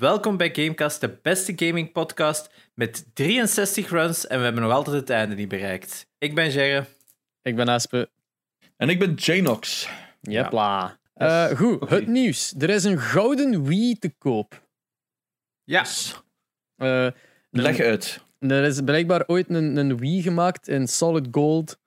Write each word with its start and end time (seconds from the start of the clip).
Welkom 0.00 0.36
bij 0.36 0.54
Gamecast, 0.54 1.00
de 1.00 1.18
beste 1.22 1.52
gaming 1.56 1.92
podcast 1.92 2.50
met 2.74 3.06
63 3.14 3.90
runs 3.90 4.26
en 4.26 4.38
we 4.38 4.44
hebben 4.44 4.62
nog 4.62 4.72
altijd 4.72 4.96
het 4.96 5.10
einde 5.10 5.34
niet 5.34 5.48
bereikt. 5.48 6.06
Ik 6.18 6.34
ben 6.34 6.50
Jerre. 6.50 6.86
Ik 7.42 7.56
ben 7.56 7.68
Aspe. 7.68 8.10
En 8.76 8.88
ik 8.88 8.98
ben 8.98 9.14
Janox. 9.14 9.88
Jepla. 10.20 10.98
Eh, 11.14 11.46
goed, 11.46 11.88
het 11.90 12.06
nieuws. 12.06 12.54
Er 12.58 12.70
is 12.70 12.84
een 12.84 12.98
gouden 12.98 13.64
Wii 13.64 13.98
te 13.98 14.14
koop. 14.18 14.68
Ja. 15.64 15.84
Eh, 16.76 17.08
Leg 17.50 17.80
uit. 17.80 18.24
er 18.38 18.64
is 18.64 18.80
blijkbaar 18.80 19.24
ooit 19.26 19.48
een, 19.48 19.76
een 19.76 19.98
Wii 19.98 20.22
gemaakt 20.22 20.68
in 20.68 20.88
solid 20.88 21.28
gold 21.30 21.78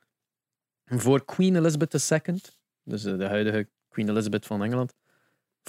voor 0.85 1.25
Queen 1.25 1.55
Elizabeth 1.55 2.09
II. 2.11 2.41
Dus 2.83 3.05
eh, 3.05 3.17
de 3.17 3.27
huidige 3.27 3.67
Queen 3.89 4.09
Elizabeth 4.09 4.45
van 4.45 4.63
Engeland. 4.63 4.93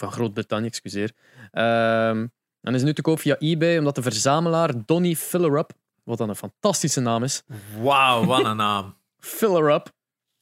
Van 0.01 0.13
Groot-Brittannië, 0.13 0.67
excuseer. 0.67 1.13
Ehm, 1.51 2.27
en 2.61 2.75
is 2.75 2.83
nu 2.83 2.93
te 2.93 3.03
koop 3.03 3.21
via 3.21 3.37
eBay, 3.39 3.79
omdat 3.79 3.95
de 3.95 4.03
verzamelaar 4.03 4.73
Donny 4.87 5.15
Fillerup, 5.15 5.71
wat 6.05 6.19
dan 6.19 6.29
een 6.29 6.37
fantastische 6.37 7.01
naam 7.01 7.23
is, 7.23 7.43
Wauw, 7.83 8.25
wat 8.25 8.45
een 8.45 8.57
naam. 8.57 8.95
Fillerup, 9.39 9.91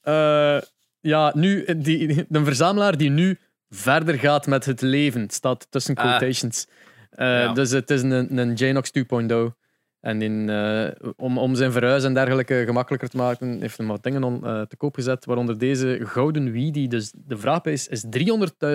eh 0.01 0.59
ja, 1.01 1.33
nu, 1.35 1.65
die, 1.77 2.27
een 2.31 2.45
verzamelaar 2.45 2.97
die 2.97 3.11
nu 3.11 3.39
verder 3.71 4.19
gaat 4.19 4.47
met 4.47 4.65
het 4.65 4.81
leven, 4.81 5.31
staat 5.31 5.67
tussen 5.71 5.95
Ah. 5.97 6.05
quotations. 6.05 6.67
Eh, 7.11 7.27
Ja. 7.27 7.53
Dus 7.53 7.71
het 7.71 7.91
is 7.91 8.03
een, 8.03 8.39
een 8.39 8.55
Janox 8.55 8.91
2.0. 8.91 9.57
En 10.01 10.23
in, 10.23 10.51
eh, 10.51 11.11
om, 11.17 11.39
om 11.39 11.55
zijn 11.55 11.73
verhuis 11.73 12.05
en 12.05 12.15
dergelijke 12.15 12.63
gemakkelijker 12.67 13.09
te 13.09 13.17
maken, 13.17 13.61
heeft 13.61 13.77
hij 13.79 13.87
wat 13.87 14.03
dingen 14.03 14.25
on, 14.25 14.41
te 14.41 14.77
koop 14.77 14.95
gezet. 14.95 15.25
Waaronder 15.25 15.59
deze 15.59 16.01
gouden 16.05 16.51
Wii, 16.53 16.71
die 16.71 16.89
dus 16.89 17.13
de 17.17 17.37
vraagprijs 17.39 17.89
is 17.89 18.05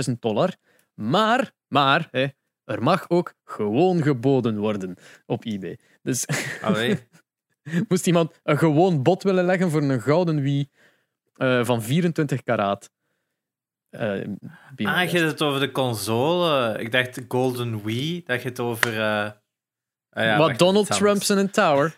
300.000 0.07 0.19
dollar. 0.19 0.55
Maar, 0.93 1.51
maar, 1.67 2.07
hè, 2.11 2.27
er 2.63 2.83
mag 2.83 3.09
ook 3.09 3.33
gewoon 3.45 4.01
geboden 4.03 4.57
worden 4.57 4.95
op 5.25 5.45
eBay. 5.45 5.79
Dus 6.01 6.25
Allee. 6.61 6.99
moest 7.87 8.07
iemand 8.07 8.39
een 8.43 8.57
gewoon 8.57 9.03
bod 9.03 9.23
willen 9.23 9.45
leggen 9.45 9.69
voor 9.69 9.81
een 9.81 10.01
gouden 10.01 10.41
Wii 10.41 10.69
eh, 11.35 11.65
van 11.65 11.81
24 11.83 12.43
karaat. 12.43 12.91
Eh, 13.89 14.11
my 14.75 14.85
Ah, 14.85 15.11
je 15.11 15.17
hebt 15.17 15.31
het 15.31 15.41
over 15.41 15.59
de 15.59 15.71
console. 15.71 16.79
Ik 16.79 16.91
dacht 16.91 17.15
de 17.15 17.25
Golden 17.27 17.83
Wii, 17.83 18.23
dat 18.25 18.41
je 18.41 18.49
het 18.49 18.59
over... 18.59 18.99
eh, 18.99 19.31
ah 20.09 20.23
ja, 20.23 20.53
Donald 20.53 20.91
Trump's 20.91 21.29
in 21.29 21.37
een 21.37 21.51
tower. 21.51 21.97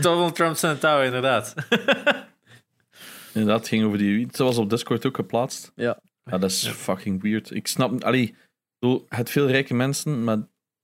Donald 0.00 0.34
Trump's 0.34 0.62
in 0.62 0.68
de 0.70 0.78
tower, 0.78 1.04
inderdaad. 1.04 1.54
Inderdaad, 3.34 3.58
het 3.58 3.68
ging 3.68 3.84
over 3.84 3.98
die 3.98 4.14
Wii. 4.14 4.26
Het 4.26 4.38
was 4.38 4.58
op 4.58 4.70
Discord 4.70 5.06
ook 5.06 5.16
geplaatst. 5.16 5.72
Ja. 5.74 5.98
Ja, 6.30 6.38
dat 6.38 6.50
is 6.50 6.68
fucking 6.68 7.22
weird. 7.22 7.50
Ik 7.50 7.66
snap... 7.66 8.02
Allee, 8.04 8.34
zo, 8.80 9.06
het 9.08 9.30
veel 9.30 9.46
rijke 9.46 9.74
mensen, 9.74 10.24
maar 10.24 10.38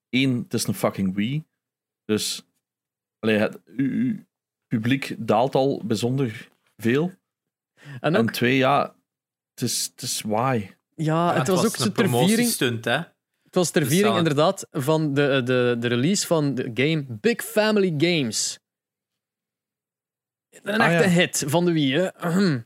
één, 0.09 0.37
het 0.43 0.55
is 0.55 0.67
een 0.67 0.75
fucking 0.75 1.15
Wii. 1.15 1.45
Dus... 2.05 2.43
Allee, 3.19 3.37
het, 3.39 3.59
publiek 4.67 5.15
daalt 5.19 5.55
al 5.55 5.83
bijzonder 5.85 6.49
veel. 6.77 7.13
En 7.81 7.99
En 8.01 8.17
ook, 8.17 8.31
twee, 8.31 8.57
ja... 8.57 8.95
Het 9.55 9.63
is, 9.63 9.85
het 9.87 10.03
is 10.03 10.21
why. 10.21 10.71
ja, 10.95 11.35
het 11.35 11.49
was 11.49 11.59
ook 11.59 11.65
een 11.65 11.71
ter 11.93 11.93
viering, 11.93 12.11
promotiestunt, 12.11 12.85
hè. 12.85 12.97
het 13.43 13.55
was 13.55 13.71
ter 13.71 13.81
Dus 13.83 13.91
viering 13.91 14.17
het- 14.17 14.27
inderdaad 14.27 14.67
van 14.71 15.15
de, 15.15 15.43
de, 15.45 15.77
de 15.79 15.87
release 15.89 16.27
van 16.27 16.55
de 16.55 16.71
game 16.75 17.05
Big 17.09 17.43
Family 17.45 17.95
Games. 17.99 18.59
Een 20.63 20.81
Ah, 20.81 20.93
echte 20.93 21.09
ja. 21.09 21.15
hit 21.15 21.45
van 21.47 21.65
de 21.65 21.73
Wii, 21.73 21.95
hè. 21.99 22.09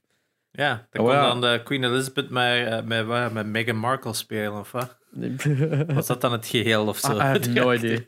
Ja, 0.58 0.86
dan 0.90 1.02
Oh, 1.02 1.08
kon 1.08 1.16
ja. 1.18 1.26
dan 1.26 1.40
de 1.40 1.60
Queen 1.64 1.84
Elizabeth 1.84 2.30
met, 2.30 2.66
eh, 2.66 2.82
met, 2.82 3.06
wat, 3.06 3.32
met 3.32 3.46
Meghan 3.46 3.76
Markle 3.76 4.12
spelen, 4.14 4.58
of 4.58 4.72
wat? 4.72 4.98
Was 5.94 6.06
dat 6.06 6.20
dan 6.20 6.32
het 6.32 6.46
geheel 6.46 6.86
of 6.86 6.98
zo? 6.98 7.16
I 7.16 7.20
have 7.20 7.48
no 7.50 7.72
idea. 7.76 7.98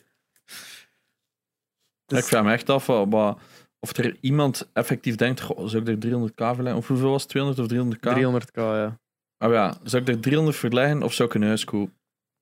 Ja, 2.07 2.17
ik 2.19 2.25
vraag 2.25 2.45
me 2.45 2.53
echt 2.53 2.69
af 2.71 2.87
wat, 2.87 3.07
wat- 3.11 3.39
of 3.81 3.97
er 3.97 4.17
iemand 4.21 4.71
effectief 4.73 5.17
denkt, 5.17 5.41
goh, 5.41 5.69
zou 5.69 5.83
ik 5.83 5.89
er 6.05 6.09
300k 6.11 6.35
verleggen? 6.55 6.77
Of 6.77 6.87
hoeveel 6.89 7.11
was 7.11 7.23
het? 7.23 7.31
200 7.31 7.67
of 7.67 7.77
300k? 7.77 8.19
300k, 8.19 8.55
ja. 8.55 8.99
Ah 9.39 9.53
ja, 9.53 9.77
zou 9.83 10.03
ik 10.03 10.09
er 10.09 10.21
300 10.21 10.57
verleggen 10.57 11.03
of 11.03 11.13
zou 11.13 11.29
ik 11.29 11.35
een 11.35 11.43
huis 11.43 11.65
kopen? 11.65 11.95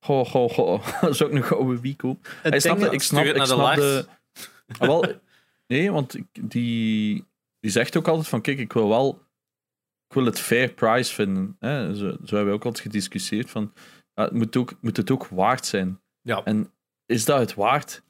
Goh, 0.05 0.25
goh, 0.25 0.49
goh. 0.49 0.87
zou 1.17 1.29
ik 1.29 1.35
een 1.35 1.43
gouden 1.43 1.81
Wii 1.81 1.95
kopen? 1.95 2.31
Het 2.41 2.51
Hij 2.51 2.59
snapte, 2.59 2.89
ik 2.89 3.01
snap, 3.01 3.23
ik 3.25 3.35
naar 3.35 3.47
de 3.47 3.53
snap 3.53 3.75
de... 3.75 4.05
Ah, 4.77 4.87
wel, 4.87 5.05
nee, 5.67 5.91
want 5.91 6.15
ik- 6.17 6.27
die, 6.51 7.25
die 7.59 7.71
zegt 7.71 7.97
ook 7.97 8.07
altijd 8.07 8.27
van, 8.27 8.41
kijk, 8.41 8.59
ik 8.59 8.73
wil 8.73 8.89
wel... 8.89 9.27
Ik 10.09 10.15
wil 10.15 10.25
het 10.25 10.39
fair 10.39 10.73
price 10.73 11.13
vinden. 11.13 11.55
Hè? 11.59 11.95
Zo, 11.95 12.09
zo 12.09 12.35
hebben 12.35 12.45
we 12.45 12.51
ook 12.59 12.65
altijd 12.65 12.83
gediscussieerd 12.83 13.49
van... 13.49 13.73
ja, 14.13 14.23
het 14.23 14.33
moet, 14.33 14.57
ook, 14.57 14.73
moet 14.81 14.97
het 14.97 15.11
ook 15.11 15.27
waard 15.27 15.65
zijn. 15.65 16.01
Ja. 16.21 16.43
En 16.43 16.73
is 17.05 17.25
dat 17.25 17.39
het 17.39 17.53
waard? 17.53 18.03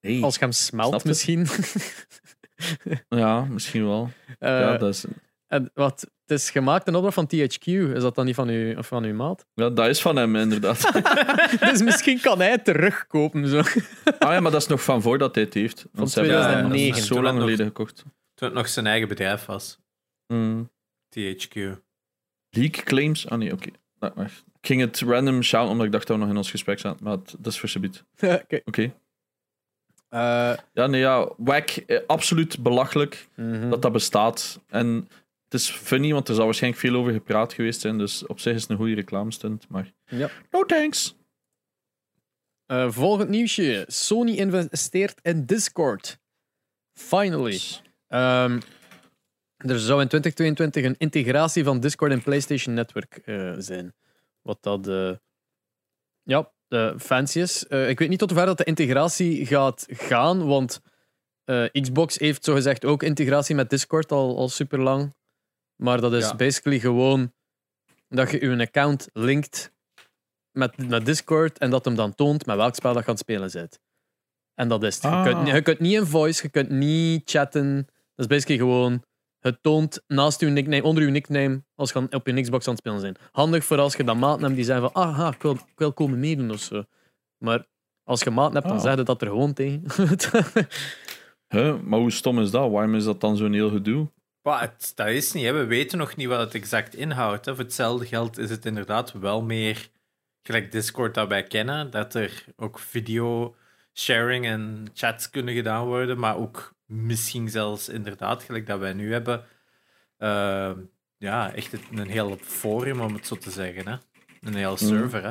Nee. 0.00 0.22
Als 0.22 0.34
je 0.34 0.40
hem 0.40 0.52
smelt, 0.52 1.04
misschien. 1.04 1.46
Ja, 3.08 3.44
misschien 3.44 3.86
wel. 3.86 4.10
Eh, 4.38 4.48
ja, 4.60 4.76
dat 4.76 4.94
is, 4.94 5.04
en 5.46 5.70
wat, 5.74 6.00
het 6.00 6.38
is 6.38 6.50
gemaakt 6.50 6.86
in 6.86 6.94
opdracht 6.94 7.14
van 7.14 7.26
THQ. 7.26 7.64
Is 7.64 8.02
dat 8.02 8.14
dan 8.14 8.24
niet 8.24 8.34
van, 8.34 8.48
u, 8.48 8.76
van 8.84 9.04
uw 9.04 9.14
maat? 9.14 9.46
ja, 9.54 9.70
dat 9.70 9.86
is 9.88 10.00
van 10.00 10.16
hem, 10.16 10.36
inderdaad. 10.36 10.92
dus 11.70 11.82
misschien 11.82 12.20
kan 12.20 12.38
hij 12.38 12.50
het 12.50 12.64
terugkopen. 12.64 13.48
Zo. 13.48 13.58
ah 14.18 14.32
ja, 14.32 14.40
maar 14.40 14.50
dat 14.52 14.60
is 14.60 14.66
nog 14.66 14.82
van 14.84 15.02
voordat 15.02 15.34
hij 15.34 15.44
het 15.44 15.54
heeft. 15.54 15.86
Want 15.92 16.10
ze 16.10 16.20
hebben- 16.20 16.36
2009. 16.38 16.88
dat 16.88 16.98
is 16.98 17.06
Toen 17.06 17.16
zo 17.16 17.22
lang 17.22 17.38
geleden 17.38 17.66
gekocht. 17.66 17.96
Toen 18.34 18.48
het 18.48 18.52
nog 18.52 18.68
zijn 18.68 18.86
eigen 18.86 19.08
bedrijf 19.08 19.44
was, 19.44 19.78
Hmm. 20.26 20.70
THQ. 21.18 21.80
Leak 22.50 22.72
claims? 22.72 23.28
Ah 23.28 23.38
nee, 23.38 23.52
oké. 23.52 23.68
Nou, 23.98 24.12
wacht. 24.16 24.44
Ik 24.60 24.66
ging 24.66 24.80
het 24.80 25.00
random 25.00 25.42
shouten 25.42 25.70
omdat 25.72 25.86
ik 25.86 25.92
dacht 25.92 26.06
dat 26.06 26.16
we 26.16 26.22
nog 26.22 26.30
in 26.32 26.36
ons 26.38 26.50
gesprek 26.50 26.78
zaten. 26.78 27.04
Maar 27.04 27.12
het- 27.16 27.34
dat 27.38 27.52
is 27.52 27.58
voor. 27.60 27.70
Oké. 28.42 28.60
Oké. 28.64 28.94
Eh, 30.08 30.56
Ja, 30.72 30.86
nee, 30.86 31.00
ja. 31.00 31.32
Wack. 31.36 31.68
eh, 31.70 32.00
absoluut 32.06 32.62
belachelijk 32.62 33.28
mhm. 33.36 33.68
dat 33.70 33.82
dat 33.82 33.92
bestaat. 33.92 34.60
En 34.68 35.08
het 35.44 35.54
is 35.54 35.70
funny, 35.70 36.12
want 36.12 36.28
er 36.28 36.34
zal 36.34 36.44
waarschijnlijk 36.44 36.82
veel 36.82 36.94
over 36.94 37.12
gepraat 37.12 37.52
geweest 37.52 37.80
zijn. 37.80 37.98
Dus 37.98 38.26
op 38.26 38.40
zich 38.40 38.54
is 38.54 38.62
het 38.62 38.70
een 38.70 38.76
goede 38.76 38.94
reclamestunt. 38.94 39.68
Maar 39.68 39.92
Ja. 40.06 40.30
no 40.50 40.64
thanks. 40.64 41.16
Eh, 42.66 42.90
volgend 42.90 43.28
nieuwsje. 43.28 43.84
Sony 43.88 44.30
investeert 44.32 45.18
in 45.22 45.44
Discord. 45.46 46.18
Finally. 46.92 47.60
Ehm, 48.08 48.60
er 49.56 49.78
zou 49.80 50.00
in 50.00 50.08
2022 50.08 50.84
een 50.84 50.94
integratie 50.98 51.64
van 51.64 51.80
Discord 51.80 52.12
en 52.12 52.22
PlayStation 52.22 52.74
Network 52.74 53.16
eh, 53.16 53.54
zijn. 53.58 53.94
Wat 54.42 54.58
dat 54.62 54.88
eh, 54.88 55.12
ja, 56.22 56.52
eh, 56.68 56.92
fancy 56.98 57.40
is. 57.40 57.62
Ik 57.64 57.98
weet 57.98 58.08
niet 58.08 58.18
tot 58.18 58.30
hoever 58.30 58.46
dat 58.48 58.58
de 58.58 58.64
integratie 58.64 59.46
gaat 59.46 59.86
gaan, 59.88 60.46
want 60.46 60.80
Xbox 61.72 62.18
heeft 62.18 62.44
zogezegd 62.44 62.84
ook 62.84 63.02
integratie 63.02 63.54
met 63.54 63.70
Discord 63.70 64.12
al, 64.12 64.36
al 64.36 64.48
super 64.48 64.80
lang. 64.80 65.14
Maar 65.76 66.00
dat 66.00 66.12
is 66.12 66.24
Ja. 66.28 66.36
basically 66.36 66.78
gewoon 66.80 67.32
dat 68.08 68.30
je 68.30 68.40
je 68.40 68.58
account 68.58 69.08
linkt 69.12 69.72
met, 70.50 70.88
met 70.88 71.04
Discord 71.06 71.58
en 71.58 71.70
dat 71.70 71.84
hem 71.84 71.94
dan 71.94 72.14
toont 72.14 72.46
met 72.46 72.56
welk 72.56 72.74
spel 72.74 72.92
dat 72.92 73.02
je 73.02 73.08
aan 73.08 73.14
het 73.14 73.22
spelen 73.22 73.50
bent. 73.52 73.80
En 74.54 74.68
dat 74.68 74.82
is 74.82 74.94
het. 74.94 75.02
Je, 75.02 75.08
Ah. 75.08 75.24
kunt, 75.24 75.48
je 75.48 75.62
kunt 75.62 75.78
niet 75.78 75.92
in 75.94 76.06
voice, 76.06 76.42
je 76.42 76.48
kunt 76.48 76.70
niet 76.70 77.30
chatten. 77.30 77.76
Dat 78.14 78.24
is 78.24 78.26
basically 78.26 78.58
gewoon. 78.60 79.04
Het 79.46 79.62
toont 79.62 80.02
naast 80.06 80.40
uw 80.40 80.48
nickname, 80.48 80.82
onder 80.82 81.02
uw 81.02 81.10
nickname, 81.10 81.64
als 81.74 81.92
je 81.92 82.06
op 82.10 82.26
je 82.26 82.40
Xbox 82.40 82.66
aan 82.66 82.72
het 82.72 82.82
spelen 82.82 83.00
zijn. 83.00 83.16
Handig 83.32 83.64
voor 83.64 83.78
als 83.78 83.94
je 83.96 84.04
dan 84.04 84.18
maat 84.18 84.40
hebt 84.40 84.54
die 84.54 84.64
zeggen 84.64 84.90
van, 84.90 85.02
ah, 85.02 85.32
ik 85.34 85.42
wil, 85.42 85.52
ik 85.52 85.72
wil 85.76 85.92
komen 85.92 86.20
meedoen 86.20 86.50
of 86.50 86.60
zo. 86.60 86.84
Maar 87.38 87.66
als 88.04 88.22
je 88.22 88.30
maat 88.30 88.52
hebt, 88.52 88.66
dan 88.66 88.76
Ah. 88.76 88.82
zeg 88.82 88.96
je 88.96 89.02
dat 89.02 89.22
er 89.22 89.28
gewoon 89.28 89.52
tegen. 89.52 89.82
Huh? 91.48 91.80
Maar 91.80 91.98
hoe 91.98 92.10
stom 92.12 92.40
is 92.40 92.50
dat? 92.50 92.70
Waarom 92.70 92.94
is 92.94 93.04
dat 93.04 93.20
dan 93.20 93.36
zo'n 93.36 93.52
heel 93.52 93.70
gedoe? 93.70 94.12
Het, 94.42 94.92
dat 94.94 95.08
is 95.08 95.32
niet, 95.32 95.44
hè. 95.44 95.52
we 95.52 95.64
weten 95.64 95.98
nog 95.98 96.16
niet 96.16 96.28
wat 96.28 96.38
het 96.38 96.54
exact 96.54 96.94
inhoudt. 96.94 97.44
Hè. 97.44 97.54
Voor 97.54 97.64
hetzelfde 97.64 98.06
geld 98.06 98.38
is 98.38 98.50
het 98.50 98.66
inderdaad 98.66 99.12
wel 99.12 99.42
meer 99.42 99.88
gelijk 100.42 100.72
Discord 100.72 101.14
dat 101.14 101.28
wij 101.28 101.42
kennen, 101.42 101.90
dat 101.90 102.14
er 102.14 102.44
ook 102.56 102.78
video 102.78 103.54
sharing 103.94 104.46
en 104.46 104.86
chats 104.94 105.30
kunnen 105.30 105.54
gedaan 105.54 105.86
worden, 105.86 106.18
maar 106.18 106.36
ook 106.36 106.74
misschien 106.86 107.48
zelfs 107.48 107.88
inderdaad, 107.88 108.42
gelijk 108.42 108.66
dat 108.66 108.78
wij 108.78 108.92
nu 108.92 109.12
hebben, 109.12 109.44
eh, 110.16 110.72
ja, 111.18 111.52
echt 111.54 111.72
het- 111.72 111.80
een 111.92 112.08
heel 112.10 112.36
forum, 112.42 113.00
om 113.00 113.14
het 113.14 113.26
zo 113.26 113.36
te 113.36 113.50
zeggen. 113.50 113.88
Hè. 113.88 113.96
Een 114.40 114.54
heel 114.54 114.76
server. 114.76 115.22
Hè. 115.22 115.28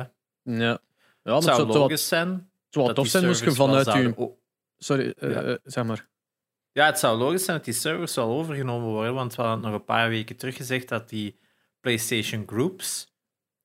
ja. 0.58 0.78
ja, 1.22 1.34
het 1.34 1.44
zou 1.44 1.66
logisch 1.66 2.08
zijn. 2.08 2.50
dat 2.70 2.84
tof 2.94 2.94
die 3.04 3.06
zijn 3.06 3.26
moest 3.26 3.44
je 3.44 3.52
vanuit 3.52 3.92
je... 3.92 4.12
o- 4.16 4.38
Sorry, 4.78 5.14
eh, 5.18 5.30
Ja. 5.30 5.42
eh, 5.42 5.54
zeg 5.64 5.84
maar. 5.84 6.08
Ja, 6.72 6.86
het 6.86 6.98
zou 6.98 7.18
logisch 7.18 7.44
zijn 7.44 7.56
dat 7.56 7.64
die 7.64 7.74
servers 7.74 8.14
wel 8.14 8.28
overgenomen 8.30 8.88
worden, 8.88 9.14
want 9.14 9.34
we 9.34 9.42
hadden 9.42 9.64
nog 9.64 9.74
een 9.74 9.84
paar 9.84 10.08
weken 10.08 10.36
terug 10.36 10.56
gezegd 10.56 10.88
dat 10.88 11.08
die 11.08 11.38
PlayStation 11.80 12.42
Groups 12.46 13.14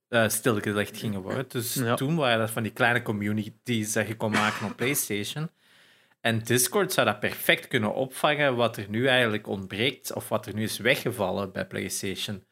eh, 0.08 0.28
stilgelegd 0.30 0.98
gingen 0.98 1.22
worden. 1.22 1.46
Dus 1.48 1.74
Ja. 1.74 1.96
toen 1.96 2.16
waren 2.16 2.40
dat 2.40 2.52
van 2.52 2.64
die 2.64 2.72
kleine 2.72 3.02
communities 3.02 3.94
dat 3.94 4.08
je 4.08 4.16
kon 4.18 4.32
maken 4.32 4.66
op 4.66 4.76
PlayStation. 4.76 5.50
En 6.22 6.40
Discord 6.44 6.94
zou 6.94 7.06
dat 7.08 7.20
perfect 7.20 7.68
kunnen 7.68 7.94
opvangen 7.94 8.56
wat 8.56 8.78
er 8.78 8.90
nu 8.90 9.08
eigenlijk 9.08 9.48
ontbreekt, 9.48 10.14
of 10.14 10.30
wat 10.30 10.46
er 10.46 10.54
nu 10.54 10.64
is 10.64 10.78
weggevallen 10.78 11.52
bij 11.52 11.68
PlayStation. 11.68 12.46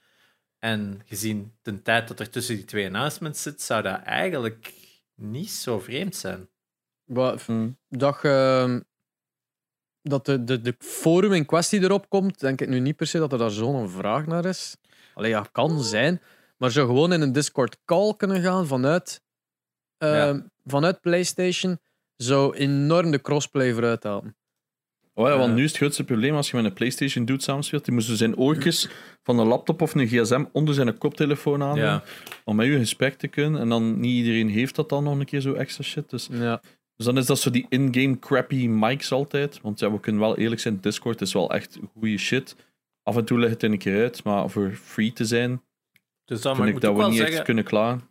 En 0.59 1.01
gezien 1.05 1.57
de 1.61 1.81
tijd 1.81 2.07
dat 2.07 2.19
er 2.19 2.29
tussen 2.29 2.55
die 2.55 2.65
twee 2.65 2.85
announcements 2.85 3.41
zit, 3.41 3.61
zou 3.61 3.81
dat 3.81 4.01
eigenlijk 4.01 4.73
niet 5.15 5.49
zo 5.51 5.79
vreemd 5.79 6.15
zijn. 6.15 6.49
Wat, 7.03 7.41
Hmm. 7.45 7.77
dat, 7.89 8.19
je- 8.21 8.85
dat 10.01 10.25
de, 10.25 10.43
de, 10.43 10.61
de 10.61 10.75
forum 10.79 11.33
in 11.33 11.45
kwestie 11.45 11.81
erop 11.81 12.09
komt, 12.09 12.39
denk 12.39 12.61
ik 12.61 12.67
nu 12.67 12.79
niet 12.79 12.95
per 12.95 13.07
se 13.07 13.17
dat 13.19 13.31
er 13.31 13.37
daar 13.37 13.51
zo'n 13.51 13.89
vraag 13.89 14.25
naar 14.25 14.45
is. 14.45 14.77
Allee, 15.13 15.29
ja, 15.29 15.47
kan 15.51 15.83
zijn. 15.83 16.21
Maar 16.57 16.71
zou 16.71 16.87
gewoon 16.87 17.13
in 17.13 17.21
een 17.21 17.31
Discord 17.31 17.77
call 17.85 18.13
kunnen 18.15 18.41
gaan 18.41 18.67
vanuit, 18.67 19.21
eh, 19.97 20.09
Ja. 20.13 20.49
vanuit 20.65 21.01
PlayStation, 21.01 21.79
zou 22.23 22.55
enorm 22.55 23.11
de 23.11 23.21
crossplay 23.21 23.73
vooruit 23.73 24.03
halen. 24.03 24.35
Oh 25.13 25.27
ja, 25.27 25.37
want 25.37 25.49
Eh. 25.49 25.55
nu 25.55 25.63
is 25.63 25.69
het 25.69 25.77
grootste 25.77 26.03
probleem 26.03 26.35
als 26.35 26.49
je 26.51 26.55
met 26.55 26.65
een 26.65 26.73
PlayStation 26.73 27.25
doet 27.25 27.43
samenspeelt. 27.43 27.85
Die 27.85 27.93
moesten 27.93 28.17
zijn 28.17 28.37
oortjes 28.37 28.89
van 29.23 29.39
een 29.39 29.47
laptop 29.47 29.81
of 29.81 29.95
een 29.95 30.07
gsm 30.07 30.43
onder 30.51 30.73
zijn 30.73 30.97
koptelefoon 30.97 31.63
aan 31.63 31.75
Ja. 31.77 32.03
om 32.45 32.55
met 32.55 32.65
u 32.67 32.73
een 32.73 32.79
gesprek 32.79 33.13
te 33.17 33.27
kunnen. 33.27 33.61
En 33.61 33.69
dan 33.69 33.99
niet 33.99 34.15
iedereen 34.15 34.49
heeft 34.49 34.75
dat 34.75 34.89
dan 34.89 35.03
nog 35.03 35.19
een 35.19 35.25
keer 35.25 35.41
zo 35.41 35.53
extra 35.53 35.83
shit. 35.83 36.09
Dus, 36.09 36.27
Ja. 36.31 36.61
dus 36.95 37.05
dan 37.05 37.17
is 37.17 37.25
dat 37.25 37.39
zo 37.39 37.49
die 37.49 37.65
in-game 37.69 38.19
crappy 38.19 38.67
mics 38.67 39.11
altijd. 39.11 39.59
Want 39.61 39.79
ja, 39.79 39.91
we 39.91 39.99
kunnen 39.99 40.21
wel 40.21 40.37
eerlijk 40.37 40.61
zijn, 40.61 40.79
Discord 40.81 41.21
is 41.21 41.33
wel 41.33 41.51
echt 41.53 41.79
goede 41.93 42.17
shit. 42.17 42.55
Af 43.03 43.17
en 43.17 43.25
toe 43.25 43.39
ligt 43.39 43.51
het 43.53 43.63
er 43.63 43.71
een 43.71 43.77
keer 43.77 44.01
uit, 44.01 44.23
maar 44.23 44.49
voor 44.49 44.71
free 44.71 45.13
te 45.13 45.25
zijn, 45.25 45.61
Dus 46.25 46.41
dan 46.41 46.55
vind 46.55 46.67
moet 46.67 46.67
ik 46.67 46.75
ik 46.75 46.81
dat 46.81 46.91
we 46.91 46.97
wel 46.99 47.07
niet 47.09 47.17
zeggen 47.17 47.35
echt 47.35 47.45
kunnen 47.45 47.63
klagen. 47.63 48.08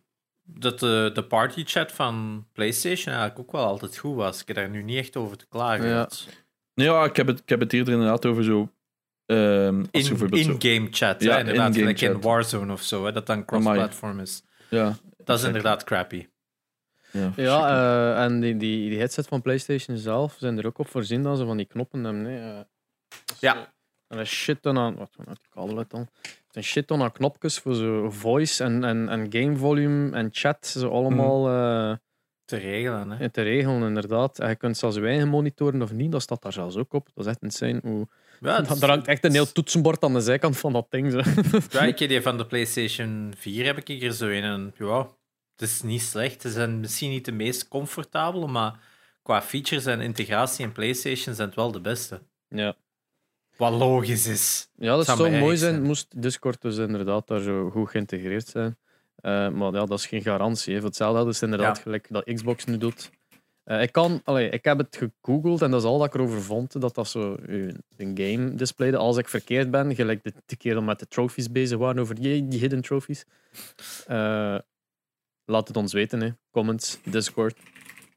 Dat 0.51 0.79
de, 0.79 1.11
de 1.15 1.25
partychat 1.25 1.93
van 1.93 2.47
PlayStation 2.53 3.15
eigenlijk 3.15 3.39
ook 3.39 3.53
wel 3.53 3.65
altijd 3.67 3.97
goed 3.97 4.15
was. 4.17 4.41
Ik 4.41 4.47
heb 4.47 4.57
daar 4.57 4.69
nu 4.71 4.83
niet 4.83 4.99
echt 4.99 5.17
over 5.17 5.37
te 5.37 5.47
klagen. 5.49 5.87
Ja. 5.89 6.01
Het- 6.01 6.29
Nee, 6.75 6.87
ja, 6.87 7.05
ik 7.05 7.17
heb 7.17 7.27
het, 7.27 7.39
ik 7.41 7.49
heb 7.49 7.61
het 7.61 7.73
eerder 7.73 7.93
inderdaad 7.93 8.27
over 8.27 8.45
zo... 8.45 8.73
ehm, 9.27 9.85
In, 9.91 10.03
zo- 10.05 10.15
in-game 10.31 10.89
chat, 10.91 11.23
Ja, 11.23 11.33
hè, 11.33 11.39
inderdaad. 11.41 11.77
in 11.77 11.97
chat. 11.97 12.23
Warzone 12.25 12.73
of 12.73 12.83
zo, 12.83 13.05
hè, 13.05 13.13
dat 13.13 13.27
dan 13.27 13.45
cross-platform 13.45 14.21
is. 14.21 14.43
Ja, 14.71 14.97
Dat 15.25 15.39
is 15.39 15.45
inderdaad 15.45 15.85
crappy. 15.85 16.27
Ja, 17.11 17.33
Ja, 17.37 17.69
eh, 17.69 18.25
en 18.25 18.41
die, 18.41 18.57
die, 18.57 18.89
die 18.89 18.99
headset 18.99 19.27
van 19.27 19.43
PlayStation 19.43 19.97
zelf 19.97 20.37
zijn 20.39 20.59
er 20.59 20.67
ook 20.67 20.79
op 20.79 20.89
voorzien 20.89 21.23
dat 21.23 21.39
ze 21.39 21.45
van 21.47 21.57
die 21.57 21.67
knoppen 21.67 22.05
hebben. 22.05 22.23
Nee. 22.23 22.39
eh. 22.39 22.59
Dus, 23.25 23.41
Ja. 23.41 23.73
Er 24.07 24.21
is 24.21 24.31
shit 24.31 24.63
ton 24.63 24.79
aan. 24.79 24.95
Wat 24.97 25.11
uit 25.19 25.27
die 25.43 25.49
kabel 25.51 25.79
uit 25.79 25.91
dan? 25.91 26.09
Zijn 26.51 26.65
shit 26.65 26.87
ton 26.87 27.03
aan 27.03 27.13
knopjes 27.13 27.59
voor 27.59 27.75
zo 27.75 28.11
voice 28.11 28.65
en, 28.65 28.85
en, 28.85 29.09
en 29.09 29.27
game 29.31 29.57
volume 29.57 30.17
en 30.17 30.29
chat. 30.33 30.67
Ze 30.67 30.87
allemaal 30.89 31.49
eh, 31.49 31.97
Te 32.45 32.57
regelen, 32.57 33.11
hè. 33.11 33.31
te 33.31 33.43
regelen, 33.43 33.83
inderdaad. 33.83 34.39
En 34.39 34.49
je 34.49 34.55
kunt 34.57 34.77
zelfs 34.79 34.97
je 34.97 35.07
eigen 35.07 35.29
monitoren 35.29 35.83
of 35.83 35.93
niet. 35.93 36.13
Dat 36.13 36.23
staat 36.23 36.43
daar 36.43 36.53
zelfs 36.53 36.77
ook 36.77 36.93
op. 36.93 37.09
Dat 37.15 37.25
is 37.27 37.31
echt 37.33 37.43
insane. 37.43 37.81
Hoe... 37.83 38.07
Ja, 38.41 38.59
is- 38.71 38.83
Er 38.83 38.89
hangt 38.89 39.07
echt 39.07 39.25
een 39.25 39.33
heel 39.33 39.53
toetsenbord 39.53 40.03
aan 40.05 40.13
de 40.13 40.21
zijkant 40.21 40.57
van 40.59 40.73
dat 40.73 40.87
ding. 40.91 41.13
Zo. 41.13 41.21
Ja, 41.79 41.81
ik 41.85 41.99
die 42.09 42.23
van 42.23 42.37
de 42.39 42.47
PlayStation 42.47 43.33
4 43.37 43.65
heb 43.65 43.79
ik 43.89 44.03
er 44.03 44.13
zo 44.13 44.29
in. 44.29 44.43
En 44.43 44.75
ja, 44.79 44.99
het 45.57 45.69
is 45.69 45.83
niet 45.83 46.03
slecht. 46.03 46.43
Ze 46.43 46.51
zijn 46.51 46.81
misschien 46.81 47.11
niet 47.11 47.25
de 47.25 47.33
meest 47.33 47.69
comfortabele, 47.69 48.47
maar 48.47 48.79
qua 49.23 49.43
features 49.43 49.87
en 49.87 50.01
integratie 50.01 50.65
in 50.65 50.73
PlayStation 50.73 51.35
zijn 51.35 51.47
het 51.49 51.57
wel 51.57 51.73
de 51.73 51.81
beste. 51.81 52.21
Ja. 52.49 52.75
Wat 53.59 53.73
logisch 53.73 54.27
is. 54.27 54.69
Ja, 54.77 54.97
dat 54.97 55.05
Zou 55.05 55.19
mooi 55.31 55.57
zijn. 55.57 55.73
zijn. 55.75 55.83
Moest 55.83 56.23
Discord 56.23 56.61
dus 56.63 56.77
inderdaad 56.77 57.27
daar 57.27 57.41
zo 57.41 57.71
goed 57.71 57.91
geïntegreerd 57.91 58.47
zijn. 58.49 58.77
Eh, 59.17 59.49
maar 59.49 59.73
ja, 59.73 59.85
dat 59.87 59.99
is 59.99 60.07
geen 60.07 60.23
garantie. 60.23 60.73
Hè. 60.73 60.79
Voor 60.81 60.89
hetzelfde 60.89 61.29
is 61.31 61.43
inderdaad 61.43 61.77
Ja. 61.77 61.83
gelijk 61.83 62.07
dat 62.11 62.25
Xbox 62.35 62.65
nu 62.65 62.79
doet. 62.79 63.11
Eh, 63.65 63.83
ik, 63.83 63.93
kan, 63.93 64.21
allee, 64.25 64.49
ik 64.49 64.65
heb 64.65 64.79
het 64.79 64.97
gegoogeld 65.21 65.63
en 65.63 65.71
dat 65.71 65.81
is 65.81 65.87
al 65.87 65.99
dat 65.99 66.07
ik 66.07 66.15
erover 66.15 66.43
vond. 66.43 66.81
Dat 66.81 66.95
dat 66.95 67.09
zo 67.09 67.37
een 67.97 68.19
game 68.19 68.55
displayde. 68.55 68.97
Als 68.97 69.17
ik 69.17 69.29
verkeerd 69.29 69.71
ben, 69.71 69.95
gelijk 69.95 70.23
de, 70.23 70.33
de 70.47 70.57
keer 70.57 70.75
dat 70.75 70.83
met 70.85 70.99
de 70.99 71.07
trophies 71.09 71.51
bezig 71.53 71.79
waren 71.79 71.99
over 72.03 72.15
die, 72.15 72.49
die 72.49 72.61
hidden 72.61 72.81
trophies. 72.81 73.25
Eh, 74.07 74.59
laat 75.45 75.69
het 75.69 75.77
ons 75.77 75.93
weten. 75.93 76.21
Hè. 76.21 76.31
Comments, 76.51 76.99
Discord. 77.05 77.57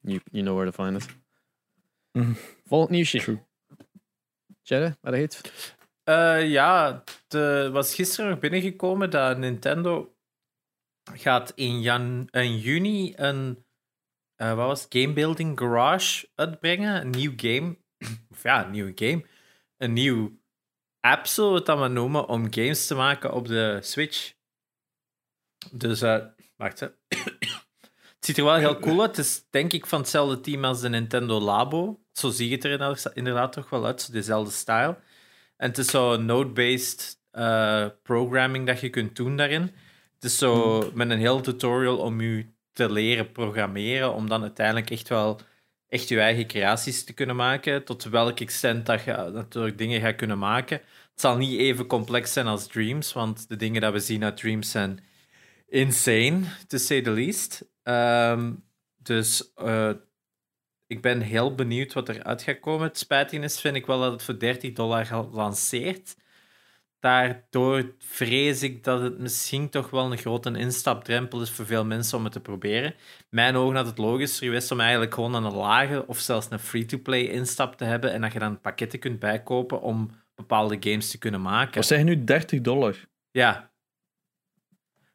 You, 0.02 0.20
you 0.32 0.44
know 0.44 0.56
where 0.58 0.72
to 0.72 0.84
find 0.84 0.96
us. 0.96 1.06
Mhm. 2.12 2.32
Volgend 2.66 2.90
nieuwsje. 2.92 3.18
True. 3.20 3.40
Wat 5.02 5.14
heet? 5.14 5.42
Eh, 6.04 6.50
ja, 6.50 7.04
het 7.28 7.72
was 7.72 7.96
gisteren 7.96 8.30
nog 8.30 8.40
binnengekomen 8.40 9.10
dat 9.10 9.38
Nintendo 9.38 10.16
gaat 11.14 11.52
in, 11.56 11.82
jan 11.82 12.28
in 12.30 12.58
juni 12.58 13.14
een 13.16 13.66
eh, 14.42 14.54
wat 14.54 14.68
was? 14.68 14.86
Game 14.90 15.14
Building 15.14 15.60
Garage 15.60 16.30
uitbrengen. 16.36 17.02
Een 17.02 17.10
nieuw 17.10 17.34
game. 17.36 17.78
Of 18.32 18.44
ja, 18.44 18.66
een 18.66 18.72
nieuwe 18.72 18.92
game. 18.96 19.26
Een 19.78 19.94
nieuw 19.94 20.40
app, 21.00 21.26
zullen 21.26 21.52
we 21.52 21.58
het 21.58 21.66
dan 21.66 21.80
maar 21.80 21.92
noemen, 21.92 22.28
om 22.28 22.54
games 22.54 22.88
te 22.88 22.96
maken 22.96 23.34
op 23.34 23.48
de 23.48 23.80
Switch. 23.82 24.34
Dus, 25.72 26.02
eh 26.02 26.26
wacht. 26.56 26.92
Het 28.22 28.30
ziet 28.30 28.38
er 28.38 28.44
wel 28.46 28.56
heel 28.56 28.80
cool 28.80 29.02
uit. 29.02 29.18
Het 29.18 29.26
is 29.26 29.44
denk 29.50 29.74
ik 29.74 29.86
van 29.86 30.00
hetzelfde 30.00 30.40
team 30.42 30.66
als 30.66 30.82
de 30.82 30.90
Nintendo 30.90 31.40
Labo. 31.40 32.00
Zo 32.12 32.30
zie 32.30 32.50
je 32.50 32.56
het 32.56 32.64
er 32.64 33.14
inderdaad- 33.14 33.54
toch 33.54 33.70
wel 33.70 33.86
uit. 33.86 34.02
zo 34.02 34.12
Dezelfde 34.12 34.52
style. 34.52 34.98
En 35.58 35.68
het 35.68 35.78
is 35.78 35.88
zo 35.88 36.18
node-based 36.18 37.20
eh, 37.32 37.86
programming 38.04 38.68
dat 38.68 38.80
je 38.80 38.90
kunt 38.90 39.16
doen 39.16 39.38
daarin. 39.38 39.62
Het 40.14 40.24
is 40.24 40.38
zo 40.38 40.80
met 40.94 41.10
een 41.10 41.20
heel 41.20 41.42
tutorial 41.42 41.98
om 41.98 42.22
je 42.22 42.46
te 42.74 42.92
leren 42.92 43.32
programmeren, 43.32 44.14
om 44.14 44.30
dan 44.30 44.42
uiteindelijk 44.42 44.90
echt 44.90 45.10
wel 45.10 45.40
echt 45.88 46.08
je 46.08 46.20
eigen 46.20 46.48
creaties 46.48 47.04
te 47.04 47.14
kunnen 47.14 47.36
maken. 47.36 47.84
Tot 47.84 48.04
welk 48.04 48.40
extent 48.40 48.86
dat 48.86 49.04
je 49.04 49.30
natuurlijk 49.34 49.78
dingen 49.78 50.02
gaat 50.02 50.16
kunnen 50.16 50.40
maken. 50.40 50.78
Het 51.12 51.22
zal 51.22 51.38
niet 51.38 51.60
even 51.60 51.88
complex 51.88 52.34
zijn 52.34 52.48
als 52.48 52.68
Dreams, 52.68 53.14
want 53.14 53.50
de 53.50 53.56
dingen 53.56 53.82
dat 53.82 53.94
we 53.94 54.00
zien 54.00 54.24
uit 54.24 54.38
Dreams 54.38 54.72
zijn 54.72 55.00
insane, 55.68 56.40
to 56.68 56.78
say 56.78 57.02
the 57.02 57.12
least. 57.12 57.70
Ehm, 57.84 58.54
dus 58.98 59.54
eh, 59.54 59.92
ik 60.88 61.02
ben 61.02 61.22
heel 61.22 61.56
benieuwd 61.56 61.94
wat 61.94 62.10
eruit 62.10 62.42
gaat 62.42 62.60
komen. 62.60 62.88
Het 62.88 63.08
is, 63.32 63.60
vind 63.60 63.76
ik 63.76 63.86
wel 63.86 64.00
dat 64.00 64.12
het 64.12 64.24
voor 64.24 64.40
30 64.40 64.74
dollar 64.74 65.06
gelanceerd. 65.06 66.16
Daardoor 67.00 67.96
vrees 68.00 68.64
ik 68.64 68.84
dat 68.84 69.02
het 69.02 69.20
misschien 69.20 69.70
toch 69.70 69.90
wel 69.90 70.12
een 70.12 70.18
grote 70.18 70.58
instapdrempel 70.58 71.42
is 71.42 71.52
voor 71.52 71.66
veel 71.66 71.86
mensen 71.86 72.18
om 72.18 72.24
het 72.24 72.34
te 72.34 72.40
proberen. 72.40 72.96
Mijn 73.30 73.56
ogen 73.56 73.76
had 73.76 73.86
het 73.86 73.98
logischer 73.98 74.46
geweest 74.46 74.72
om 74.72 74.80
eigenlijk 74.80 75.14
gewoon 75.14 75.34
een 75.34 75.54
lage 75.54 76.08
of 76.08 76.20
zelfs 76.20 76.48
een 76.50 76.60
free-to-play 76.60 77.22
instap 77.22 77.76
te 77.76 77.84
hebben 77.84 78.14
en 78.14 78.22
dat 78.22 78.34
je 78.34 78.40
dan 78.40 78.62
pakketten 78.62 79.00
kunt 79.00 79.20
bijkopen 79.20 79.82
om 79.82 80.10
bepaalde 80.36 80.78
games 80.80 81.12
te 81.12 81.18
kunnen 81.18 81.42
maken. 81.42 81.76
Wat 81.76 81.86
zeg 81.86 81.98
je 81.98 82.04
nu? 82.04 82.24
30 82.24 82.62
dollar? 82.62 82.96
Ja. 83.32 83.71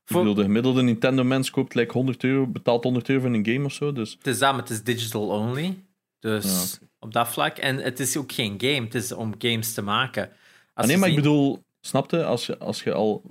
Ik 0.07 0.13
Voor- 0.13 0.21
bedoel, 0.21 0.35
de 0.37 0.43
gemiddelde 0.43 0.83
Nintendo-mens 0.83 1.51
koopt 1.51 1.75
like 1.75 1.93
100 1.93 2.25
euro, 2.25 2.47
betaalt 2.47 2.83
100 2.85 3.09
euro 3.09 3.21
voor 3.23 3.31
een 3.35 3.47
game 3.47 3.65
of 3.65 3.73
zo. 3.73 3.93
Dus 3.93 4.13
Het 4.13 4.27
is 4.27 4.39
dat, 4.39 4.51
maar 4.53 4.61
het 4.61 4.71
is 4.71 4.83
digital 4.83 5.29
only. 5.29 5.79
Dus 6.19 6.79
Ja, 6.81 6.87
op 6.99 7.13
dat 7.13 7.29
vlak. 7.29 7.57
En 7.59 7.77
het 7.77 8.01
is 8.01 8.17
ook 8.17 8.33
geen 8.33 8.55
game, 8.59 8.81
het 8.85 8.95
is 8.95 9.13
om 9.13 9.35
games 9.39 9.75
te 9.75 9.83
maken. 9.83 10.23
Als 10.29 10.35
Ah, 10.75 10.87
nee, 10.87 10.97
maar 10.97 11.09
ik 11.09 11.15
bedoel, 11.15 11.63
snapte, 11.81 12.25
als 12.25 12.47
je, 12.47 12.59
als 12.59 12.83
je 12.83 12.93
al 12.93 13.23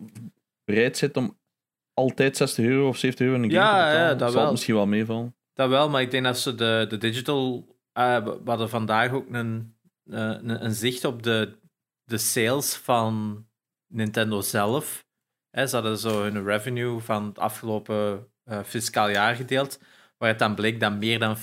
bereid 0.63 0.97
zit 0.97 1.17
om 1.17 1.37
altijd 1.93 2.37
60 2.37 2.65
euro 2.65 2.87
of 2.87 2.97
70 2.97 3.25
euro 3.25 3.37
in 3.37 3.43
een 3.43 3.51
game 3.51 3.63
Ja, 3.65 3.71
te 3.71 3.77
ja, 3.77 3.91
betalen, 3.91 4.17
dat 4.17 4.27
zal 4.27 4.33
wel. 4.33 4.41
het 4.43 4.51
misschien 4.51 4.75
wel 4.75 4.85
meevallen. 4.87 5.35
Dat 5.53 5.69
wel, 5.69 5.89
maar 5.89 6.01
ik 6.01 6.11
denk 6.11 6.23
dat 6.23 6.39
ze 6.39 6.55
de, 6.55 6.85
de 6.89 6.97
digital. 6.97 7.67
eh, 7.93 8.23
we 8.23 8.39
hadden 8.45 8.69
vandaag 8.69 9.11
ook 9.11 9.25
een, 9.31 9.75
eh, 10.09 10.19
een, 10.19 10.65
een 10.65 10.73
zicht 10.73 11.05
op 11.05 11.23
de, 11.23 11.57
de 12.03 12.17
sales 12.17 12.75
van 12.75 13.45
Nintendo 13.87 14.41
zelf. 14.41 15.04
Hè, 15.55 15.67
ze 15.67 15.75
hadden 15.75 15.97
zo 15.97 16.21
hun 16.21 16.43
revenue 16.43 16.99
van 16.99 17.25
het 17.25 17.39
afgelopen 17.39 18.27
eh, 18.43 18.63
fiscaal 18.63 19.09
jaar 19.09 19.35
gedeeld, 19.35 19.79
waar 20.17 20.29
het 20.29 20.39
dan 20.39 20.55
bleek 20.55 20.79
dat 20.79 20.93
meer 20.93 21.19
dan 21.19 21.37
50% 21.37 21.41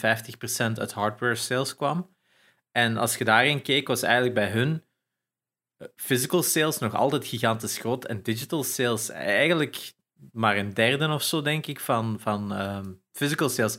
uit 0.78 0.92
hardware 0.92 1.34
sales 1.34 1.76
kwam. 1.76 2.14
En 2.72 2.96
als 2.96 3.16
je 3.16 3.24
daarin 3.24 3.62
keek, 3.62 3.88
was 3.88 4.02
eigenlijk 4.02 4.34
bij 4.34 4.50
hun 4.50 4.84
eh, 5.76 5.88
physical 5.96 6.42
sales 6.42 6.78
nog 6.78 6.94
altijd 6.94 7.26
gigantisch 7.26 7.78
groot 7.78 8.04
en 8.04 8.22
digital 8.22 8.64
sales 8.64 9.08
eigenlijk 9.10 9.92
maar 10.32 10.56
een 10.56 10.74
derde 10.74 11.08
of 11.08 11.22
zo, 11.22 11.42
denk 11.42 11.66
ik, 11.66 11.80
van, 11.80 12.20
van 12.20 12.52
ehm, 12.52 12.92
physical 13.12 13.48
sales. 13.48 13.78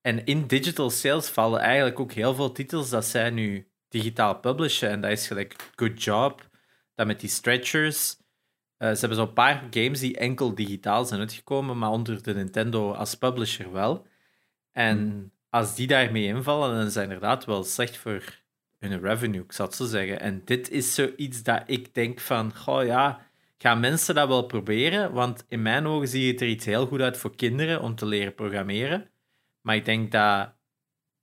En 0.00 0.24
in 0.24 0.46
digital 0.46 0.90
sales 0.90 1.28
vallen 1.28 1.60
eigenlijk 1.60 2.00
ook 2.00 2.12
heel 2.12 2.34
veel 2.34 2.52
titels 2.52 2.90
dat 2.90 3.04
zij 3.04 3.30
nu 3.30 3.68
digitaal 3.88 4.38
publishen. 4.38 4.90
En 4.90 5.00
dat 5.00 5.10
is 5.10 5.26
gelijk 5.26 5.70
Good 5.76 6.02
Job, 6.02 6.48
dat 6.94 7.06
met 7.06 7.20
die 7.20 7.30
stretchers. 7.30 8.16
Eh, 8.84 8.90
ze 8.90 8.98
hebben 8.98 9.18
zo'n 9.18 9.32
paar 9.32 9.66
games 9.70 10.00
die 10.00 10.16
enkel 10.16 10.54
digitaal 10.54 11.04
zijn 11.04 11.20
uitgekomen, 11.20 11.78
maar 11.78 11.90
onder 11.90 12.22
de 12.22 12.34
Nintendo 12.34 12.92
als 12.92 13.14
publisher 13.14 13.72
wel. 13.72 14.06
En 14.72 15.32
als 15.50 15.74
die 15.74 15.86
daarmee 15.86 16.26
invallen, 16.26 16.74
dan 16.74 16.84
dat 16.84 16.96
inderdaad 16.96 17.44
wel 17.44 17.64
slecht 17.64 17.96
voor 17.96 18.40
hun 18.78 19.00
revenue, 19.00 19.42
ik 19.42 19.52
zou 19.52 19.68
het 19.68 19.76
zo 19.76 19.86
zeggen. 19.86 20.20
En 20.20 20.42
dit 20.44 20.70
is 20.70 20.94
zoiets 20.94 21.42
dat 21.42 21.62
ik 21.66 21.94
denk 21.94 22.20
van, 22.20 22.56
goh 22.56 22.84
ja, 22.84 23.26
gaan 23.58 23.80
mensen 23.80 24.14
dat 24.14 24.28
wel 24.28 24.46
proberen? 24.46 25.12
Want 25.12 25.44
in 25.48 25.62
mijn 25.62 25.86
ogen 25.86 26.08
ziet 26.08 26.32
het 26.32 26.40
er 26.40 26.48
iets 26.48 26.64
heel 26.64 26.86
goed 26.86 27.00
uit 27.00 27.16
voor 27.16 27.36
kinderen 27.36 27.80
om 27.82 27.94
te 27.94 28.06
leren 28.06 28.34
programmeren. 28.34 29.10
Maar 29.60 29.76
ik 29.76 29.84
denk 29.84 30.12
dat 30.12 30.52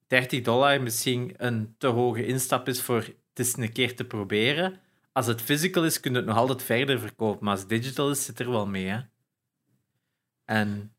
30 0.07 0.41
dollar 0.41 0.81
misschien 0.81 1.33
een 1.37 1.75
te 1.77 1.87
hoge 1.87 2.25
instap 2.25 2.67
is 2.67 2.81
voor 2.81 2.99
het 2.99 3.15
eens 3.33 3.57
een 3.57 3.71
keer 3.71 3.95
te 3.95 4.05
proberen. 4.05 4.79
Als 5.11 5.25
het 5.27 5.41
physical 5.41 5.85
is, 5.85 5.99
kun 5.99 6.11
je 6.11 6.17
het 6.17 6.25
nog 6.25 6.37
altijd 6.37 6.63
verder 6.63 6.99
verkopen. 6.99 7.45
Maar 7.45 7.55
als 7.55 7.67
digital 7.67 8.09
is, 8.09 8.25
zit 8.25 8.39
er 8.39 8.49
wel 8.51 8.67
mee. 8.67 8.85
Hè? 8.87 8.99
En 10.45 10.93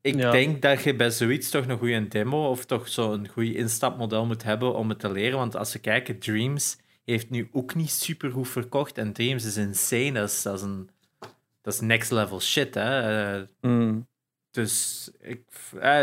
ik 0.00 0.14
Ja. 0.14 0.30
denk 0.30 0.62
dat 0.62 0.82
je 0.82 0.94
bij 0.96 1.10
zoiets 1.10 1.50
toch 1.50 1.66
een 1.66 1.78
goede 1.78 2.08
demo 2.08 2.48
of 2.50 2.64
toch 2.64 2.88
zo'n 2.88 3.28
goed 3.28 3.44
instapmodel 3.54 4.26
moet 4.26 4.42
hebben 4.42 4.74
om 4.74 4.88
het 4.88 4.98
te 4.98 5.12
leren. 5.12 5.38
Want 5.38 5.56
als 5.56 5.72
we 5.72 5.78
kijken, 5.78 6.18
Dreams 6.18 6.76
heeft 7.04 7.30
nu 7.30 7.48
ook 7.52 7.74
niet 7.74 7.90
super 7.90 8.30
goed 8.30 8.48
verkocht. 8.48 8.98
En 8.98 9.12
Dreams 9.12 9.44
is 9.44 9.56
insane. 9.56 10.12
Dat 10.12 10.28
is, 10.28 10.42
dat 10.42 10.54
is, 10.54 10.62
een, 10.62 10.90
dat 11.62 11.74
is 11.74 11.80
next 11.80 12.10
level 12.10 12.40
shit. 12.40 12.74
Hè? 12.74 13.44
Mm. 13.60 14.06
dus 14.50 15.10
ik. 15.20 15.42
eh, 15.80 16.00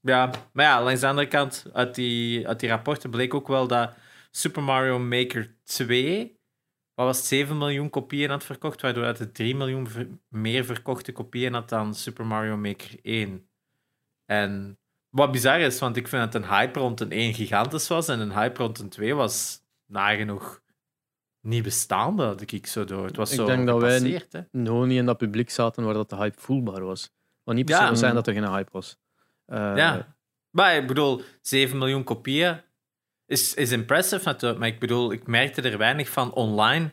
ja, 0.00 0.30
maar 0.52 0.64
ja, 0.64 0.82
langs 0.82 1.00
de 1.00 1.06
andere 1.06 1.28
kant, 1.28 1.66
uit 1.72 1.94
die, 1.94 2.48
uit 2.48 2.60
die 2.60 2.68
rapporten 2.68 3.10
bleek 3.10 3.34
ook 3.34 3.48
wel 3.48 3.66
dat 3.66 3.94
Super 4.36 4.62
Mario 4.62 4.98
Maker 4.98 5.54
2. 5.64 6.38
Wat 6.94 7.06
was 7.06 7.16
het, 7.16 7.26
7 7.26 7.58
miljoen 7.58 7.90
kopieën 7.90 8.30
had 8.30 8.44
verkocht, 8.44 8.80
waardoor 8.80 9.04
het 9.04 9.34
3 9.34 9.56
miljoen 9.56 9.88
ver- 9.88 10.08
meer 10.28 10.64
verkochte 10.64 11.12
kopieën 11.12 11.52
had 11.52 11.68
dan 11.68 11.94
Super 11.94 12.26
Mario 12.26 12.56
Maker 12.56 12.98
1. 13.02 13.48
En 14.26 14.78
wat 15.08 15.32
bizar 15.32 15.60
is, 15.60 15.78
want 15.78 15.96
ik 15.96 16.08
vind 16.08 16.32
dat 16.32 16.42
een 16.42 16.48
hype 16.48 16.78
rond 16.78 17.00
een 17.00 17.12
1 17.12 17.34
gigantisch 17.34 17.88
was 17.88 18.08
en 18.08 18.20
een 18.20 18.32
hype 18.32 18.62
rond 18.62 18.78
een 18.78 18.88
2 18.88 19.14
was 19.14 19.60
nagenoeg 19.86 20.62
niet 21.40 21.62
bestaande, 21.62 22.22
had 22.24 22.52
ik 22.52 22.66
zo 22.66 22.84
door. 22.84 23.06
Het 23.06 23.16
was 23.16 23.30
Ik 23.30 23.36
zo 23.36 23.44
denk 23.46 23.66
dat 23.66 23.80
wij- 23.80 24.20
hè. 24.30 24.40
nog 24.50 24.86
niet 24.86 24.98
in 24.98 25.06
dat 25.06 25.16
publiek 25.18 25.50
zaten 25.50 25.84
waar 25.84 25.94
dat 25.94 26.10
de 26.10 26.16
hype 26.16 26.40
voelbaar 26.40 26.84
was. 26.84 27.12
Maar 27.44 27.54
niet 27.54 27.64
per 27.66 27.74
Ja. 27.74 27.86
wil 27.86 27.96
zijn 27.96 28.14
dat 28.14 28.26
er 28.26 28.32
geen 28.32 28.48
hype 28.48 28.70
was. 28.72 28.98
Eh, 29.46 29.76
Ja. 29.76 30.16
Maar 30.50 30.76
ik 30.76 30.86
bedoel, 30.86 31.22
7 31.40 31.78
miljoen 31.78 32.04
kopieën 32.04 32.60
is, 33.26 33.54
is 33.54 33.72
impressive 33.72 34.24
natuurlijk. 34.24 34.60
Maar 34.60 34.68
ik 34.68 34.78
bedoel, 34.80 35.12
ik 35.12 35.26
merkte 35.26 35.62
er 35.62 35.78
weinig 35.78 36.08
van 36.08 36.32
online 36.32 36.92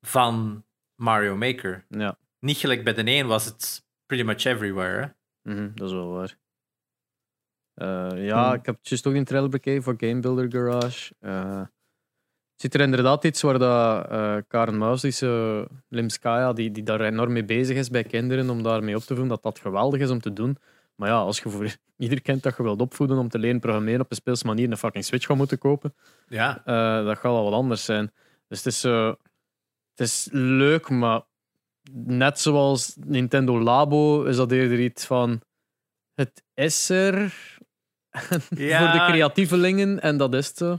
van 0.00 0.64
Mario 0.94 1.36
Maker. 1.36 1.84
ja. 1.88 2.18
Niet 2.40 2.56
gelijk 2.56 2.84
bij 2.84 2.92
de 2.94 3.10
een 3.10 3.26
was 3.26 3.44
het 3.44 3.84
pretty 4.06 4.24
much 4.26 4.44
everywhere. 4.44 5.14
Mhm, 5.42 5.70
dat 5.74 5.86
is 5.88 5.94
wel 5.94 6.10
waar. 6.10 6.38
Eh, 7.74 8.26
ja, 8.26 8.44
Hmm. 8.46 8.54
ik 8.58 8.66
heb 8.66 8.78
juist 8.82 9.06
ook 9.06 9.14
een 9.14 9.24
trailer 9.24 9.50
bekeken 9.50 9.82
voor 9.82 9.94
Game 9.96 10.20
Builder 10.20 10.50
Garage. 10.50 11.14
Eh, 11.20 11.58
het 11.60 12.60
ziet 12.60 12.74
er 12.74 12.80
inderdaad 12.80 13.24
iets 13.24 13.42
waar 13.42 13.58
dat, 13.58 14.08
eh, 14.10 14.36
Karen 14.48 14.78
Muis, 14.78 15.00
die, 15.00 15.10
ze- 15.10 15.68
Limskaya, 15.88 16.52
die, 16.52 16.70
die 16.70 16.82
daar 16.82 17.00
enorm 17.00 17.32
mee 17.32 17.44
bezig 17.44 17.76
is 17.76 17.90
bij 17.90 18.04
kinderen, 18.04 18.50
om 18.50 18.62
daarmee 18.62 18.94
op 18.96 19.00
te 19.02 19.06
voeden, 19.06 19.28
dat 19.28 19.42
dat 19.42 19.58
geweldig 19.58 20.00
is 20.00 20.10
om 20.10 20.20
te 20.20 20.32
doen. 20.32 20.56
Maar 21.00 21.08
ja, 21.08 21.16
als 21.18 21.38
je 21.40 21.48
voor 21.50 21.76
ieder 21.98 22.20
kind 22.22 22.42
dat 22.42 22.56
je 22.56 22.62
wilt 22.62 22.80
opvoeden 22.80 23.18
om 23.18 23.28
te 23.28 23.38
leren 23.38 23.60
programmeren 23.60 24.00
op 24.00 24.10
een 24.10 24.16
speelse 24.16 24.46
manier 24.46 24.70
een 24.70 24.76
fucking 24.76 25.04
Switch 25.04 25.26
gaat 25.26 25.36
moeten 25.36 25.58
kopen, 25.58 25.94
Ja. 26.28 26.62
eh, 26.64 27.04
dat 27.04 27.14
gaat 27.18 27.32
wel 27.32 27.44
wat 27.44 27.52
anders 27.52 27.84
zijn. 27.84 28.12
Dus 28.48 28.58
het 28.64 28.66
is, 28.66 28.84
eh, 28.84 29.06
het 29.94 30.08
is 30.08 30.28
leuk, 30.32 30.88
maar 30.88 31.22
net 31.92 32.40
zoals 32.40 32.96
Nintendo 33.06 33.60
Labo 33.60 34.24
is 34.24 34.36
dat 34.36 34.52
eerder 34.52 34.80
iets 34.80 35.04
van 35.04 35.40
het 36.14 36.42
is 36.54 36.88
er 36.88 37.14
Ja. 38.50 38.78
voor 38.78 39.00
de 39.00 39.06
creatievelingen 39.12 40.00
en 40.00 40.16
dat 40.16 40.34
is 40.34 40.46
het 40.48 40.56
zo. 40.56 40.70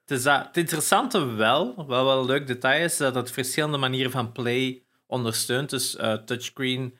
Het, 0.00 0.18
is 0.18 0.22
dat, 0.22 0.46
het 0.46 0.56
interessante 0.56 1.24
wel, 1.24 1.86
wel 1.86 2.04
wel 2.04 2.20
een 2.20 2.26
leuk 2.26 2.46
detail 2.46 2.84
is, 2.84 2.96
dat 2.96 3.14
het 3.14 3.30
verschillende 3.30 3.78
manieren 3.78 4.10
van 4.10 4.32
play 4.32 4.82
ondersteunt. 5.06 5.70
Dus 5.70 5.96
eh, 5.96 6.12
touchscreen, 6.14 6.96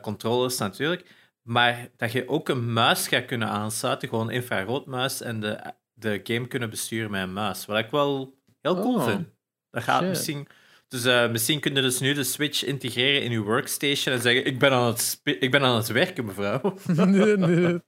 controllers 0.00 0.58
natuurlijk. 0.58 1.20
Maar 1.42 1.88
dat 1.96 2.12
je 2.12 2.28
ook 2.28 2.48
een 2.48 2.72
muis 2.72 3.08
gaat 3.08 3.24
kunnen 3.24 3.48
aansluiten, 3.48 4.08
gewoon 4.08 4.28
een 4.28 4.34
infraroodmuis, 4.34 5.20
en 5.20 5.40
de, 5.40 5.72
de 5.92 6.20
game 6.22 6.46
kunnen 6.46 6.70
besturen 6.70 7.10
met 7.10 7.22
een 7.22 7.32
muis. 7.32 7.66
Wat 7.66 7.78
ik 7.78 7.90
wel 7.90 8.38
heel 8.60 8.74
cool 8.74 8.94
Oh, 8.94 9.04
vind. 9.04 9.28
Dat 9.70 9.82
gaat 9.82 10.00
shit. 10.00 10.08
misschien... 10.08 10.46
Dus 10.88 11.04
eh, 11.04 11.30
misschien 11.30 11.60
kun 11.60 11.74
je 11.74 11.80
dus 11.80 11.98
nu 11.98 12.12
de 12.12 12.24
Switch 12.24 12.64
integreren 12.64 13.22
in 13.22 13.30
je 13.30 13.40
workstation 13.40 14.14
en 14.14 14.20
zeggen: 14.20 14.46
Ik 14.46 14.58
ben 14.58 14.72
aan 14.72 14.86
het, 14.86 15.20
ik 15.22 15.50
ben 15.50 15.62
aan 15.62 15.76
het 15.76 15.88
werken, 15.88 16.24
mevrouw. 16.24 16.74
nee, 16.86 17.36
nee. 17.46 17.80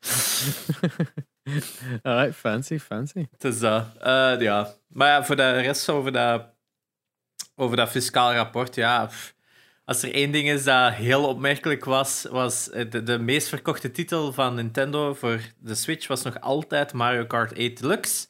Alright, 2.02 2.34
fancy, 2.34 2.78
fancy. 2.78 3.26
Het 3.30 3.44
is 3.44 3.58
dat. 3.58 3.86
Eh, 4.00 4.40
ja. 4.40 4.74
Maar 4.88 5.08
ja, 5.08 5.24
voor 5.24 5.36
de 5.36 5.50
rest 5.50 5.88
over 5.88 6.12
dat, 6.12 6.46
over 7.54 7.76
dat 7.76 7.88
fiscaal 7.88 8.32
rapport, 8.32 8.74
ja. 8.74 9.06
pff. 9.06 9.34
Als 9.88 10.02
er 10.02 10.14
één 10.14 10.30
ding 10.30 10.48
is 10.48 10.64
dat 10.64 10.92
heel 10.92 11.28
opmerkelijk 11.28 11.84
was, 11.84 12.26
was 12.30 12.70
eh, 12.70 12.90
de, 12.90 13.02
de 13.02 13.18
meest 13.18 13.48
verkochte 13.48 13.90
titel 13.90 14.32
van 14.32 14.54
Nintendo 14.54 15.14
voor 15.14 15.40
de 15.58 15.74
Switch 15.74 16.06
was 16.06 16.22
nog 16.22 16.40
altijd 16.40 16.92
Mario 16.92 17.26
Kart 17.26 17.58
8 17.58 17.80
Deluxe. 17.80 18.26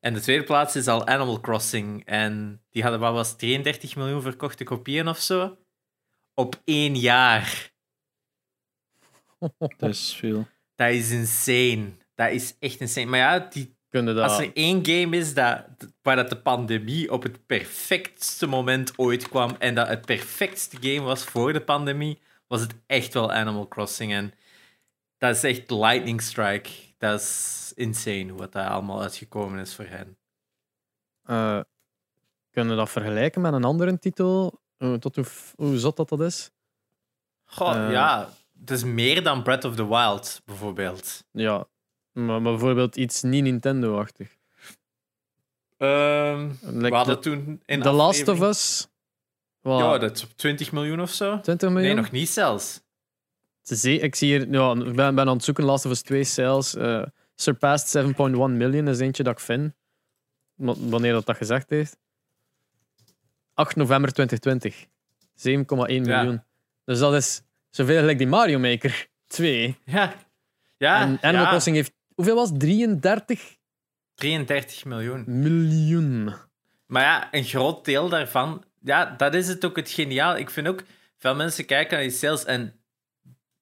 En 0.00 0.14
de 0.14 0.20
tweede 0.20 0.44
plaats 0.44 0.76
is 0.76 0.88
al 0.88 1.06
Animal 1.06 1.40
Crossing. 1.40 2.04
En 2.04 2.62
die 2.70 2.82
hadden, 2.82 3.00
wat 3.00 3.12
was 3.12 3.28
het, 3.28 3.38
33 3.38 3.96
miljoen 3.96 4.22
verkochte 4.22 4.64
kopieën 4.64 5.08
of 5.08 5.18
zo? 5.18 5.58
Op 6.34 6.60
één 6.64 6.96
jaar. 6.96 7.72
Dat 9.76 9.90
is 9.90 10.14
veel. 10.14 10.46
Dat 10.74 10.90
is 10.90 11.10
insane. 11.10 11.92
Dat 12.14 12.30
is 12.30 12.56
echt 12.58 12.80
insane. 12.80 13.06
Maar 13.06 13.18
ja, 13.18 13.38
die 13.38 13.75
dat... 13.90 14.18
Als 14.18 14.38
er 14.38 14.50
één 14.54 14.86
game 14.86 15.16
is 15.16 15.34
dat, 15.34 15.64
waar 16.02 16.16
dat 16.16 16.28
de 16.28 16.40
pandemie 16.40 17.12
op 17.12 17.22
het 17.22 17.46
perfectste 17.46 18.46
moment 18.46 18.98
ooit 18.98 19.28
kwam 19.28 19.56
en 19.58 19.74
dat 19.74 19.88
het 19.88 20.04
perfectste 20.06 20.76
game 20.80 21.00
was 21.00 21.24
voor 21.24 21.52
de 21.52 21.60
pandemie, 21.60 22.20
was 22.46 22.60
het 22.60 22.74
echt 22.86 23.14
wel 23.14 23.32
Animal 23.32 23.68
Crossing. 23.68 24.12
En 24.12 24.32
dat 25.18 25.36
is 25.36 25.42
echt 25.42 25.70
lightning 25.70 26.22
strike. 26.22 26.70
Dat 26.98 27.20
is 27.20 27.72
insane 27.74 28.34
wat 28.34 28.52
daar 28.52 28.68
allemaal 28.70 29.02
uitgekomen 29.02 29.58
is 29.58 29.74
voor 29.74 29.84
hen. 29.84 30.16
Eh, 31.22 31.60
kunnen 32.50 32.72
we 32.72 32.78
dat 32.78 32.90
vergelijken 32.90 33.40
met 33.40 33.52
een 33.52 33.64
andere 33.64 33.98
titel? 33.98 34.60
Tot 34.98 35.16
hoe, 35.16 35.24
hoe 35.56 35.78
zot 35.78 35.96
dat 35.96 36.08
dat 36.08 36.20
is? 36.20 36.50
Goh, 37.44 37.74
Eh. 37.84 37.90
ja. 37.90 38.28
Het 38.60 38.70
is 38.70 38.84
meer 38.84 39.22
dan 39.22 39.42
Breath 39.42 39.64
of 39.64 39.74
the 39.74 39.88
Wild, 39.88 40.42
bijvoorbeeld. 40.44 41.24
Ja, 41.30 41.66
maar, 42.16 42.42
maar 42.42 42.52
bijvoorbeeld 42.52 42.96
iets 42.96 43.22
niet 43.22 43.42
Nintendo-achtig. 43.42 44.36
Ehm 45.76 46.48
Like 46.60 46.88
we 46.88 46.94
hadden 46.94 47.20
The- 47.20 47.30
toen 47.30 47.62
in 47.64 47.82
The 47.82 47.90
Last 47.90 48.28
of 48.28 48.40
Us. 48.40 48.88
Ja, 49.60 49.98
dat 49.98 50.16
is 50.16 50.22
op 50.24 50.30
20 50.36 50.72
miljoen 50.72 51.00
of 51.00 51.10
zo. 51.12 51.40
20 51.40 51.68
Nee, 51.68 51.78
miljoen? 51.78 51.96
nog 51.96 52.10
niet 52.10 52.28
zelfs. 52.28 52.84
Ik 53.82 54.14
zie 54.14 54.28
hier, 54.38 54.48
ja, 54.50 54.72
ik 54.72 54.94
ben, 54.96 55.14
ben 55.14 55.28
aan 55.28 55.34
het 55.34 55.44
zoeken, 55.44 55.64
Last 55.64 55.84
of 55.84 55.90
Us 55.90 56.02
2 56.02 56.24
sales. 56.24 56.74
eh 56.74 57.02
surpassed 57.34 57.88
7.1 57.88 58.56
million 58.56 58.88
is 58.88 58.98
eentje 59.00 59.22
dat 59.22 59.32
ik 59.32 59.40
vind. 59.40 59.74
Wa- 60.54 60.74
Wanneer 60.78 61.12
dat, 61.12 61.26
dat 61.26 61.36
gezegd 61.36 61.70
heeft. 61.70 61.98
8 63.54 63.76
november 63.76 64.12
2020. 64.12 64.86
7,1 65.34 66.04
Ja. 66.04 66.16
miljoen. 66.22 66.42
Dus 66.84 66.98
dat 66.98 67.14
is 67.14 67.42
zoveel 67.70 67.98
gelijk 67.98 68.18
die 68.18 68.26
Mario 68.26 68.58
Maker 68.58 69.06
2. 69.26 69.78
Ja. 69.84 70.14
Ja, 70.76 71.00
en 71.00 71.18
Animal 71.22 71.44
ja. 71.44 71.48
Crossing 71.50 71.76
heeft, 71.76 71.92
hoeveel 72.16 72.34
was 72.34 72.48
het? 72.48 72.60
33 72.60 73.56
33 74.14 74.84
miljoen. 74.84 75.24
miljoen. 75.26 76.34
Maar 76.86 77.02
ja, 77.02 77.28
een 77.30 77.44
groot 77.44 77.84
deel 77.84 78.08
daarvan, 78.08 78.64
ja, 78.80 79.14
dat 79.16 79.34
is 79.34 79.48
het 79.48 79.64
ook 79.64 79.76
het 79.76 79.90
geniaal. 79.90 80.36
Ik 80.36 80.50
vind 80.50 80.68
ook, 80.68 80.82
veel 81.18 81.34
mensen 81.34 81.64
kijken 81.64 81.96
naar 81.96 82.06
die 82.06 82.16
sales 82.16 82.44
en 82.44 82.80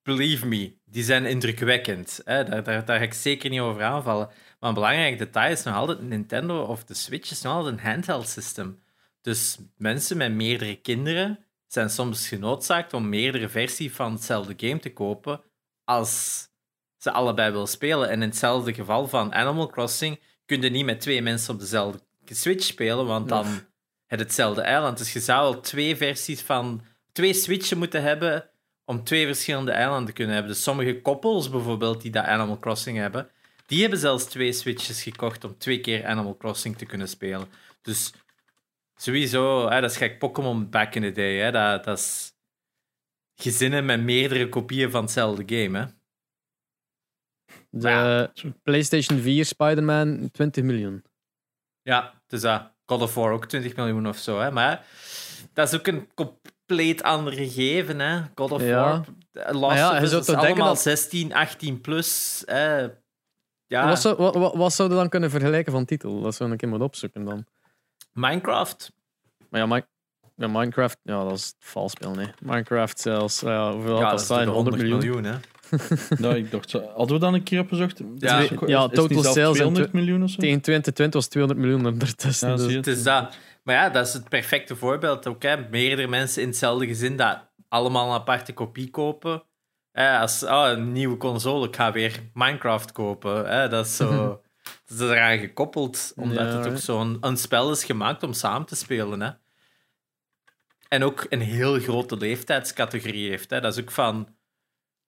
believe 0.03 0.47
me, 0.47 0.77
die 0.85 1.03
zijn 1.03 1.25
indrukwekkend. 1.25 2.21
Hè? 2.25 2.45
Daar, 2.45 2.63
daar, 2.63 2.85
daar 2.85 2.99
ga 2.99 3.05
ik 3.05 3.15
zeker 3.15 3.51
niet 3.51 3.61
over 3.61 3.83
aanvallen. 3.83 4.27
Maar 4.61 4.69
een 4.69 4.75
belangrijk 4.75 5.19
detail 5.19 5.53
is 5.53 5.63
nog 5.63 5.75
altijd 5.75 6.03
Nintendo 6.03 6.63
of 6.63 6.85
de 6.85 6.95
Switch 6.95 7.31
is 7.31 7.43
nog 7.43 7.53
altijd 7.53 7.75
een 7.75 7.91
handheld 7.91 8.29
system. 8.29 8.83
Dus 9.21 9.59
mensen 9.77 10.17
met 10.17 10.33
meerdere 10.33 10.81
kinderen 10.81 11.39
zijn 11.67 11.91
soms 11.91 12.29
genoodzaakt 12.29 12.93
om 12.93 13.09
meerdere 13.09 13.49
versies 13.49 13.93
van 13.93 14.13
hetzelfde 14.13 14.55
game 14.57 14.79
te 14.79 14.93
kopen 14.93 15.41
als 15.85 16.47
ze 17.05 17.11
allebei 17.11 17.51
willen 17.51 17.69
spelen. 17.69 18.09
En 18.09 18.23
in 18.23 18.29
hetzelfde 18.29 18.75
geval 18.75 19.09
van 19.09 19.35
Animal 19.35 19.67
Crossing 19.67 20.21
kun 20.47 20.63
je 20.63 20.71
niet 20.71 20.85
met 20.85 21.01
twee 21.01 21.23
mensen 21.23 21.55
op 21.55 21.61
dezelfde 21.61 22.01
Switch 22.25 22.65
spelen, 22.65 23.07
want 23.07 23.29
dan 23.29 23.47
heb 24.07 24.19
je 24.19 24.25
hetzelfde 24.25 24.63
eiland. 24.63 24.99
Dus 24.99 25.13
je 25.13 25.21
zou 25.21 25.55
al 25.55 25.61
twee 25.61 25.97
versies 25.97 26.41
van 26.41 26.83
twee 27.13 27.35
Switchen 27.35 27.79
moeten 27.79 28.03
hebben 28.03 28.51
om 28.85 29.05
twee 29.05 29.27
verschillende 29.27 29.73
eilanden 29.73 30.07
te 30.07 30.13
kunnen 30.13 30.35
hebben. 30.35 30.53
Dus 30.53 30.63
sommige 30.63 31.01
koppels 31.01 31.51
bijvoorbeeld 31.51 32.03
die 32.03 32.11
dat 32.11 32.25
Animal 32.25 32.59
Crossing 32.59 32.99
hebben, 32.99 33.31
die 33.67 33.81
hebben 33.81 33.99
zelfs 33.99 34.25
twee 34.25 34.53
Switches 34.53 35.03
gekocht 35.03 35.45
om 35.45 35.59
twee 35.59 35.81
keer 35.81 36.07
Animal 36.07 36.37
Crossing 36.37 36.77
te 36.77 36.87
kunnen 36.87 37.09
spelen. 37.09 37.49
Dus 37.83 38.13
sowieso, 38.97 39.69
hè, 39.69 39.81
dat 39.81 39.91
is 39.91 39.97
gek 39.97 40.19
Pokémon 40.19 40.71
back 40.71 40.95
in 40.95 41.03
the 41.03 41.13
day. 41.13 41.39
Hè, 41.39 41.51
dat, 41.51 41.85
dat 41.85 41.99
is 41.99 42.33
gezinnen 43.35 43.85
met 43.85 44.01
meerdere 44.03 44.49
kopieën 44.49 44.91
van 44.91 45.03
hetzelfde 45.03 45.43
game. 45.47 45.79
Hè. 45.79 45.85
De 47.77 47.89
Ja. 47.89 48.31
PlayStation 48.63 49.19
4 49.21 49.45
Spider-Man 49.45 50.29
20 50.33 50.65
miljoen. 50.65 51.05
Ja, 51.83 52.13
dus 52.27 52.41
dat. 52.41 52.73
God 52.87 53.03
of 53.03 53.15
War 53.15 53.33
ook 53.33 53.47
20 53.47 53.77
miljoen 53.77 54.07
of 54.09 54.17
zo. 54.19 54.41
Hè. 54.41 54.51
Maar 54.51 54.71
ja, 54.71 54.83
dat 55.53 55.69
is 55.73 55.79
ook 55.79 55.87
een 55.87 56.09
compleet 56.15 57.03
ander 57.03 57.33
gegeven. 57.33 57.99
Hè. 58.01 58.21
God 58.35 58.51
of 58.53 58.63
Ja. 58.63 58.81
War, 58.85 59.05
eh, 59.33 59.61
Last 59.61 59.77
ja, 59.79 59.91
of 59.97 60.03
Us 60.03 60.13
is 60.13 60.29
allemaal 60.29 60.67
dat- 60.67 60.81
16, 60.81 61.35
18 61.35 61.81
plus. 61.81 62.43
Hè. 62.47 62.89
Ja, 63.67 63.89
Wat, 63.89 64.01
zou, 64.01 64.17
wat, 64.17 64.35
wat, 64.35 64.55
wat 64.55 64.73
zouden 64.73 64.97
we 64.97 65.03
dan 65.03 65.11
kunnen 65.13 65.31
vergelijken 65.31 65.73
van 65.73 65.85
titel? 65.85 66.21
Dat 66.21 66.35
zou 66.35 66.45
ik 66.45 66.51
een 66.55 66.61
keer 66.61 66.69
moeten 66.69 66.87
opzoeken 66.87 67.25
dan. 67.25 67.47
Minecraft. 68.13 68.93
Maar 69.51 69.61
ja, 69.61 69.67
maar 69.67 69.83
Ja, 70.37 70.47
Minecraft, 70.47 70.99
ja, 71.03 71.25
dat 71.25 71.33
is 71.33 71.55
vals 71.59 71.93
spel, 71.93 72.15
nee. 72.15 72.29
Minecraft 72.43 73.01
zelfs, 73.01 73.41
ja, 73.41 73.73
hoeveel 73.73 73.93
had 73.93 74.01
Ja, 74.01 74.35
dat 74.37 74.45
toch 74.47 74.55
100 74.55 74.77
miljoen. 74.77 75.25
hè? 75.25 75.35
Nou, 76.19 76.35
ik 76.37 76.51
dacht, 76.51 76.71
zo- 76.71 76.91
hadden 76.97 77.17
we 77.17 77.23
dan 77.23 77.35
een 77.35 77.43
keer 77.43 77.61
opgezocht? 77.61 77.99
Ja. 77.99 78.39
Ja, 78.39 78.41
is 78.41 78.49
het 78.49 78.95
total 78.95 79.23
sales 79.23 79.49
in 79.49 79.53
200 79.55 79.93
miljoen 79.93 80.23
of 80.23 80.31
zo? 80.31 80.37
Tegen 80.41 80.61
2020 80.61 81.21
was 81.21 81.29
200 81.29 81.67
miljoen 81.67 81.87
ondertussen. 81.87 82.49
Ja, 82.49 82.57
dus-. 82.57 82.75
Het 82.75 82.87
is 82.87 83.03
dat. 83.03 83.37
Maar 83.63 83.75
ja, 83.75 83.91
dat 83.91 84.07
is 84.07 84.13
het 84.13 84.29
perfecte 84.29 84.77
voorbeeld 84.77 85.27
ook. 85.27 85.43
Hè. 85.43 85.57
Meerdere 85.71 86.09
mensen 86.09 86.43
in 86.43 86.49
hetzelfde 86.49 86.87
gezin 86.87 87.17
dat 87.17 87.39
allemaal 87.69 88.09
een 88.09 88.15
aparte 88.21 88.53
kopie 88.53 88.91
kopen. 88.91 89.43
Hè, 89.93 90.19
als 90.19 90.43
oh, 90.43 90.67
een 90.69 90.93
nieuwe 90.93 91.17
console, 91.17 91.67
ik 91.67 91.77
ga 91.77 91.93
weer 91.93 92.21
Minecraft 92.35 92.93
kopen. 92.93 93.47
Hè. 93.47 93.69
Dat 93.69 93.87
is 93.87 93.97
zo. 93.97 94.09
Dat 94.87 95.01
is 95.01 95.15
eraan 95.15 95.39
gekoppeld, 95.39 96.13
omdat 96.17 96.37
Ja, 96.39 96.59
het 96.59 96.67
ook 96.67 96.79
zo'n 96.79 97.17
een 97.21 97.37
spel 97.37 97.71
is 97.71 97.85
gemaakt 97.85 98.23
om 98.23 98.33
samen 98.33 98.67
te 98.67 98.77
spelen. 98.77 99.21
Hè. 99.21 99.31
En 100.89 101.05
ook 101.05 101.27
een 101.29 101.41
heel 101.41 101.81
grote 101.81 102.17
leeftijdscategorie 102.17 103.29
heeft. 103.29 103.51
Hè. 103.51 103.61
Dat 103.61 103.77
is 103.77 103.83
ook 103.83 103.91
van, 103.91 104.29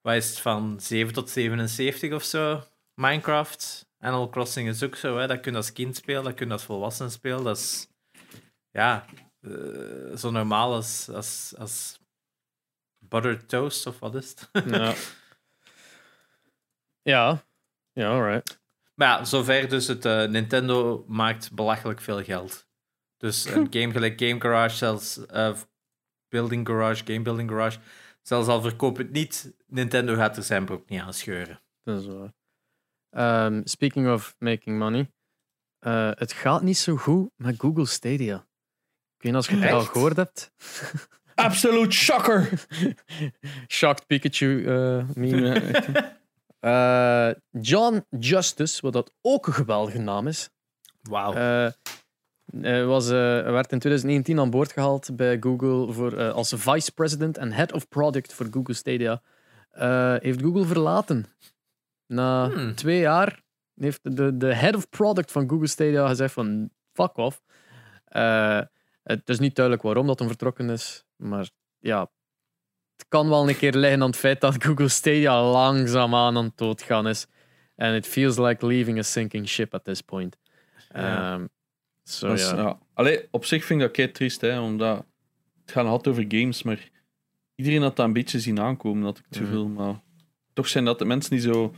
wat 0.07 0.15
is 0.15 0.29
het, 0.29 0.39
van 0.39 0.79
7 0.79 1.13
tot 1.13 1.29
77 1.29 2.13
of 2.13 2.23
zo, 2.23 2.63
Minecraft. 2.93 3.89
Animal 3.99 4.29
Crossing 4.29 4.67
is 4.67 4.83
ook 4.83 4.95
zo, 4.95 5.17
hè. 5.17 5.27
dat 5.27 5.39
kun 5.39 5.51
je 5.51 5.57
als 5.57 5.73
kind 5.73 5.95
spelen, 5.95 6.23
dat 6.23 6.33
kun 6.33 6.47
je 6.47 6.53
als 6.53 6.63
volwassen 6.63 7.11
spelen. 7.11 7.43
Dat 7.43 7.57
is, 7.57 7.87
ja, 8.71 9.05
eh, 9.41 10.15
zo 10.15 10.31
normaal 10.31 10.73
als, 10.73 11.09
als, 11.09 11.53
als 11.57 11.99
buttered 12.99 13.49
toast, 13.49 13.87
of 13.87 13.99
wat 13.99 14.15
is 14.15 14.29
het? 14.29 14.49
ja. 14.73 14.93
ja, 17.01 17.43
ja, 17.91 18.09
alright. 18.09 18.61
Maar 18.93 19.07
ja, 19.07 19.25
zover 19.25 19.69
dus 19.69 19.87
het 19.87 20.05
eh, 20.05 20.25
Nintendo 20.25 21.05
maakt 21.07 21.51
belachelijk 21.51 22.01
veel 22.01 22.23
geld. 22.23 22.67
Dus 23.17 23.45
een 23.45 23.67
game 23.79 23.91
gelijk 23.91 24.21
Game 24.21 24.41
Garage, 24.41 24.75
zelfs 24.75 25.25
eh, 25.25 25.57
Building 26.29 26.67
Garage, 26.67 27.03
Game 27.05 27.21
Building 27.21 27.49
Garage, 27.49 27.79
zelfs 28.27 28.47
al 28.47 28.61
verkoop 28.61 28.97
het 28.97 29.11
niet, 29.11 29.53
Nintendo 29.67 30.15
gaat 30.15 30.37
er 30.37 30.43
zijn 30.43 30.65
broek 30.65 30.89
niet 30.89 31.01
aan 31.01 31.13
scheuren. 31.13 31.61
Dat 31.83 31.99
is 32.01 32.07
waar. 32.07 32.33
Ehm, 33.09 33.61
speaking 33.63 34.09
of 34.09 34.35
making 34.39 34.77
money. 34.77 35.11
eh, 35.79 36.11
het 36.13 36.33
gaat 36.33 36.61
niet 36.61 36.77
zo 36.77 36.95
goed 36.95 37.29
met 37.35 37.59
Google 37.59 37.85
Stadia. 37.85 38.35
Ik 38.35 39.23
weet 39.23 39.31
niet 39.31 39.35
als 39.35 39.47
je 39.47 39.55
het 39.55 39.71
al 39.73 39.81
gehoord 39.81 40.15
hebt. 40.15 40.51
Absolute 41.35 41.91
shocker! 41.95 42.49
Shocked 43.67 44.07
Pikachu 44.07 44.65
eh 44.67 45.09
meme. 45.13 45.61
Eh, 46.59 47.29
John 47.61 48.05
Justice, 48.19 48.81
wat 48.81 48.93
dat 48.93 49.13
ook 49.21 49.47
een 49.47 49.53
geweldige 49.53 49.97
naam 49.97 50.27
is. 50.27 50.49
Wauw. 51.01 51.33
Eh, 52.53 52.61
hij 52.61 52.85
was, 52.85 53.05
eh, 53.05 53.11
werd 53.51 53.71
in 53.71 53.79
2019 53.79 54.39
aan 54.39 54.49
boord 54.49 54.71
gehaald 54.71 55.15
bij 55.15 55.37
Google 55.39 55.93
voor, 55.93 56.13
eh, 56.17 56.31
als 56.33 56.53
vice 56.55 56.91
president 56.91 57.37
en 57.37 57.51
head 57.51 57.73
of 57.73 57.87
product 57.87 58.33
voor 58.33 58.47
Google 58.51 58.73
Stadia. 58.73 59.21
Eh, 59.71 60.15
heeft 60.19 60.41
Google 60.41 60.65
verlaten. 60.65 61.25
Na 62.07 62.49
Hmm. 62.49 62.75
twee 62.75 62.99
jaar 62.99 63.41
heeft 63.75 63.99
de, 64.17 64.37
de 64.37 64.53
head 64.53 64.75
of 64.75 64.89
product 64.89 65.31
van 65.31 65.49
Google 65.49 65.67
Stadia 65.67 66.07
gezegd 66.07 66.33
van 66.33 66.69
fuck 66.93 67.17
off. 67.17 67.41
Eh, 68.05 68.61
het 69.03 69.29
is 69.29 69.39
niet 69.39 69.55
duidelijk 69.55 69.85
waarom 69.85 70.07
dat 70.07 70.19
hem 70.19 70.27
vertrokken 70.27 70.69
is, 70.69 71.05
maar 71.15 71.49
ja, 71.79 71.99
het 72.95 73.05
kan 73.07 73.29
wel 73.29 73.49
een 73.49 73.57
keer 73.57 73.73
liggen 73.73 74.01
aan 74.01 74.07
het 74.07 74.17
feit 74.17 74.41
dat 74.41 74.63
Google 74.63 74.87
Stadia 74.87 75.43
langzaamaan 75.51 76.37
aan 76.37 76.43
het 76.43 76.57
doodgaan 76.57 77.07
is. 77.07 77.27
And 77.75 77.95
it 77.95 78.07
feels 78.07 78.37
like 78.37 78.65
leaving 78.65 78.99
a 78.99 79.01
sinking 79.01 79.47
ship 79.47 79.73
at 79.73 79.83
this 79.83 80.01
point. 80.01 80.37
Ja. 80.93 81.33
Ehm, 81.33 81.45
zo 82.09 82.27
ja. 82.35 82.55
ja. 82.55 82.79
Allee, 82.93 83.27
op 83.31 83.45
zich 83.45 83.65
vind 83.65 83.79
ik 83.81 83.85
dat 83.87 83.95
kei 83.95 84.11
triest, 84.11 84.41
hè, 84.41 84.59
omdat 84.59 85.05
het 85.61 85.71
gaat 85.71 85.85
altijd 85.85 86.15
over 86.15 86.25
games, 86.39 86.63
maar 86.63 86.89
iedereen 87.55 87.81
had 87.81 87.95
dat 87.95 88.05
een 88.05 88.13
beetje 88.13 88.39
zien 88.39 88.59
aankomen, 88.59 89.03
dat 89.03 89.17
ik 89.17 89.25
te 89.29 89.45
veel. 89.45 89.67
Maar 89.67 90.01
toch 90.53 90.67
zijn 90.67 90.85
dat 90.85 90.99
de 90.99 91.05
mensen 91.05 91.31
die 91.31 91.39
zo 91.39 91.73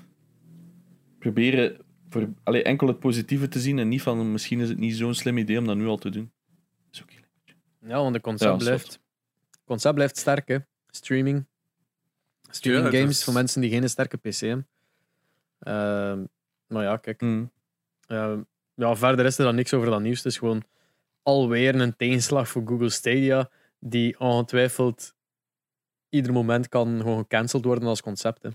proberen 1.20 1.78
voor 2.10 2.30
allee, 2.44 2.64
enkel 2.64 2.88
het 2.88 3.00
positieve 3.00 3.48
te 3.48 3.60
zien 3.60 3.80
en 3.80 3.88
niet 3.88 4.02
van 4.02 4.32
misschien 4.32 4.60
is 4.60 4.70
het 4.70 4.78
niet 4.78 4.96
zo'n 4.96 5.14
slim 5.14 5.38
idee 5.38 5.58
om 5.58 5.66
dat 5.66 5.76
nu 5.78 5.86
al 5.88 5.98
te 5.98 6.10
doen. 6.10 6.32
Dat 6.86 6.94
is 6.96 7.02
ook 7.02 7.10
heel- 7.12 7.90
Ja, 7.90 7.96
want 8.02 8.14
het 8.14 8.24
concept, 8.24 8.52
Ja, 8.52 8.58
blijft, 8.58 9.00
concept 9.66 9.96
blijft 9.96 10.18
sterk. 10.18 10.48
Hè. 10.48 10.58
Streaming. 10.88 11.46
Streaming 12.50 12.94
games 12.94 13.10
is- 13.10 13.24
voor 13.24 13.34
mensen 13.34 13.62
die 13.62 13.70
geen 13.70 13.90
sterke 13.90 14.18
PC 14.18 14.40
hebben. 14.40 14.68
Ehm, 15.60 16.24
maar 16.68 16.84
ja, 16.84 16.98
kijk. 16.98 17.22
Mm. 17.22 17.52
ehm, 18.08 18.42
ja, 18.80 18.96
verder 18.96 19.26
is 19.26 19.38
er 19.38 19.46
dan 19.46 19.56
niks 19.56 19.74
over 19.74 19.90
dat 19.90 20.02
nieuws. 20.02 20.18
Het 20.18 20.26
is 20.26 20.38
gewoon 20.38 20.64
alweer 21.24 21.76
een 21.76 21.96
tegenslag 21.96 22.50
voor 22.50 22.62
Google 22.66 22.90
Stadia, 22.90 23.50
die 23.80 24.20
ongetwijfeld 24.20 25.16
ieder 26.10 26.34
moment 26.34 26.70
kan 26.70 26.98
gewoon 26.98 27.18
gecanceld 27.18 27.66
worden 27.66 27.88
als 27.88 28.02
concept. 28.02 28.44
Hè. 28.44 28.50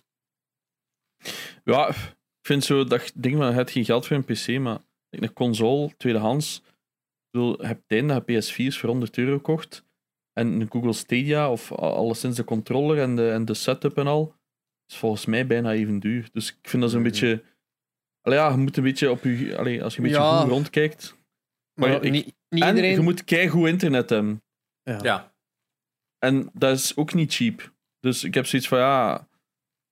Ja, 1.64 1.88
ik 1.88 2.46
vind 2.46 2.64
zo 2.64 2.84
dat 2.84 3.12
denkt 3.14 3.38
van, 3.38 3.48
je 3.48 3.54
hebt 3.54 3.70
geen 3.70 3.84
geld 3.84 4.06
voor 4.06 4.16
een 4.16 4.24
PC, 4.24 4.58
maar 4.58 4.78
een 5.10 5.32
console, 5.32 5.96
tweedehands, 5.96 6.62
ik 6.64 7.30
bedoel, 7.30 7.60
je 7.60 7.66
hebt 7.66 7.82
tijd 7.88 8.08
dat 8.08 8.22
je 8.26 8.42
PS4's 8.42 8.78
voor 8.78 8.88
100 8.88 9.18
euro 9.18 9.38
kocht 9.40 9.84
en 10.32 10.46
een 10.46 10.70
Google 10.70 10.92
Stadia 10.92 11.50
of 11.50 11.72
alleszins 11.72 12.37
de 12.37 12.44
controller 12.44 12.98
en 12.98 13.16
de, 13.16 13.30
en 13.30 13.44
de 13.44 13.54
setup 13.54 13.98
en 13.98 14.06
al, 14.06 14.34
is 14.87 14.96
volgens 14.96 15.26
mij 15.26 15.46
bijna 15.46 15.72
even 15.72 15.98
duur. 15.98 16.28
Dus 16.32 16.50
ik 16.50 16.68
vind 16.68 16.82
dat 16.82 16.90
zo'n 16.90 17.02
beetje... 17.02 17.42
Allee, 18.24 18.38
ja, 18.38 18.50
je 18.50 18.56
moet 18.56 18.76
een 18.76 18.82
beetje 18.82 19.10
op 19.10 19.22
je... 19.22 19.56
Allee, 19.58 19.82
als 19.82 19.92
je 19.94 19.98
een 20.00 20.04
beetje 20.08 20.20
Ja. 20.22 20.40
goed 20.40 20.50
rondkijkt... 20.50 21.16
Maar, 21.80 21.88
Maar 21.88 22.02
ik- 22.04 22.10
niet, 22.12 22.24
niet 22.48 22.62
en 22.62 22.68
iedereen... 22.68 22.90
je 22.90 23.00
moet 23.00 23.24
keigoed 23.24 23.68
internet 23.68 24.10
hebben. 24.10 24.42
ja. 24.82 24.98
ja. 25.02 25.32
En 26.18 26.50
dat 26.52 26.76
is 26.76 26.96
ook 26.96 27.14
niet 27.14 27.34
cheap. 27.34 27.72
Dus 28.00 28.24
ik 28.24 28.34
heb 28.34 28.46
zoiets 28.46 28.68
van, 28.68 28.78
ja, 28.78 29.28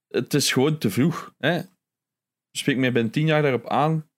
het 0.09 0.35
is 0.35 0.53
gewoon 0.53 0.79
te 0.79 0.91
vroeg. 0.91 1.35
Hè? 1.39 1.63
Spreek 2.57 2.77
mij 2.77 2.93
binnen 2.93 3.13
tien 3.13 3.27
jaar 3.27 3.43
daarop 3.43 3.69
aan. 3.69 4.11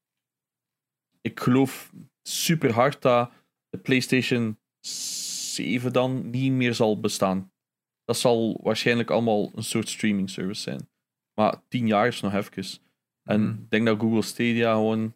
Ik 1.20 1.40
geloof 1.40 1.92
super 2.22 2.72
hard 2.72 3.02
dat 3.02 3.30
de 3.68 3.78
PlayStation 3.78 4.58
7 4.80 5.92
dan 5.92 6.30
niet 6.30 6.52
meer 6.52 6.74
zal 6.74 7.00
bestaan. 7.00 7.52
Dat 8.04 8.16
zal 8.18 8.60
waarschijnlijk 8.62 9.10
allemaal 9.10 9.50
een 9.54 9.64
soort 9.64 9.88
streaming 9.88 10.30
service 10.30 10.60
zijn. 10.62 10.88
Maar 11.34 11.62
tien 11.68 11.86
jaar 11.86 12.06
is 12.06 12.20
nog 12.20 12.34
even. 12.34 12.80
En 13.24 13.40
Mhm. 13.42 13.50
ik 13.62 13.70
denk 13.70 13.86
dat 13.86 14.00
Google 14.00 14.22
Stadia 14.22 14.72
gewoon 14.72 15.14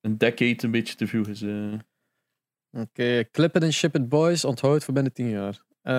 een 0.00 0.18
decade 0.18 0.56
een 0.60 0.70
beetje 0.70 0.94
te 0.94 1.06
vroeg 1.06 1.26
is. 1.28 1.42
eh. 1.42 1.72
Oké, 2.70 3.24
clip 3.32 3.56
it 3.56 3.62
and 3.62 3.72
ship 3.72 3.94
it, 3.94 4.08
boys. 4.08 4.44
Onthoud 4.44 4.84
voor 4.84 4.94
binnen 4.94 5.12
tien 5.12 5.28
jaar. 5.28 5.64
Eh, 5.86 5.92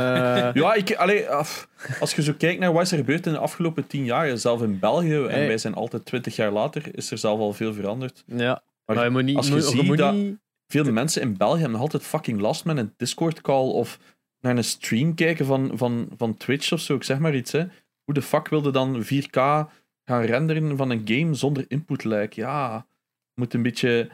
Ja, 0.54 0.74
ik, 0.74 0.96
allee, 0.96 1.30
af, 1.30 1.70
als 2.00 2.16
je 2.16 2.22
zo 2.22 2.34
kijkt 2.38 2.60
naar 2.60 2.74
wat 2.74 2.82
is 2.82 2.92
er 2.92 2.98
gebeurd 2.98 3.26
in 3.26 3.32
de 3.32 3.38
afgelopen 3.38 3.88
tien 3.88 4.06
jaar, 4.06 4.38
zelf 4.38 4.62
in 4.62 4.80
België, 4.80 5.16
en 5.26 5.48
wij 5.48 5.58
zijn 5.58 5.74
altijd 5.74 6.06
twintig 6.06 6.36
jaar 6.36 6.52
later, 6.52 6.96
is 6.98 7.12
er 7.12 7.18
zelf 7.18 7.40
al 7.40 7.54
veel 7.54 7.74
veranderd. 7.74 8.24
ja, 8.26 8.64
Maar 8.86 8.96
maar 8.96 9.06
je 9.06 9.12
moet 9.12 9.24
niet... 9.24 9.36
als 9.36 9.48
je 9.48 9.54
moet- 9.54 9.64
ziet 9.64 9.82
moet 9.84 9.98
dat- 9.98 10.14
niet- 10.14 10.38
Veel 10.68 10.92
mensen 10.92 11.22
in 11.22 11.38
België 11.38 11.54
hebben 11.54 11.72
nog 11.72 11.82
altijd 11.82 12.04
fucking 12.04 12.40
last 12.40 12.66
met 12.66 12.78
een 12.78 12.94
Discord-call 12.98 13.70
of 13.72 14.00
naar 14.40 14.58
een 14.58 14.64
stream 14.64 15.16
kijken 15.16 15.46
van, 15.46 15.72
van, 15.78 16.10
van 16.18 16.38
Twitch 16.38 16.72
of 16.72 16.80
zo, 16.80 16.96
ik 16.96 17.04
zeg 17.04 17.20
maar 17.20 17.36
iets. 17.36 17.52
Hè. 17.52 17.66
Hoe 18.04 18.14
de 18.14 18.22
fuck 18.22 18.48
wilde 18.48 18.72
dan 18.72 19.04
4K 19.04 19.70
gaan 20.08 20.22
renderen 20.22 20.78
van 20.78 20.90
een 20.90 21.02
game 21.06 21.34
zonder 21.34 21.66
input 21.68 22.04
lag? 22.04 22.36
Ja, 22.36 22.88
moet 23.34 23.54
een 23.54 23.62
beetje 23.62 24.10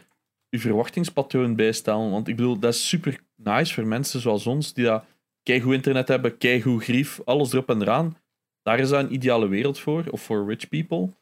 je 0.49 0.59
verwachtingspatroon 0.59 1.55
bijstellen. 1.55 2.11
Want 2.11 2.27
ik 2.27 2.35
bedoel, 2.35 2.59
dat 2.59 2.73
is 2.73 2.87
super 2.87 3.19
nice 3.35 3.73
voor 3.73 3.85
mensen 3.85 4.19
zoals 4.19 4.47
ons, 4.47 4.73
die 4.73 4.85
dat 4.85 5.05
keigoed 5.43 5.73
internet 5.73 6.07
hebben, 6.07 6.37
keigoed 6.37 6.83
grief, 6.83 7.21
alles 7.25 7.53
erop 7.53 7.69
en 7.69 7.81
eraan. 7.81 8.17
Daar 8.61 8.79
is 8.79 8.89
dat 8.89 9.03
een 9.03 9.13
ideale 9.13 9.47
wereld 9.47 9.79
voor, 9.79 10.05
of 10.09 10.21
voor 10.21 10.47
rich 10.47 10.69
people. 10.69 11.13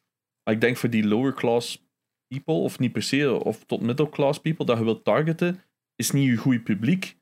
Maar 0.44 0.54
ik 0.54 0.62
denk 0.62 0.78
voor 0.78 0.90
die 0.90 1.08
lower 1.08 1.34
class 1.34 1.86
people, 2.28 2.54
of 2.54 2.80
niet 2.80 2.92
per 2.92 3.04
se, 3.04 3.44
of 3.44 3.64
tot 3.64 3.82
middle 3.82 4.10
class 4.10 4.40
people, 4.40 4.66
dat 4.66 4.78
je 4.78 4.84
wilt 4.84 5.04
targeten, 5.04 5.64
is 5.96 6.12
niet 6.12 6.30
je 6.30 6.38
goed 6.38 6.64
publiek. 6.64 7.18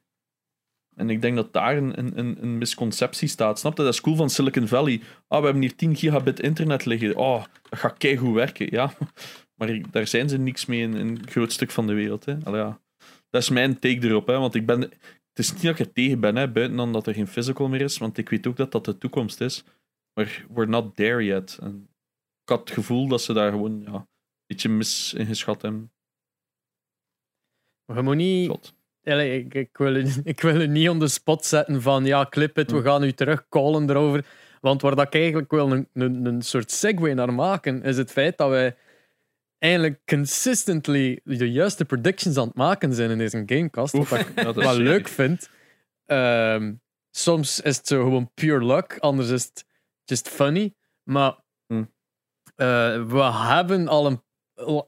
En 0.95 1.09
ik 1.09 1.21
denk 1.21 1.35
dat 1.35 1.53
daar 1.53 1.77
een, 1.77 1.99
een, 1.99 2.41
een, 2.41 2.57
misconceptie 2.57 3.27
staat. 3.27 3.59
Snap 3.59 3.77
je? 3.77 3.83
Dat 3.83 3.93
is 3.93 4.01
cool 4.01 4.15
van 4.15 4.29
Silicon 4.29 4.67
Valley. 4.67 5.01
Ah, 5.27 5.39
we 5.39 5.43
hebben 5.45 5.61
hier 5.61 5.75
10 5.75 5.95
gigabit 5.95 6.39
internet 6.39 6.85
liggen. 6.85 7.15
Oh, 7.15 7.43
dat 7.69 7.79
gaat 7.79 7.97
keigoed 7.97 8.33
werken. 8.33 8.67
Ja, 8.71 8.93
maar 9.57 9.69
ik- 9.69 9.91
daar 9.91 10.07
zijn 10.07 10.29
ze 10.29 10.37
niks 10.37 10.65
mee 10.65 10.81
in, 10.81 10.93
in 10.93 11.07
een 11.07 11.27
groot 11.29 11.51
stuk 11.51 11.71
van 11.71 11.87
de 11.87 11.93
wereld. 11.93 12.25
Hè. 12.25 12.37
Allee, 12.43 12.61
ja. 12.61 12.79
Dat 13.29 13.41
is 13.41 13.49
mijn 13.49 13.79
take 13.79 14.07
erop. 14.07 14.27
Hè. 14.27 14.37
Want 14.37 14.55
ik 14.55 14.65
ben... 14.65 14.81
Het 14.81 15.47
is 15.47 15.53
niet 15.53 15.61
dat 15.61 15.79
ik 15.79 15.85
er 15.85 15.93
tegen 15.93 16.19
ben, 16.19 16.35
hè, 16.35 16.51
buiten 16.51 16.77
dan 16.77 16.93
dat 16.93 17.07
er 17.07 17.13
geen 17.13 17.27
physical 17.27 17.67
meer 17.67 17.81
is. 17.81 17.97
Want 17.97 18.17
ik 18.17 18.29
weet 18.29 18.47
ook 18.47 18.55
dat 18.55 18.71
dat 18.71 18.85
de 18.85 18.97
toekomst 18.97 19.41
is. 19.41 19.63
Maar 20.13 20.45
we're 20.49 20.69
not 20.69 20.95
there 20.95 21.23
yet. 21.23 21.57
En 21.61 21.89
ik 22.41 22.49
had 22.49 22.59
het 22.59 22.71
gevoel 22.71 23.07
dat 23.07 23.21
ze 23.21 23.33
daar 23.33 23.51
gewoon 23.51 23.81
ja, 23.81 23.93
een 23.93 24.07
beetje 24.45 24.69
mis 24.69 25.13
in 25.13 25.25
geschat 25.25 25.61
hebben. 25.61 25.91
Je 27.85 28.01
moet 28.01 28.15
niet... 28.15 28.45
Zot. 28.45 28.73
Ik, 29.03 29.53
ik, 29.53 29.77
wil, 29.77 29.95
ik 30.23 30.41
wil 30.41 30.61
u 30.61 30.67
niet 30.67 30.89
on 30.89 30.99
the 30.99 31.07
spot 31.07 31.45
zetten 31.45 31.81
van 31.81 32.05
ja, 32.05 32.25
clip 32.29 32.57
it, 32.57 32.71
we 32.71 32.77
Hm. 32.77 32.83
gaan 32.83 33.03
u 33.03 33.11
terugcallen 33.11 33.89
erover. 33.89 34.25
Want 34.61 34.81
waar 34.81 34.95
dat 34.95 35.07
ik 35.07 35.13
eigenlijk 35.21 35.51
wil 35.51 35.71
een, 35.71 35.87
een, 35.93 36.25
een 36.25 36.41
soort 36.41 36.71
segue 36.71 37.13
naar 37.13 37.33
maken, 37.33 37.83
is 37.83 37.97
het 37.97 38.11
feit 38.11 38.37
dat 38.37 38.49
wij 38.49 38.75
eigenlijk 39.57 39.99
consistently 40.05 41.19
de 41.23 41.51
juiste 41.51 41.85
predictions 41.85 42.37
aan 42.37 42.47
het 42.47 42.55
maken 42.55 42.93
zijn 42.93 43.09
in 43.09 43.17
deze 43.17 43.43
gamecast. 43.45 43.93
Wat 44.09 44.19
ik 44.19 44.27
wel 44.55 44.75
leuk 44.77 45.07
vind. 45.07 45.49
Ehm, 46.05 46.73
soms 47.11 47.59
is 47.59 47.77
het 47.77 47.87
zo 47.87 48.03
gewoon 48.03 48.31
pure 48.33 48.65
luck, 48.65 48.97
anders 48.99 49.29
is 49.29 49.43
het 49.43 49.65
just 50.03 50.27
funny. 50.29 50.73
Maar 51.03 51.37
Hm. 51.67 51.83
eh, 52.55 53.05
we 53.05 53.23
hebben 53.33 53.87
al 53.87 54.05
een 54.05 54.21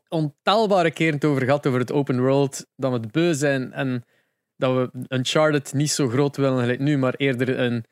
ontelbare 0.09 0.91
keren 0.91 1.13
het 1.13 1.25
over 1.25 1.41
gehad 1.43 1.67
over 1.67 1.79
het 1.79 1.91
open 1.91 2.19
world, 2.21 2.65
dat 2.75 2.91
we 2.91 2.97
het 2.97 3.11
beu 3.11 3.33
zijn 3.33 3.73
en 3.73 4.03
dat 4.55 4.75
we 4.75 5.05
Uncharted 5.15 5.73
niet 5.73 5.91
zo 5.91 6.09
groot 6.09 6.37
willen 6.37 6.59
gelijk 6.59 6.79
nu, 6.79 6.97
maar 6.97 7.13
eerder 7.15 7.59
een 7.59 7.85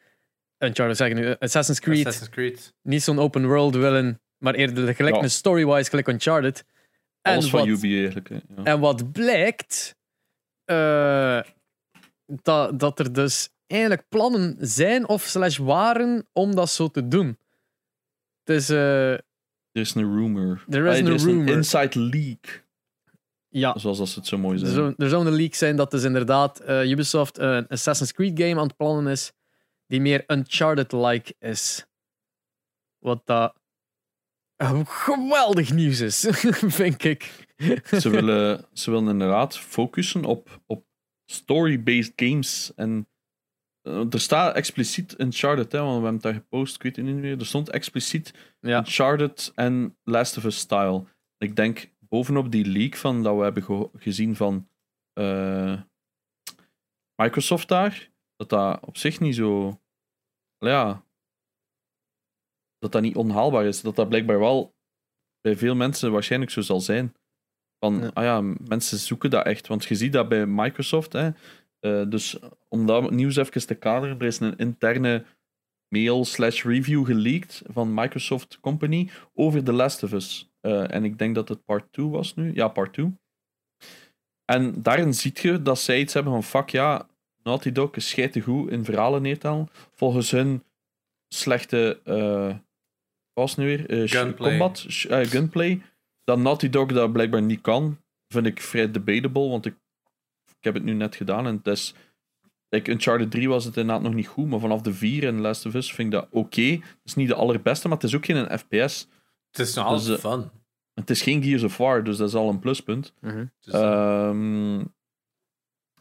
Uncharted 0.58 0.98
zeggen 0.98 1.18
nu, 1.18 1.36
Assassin's 1.40 1.80
Creed, 1.80 1.98
Assassin's 2.06 2.30
Creed. 2.30 2.74
niet 2.82 3.04
zo'n 3.04 3.20
open 3.20 3.48
world 3.48 3.76
willen, 3.76 4.22
maar 4.38 4.54
eerder 4.56 4.96
gelijk 4.96 5.16
Ja. 5.16 5.22
een 5.22 5.30
story-wise, 5.32 5.90
gelijk 5.90 6.08
Uncharted. 6.08 6.64
En 7.22 7.34
Alles 7.34 7.50
van 7.50 7.60
wat- 7.60 7.68
Ubi 7.68 7.98
eigenlijk. 7.98 8.30
hè. 8.30 8.36
Ja. 8.56 8.64
en 8.64 8.80
wat 8.80 9.12
blijkt, 9.12 9.96
eh, 10.66 11.42
dat, 12.26 12.80
dat 12.80 13.00
er 13.00 13.14
dus 13.14 13.50
eigenlijk 13.68 14.04
plannen 14.10 14.56
zijn 14.60 15.08
of 15.08 15.22
slash 15.24 15.58
waren 15.58 16.28
om 16.34 16.56
dat 16.56 16.70
zo 16.70 16.88
te 16.88 17.08
doen. 17.08 17.38
Dus 18.44 18.70
eh, 18.70 19.14
Er 19.80 19.86
is 19.86 19.96
een 19.96 20.16
rumor. 20.16 20.64
Er 20.70 20.86
is 20.86 21.00
een 21.00 21.08
er 21.08 21.16
rumor. 21.18 21.48
inside 21.48 22.00
leak. 22.00 22.66
ja, 23.50 23.78
Zoals 23.78 23.98
dat 23.98 24.10
ze 24.10 24.20
het 24.20 24.28
zo 24.28 24.38
mooi 24.38 24.54
er 24.54 24.60
zeggen. 24.60 24.78
zou, 24.78 24.94
er 24.98 25.10
zou 25.10 25.28
een 25.28 25.34
leak 25.36 25.54
zijn 25.54 25.76
dat 25.76 25.92
dus 25.92 26.04
inderdaad 26.04 26.60
eh, 26.60 26.90
Ubisoft 26.90 27.38
een 27.38 27.68
Assassin's 27.68 28.14
Creed 28.14 28.40
game 28.42 28.60
aan 28.60 28.68
het 28.68 28.78
plannen 28.78 29.12
is 29.12 29.32
die 29.88 30.02
meer 30.02 30.24
Uncharted-like 30.28 31.36
is. 31.40 31.86
Wat 33.00 33.22
dat 33.26 33.54
geweldig 34.86 35.74
nieuws 35.74 36.00
is, 36.00 36.28
vind 36.80 37.04
ik. 37.04 37.48
Ze, 37.92 38.10
willen, 38.10 38.66
ze 38.74 38.92
willen 38.92 39.10
inderdaad 39.10 39.58
focussen 39.58 40.26
op, 40.26 40.62
op 40.66 40.86
story-based 41.26 42.14
games. 42.16 42.72
En 42.76 43.08
er 43.82 44.20
staat 44.20 44.56
expliciet 44.56 45.20
Uncharted, 45.20 45.72
hè, 45.72 45.80
want 45.80 45.88
we 45.90 45.94
hebben 45.94 46.14
het 46.14 46.22
daar 46.22 46.34
gepost, 46.34 46.76
ik 46.76 46.82
weet 46.84 46.96
het 46.96 47.06
niet 47.06 47.16
meer. 47.16 47.40
Er 47.40 47.46
stond 47.46 47.70
expliciet 47.70 48.56
Ja. 48.60 48.78
Uncharted 48.78 49.52
en 49.56 49.98
Last 50.04 50.38
of 50.38 50.44
Us 50.44 50.58
style. 50.58 51.06
Ik 51.38 51.56
denk 51.56 51.90
bovenop 52.00 52.52
die 52.52 52.66
leak 52.66 52.96
van 52.96 53.24
dat 53.24 53.36
we 53.36 53.44
hebben 53.44 53.90
gezien 53.96 54.36
van 54.36 54.70
eh, 55.14 55.82
Microsoft 57.22 57.68
daar, 57.68 58.12
dat 58.36 58.50
dat 58.50 58.86
op 58.86 58.98
zich 58.98 59.20
niet 59.20 59.36
zo. 59.36 59.80
Ja. 60.58 61.06
Dat 62.78 62.92
dat 62.92 63.02
niet 63.02 63.16
onhaalbaar 63.16 63.66
is. 63.66 63.82
Dat 63.82 63.96
dat 63.96 64.10
blijkbaar 64.10 64.40
wel 64.40 64.76
bij 65.42 65.56
veel 65.56 65.76
mensen 65.76 66.12
waarschijnlijk 66.12 66.52
zo 66.52 66.62
zal 66.62 66.80
zijn. 66.82 67.14
Van, 67.80 68.00
Ja. 68.02 68.12
ah 68.14 68.24
ja, 68.24 68.42
mensen 68.68 68.98
zoeken 68.98 69.30
dat 69.30 69.46
echt. 69.46 69.68
Want 69.68 69.84
je 69.86 69.96
ziet 69.96 70.14
dat 70.14 70.30
bij 70.30 70.46
Microsoft. 70.46 71.14
Hè, 71.14 71.30
Eh, 71.80 72.04
dus 72.10 72.40
om 72.68 72.86
dat 72.86 73.12
nieuws 73.12 73.36
even 73.36 73.68
te 73.68 73.76
kaderen, 73.76 74.20
er 74.20 74.26
is 74.26 74.40
een 74.40 74.58
interne 74.58 75.26
mail 75.88 76.26
slash 76.26 76.64
review 76.64 77.06
geleakt 77.06 77.62
van 77.68 77.94
Microsoft 77.94 78.60
Company 78.60 79.10
over 79.34 79.64
The 79.64 79.74
Last 79.74 80.04
of 80.04 80.12
Us. 80.12 80.52
Eh, 80.62 80.94
en 80.94 81.04
ik 81.04 81.18
denk 81.18 81.36
dat 81.36 81.50
het 81.50 81.66
part 81.66 81.92
2 81.92 82.06
was 82.06 82.36
nu. 82.36 82.54
Ja, 82.54 82.68
part 82.68 82.94
2. 82.94 83.14
En 84.46 84.82
daarin 84.82 85.14
zie 85.14 85.32
je 85.42 85.62
dat 85.62 85.80
zij 85.80 86.00
iets 86.00 86.14
hebben 86.14 86.34
van 86.34 86.44
fuck 86.44 86.70
ja, 86.70 87.08
Naughty 87.44 87.72
Dog 87.72 87.96
is 87.96 88.10
schijte 88.10 88.42
goed 88.42 88.72
in 88.72 88.86
verhalen 88.86 89.22
neertellen. 89.22 89.70
Volgens 89.96 90.32
hun 90.32 90.64
slechte 91.34 92.02
uh, 92.06 92.56
was 93.34 93.56
nu 93.56 93.66
weer? 93.66 94.08
Gunplay. 94.10 94.50
Combat, 94.50 94.86
gunplay. 95.08 95.82
Dat 96.24 96.40
Naughty 96.40 96.70
Dog 96.70 96.88
dat 96.88 97.12
blijkbaar 97.12 97.42
niet 97.42 97.62
kan, 97.62 97.98
vind 98.34 98.46
ik 98.46 98.62
vrij 98.62 98.92
debatable, 98.92 99.50
want 99.50 99.66
ik, 99.66 99.76
ik 100.60 100.66
heb 100.66 100.74
het 100.74 100.84
nu 100.84 100.94
net 100.94 101.16
gedaan 101.16 101.48
en 101.48 101.56
het 101.56 101.68
is 101.68 101.94
Like 102.70 102.92
Uncharted 102.92 103.32
3 103.32 103.50
was 103.50 103.66
het 103.66 103.78
inderdaad 103.78 104.04
nog 104.04 104.14
niet 104.14 104.28
goed, 104.28 104.48
maar 104.48 104.60
vanaf 104.60 104.82
de 104.82 104.94
4 104.94 105.28
en 105.28 105.42
Last 105.42 105.66
of 105.66 105.74
Us 105.74 105.94
vind 105.94 106.14
ik 106.14 106.20
dat 106.20 106.28
oké. 106.32 106.62
Het 106.62 107.00
is 107.04 107.16
niet 107.16 107.28
de 107.28 107.36
allerbeste, 107.36 107.88
maar 107.88 107.98
het 107.98 108.06
is 108.06 108.16
ook 108.16 108.26
geen 108.26 108.60
FPS. 108.60 109.08
Het 109.52 109.60
is 109.68 109.74
nogal 109.74 109.94
Dus, 109.94 110.10
eh, 110.10 110.32
fun. 110.32 110.50
Het 110.94 111.10
is 111.10 111.22
geen 111.22 111.44
Gears 111.44 111.64
of 111.64 111.78
War, 111.78 112.04
dus 112.04 112.18
dat 112.18 112.28
is 112.28 112.36
al 112.36 112.50
een 112.50 112.60
pluspunt. 112.60 113.14
Mhm. 113.22 113.46
Dus, 113.60 113.74
eh, 113.74 114.28
Ehm, 114.28 114.86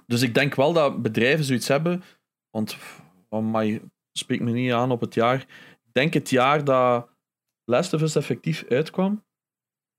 dus 0.07 0.23
ik 0.23 0.35
denk 0.35 0.55
wel 0.55 0.73
dat 0.73 1.03
bedrijven 1.03 1.45
zoiets 1.45 1.69
hebben, 1.69 2.03
want 2.51 2.77
van 3.29 3.51
mij 3.51 3.83
spreekt 4.13 4.43
me 4.43 4.51
niet 4.51 4.73
aan 4.73 4.91
op 4.91 5.01
het 5.01 5.15
jaar. 5.15 5.41
Ik 5.85 5.93
denk 5.93 6.15
het 6.15 6.31
jaar 6.31 6.65
dat 6.65 7.09
Last 7.65 7.93
of 7.93 8.03
Us 8.03 8.17
effectief 8.17 8.65
uitkwam, 8.69 9.25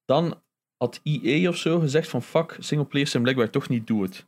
dan 0.06 0.42
had 0.78 1.00
EA 1.04 1.50
of 1.50 1.56
zo 1.58 1.80
gezegd 1.80 2.10
van 2.10 2.24
fuck, 2.24 2.56
singleplayers 2.60 3.12
zijn 3.12 3.24
blijkbaar 3.24 3.50
toch 3.50 3.70
niet 3.70 3.88
do 3.88 4.04
it. 4.04 4.28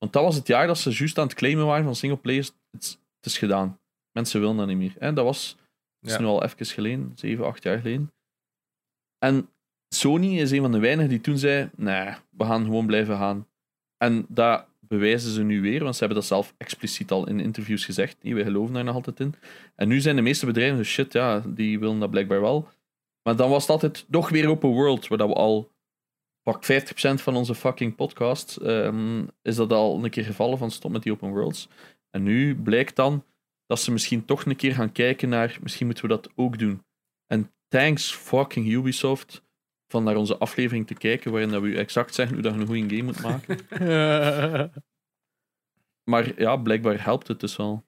Want 0.00 0.12
dat 0.12 0.22
was 0.24 0.34
het 0.36 0.46
jaar 0.46 0.66
dat 0.66 0.78
ze 0.78 0.90
juist 0.90 1.18
aan 1.18 1.26
het 1.26 1.34
claimen 1.36 1.66
waren 1.66 1.84
van 1.84 1.94
singleplayers, 1.94 2.52
het, 2.70 2.82
is- 2.82 2.98
het 3.16 3.26
is 3.26 3.38
gedaan. 3.38 3.78
Mensen 4.12 4.40
willen 4.40 4.56
dat 4.56 4.66
niet 4.66 4.76
meer. 4.76 4.94
En 4.98 5.14
dat 5.14 5.24
was, 5.24 5.56
dat 6.00 6.10
is 6.10 6.16
Ja. 6.16 6.20
nu 6.22 6.26
al 6.26 6.42
even 6.44 6.66
geleden, 6.66 7.12
7, 7.14 7.46
8 7.46 7.62
jaar 7.62 7.78
geleden. 7.78 8.12
En 9.18 9.48
Sony 9.94 10.38
is 10.40 10.50
een 10.50 10.60
van 10.60 10.72
de 10.72 10.78
weinigen 10.78 11.10
die 11.10 11.20
toen 11.20 11.38
zei: 11.38 11.70
nee, 11.76 12.14
we 12.30 12.44
gaan 12.44 12.64
gewoon 12.64 12.86
blijven 12.86 13.16
gaan. 13.16 13.48
En 13.96 14.26
dat 14.28 14.66
bewijzen 14.80 15.30
ze 15.30 15.42
nu 15.42 15.60
weer, 15.60 15.82
want 15.82 15.92
ze 15.94 15.98
hebben 16.00 16.18
dat 16.18 16.26
zelf 16.28 16.54
expliciet 16.58 17.10
al 17.10 17.28
in 17.28 17.40
interviews 17.40 17.84
gezegd. 17.84 18.22
Nee, 18.22 18.34
wij 18.34 18.44
geloven 18.44 18.74
daar 18.74 18.84
nog 18.84 18.94
altijd 18.94 19.20
in. 19.20 19.34
En 19.74 19.88
nu 19.88 20.00
zijn 20.00 20.16
de 20.16 20.22
meeste 20.22 20.46
bedrijven 20.46 20.76
zo 20.76 20.82
shit, 20.84 21.12
ja, 21.12 21.42
die 21.46 21.78
willen 21.78 21.98
dat 21.98 22.10
blijkbaar 22.10 22.40
wel. 22.40 22.68
Maar 23.22 23.36
dan 23.36 23.50
was 23.50 23.62
het 23.62 23.70
altijd 23.70 24.06
toch 24.10 24.28
weer 24.28 24.48
open 24.48 24.68
world, 24.68 25.08
waar 25.08 25.18
dat 25.18 25.28
we 25.28 25.34
al 25.34 25.70
pak 26.50 26.64
50% 26.64 27.22
van 27.22 27.36
onze 27.36 27.54
fucking 27.54 27.94
podcast 27.94 28.56
ehm, 28.56 29.26
is 29.42 29.56
dat 29.56 29.72
al 29.72 30.04
een 30.04 30.10
keer 30.10 30.24
gevallen 30.24 30.58
van 30.58 30.70
stop 30.70 30.90
met 30.90 31.02
die 31.02 31.12
open 31.12 31.30
worlds. 31.30 31.68
En 32.10 32.22
nu 32.22 32.62
blijkt 32.62 32.96
dan 32.96 33.24
dat 33.66 33.80
ze 33.80 33.92
misschien 33.92 34.24
toch 34.24 34.44
een 34.44 34.56
keer 34.56 34.74
gaan 34.74 34.92
kijken 34.92 35.28
naar, 35.28 35.58
misschien 35.62 35.86
moeten 35.86 36.04
we 36.04 36.10
dat 36.10 36.30
ook 36.34 36.58
doen. 36.58 36.84
En 37.26 37.52
thanks 37.68 38.14
fucking 38.14 38.68
Ubisoft 38.68 39.42
van 39.92 40.04
naar 40.04 40.16
onze 40.16 40.38
aflevering 40.38 40.86
te 40.86 40.94
kijken, 40.94 41.30
waarin 41.30 41.50
dat 41.50 41.62
we 41.62 41.68
u 41.68 41.76
exact 41.76 42.14
zeggen 42.14 42.34
hoe 42.34 42.44
dat 42.44 42.54
je 42.54 42.60
een 42.60 42.66
goede 42.66 42.96
game 42.96 43.02
moet 43.02 43.22
maken. 43.22 43.58
Maar 46.10 46.40
ja, 46.40 46.56
blijkbaar 46.56 47.04
helpt 47.04 47.28
het 47.28 47.40
dus 47.40 47.56
wel. 47.56 47.84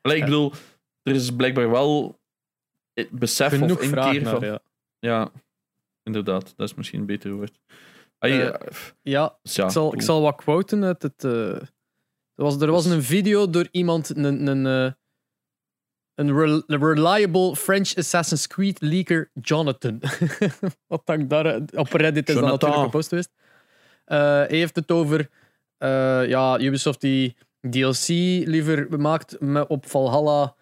Allee, 0.00 0.16
ik 0.16 0.24
bedoel, 0.24 0.52
er 1.02 1.14
is 1.14 1.34
blijkbaar 1.36 1.70
wel 1.70 2.20
het 2.92 3.10
besef 3.10 3.48
Genoeg 3.48 3.78
of 3.78 3.82
inkeer 3.82 4.22
naar, 4.22 4.38
van... 4.38 4.44
ja. 4.44 4.62
Ja, 4.98 5.32
inderdaad. 6.02 6.52
Dat 6.56 6.68
is 6.68 6.74
misschien 6.74 7.00
een 7.00 7.06
beter 7.06 7.32
woord. 7.32 7.58
Ah, 8.18 8.30
ja, 8.30 8.60
Ja, 9.02 9.38
dus 9.42 9.54
ja, 9.54 9.64
ik, 9.64 9.70
zal, 9.70 9.94
ik 9.94 10.02
zal 10.02 10.20
wat 10.22 10.36
quoten 10.36 10.84
uit 10.84 11.02
het. 11.02 11.24
eh, 11.24 11.54
er, 11.54 12.44
was, 12.44 12.60
er 12.60 12.70
was 12.70 12.84
een 12.86 13.02
video 13.02 13.50
door 13.50 13.68
iemand, 13.70 14.16
een, 14.16 14.46
een, 14.46 14.66
eh, 14.66 14.92
een 16.14 16.32
rel- 16.38 16.62
reliable 16.66 17.56
French 17.56 17.94
Assassin's 17.96 18.46
Creed 18.46 18.80
leaker, 18.80 19.30
Jonathan. 19.40 20.00
wat 20.86 21.02
dan 21.06 21.28
daar 21.28 21.46
eh, 21.46 21.60
op 21.74 21.92
Reddit 21.92 22.28
is 22.28 22.34
dan 22.34 22.44
Jonathan. 22.44 22.68
natuurlijk 22.68 22.82
gepost 22.92 23.08
geweest. 23.08 23.30
Eh, 24.04 24.18
hij 24.18 24.46
heeft 24.48 24.76
het 24.76 24.90
over 24.90 25.28
eh, 25.78 26.28
ja, 26.28 26.60
Ubisoft 26.60 27.00
die 27.00 27.36
DLC 27.70 28.06
liever 28.46 29.00
maakt 29.00 29.38
op 29.68 29.86
Valhalla 29.86 30.54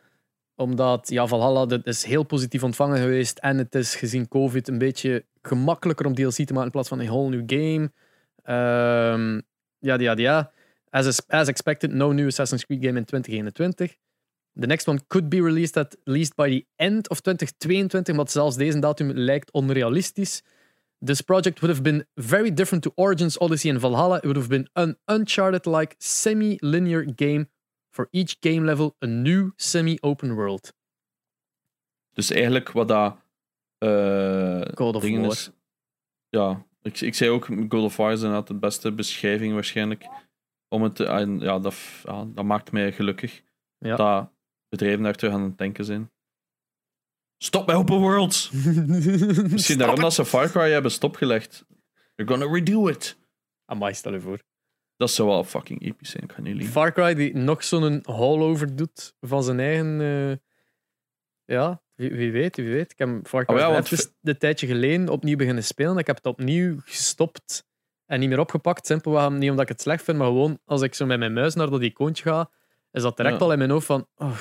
omdat 0.55 1.09
ja, 1.09 1.27
Valhalla 1.27 1.67
dat 1.67 1.87
is 1.87 2.05
heel 2.05 2.23
positief 2.23 2.63
ontvangen 2.63 2.99
geweest 2.99 3.39
en 3.39 3.59
het 3.59 3.75
is 3.75 3.95
gezien 3.95 4.29
COVID 4.29 4.69
een 4.69 4.79
beetje 4.79 5.25
gemakkelijker 5.43 6.07
om 6.07 6.15
DLC 6.15 6.33
te 6.33 6.53
maken 6.53 6.65
in 6.65 6.71
plaats 6.71 6.89
van 6.89 7.01
een 7.01 7.07
whole 7.07 7.29
new 7.29 7.43
game. 7.47 7.93
Ehm 8.43 9.41
ja, 9.79 9.99
ja, 9.99 10.17
ja. 10.17 10.53
As, 10.91 11.27
as 11.29 11.49
expected, 11.49 11.93
no 11.93 12.13
new 12.13 12.27
Assassin's 12.27 12.65
Creed 12.65 12.85
game 12.85 12.99
in 12.99 13.05
2021. 13.05 13.97
The 14.61 14.67
next 14.67 14.89
one 14.89 15.01
could 15.09 15.29
be 15.29 15.41
released 15.43 15.77
at 15.77 15.97
least 16.05 16.35
by 16.35 16.49
the 16.49 16.67
end 16.77 17.09
of 17.09 17.21
2022, 17.21 18.17
maar 18.17 18.29
zelfs 18.29 18.57
deze 18.57 18.79
datum 18.79 19.11
lijkt 19.11 19.51
onrealistisch. 19.53 20.43
This 21.05 21.21
project 21.21 21.61
would 21.61 21.77
have 21.77 21.83
been 21.83 22.05
very 22.15 22.51
different 22.55 22.83
to 22.83 22.93
Origins, 22.95 23.39
Odyssey 23.39 23.71
en 23.71 23.81
Valhalla. 23.81 24.17
It 24.17 24.25
would 24.25 24.37
have 24.37 24.49
been 24.49 24.69
an 24.73 24.97
Uncharted-like 25.07 25.95
semi-linear 25.99 27.07
game 27.17 27.49
for 27.91 28.09
each 28.11 28.37
game 28.41 28.65
level, 28.65 28.97
a 29.01 29.07
new 29.07 29.53
semi-open 29.57 30.35
world. 30.35 30.73
Dus 32.13 32.31
eigenlijk 32.31 32.73
wat 32.73 32.89
dat... 32.89 33.17
eh 33.81 34.61
God 34.75 34.95
of 34.97 35.03
War. 35.03 35.31
is- 35.31 35.51
ja, 36.29 36.67
ik, 36.83 37.01
ik 37.01 37.15
zei 37.15 37.31
ook, 37.31 37.45
God 37.45 37.73
of 37.73 37.97
War 37.97 38.13
is 38.13 38.19
inderdaad 38.21 38.47
de 38.47 38.55
beste 38.55 38.93
beschrijving 38.93 39.53
waarschijnlijk. 39.55 40.07
Om 40.69 40.83
het 40.83 40.95
te, 40.95 41.05
en 41.05 41.39
ja, 41.41 41.59
dat, 41.59 41.75
ja, 42.05 42.25
dat 42.35 42.45
maakt 42.45 42.73
mij 42.73 42.93
gelukkig. 42.93 43.43
Ja. 43.79 43.97
Dat 43.97 44.31
bedrijven 44.69 45.03
daar 45.03 45.15
terug 45.15 45.35
aan 45.35 45.43
het 45.43 45.59
denken 45.59 45.85
zijn. 45.85 46.11
Stop 47.43 47.67
bij 47.67 47.75
open 47.75 47.99
worlds! 47.99 48.51
Misschien 49.53 49.79
daarom 49.79 50.01
dat 50.01 50.15
ze 50.15 50.25
Far 50.25 50.51
Cry 50.51 50.71
hebben 50.71 50.91
stopgelegd. 50.91 51.65
They're 52.15 52.31
gonna 52.31 52.53
redo 52.55 52.89
it. 52.89 53.19
Amai, 53.65 53.95
stel 53.95 54.13
je 54.13 54.21
voor. 54.21 54.43
Dat 54.97 55.11
zou 55.11 55.29
wel 55.29 55.45
fucking 55.45 55.83
episch 55.83 56.11
zijn, 56.11 56.23
ik 56.25 56.33
ga 56.33 56.41
niet 56.41 56.55
liegen. 56.55 56.73
Far 56.73 56.93
Cry 56.93 57.15
die 57.15 57.35
nog 57.37 57.65
zo'n 57.65 58.01
haul-over 58.03 58.77
doet 58.77 59.15
van 59.21 59.43
zijn 59.43 59.61
eigen... 59.61 60.01
eh, 60.01 60.37
ja, 61.57 61.83
wie, 62.01 62.11
wie 62.15 62.33
weet, 62.33 62.57
wie 62.57 62.69
weet. 62.71 62.91
Ik 62.93 62.99
heb 62.99 63.29
Far 63.29 63.45
Cry 63.45 63.55
Oh 63.55 63.61
ja, 63.61 63.71
want 63.73 64.13
een 64.23 64.39
tijdje 64.39 64.67
geleden 64.67 65.09
opnieuw 65.09 65.37
beginnen 65.37 65.65
spelen. 65.65 65.97
Ik 65.99 66.07
heb 66.07 66.17
het 66.17 66.27
opnieuw 66.27 66.77
gestopt 66.85 67.65
en 68.07 68.21
niet 68.21 68.29
meer 68.29 68.39
opgepakt. 68.41 68.87
Simpelweg 68.87 69.31
niet 69.31 69.51
omdat 69.51 69.65
ik 69.65 69.69
het 69.69 69.81
slecht 69.81 70.05
vind, 70.05 70.19
maar 70.19 70.27
gewoon 70.27 70.59
als 70.65 70.83
ik 70.83 70.95
zo 70.95 71.07
met 71.07 71.19
mijn 71.19 71.33
muis 71.33 71.55
naar 71.55 71.71
dat 71.71 71.83
icoontje 71.83 72.23
ga 72.25 72.51
is 72.93 73.03
dat 73.03 73.17
direct 73.17 73.39
Ja. 73.39 73.41
al 73.45 73.53
in 73.53 73.59
mijn 73.59 73.71
hoofd 73.71 73.87
van 73.87 74.07
oh, 74.17 74.39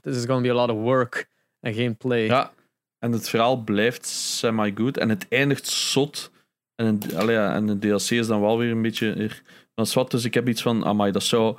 this 0.00 0.16
is 0.16 0.24
gonna 0.24 0.40
be 0.40 0.50
a 0.50 0.54
lot 0.54 0.70
of 0.70 0.76
work 0.82 1.28
en 1.60 1.74
geen 1.74 1.96
play. 1.96 2.24
Ja, 2.24 2.52
en 2.98 3.12
het 3.12 3.28
verhaal 3.28 3.56
blijft 3.56 4.06
semi-good 4.06 4.96
en 4.96 5.08
het 5.08 5.26
eindigt 5.28 5.66
zot. 5.66 6.30
En, 6.74 6.86
een- 6.86 7.16
allee, 7.16 7.34
ja, 7.36 7.54
en 7.54 7.66
de 7.66 7.78
DLC 7.78 8.10
is 8.10 8.26
dan 8.26 8.40
wel 8.40 8.58
weer 8.58 8.70
een 8.70 8.82
beetje 8.82 9.30
dan 9.74 9.86
zwart. 9.86 10.10
Dus 10.10 10.24
ik 10.24 10.34
heb 10.34 10.48
iets 10.48 10.62
van, 10.62 10.84
amai, 10.84 11.12
dat 11.12 11.22
zou... 11.22 11.56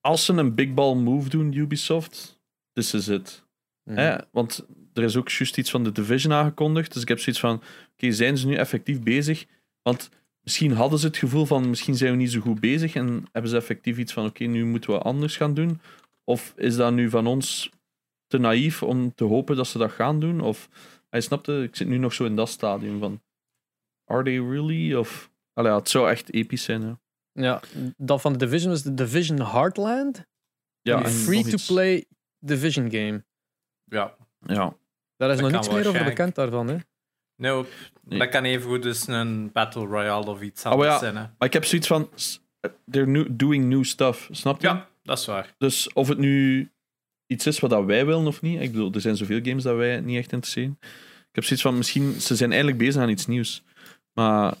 Als 0.00 0.24
ze 0.24 0.32
een 0.32 0.54
big 0.54 0.74
ball 0.74 0.94
move 0.94 1.28
doen, 1.28 1.52
Ubisoft, 1.52 2.40
this 2.72 2.94
is 2.94 3.08
it. 3.08 3.43
Mhm. 3.84 3.96
Hè? 3.98 4.16
Want 4.30 4.66
er 4.92 5.02
is 5.02 5.16
ook 5.16 5.28
juist 5.28 5.58
iets 5.58 5.70
van 5.70 5.84
de 5.84 5.92
Division 5.92 6.32
aangekondigd. 6.32 6.92
Dus 6.92 7.02
ik 7.02 7.08
heb 7.08 7.18
zoiets 7.18 7.40
van, 7.40 7.62
oké, 7.92 8.12
zijn 8.12 8.38
ze 8.38 8.46
nu 8.46 8.54
effectief 8.54 9.02
bezig? 9.02 9.44
Want 9.82 10.08
misschien 10.40 10.72
hadden 10.72 10.98
ze 10.98 11.06
het 11.06 11.16
gevoel 11.16 11.46
van, 11.46 11.68
misschien 11.68 11.94
zijn 11.96 12.10
we 12.10 12.16
niet 12.16 12.32
zo 12.32 12.40
goed 12.40 12.60
bezig 12.60 12.94
en 12.94 13.24
hebben 13.32 13.50
ze 13.50 13.56
effectief 13.56 13.98
iets 13.98 14.12
van, 14.12 14.26
oké, 14.26 14.44
nu 14.44 14.64
moeten 14.64 14.90
we 14.90 14.98
anders 14.98 15.36
gaan 15.36 15.54
doen. 15.54 15.80
Of 16.24 16.52
is 16.56 16.76
dat 16.76 16.92
nu 16.92 17.10
van 17.10 17.26
ons 17.26 17.70
te 18.26 18.38
naïef 18.38 18.82
om 18.82 19.14
te 19.14 19.24
hopen 19.24 19.56
dat 19.56 19.66
ze 19.66 19.78
dat 19.78 19.92
gaan 19.92 20.20
doen? 20.20 20.40
Of, 20.40 20.68
hij 21.10 21.20
snapte, 21.20 21.62
ik 21.62 21.76
zit 21.76 21.88
nu 21.88 21.96
nog 21.98 22.12
zo 22.12 22.24
in 22.24 22.36
dat 22.36 22.48
stadium 22.48 22.98
van, 22.98 23.22
are 24.04 24.22
they 24.22 24.40
really? 24.40 24.94
Of, 24.94 25.30
allee, 25.52 25.70
ja, 25.70 25.78
het 25.78 25.88
zou 25.88 26.10
echt 26.10 26.32
episch 26.32 26.62
zijn. 26.62 26.82
Ja, 26.82 26.98
Ja, 27.32 27.60
dat 27.96 28.20
van 28.20 28.32
de 28.32 28.38
Division 28.38 28.70
was 28.70 28.82
de 28.82 28.94
Division 28.94 29.40
Heartland. 29.40 30.24
ja 30.82 31.04
een 31.04 31.10
free-to-play 31.10 32.04
Division 32.38 32.90
game. 32.90 33.24
Ja. 33.94 34.14
Ja, 34.46 34.76
Daar 35.16 35.30
is 35.30 35.36
Dat 35.40 35.50
nog 35.50 35.60
niets 35.60 35.68
meer 35.74 35.88
over 35.88 36.04
bekend 36.04 36.34
daarvan. 36.34 36.68
Hè? 36.68 36.76
Nope. 37.36 37.68
Nee. 38.04 38.18
Dat 38.18 38.28
kan 38.28 38.44
even 38.44 38.68
goed 38.70 38.82
dus 38.82 39.06
een 39.06 39.52
Battle 39.52 39.86
Royale 39.86 40.30
of 40.30 40.40
iets 40.42 40.64
Oh, 40.64 40.72
anders 40.72 40.90
ja. 40.90 40.98
zijn. 40.98 41.16
Hè. 41.16 41.22
maar 41.22 41.48
ik 41.48 41.52
heb 41.52 41.64
zoiets 41.64 41.86
van, 41.86 42.08
they're 42.90 43.06
new, 43.10 43.26
doing 43.30 43.64
new 43.64 43.84
stuff, 43.84 44.28
snap 44.30 44.60
je? 44.60 44.66
Ja, 44.66 44.88
dat 45.02 45.18
is 45.18 45.26
waar. 45.26 45.54
Dus 45.58 45.92
of 45.92 46.08
het 46.08 46.18
nu 46.18 46.68
iets 47.26 47.46
is 47.46 47.60
wat 47.60 47.70
dat 47.70 47.84
wij 47.84 48.06
willen 48.06 48.26
of 48.26 48.42
niet. 48.42 48.60
Ik 48.60 48.72
bedoel, 48.72 48.92
er 48.92 49.00
zijn 49.00 49.16
zoveel 49.16 49.40
games 49.42 49.62
dat 49.62 49.76
wij 49.76 50.00
niet 50.00 50.18
echt 50.18 50.32
interesseren. 50.32 50.78
Ik 51.28 51.40
heb 51.40 51.44
zoiets 51.44 51.62
van, 51.62 51.76
misschien, 51.76 52.12
ze 52.20 52.36
zijn 52.36 52.50
eigenlijk 52.50 52.80
bezig 52.82 53.02
aan 53.02 53.08
iets 53.08 53.26
nieuws. 53.26 53.62
Maar 54.12 54.54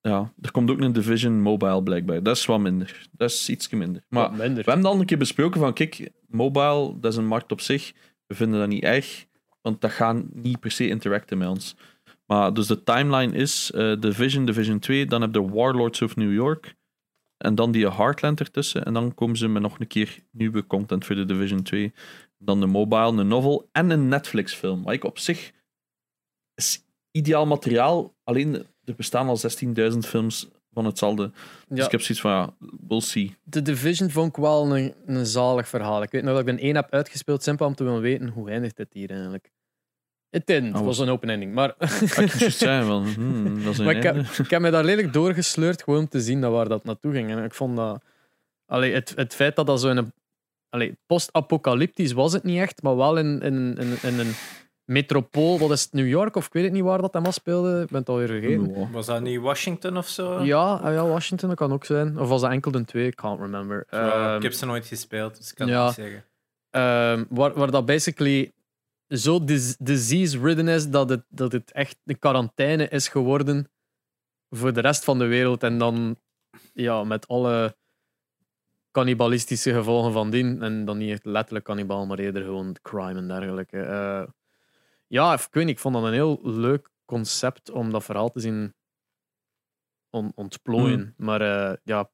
ja, 0.00 0.32
er 0.40 0.50
komt 0.50 0.70
ook 0.70 0.80
een 0.80 0.92
Division 0.92 1.40
Mobile 1.40 1.82
blijkbaar. 1.82 2.22
Dat 2.22 2.36
is 2.36 2.44
wat 2.46 2.60
minder. 2.60 3.08
Dat 3.12 3.30
is 3.30 3.48
iets 3.48 3.68
minder. 3.68 4.02
Maar 4.08 4.32
minder. 4.32 4.64
we 4.64 4.70
hebben 4.70 4.90
al 4.90 5.00
een 5.00 5.06
keer 5.06 5.18
besproken 5.18 5.60
van, 5.60 5.72
kijk, 5.72 6.10
mobile, 6.26 7.00
dat 7.00 7.12
is 7.12 7.18
een 7.18 7.26
markt 7.26 7.52
op 7.52 7.60
zich. 7.60 7.92
We 8.30 8.36
vinden 8.36 8.60
dat 8.60 8.68
niet 8.68 8.82
erg, 8.82 9.26
want 9.62 9.80
dat 9.80 9.90
gaat 9.90 10.34
niet 10.34 10.60
per 10.60 10.70
se 10.70 10.88
interacten 10.88 11.38
met 11.38 11.48
ons. 11.48 11.76
Maar 12.26 12.52
dus 12.52 12.66
de 12.66 12.82
timeline 12.82 13.36
is 13.36 13.70
eh, 13.70 14.00
Division, 14.00 14.44
Division 14.44 14.78
2, 14.78 15.06
dan 15.06 15.20
heb 15.20 15.34
je 15.34 15.50
Warlords 15.50 16.02
of 16.02 16.16
New 16.16 16.32
York. 16.32 16.74
En 17.36 17.54
dan 17.54 17.72
die 17.72 17.88
Heartland 17.88 18.40
ertussen. 18.40 18.84
En 18.84 18.94
dan 18.94 19.14
komen 19.14 19.36
ze 19.36 19.48
met 19.48 19.62
nog 19.62 19.78
een 19.78 19.86
keer 19.86 20.18
nieuwe 20.30 20.66
content 20.66 21.04
voor 21.04 21.16
de 21.16 21.24
Division 21.24 21.62
2. 21.62 21.92
Dan 22.38 22.60
de 22.60 22.66
mobile, 22.66 23.20
een 23.20 23.28
novel 23.28 23.68
en 23.72 23.90
een 23.90 24.08
Netflix-film. 24.08 24.82
Wat 24.82 24.92
ik 24.92 25.04
op 25.04 25.18
zich 25.18 25.52
is 26.54 26.84
ideaal 27.10 27.46
materiaal. 27.46 28.14
Alleen 28.24 28.66
er 28.84 28.94
bestaan 28.94 29.28
al 29.28 29.38
16.000 29.92 29.98
films 29.98 30.48
van 30.72 30.84
hetzelfde. 30.84 31.30
Dus 31.68 31.78
Ja, 31.78 31.84
ik 31.84 31.90
heb 31.90 32.00
zoiets 32.00 32.20
van, 32.20 32.30
ja, 32.30 32.54
we'll 32.88 33.00
see. 33.00 33.36
de 33.42 33.62
Division 33.62 34.10
vond 34.10 34.28
ik 34.28 34.36
wel 34.36 34.76
een, 34.76 34.94
een 35.06 35.26
zalig 35.26 35.68
verhaal. 35.68 36.02
Ik 36.02 36.10
weet 36.10 36.22
nog 36.22 36.32
dat 36.32 36.42
ik 36.42 36.48
een 36.48 36.58
één 36.58 36.74
heb 36.74 36.90
uitgespeeld, 36.92 37.42
simpel 37.42 37.66
om 37.66 37.74
te 37.74 37.84
willen 37.84 38.00
weten 38.00 38.28
hoe 38.28 38.50
eindigt 38.50 38.78
het 38.78 38.92
hier 38.92 39.10
eigenlijk. 39.10 39.50
Het 40.30 40.50
Oh. 40.74 40.84
was 40.84 40.98
een 40.98 41.08
open 41.08 41.30
ending. 41.30 41.54
Maar, 41.54 41.74
Ik 41.78 42.30
zeggen, 42.48 42.84
van, 42.86 43.04
hmm, 43.14 43.62
dat 43.64 43.72
is 43.72 43.78
een 43.78 43.84
maar 43.86 43.96
ik, 43.96 44.02
heb, 44.02 44.16
ik 44.16 44.50
heb 44.50 44.60
me 44.60 44.70
daar 44.70 44.84
lelijk 44.84 45.12
doorgesleurd 45.12 45.82
gewoon 45.82 45.98
om 46.00 46.08
te 46.08 46.20
zien 46.20 46.38
naar 46.38 46.50
waar 46.50 46.68
dat 46.68 46.84
naartoe 46.84 47.12
ging. 47.12 47.30
En 47.30 47.44
ik 47.44 47.54
vond 47.54 47.76
dat... 47.76 48.02
Allee, 48.66 48.92
het, 48.94 49.12
het 49.16 49.34
feit 49.34 49.56
dat 49.56 49.66
dat 49.66 49.80
zo 49.80 49.88
in 49.90 49.96
een... 49.96 50.12
Allee, 50.68 50.98
post-apocalyptisch 51.06 52.12
was 52.12 52.32
het 52.32 52.42
niet 52.42 52.58
echt, 52.58 52.82
maar 52.82 52.96
wel 52.96 53.16
in, 53.18 53.40
in, 53.40 53.76
in, 53.78 53.96
in 54.02 54.18
een 54.18 54.32
metropool. 54.90 55.58
Wat 55.58 55.70
is 55.70 55.82
het, 55.82 55.92
New 55.92 56.08
York? 56.08 56.36
Of 56.36 56.46
ik 56.46 56.52
weet 56.52 56.64
het 56.64 56.72
niet 56.72 56.82
waar 56.82 57.00
dat 57.00 57.12
hem 57.12 57.32
speelde. 57.32 57.82
Ik 57.82 57.88
ben 57.88 57.98
het 57.98 58.08
alweer 58.08 58.26
vergeten. 58.26 58.90
Was 58.92 59.06
dat 59.06 59.20
niet 59.20 59.40
Washington 59.40 59.96
of 59.96 60.08
zo? 60.08 60.42
Ja, 60.42 60.74
ah 60.74 60.92
ja, 60.94 61.06
Washington, 61.06 61.48
dat 61.48 61.58
kan 61.58 61.72
ook 61.72 61.84
zijn. 61.84 62.18
Of 62.18 62.28
was 62.28 62.40
dat 62.40 62.50
enkel 62.50 62.70
de 62.70 62.84
twee? 62.84 63.06
Ik 63.06 63.14
can't 63.14 63.40
remember. 63.40 63.86
Ja, 63.90 64.12
Ehm, 64.12 64.36
ik 64.36 64.42
heb 64.42 64.52
ze 64.52 64.66
nooit 64.66 64.86
gespeeld, 64.86 65.36
dus 65.36 65.50
ik 65.50 65.54
kan 65.54 65.66
ja. 65.66 65.86
het 65.86 65.96
niet 65.96 66.06
zeggen. 66.06 66.24
Ehm, 66.70 67.24
waar, 67.28 67.52
waar 67.52 67.70
dat 67.70 67.86
basically 67.86 68.52
zo 69.08 69.44
dis- 69.44 69.76
disease-ridden 69.76 70.68
is 70.68 70.88
dat 70.88 71.08
het, 71.08 71.22
dat 71.28 71.52
het 71.52 71.72
echt 71.72 71.96
een 72.04 72.18
quarantaine 72.18 72.88
is 72.88 73.08
geworden 73.08 73.68
voor 74.56 74.72
de 74.72 74.80
rest 74.80 75.04
van 75.04 75.18
de 75.18 75.26
wereld. 75.26 75.62
En 75.62 75.78
dan 75.78 76.16
ja, 76.72 77.04
met 77.04 77.28
alle 77.28 77.76
cannibalistische 78.90 79.72
gevolgen 79.72 80.12
van 80.12 80.30
dien. 80.30 80.62
En 80.62 80.84
dan 80.84 80.98
niet 80.98 81.10
echt 81.10 81.24
letterlijk 81.24 81.64
cannibal, 81.64 82.06
maar 82.06 82.18
eerder 82.18 82.42
gewoon 82.42 82.76
crime 82.82 83.18
en 83.18 83.28
dergelijke. 83.28 83.80
Eh, 83.80 84.22
ja, 85.10 85.32
ik 85.32 85.48
weet 85.50 85.64
niet, 85.64 85.74
ik 85.74 85.80
vond 85.80 85.94
dat 85.94 86.04
een 86.04 86.12
heel 86.12 86.40
leuk 86.42 86.90
concept 87.04 87.70
om 87.70 87.90
dat 87.90 88.04
verhaal 88.04 88.30
te 88.30 88.40
zien 88.40 88.74
on- 90.10 90.32
ontplooien. 90.34 91.14
Maar 91.16 91.40
eh, 91.40 91.76
ja, 91.84 92.10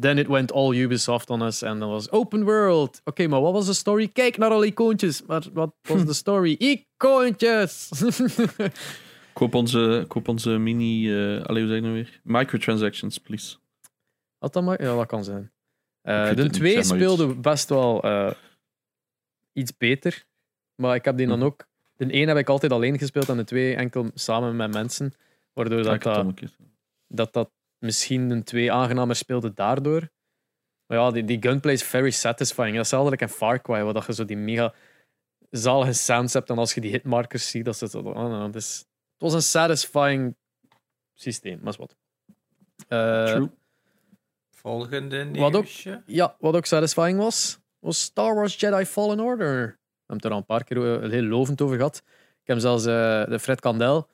then 0.00 0.18
it 0.18 0.26
went 0.26 0.52
all 0.52 0.74
Ubisoft 0.74 1.30
on 1.30 1.42
us 1.42 1.62
en 1.62 1.78
dat 1.78 1.88
was 1.88 2.10
open 2.10 2.44
world. 2.44 3.00
Oké, 3.04 3.26
maar 3.26 3.40
wat 3.40 3.52
was 3.52 3.66
de 3.66 3.72
story? 3.72 4.08
Kijk 4.08 4.36
naar 4.36 4.50
alle 4.50 4.66
icoontjes. 4.66 5.22
Maar 5.22 5.46
wat 5.52 5.74
was 5.82 6.04
de 6.12 6.12
story? 6.12 6.52
Icoontjes! 6.52 7.90
Koop 9.32 9.54
onze, 9.54 10.04
koop 10.08 10.28
onze 10.28 10.50
mini, 10.50 11.08
allee, 11.42 11.62
hoe 11.62 11.66
zeg 11.72 11.76
je 11.76 11.80
nou 11.80 11.92
weer? 11.94 12.20
Microtransactions, 12.22 13.18
please. 13.18 13.56
Had 14.38 14.52
dat 14.52 14.62
maar? 14.64 14.82
Ja, 14.82 14.96
dat 14.96 15.06
kan 15.06 15.24
zijn. 15.24 15.52
Eh, 16.00 16.30
Ik 16.30 16.36
de 16.36 16.42
het 16.42 16.52
niet, 16.52 16.52
2 16.60 16.72
zeg 16.72 16.86
maar 16.88 16.96
speelde 16.98 17.34
best 17.34 17.68
wel 17.68 18.04
iets 19.52 19.76
beter. 19.76 20.26
Maar 20.82 20.94
ik 20.94 21.04
heb 21.04 21.16
die 21.16 21.26
dan 21.26 21.38
Mhm. 21.38 21.46
ook... 21.46 21.66
De 21.96 22.12
1 22.12 22.28
heb 22.28 22.36
ik 22.36 22.48
altijd 22.48 22.72
alleen 22.72 22.98
gespeeld 22.98 23.28
en 23.28 23.36
de 23.36 23.44
2 23.44 23.74
enkel 23.76 24.10
samen 24.14 24.56
met 24.56 24.72
mensen. 24.72 25.12
Waardoor 25.52 25.82
dat, 25.82 26.02
dat, 26.02 26.16
een 26.16 26.36
dat 27.06 27.32
dat 27.32 27.50
misschien 27.78 28.30
een 28.30 28.44
2 28.44 28.72
aangenamer 28.72 29.16
speelde 29.16 29.52
daardoor. 29.52 30.08
Maar 30.86 30.98
ja, 30.98 31.10
die, 31.10 31.24
die 31.24 31.42
gunplay 31.42 31.74
is 31.74 31.82
very 31.82 32.10
satisfying. 32.10 32.74
Dat 32.76 32.84
is 32.84 32.90
hetzelfde 32.90 33.10
like 33.10 33.24
in 33.24 33.30
Far 33.30 33.60
Cry, 33.62 33.82
waar 33.82 33.92
dat 33.92 34.06
je 34.06 34.14
zo 34.14 34.24
die 34.24 34.36
mega 34.36 34.74
zalige 35.50 35.92
sounds 35.92 36.32
hebt. 36.32 36.50
En 36.50 36.58
als 36.58 36.74
je 36.74 36.80
die 36.80 36.90
hitmarkers 36.90 37.50
ziet, 37.50 37.64
dat 37.64 37.74
is 37.74 37.80
het... 37.80 37.94
Oh, 37.94 38.14
no, 38.14 38.46
het, 38.46 38.54
is, 38.54 38.76
het 38.78 39.20
was 39.20 39.32
een 39.34 39.42
satisfying 39.42 40.36
systeem, 41.14 41.58
maar 41.62 41.72
is 41.72 41.78
wat. 41.78 41.96
Eh, 42.88 43.24
True. 43.24 43.50
Volgende 44.50 45.30
Wat 45.30 45.54
ook- 45.54 45.62
nieuwsje. 45.64 46.02
Ja, 46.06 46.36
wat 46.38 46.54
ook 46.56 46.66
satisfying 46.66 47.18
was, 47.18 47.58
was 47.78 48.00
Star 48.00 48.34
Wars 48.34 48.56
Jedi 48.60 48.84
Fallen 48.84 49.20
Order. 49.20 49.78
We 50.12 50.18
hebben 50.18 50.40
het 50.46 50.48
er 50.48 50.56
al 50.56 50.64
een 50.68 50.76
paar 50.76 50.92
keer 50.92 51.02
eh, 51.02 51.10
heel 51.10 51.28
lovend 51.28 51.60
over 51.60 51.76
gehad. 51.76 52.02
Ik 52.40 52.46
heb 52.46 52.58
zelfs 52.58 52.84
eh, 52.84 53.24
de 53.28 53.38
Fred 53.40 53.60
Kandel 53.60 54.08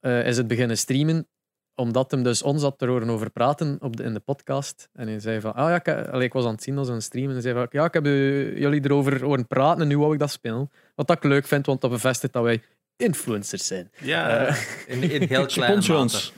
eh, 0.00 0.26
is 0.26 0.36
het 0.36 0.46
beginnen 0.46 0.78
streamen, 0.78 1.28
omdat 1.74 2.10
hem 2.10 2.22
dus 2.22 2.42
ons 2.42 2.62
had 2.62 2.78
te 2.78 2.86
horen 2.86 3.10
over 3.10 3.30
praten 3.30 3.76
op 3.80 3.96
de, 3.96 4.02
in 4.02 4.14
de 4.14 4.20
podcast. 4.20 4.88
En 4.92 5.08
hij 5.08 5.18
zei 5.20 5.40
van, 5.40 5.54
ah 5.54 5.68
ja, 5.68 5.74
ik, 5.74 5.88
allee, 5.88 6.26
ik 6.26 6.32
was 6.32 6.44
aan 6.44 6.52
het 6.52 6.62
zien 6.62 6.78
als 6.78 6.88
een 6.88 7.02
stream 7.02 7.26
en 7.26 7.32
hij 7.32 7.42
zei 7.42 7.54
van, 7.54 7.66
ja, 7.70 7.84
ik 7.84 7.94
heb 7.94 8.04
jullie 8.04 8.84
erover 8.84 9.24
horen 9.24 9.46
praten 9.46 9.82
en 9.82 9.88
nu 9.88 9.98
wou 9.98 10.12
ik 10.12 10.18
dat 10.18 10.30
spelen. 10.30 10.70
Wat 10.94 11.06
dat 11.06 11.16
ik 11.16 11.24
leuk 11.24 11.46
vind, 11.46 11.66
want 11.66 11.80
dat 11.80 11.90
bevestigt 11.90 12.32
dat 12.32 12.42
wij 12.42 12.62
influencers 12.96 13.66
zijn. 13.66 13.90
Ja, 14.00 14.46
in, 14.86 15.02
in 15.02 15.28
heel 15.28 15.46
kleine 15.56 15.82
Sponsor 15.82 15.94
mate. 15.94 16.02
ons. 16.02 16.32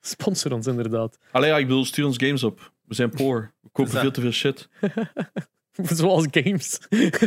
Sponsor 0.00 0.52
ons 0.52 0.66
inderdaad. 0.66 1.18
Allee, 1.30 1.50
ja, 1.50 1.58
ik 1.58 1.66
bedoel, 1.66 1.84
stuur 1.84 2.04
ons 2.06 2.16
games 2.16 2.44
op. 2.44 2.72
We 2.84 2.94
zijn 2.94 3.10
poor. 3.10 3.52
We 3.60 3.68
kopen 3.72 3.92
veel 3.92 4.10
te 4.10 4.20
veel 4.20 4.30
shit. 4.30 4.68
Zoals 5.98 6.26
games. 6.30 6.80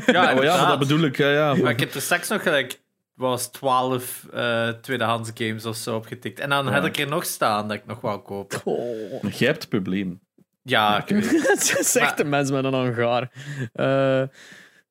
Ja, 0.05 0.65
dat 0.67 0.79
bedoel 0.79 0.99
ik. 1.03 1.17
Ja, 1.17 1.31
ja. 1.31 1.55
Maar 1.55 1.71
ik 1.71 1.79
heb 1.79 1.93
er 1.93 2.01
straks 2.01 2.27
nog 2.29 2.41
gelijk 2.43 2.83
was 3.13 3.51
12 3.51 4.27
eh 4.33 4.69
tweedehands 4.69 5.31
games 5.33 5.65
of 5.65 5.75
zo 5.75 5.95
opgetikt. 5.95 6.39
En 6.39 6.49
dan 6.49 6.65
Ja. 6.65 6.71
had 6.71 6.85
ik 6.85 6.97
er 6.97 7.07
nog 7.07 7.25
staan 7.25 7.67
dat 7.67 7.77
ik 7.77 7.85
nog 7.85 8.01
wou 8.01 8.19
kopen. 8.21 8.61
Oh. 8.63 9.21
Jij 9.21 9.47
hebt 9.47 9.61
het 9.61 9.69
probleem. 9.69 10.19
Ja, 10.61 10.97
ik 11.01 11.07
weet 11.09 11.47
het. 11.47 11.95
Echt 12.01 12.19
een 12.19 12.29
mens 12.29 12.51
met 12.51 12.63
een 12.63 12.73
hangaar. 12.73 13.31
Eh, 13.73 14.19
Dat 14.19 14.29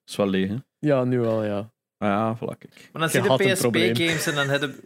is 0.07 0.17
wel 0.17 0.29
leeg, 0.29 0.49
hè? 0.49 0.57
ja, 0.79 1.05
nu 1.05 1.21
wel, 1.21 1.45
ja. 1.45 1.73
Ah 1.99 2.09
ja, 2.09 2.37
voilà, 2.37 2.59
kijk. 2.59 2.89
Maar 2.93 3.11
dan 3.11 3.23
Je 3.23 3.37
zie 3.37 3.47
je 3.47 3.55
de. 3.55 3.55
PSP-games 3.93 4.27
en 4.27 4.35
dan, 4.35 4.49
hadden, 4.49 4.77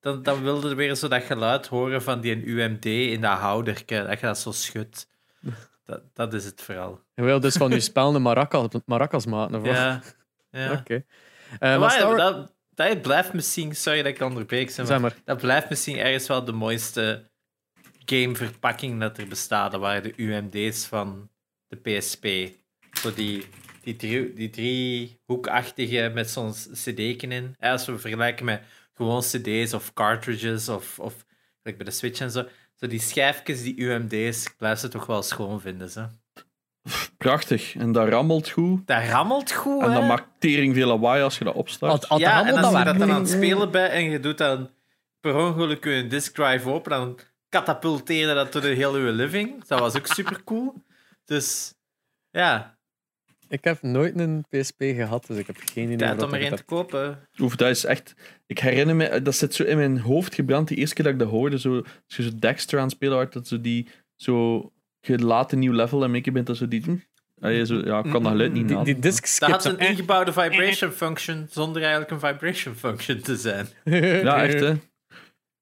dan, 0.00 0.22
dan 0.22 0.42
wilde 0.42 0.70
er 0.70 0.76
weer 0.76 0.94
zo 0.94 1.08
dat 1.08 1.22
geluid 1.22 1.66
horen 1.66 2.02
van 2.02 2.20
die 2.20 2.44
UMD 2.44 2.84
in 2.84 3.20
dat 3.20 3.38
houderke. 3.38 4.04
Dat 4.08 4.20
je 4.20 4.26
dat 4.26 4.38
zo 4.38 4.50
schudt. 4.52 5.08
Dat, 5.90 6.02
dat 6.14 6.34
is 6.34 6.44
het 6.44 6.62
vooral. 6.62 7.00
Je 7.14 7.22
wil 7.22 7.40
dus 7.40 7.56
van 7.56 7.70
je 7.70 7.80
spel 7.80 8.14
een 8.14 8.22
maracas, 8.22 8.68
maracas 8.86 9.26
maken. 9.26 9.60
Of? 9.60 9.66
Ja. 9.66 10.02
ja. 10.50 10.72
Oké. 10.72 10.94
Eh, 10.94 11.04
Maar 11.60 11.78
maar 11.78 11.90
Star 11.90 12.06
Wars- 12.16 12.22
dat, 12.22 12.54
dat 12.74 13.02
blijft 13.02 13.32
misschien, 13.32 13.74
sorry 13.76 14.02
dat 14.02 14.12
ik 14.14 14.20
onderbreek, 14.20 14.70
zeg 14.70 14.88
maar, 14.88 15.00
maar. 15.00 15.16
dat 15.24 15.38
blijft 15.40 15.68
misschien 15.68 15.96
ergens 15.96 16.26
wel 16.26 16.44
de 16.44 16.52
mooiste 16.52 17.30
gameverpakking 18.04 19.00
dat 19.00 19.18
er 19.18 19.28
bestaat. 19.28 19.72
Dat 19.72 19.80
waren 19.80 20.02
de 20.02 20.12
UMD's 20.16 20.86
van 20.86 21.30
de 21.68 21.76
PSP. 21.76 22.26
Zo 23.00 23.14
die, 23.14 23.46
die, 23.82 23.96
drie, 23.96 24.32
die 24.32 24.50
driehoekachtige 24.50 26.10
met 26.14 26.30
zo'n 26.30 26.52
cd'ken 26.52 27.32
in. 27.32 27.54
Als 27.58 27.86
we 27.86 27.98
vergelijken 27.98 28.44
met 28.44 28.62
gewoon 28.94 29.20
cd's 29.20 29.72
of 29.72 29.92
cartridges 29.92 30.68
of, 30.68 30.98
of 30.98 31.24
like 31.62 31.76
bij 31.76 31.86
de 31.86 31.92
Switch 31.92 32.20
en 32.20 32.30
zo. 32.30 32.46
Zo 32.80 32.86
die 32.86 33.00
schijfjes, 33.00 33.62
die 33.62 33.76
UMD's, 33.76 34.46
ik 34.46 34.54
blijf 34.56 34.78
ze 34.78 34.88
toch 34.88 35.06
wel 35.06 35.22
schoon 35.22 35.60
vinden. 35.60 35.90
Ze. 35.90 36.06
prachtig. 37.16 37.74
En 37.76 37.92
dat 37.92 38.08
rammelt 38.08 38.48
goed. 38.48 38.86
Dat 38.86 39.04
rammelt 39.04 39.52
goed, 39.52 39.82
En 39.82 39.88
hè? 39.88 39.94
dat 39.94 40.06
maakt 40.08 40.26
tering 40.38 40.74
veel 40.74 40.86
lawaai 40.86 41.22
als 41.22 41.38
je 41.38 41.44
dat 41.44 41.54
opstart. 41.54 41.92
Als, 41.92 42.08
als 42.08 42.20
ja, 42.20 42.38
het 42.38 42.46
en 42.46 42.52
allemaal 42.52 42.70
als 42.70 42.78
je 42.78 42.84
dat 42.84 42.98
dan 42.98 43.10
aan 43.10 43.20
het 43.20 43.30
spelen 43.30 43.70
bent 43.70 43.92
en 43.92 44.10
je 44.10 44.20
doet 44.20 44.38
dan 44.38 44.70
per 45.20 45.36
ongeluk 45.36 45.84
je 45.84 46.06
disk 46.06 46.34
drive 46.34 46.70
open, 46.70 46.90
dan 46.90 47.18
katapulteerde 47.48 48.34
dat 48.34 48.52
door 48.52 48.62
de 48.62 48.68
hele 48.68 48.98
living. 48.98 49.64
Dat 49.64 49.80
was 49.80 49.96
ook 49.96 50.06
super 50.06 50.44
cool. 50.44 50.84
Dus 51.24 51.74
ja, 52.30 52.78
Ik 53.50 53.64
heb 53.64 53.82
nooit 53.82 54.18
een 54.18 54.44
PSP 54.48 54.82
gehad, 54.82 55.26
dus 55.26 55.36
ik 55.36 55.46
heb 55.46 55.56
geen 55.72 55.84
idee 55.84 55.96
tijd 55.96 56.16
wat 56.20 56.28
om 56.28 56.34
er 56.34 56.40
ik 56.40 56.50
een 56.50 56.56
te 56.56 56.62
kopen. 56.62 57.28
Oef, 57.40 57.56
dat 57.56 57.68
is 57.68 57.84
echt... 57.84 58.14
Ik 58.46 58.58
herinner 58.58 58.96
me, 58.96 59.22
dat 59.22 59.34
zit 59.34 59.54
zo 59.54 59.62
in 59.62 59.76
mijn 59.76 59.98
hoofd 59.98 60.34
gebrand. 60.34 60.68
Die 60.68 60.76
eerste 60.76 60.94
keer 60.94 61.04
dat 61.04 61.12
ik 61.12 61.18
dat 61.18 61.28
hoorde, 61.28 61.58
zo, 61.58 61.76
als 61.76 62.16
je 62.16 62.22
zo 62.22 62.30
Dexter 62.38 62.78
aan 62.78 62.84
het 62.84 62.92
spelen 62.92 63.14
wordt, 63.14 63.32
dat 63.32 63.46
zo 63.46 63.60
die... 63.60 63.88
Zo, 64.16 64.60
je 65.00 65.18
laat 65.18 65.52
een 65.52 65.58
nieuw 65.58 65.72
level 65.72 66.04
en 66.04 66.14
ik 66.14 66.32
bent 66.32 66.46
dat 66.46 66.56
zo 66.56 66.68
die... 66.68 66.82
zo, 67.40 67.74
ja, 67.84 67.98
ik 67.98 68.10
kan 68.10 68.22
dat 68.22 68.32
geluid 68.32 68.52
niet 68.52 68.68
Die, 68.68 68.82
die 68.82 68.98
disc 68.98 69.40
Dat 69.40 69.50
had 69.50 69.64
een 69.64 69.78
ingebouwde 69.78 70.32
vibration 70.42 70.92
function 70.92 71.46
zonder 71.50 71.82
eigenlijk 71.82 72.10
een 72.10 72.20
vibration 72.20 72.74
function 72.74 73.20
te 73.20 73.36
zijn. 73.36 73.68
Ja, 74.24 74.42
echt, 74.42 74.60
hè. 74.60 74.74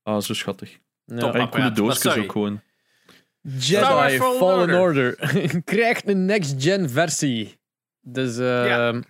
Ah, 0.02 0.20
zo 0.20 0.34
schattig. 0.34 0.78
Ja. 1.04 1.18
Top. 1.18 1.34
En 1.34 1.48
coole 1.48 1.72
doosjes 1.72 2.16
ook 2.16 2.32
gewoon. 2.32 2.60
Jedi 3.42 4.16
Fallen 4.18 4.38
Fallen 4.38 4.80
Order 4.80 5.16
krijgt 5.64 6.08
een 6.08 6.24
next-gen 6.24 6.90
versie. 6.90 7.57
Dus 8.12 8.38
eh, 8.38 8.66
Ja. 8.66 9.00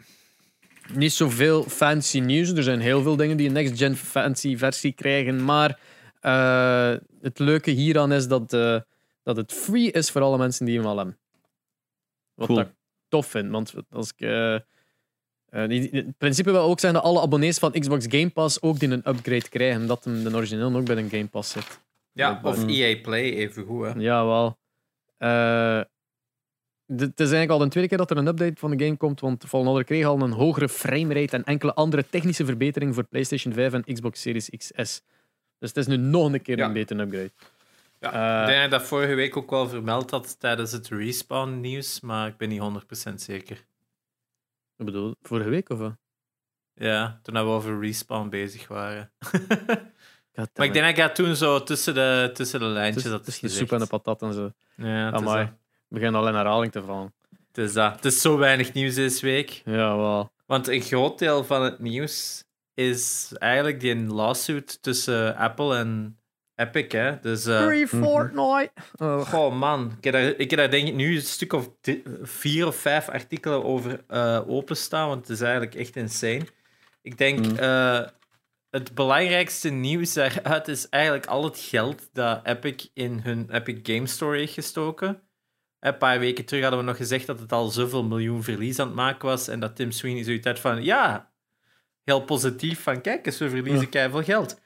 niet 0.93 1.13
zoveel 1.13 1.63
fancy 1.63 2.21
nieuws. 2.21 2.51
Er 2.53 2.63
zijn 2.63 2.81
heel 2.81 3.03
veel 3.03 3.17
dingen 3.17 3.37
die 3.37 3.47
een 3.47 3.53
next-gen 3.53 3.97
fancy 3.97 4.57
versie 4.57 4.93
krijgen. 4.93 5.45
Maar 5.45 5.79
eh, 6.21 6.95
het 7.21 7.39
leuke 7.39 7.71
hieraan 7.71 8.13
is 8.13 8.29
dat, 8.29 8.53
eh, 8.53 8.81
dat 9.23 9.37
het 9.37 9.53
free 9.53 9.91
is 9.91 10.11
voor 10.11 10.21
alle 10.23 10.39
mensen 10.39 10.67
die 10.67 10.77
hem 10.79 10.87
al 10.87 10.97
hebben. 10.97 11.19
Wat 12.35 12.47
Cool. 12.47 12.61
ik 12.61 12.69
tof 13.09 13.27
vind. 13.27 13.51
Want 13.51 13.75
als 13.91 14.13
ik. 14.17 14.21
eh, 14.21 14.57
het 15.49 16.19
principe 16.19 16.51
wil 16.51 16.61
ook 16.63 16.81
zijn 16.81 16.95
dat 16.95 17.03
alle 17.03 17.21
abonnees 17.21 17.59
van 17.59 17.73
Xbox 17.73 18.05
Game 18.09 18.31
Pass 18.31 18.63
ook 18.63 18.79
die 18.79 18.91
een 18.91 19.09
upgrade 19.09 19.49
krijgen. 19.49 19.87
Dat 19.87 20.05
hem 20.05 20.23
de 20.25 20.35
origineel 20.37 20.75
ook 20.77 20.85
bij 20.85 20.97
een 20.97 21.11
Game 21.11 21.27
Pass 21.27 21.51
zit. 21.53 21.81
Ja, 22.13 22.41
of. 22.43 22.67
EA 22.67 23.01
Play 23.01 23.33
even 23.35 23.65
goed. 23.65 23.85
Hè. 23.87 23.93
Ja, 24.01 24.25
wel. 24.27 24.59
Het 26.97 27.01
is 27.21 27.31
eigenlijk 27.31 27.51
al 27.51 27.59
de 27.59 27.69
tweede 27.69 27.89
keer 27.89 27.99
dat 27.99 28.11
er 28.11 28.17
een 28.17 28.27
update 28.27 28.59
van 28.59 28.71
de 28.77 28.85
game 28.85 28.97
komt, 28.97 29.21
want 29.21 29.45
Fallen 29.47 29.67
Order 29.67 29.85
kreeg 29.85 30.05
al 30.07 30.21
een 30.21 30.33
hogere 30.33 30.69
framerate 30.69 31.37
en 31.37 31.45
enkele 31.45 31.75
andere 31.75 32.09
technische 32.11 32.45
verbeteringen 32.45 32.95
voor 32.95 33.05
PlayStation 33.05 33.53
5 33.55 33.73
en 33.73 33.85
Xbox 33.95 34.21
Series 34.21 34.51
XS. 34.57 35.03
Dus 35.59 35.69
het 35.69 35.77
is 35.77 35.87
nu 35.87 35.97
nog 35.97 36.33
een 36.33 36.43
keer 36.43 36.59
Ja. 36.59 36.67
een 36.67 36.73
betere 36.73 37.03
upgrade. 37.03 37.31
Ja, 38.01 38.13
Eh, 38.13 38.41
ik 38.41 38.47
denk 38.47 38.57
dat 38.57 38.65
ik 38.65 38.71
dat 38.71 38.83
vorige 38.89 39.15
week 39.15 39.37
ook 39.37 39.51
wel 39.51 39.69
vermeld 39.69 40.11
had 40.11 40.41
tijdens 40.41 40.73
het 40.73 40.89
respawn 40.89 41.61
nieuws, 41.61 42.01
maar 42.01 42.29
ik 42.29 42.37
ben 42.37 42.49
niet 42.49 42.61
100% 42.61 43.23
zeker. 43.23 43.57
Ik 44.77 44.85
bedoel, 44.85 45.15
vorige 45.23 45.49
week 45.49 45.69
of 45.71 45.79
wat? 45.79 45.97
Ja, 46.75 47.21
toen 47.23 47.35
we 47.35 47.41
over 47.41 47.81
respawn 47.81 48.29
bezig 48.29 48.69
waren. 48.69 49.11
Maar 50.55 50.67
ik 50.67 50.73
denk 50.73 50.75
dat 50.75 50.89
ik 50.89 50.97
dat 50.97 51.15
toen 51.15 51.37
zo 51.37 51.63
tussen 51.63 51.95
de, 51.95 52.31
tussen 52.35 52.61
de 52.61 52.67
lijntjes 52.67 53.05
had 53.05 53.27
is 53.27 53.39
de 53.39 53.49
soep 53.49 53.73
en 53.73 53.79
de 53.79 53.87
patat 53.87 54.23
en 54.23 54.33
zo. 54.33 54.53
Ja, 54.75 55.11
Amai. 55.11 55.53
Dat. 55.89 55.99
Ik 55.99 56.05
begin 56.05 56.15
al 56.15 56.29
in 56.29 56.35
herhaling 56.35 56.73
te 56.73 56.83
vallen. 56.83 57.13
het 57.49 57.59
is 57.59 57.73
dat. 57.73 57.95
Het 57.95 58.05
is 58.05 58.21
zo 58.21 58.39
weinig 58.39 58.73
nieuws 58.73 58.95
deze 58.95 59.27
week. 59.27 59.63
Ja, 59.65 59.97
wel. 59.97 60.31
Want 60.47 60.69
een 60.69 60.81
groot 60.83 61.19
deel 61.19 61.45
van 61.45 61.63
het 61.63 61.79
nieuws 61.79 62.45
is 62.75 63.33
eigenlijk 63.39 63.81
die 63.81 63.97
lawsuit 63.97 64.83
tussen 64.83 65.37
Apple 65.37 65.77
en 65.77 66.19
Epic. 66.55 66.93
Hè? 66.93 67.21
Dus, 67.21 67.47
eh, 67.47 67.63
Free 67.63 67.89
Fortnite! 67.89 68.71
Oh. 68.97 69.21
Goh, 69.21 69.59
man. 69.59 69.93
Ik 69.99 70.05
heb, 70.05 70.13
daar, 70.13 70.23
ik 70.25 70.51
heb 70.51 70.59
daar 70.59 70.71
denk 70.71 70.89
ik 70.89 70.95
nu 70.95 71.15
een 71.17 71.23
stuk 71.23 71.53
of 71.53 71.71
vier 72.23 72.67
of 72.67 72.77
vijf 72.77 73.09
artikelen 73.09 73.65
over 73.65 74.05
eh, 74.09 74.41
openstaan, 74.47 75.09
want 75.09 75.21
het 75.21 75.31
is 75.31 75.41
eigenlijk 75.41 75.75
echt 75.75 75.97
insane. 75.97 76.47
Ik 77.03 77.19
denk, 77.19 77.39
Mm. 77.47 77.57
eh, 77.57 78.01
het 78.71 78.95
belangrijkste 78.95 79.69
nieuws 79.71 80.13
daaruit 80.13 80.69
is 80.69 80.89
eigenlijk 80.89 81.27
al 81.27 81.45
het 81.45 81.59
geld 81.59 82.09
dat 82.13 82.41
Epic 82.47 82.89
in 82.95 83.21
hun 83.23 83.49
Epic 83.51 83.79
Game 83.83 84.07
Store 84.07 84.39
heeft 84.39 84.53
gestoken. 84.53 85.21
Een 85.81 85.97
paar 85.99 86.19
weken 86.19 86.45
terug 86.45 86.63
hadden 86.63 86.81
we 86.81 86.87
nog 86.87 86.97
gezegd 86.97 87.27
dat 87.27 87.41
het 87.41 87.53
al 87.53 87.69
zoveel 87.69 88.05
miljoen 88.05 88.43
verlies 88.43 88.79
aan 88.79 88.87
het 88.87 88.97
maken 88.97 89.29
was 89.29 89.49
en 89.49 89.61
dat 89.61 89.77
Tim 89.77 89.91
Sweeney 89.93 90.25
zoiets 90.25 90.47
had 90.47 90.59
van, 90.59 90.83
ja, 90.85 91.31
heel 92.05 92.21
positief 92.25 92.83
van, 92.83 93.01
kijk 93.01 93.27
eens, 93.27 93.39
we 93.39 93.49
verliezen 93.51 93.81
Ja. 93.83 93.89
keiveel 93.89 94.23
geld. 94.23 94.61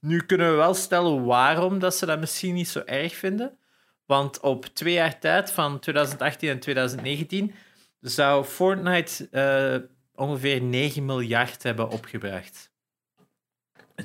Nu 0.00 0.20
kunnen 0.26 0.50
we 0.50 0.56
wel 0.56 0.74
stellen 0.74 1.24
waarom 1.24 1.78
dat 1.78 1.94
ze 1.96 2.06
dat 2.06 2.20
misschien 2.20 2.54
niet 2.54 2.68
zo 2.68 2.78
erg 2.84 3.14
vinden. 3.14 3.58
Want 4.06 4.40
op 4.40 4.64
twee 4.66 4.92
jaar 4.94 5.18
tijd, 5.18 5.52
van 5.52 5.78
2018 5.78 6.48
en 6.48 6.60
2019, 6.60 7.54
zou 8.00 8.44
Fortnite 8.44 9.28
eh, 9.30 9.88
ongeveer 10.14 10.62
9 10.62 11.04
miljard 11.04 11.62
hebben 11.62 11.88
opgebracht. 11.88 12.70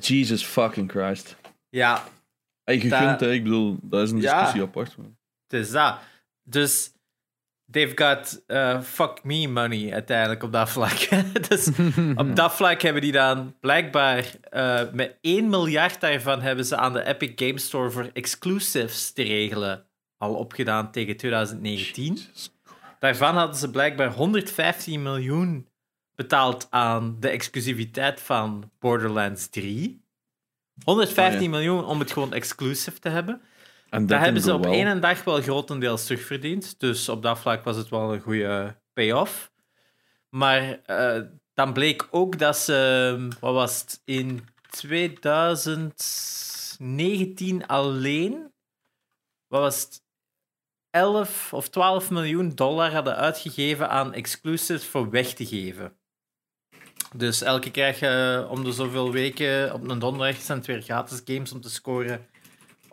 Jesus 0.00 0.44
fucking 0.44 0.90
Christ. 0.90 1.36
Ja, 1.68 2.04
Hey, 2.64 2.80
gegund, 2.80 3.10
Dat- 3.10 3.20
hè. 3.20 3.32
Ik 3.32 3.42
bedoel, 3.42 3.78
dat 3.82 4.02
is 4.02 4.10
een 4.10 4.20
Ja. 4.20 4.32
discussie 4.32 4.62
apart. 4.62 4.96
man. 4.96 5.16
Het 5.48 5.60
is 5.60 5.70
dat. 5.70 5.98
Dus 6.42 6.90
they've 7.70 7.92
got 7.94 8.42
eh, 8.46 8.80
fuck 8.80 9.24
me 9.24 9.48
money 9.48 9.92
uiteindelijk 9.92 10.42
op 10.42 10.52
dat 10.52 10.70
vlak. 10.70 11.08
dus 11.48 11.68
op 12.22 12.36
dat 12.36 12.54
vlak 12.54 12.82
hebben 12.82 13.02
die 13.02 13.12
dan 13.12 13.54
blijkbaar 13.60 14.24
eh, 14.50 14.82
met 14.92 15.18
1 15.20 15.48
miljard 15.48 16.00
daarvan 16.00 16.40
hebben 16.40 16.64
ze 16.64 16.76
aan 16.76 16.92
de 16.92 17.04
Epic 17.04 17.32
Game 17.34 17.58
Store 17.58 17.90
voor 17.90 18.10
exclusives 18.12 19.12
te 19.12 19.22
regelen 19.22 19.86
al 20.18 20.34
opgedaan 20.34 20.90
tegen 20.90 21.16
2019. 21.16 22.14
Jesus. 22.14 22.50
Daarvan 22.98 23.36
hadden 23.36 23.56
ze 23.56 23.70
blijkbaar 23.70 24.12
115 24.12 25.02
miljoen 25.02 25.68
betaald 26.14 26.66
aan 26.70 27.16
de 27.20 27.28
exclusiviteit 27.28 28.20
van 28.20 28.70
Borderlands 28.78 29.48
3. 29.48 30.04
115 30.84 31.36
Oh 31.36 31.42
ja. 31.42 31.50
miljoen 31.50 31.84
om 31.84 31.98
het 31.98 32.12
gewoon 32.12 32.32
exclusive 32.32 32.98
te 32.98 33.08
hebben. 33.08 33.40
En 33.90 34.06
Dat 34.06 34.20
hebben 34.20 34.42
ze 34.42 34.54
op 34.54 34.66
één 34.66 35.00
dag 35.00 35.24
wel 35.24 35.40
grotendeels 35.40 36.04
terugverdiend. 36.04 36.80
Dus 36.80 37.08
op 37.08 37.22
dat 37.22 37.38
vlak 37.38 37.64
was 37.64 37.76
het 37.76 37.88
wel 37.88 38.12
een 38.12 38.20
goede 38.20 38.76
payoff. 38.92 39.52
Maar 40.28 40.80
eh, 40.84 41.20
dan 41.54 41.72
bleek 41.72 42.08
ook 42.10 42.38
dat 42.38 42.56
ze, 42.56 43.28
wat 43.40 43.54
was 43.54 43.80
het, 43.80 44.02
in 44.04 44.48
2019 44.70 47.66
alleen, 47.66 48.52
wat 49.46 49.60
was 49.60 49.82
het, 49.82 50.04
11 50.90 51.52
of 51.52 51.68
12 51.68 52.10
miljoen 52.10 52.54
dollar 52.54 52.92
hadden 52.92 53.16
uitgegeven 53.16 53.88
aan 53.88 54.14
exclusives 54.14 54.86
voor 54.86 55.10
weg 55.10 55.34
te 55.34 55.46
geven. 55.46 55.96
Dus 57.14 57.42
elke 57.42 57.70
keer 57.70 57.72
krijg 57.72 58.00
je 58.00 58.46
om 58.50 58.64
de 58.64 58.72
zoveel 58.72 59.12
weken 59.12 59.74
op 59.74 59.88
een 59.88 59.98
donderdag 59.98 60.40
zijn 60.40 60.58
het 60.58 60.66
weer 60.66 60.82
gratis 60.82 61.22
games 61.24 61.52
om 61.52 61.60
te 61.60 61.70
scoren 61.70 62.26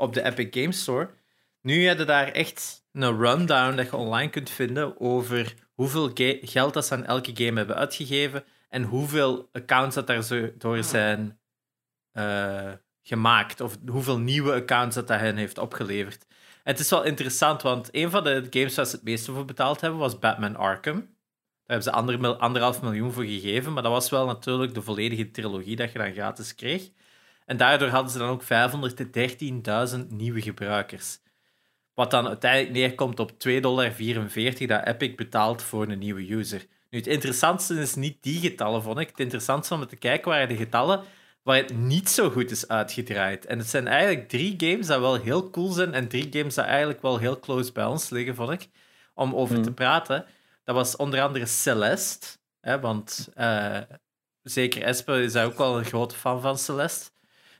op 0.03 0.13
de 0.13 0.23
Epic 0.23 0.61
Games 0.61 0.81
Store. 0.81 1.09
Nu 1.61 1.85
heb 1.87 1.97
je 1.97 2.05
daar 2.05 2.27
echt 2.27 2.85
een 2.91 3.17
rundown 3.17 3.75
dat 3.75 3.85
je 3.85 3.95
online 3.95 4.29
kunt 4.29 4.49
vinden 4.49 4.99
over 4.99 5.53
hoeveel 5.73 6.11
geld 6.41 6.73
dat 6.73 6.85
ze 6.85 6.93
aan 6.93 7.05
elke 7.05 7.31
game 7.33 7.57
hebben 7.57 7.75
uitgegeven 7.75 8.43
en 8.69 8.83
hoeveel 8.83 9.49
accounts 9.51 9.95
dat 9.95 10.07
daar 10.07 10.23
zo 10.23 10.51
door 10.57 10.83
zijn 10.83 11.39
eh, 12.11 12.71
gemaakt 13.01 13.61
of 13.61 13.77
hoeveel 13.87 14.19
nieuwe 14.19 14.53
accounts 14.53 14.95
dat 14.95 15.07
dat 15.07 15.19
hen 15.19 15.37
heeft 15.37 15.57
opgeleverd. 15.57 16.25
En 16.63 16.71
het 16.71 16.79
is 16.79 16.89
wel 16.89 17.03
interessant, 17.03 17.61
want 17.61 17.89
een 17.91 18.09
van 18.09 18.23
de 18.23 18.47
games 18.49 18.75
waar 18.75 18.85
ze 18.85 18.95
het 18.95 19.03
meeste 19.03 19.31
voor 19.31 19.45
betaald 19.45 19.81
hebben 19.81 19.99
was 19.99 20.19
Batman 20.19 20.55
Arkham. 20.55 20.95
Daar 20.95 21.77
hebben 21.77 21.83
ze 21.83 21.91
ander, 21.91 22.35
anderhalf 22.35 22.81
miljoen 22.81 23.11
voor 23.11 23.23
gegeven, 23.23 23.73
maar 23.73 23.83
dat 23.83 23.91
was 23.91 24.09
wel 24.09 24.25
natuurlijk 24.25 24.73
de 24.73 24.81
volledige 24.81 25.31
trilogie 25.31 25.75
dat 25.75 25.91
je 25.91 25.97
dan 25.97 26.13
gratis 26.13 26.55
kreeg. 26.55 26.89
En 27.45 27.57
daardoor 27.57 27.87
hadden 27.87 28.11
ze 28.11 28.17
dan 28.17 28.29
ook 28.29 28.43
513.000 30.03 30.07
nieuwe 30.07 30.41
gebruikers. 30.41 31.19
Wat 31.93 32.11
dan 32.11 32.27
uiteindelijk 32.27 32.73
neerkomt 32.73 33.19
op 33.19 33.31
2,44 33.31 33.59
dollar 33.61 33.93
dat 34.67 34.85
Epic 34.85 35.15
betaalt 35.15 35.61
voor 35.61 35.87
een 35.87 35.99
nieuwe 35.99 36.31
user. 36.31 36.65
Nu, 36.89 36.97
het 36.97 37.07
interessantste 37.07 37.79
is 37.79 37.95
niet 37.95 38.23
die 38.23 38.39
getallen, 38.39 38.83
vond 38.83 38.99
ik. 38.99 39.07
Het 39.07 39.19
interessantste 39.19 39.73
om 39.73 39.87
te 39.87 39.95
kijken 39.95 40.31
waren 40.31 40.47
de 40.47 40.55
getallen 40.55 41.03
waar 41.43 41.55
het 41.55 41.77
niet 41.77 42.09
zo 42.09 42.29
goed 42.29 42.51
is 42.51 42.67
uitgedraaid. 42.67 43.45
En 43.45 43.57
het 43.57 43.67
zijn 43.67 43.87
eigenlijk 43.87 44.29
drie 44.29 44.53
games 44.57 44.87
dat 44.87 44.99
wel 44.99 45.15
heel 45.15 45.49
cool 45.49 45.71
zijn 45.71 45.93
en 45.93 46.07
drie 46.07 46.27
games 46.31 46.55
dat 46.55 46.65
eigenlijk 46.65 47.01
wel 47.01 47.17
heel 47.17 47.39
close 47.39 47.71
bij 47.71 47.85
ons 47.85 48.09
liggen, 48.09 48.35
vond 48.35 48.51
ik, 48.51 48.69
om 49.13 49.35
over 49.35 49.61
te 49.61 49.71
praten. 49.71 50.25
Dat 50.63 50.75
was 50.75 50.95
onder 50.95 51.21
andere 51.21 51.45
Celeste, 51.45 52.27
hè, 52.59 52.79
want 52.79 53.29
eh, 53.33 53.81
zeker 54.43 54.83
Esper 54.83 55.21
is 55.21 55.33
daar 55.33 55.45
ook 55.45 55.57
wel 55.57 55.77
een 55.77 55.85
grote 55.85 56.15
fan 56.15 56.41
van 56.41 56.57
Celeste. 56.57 57.11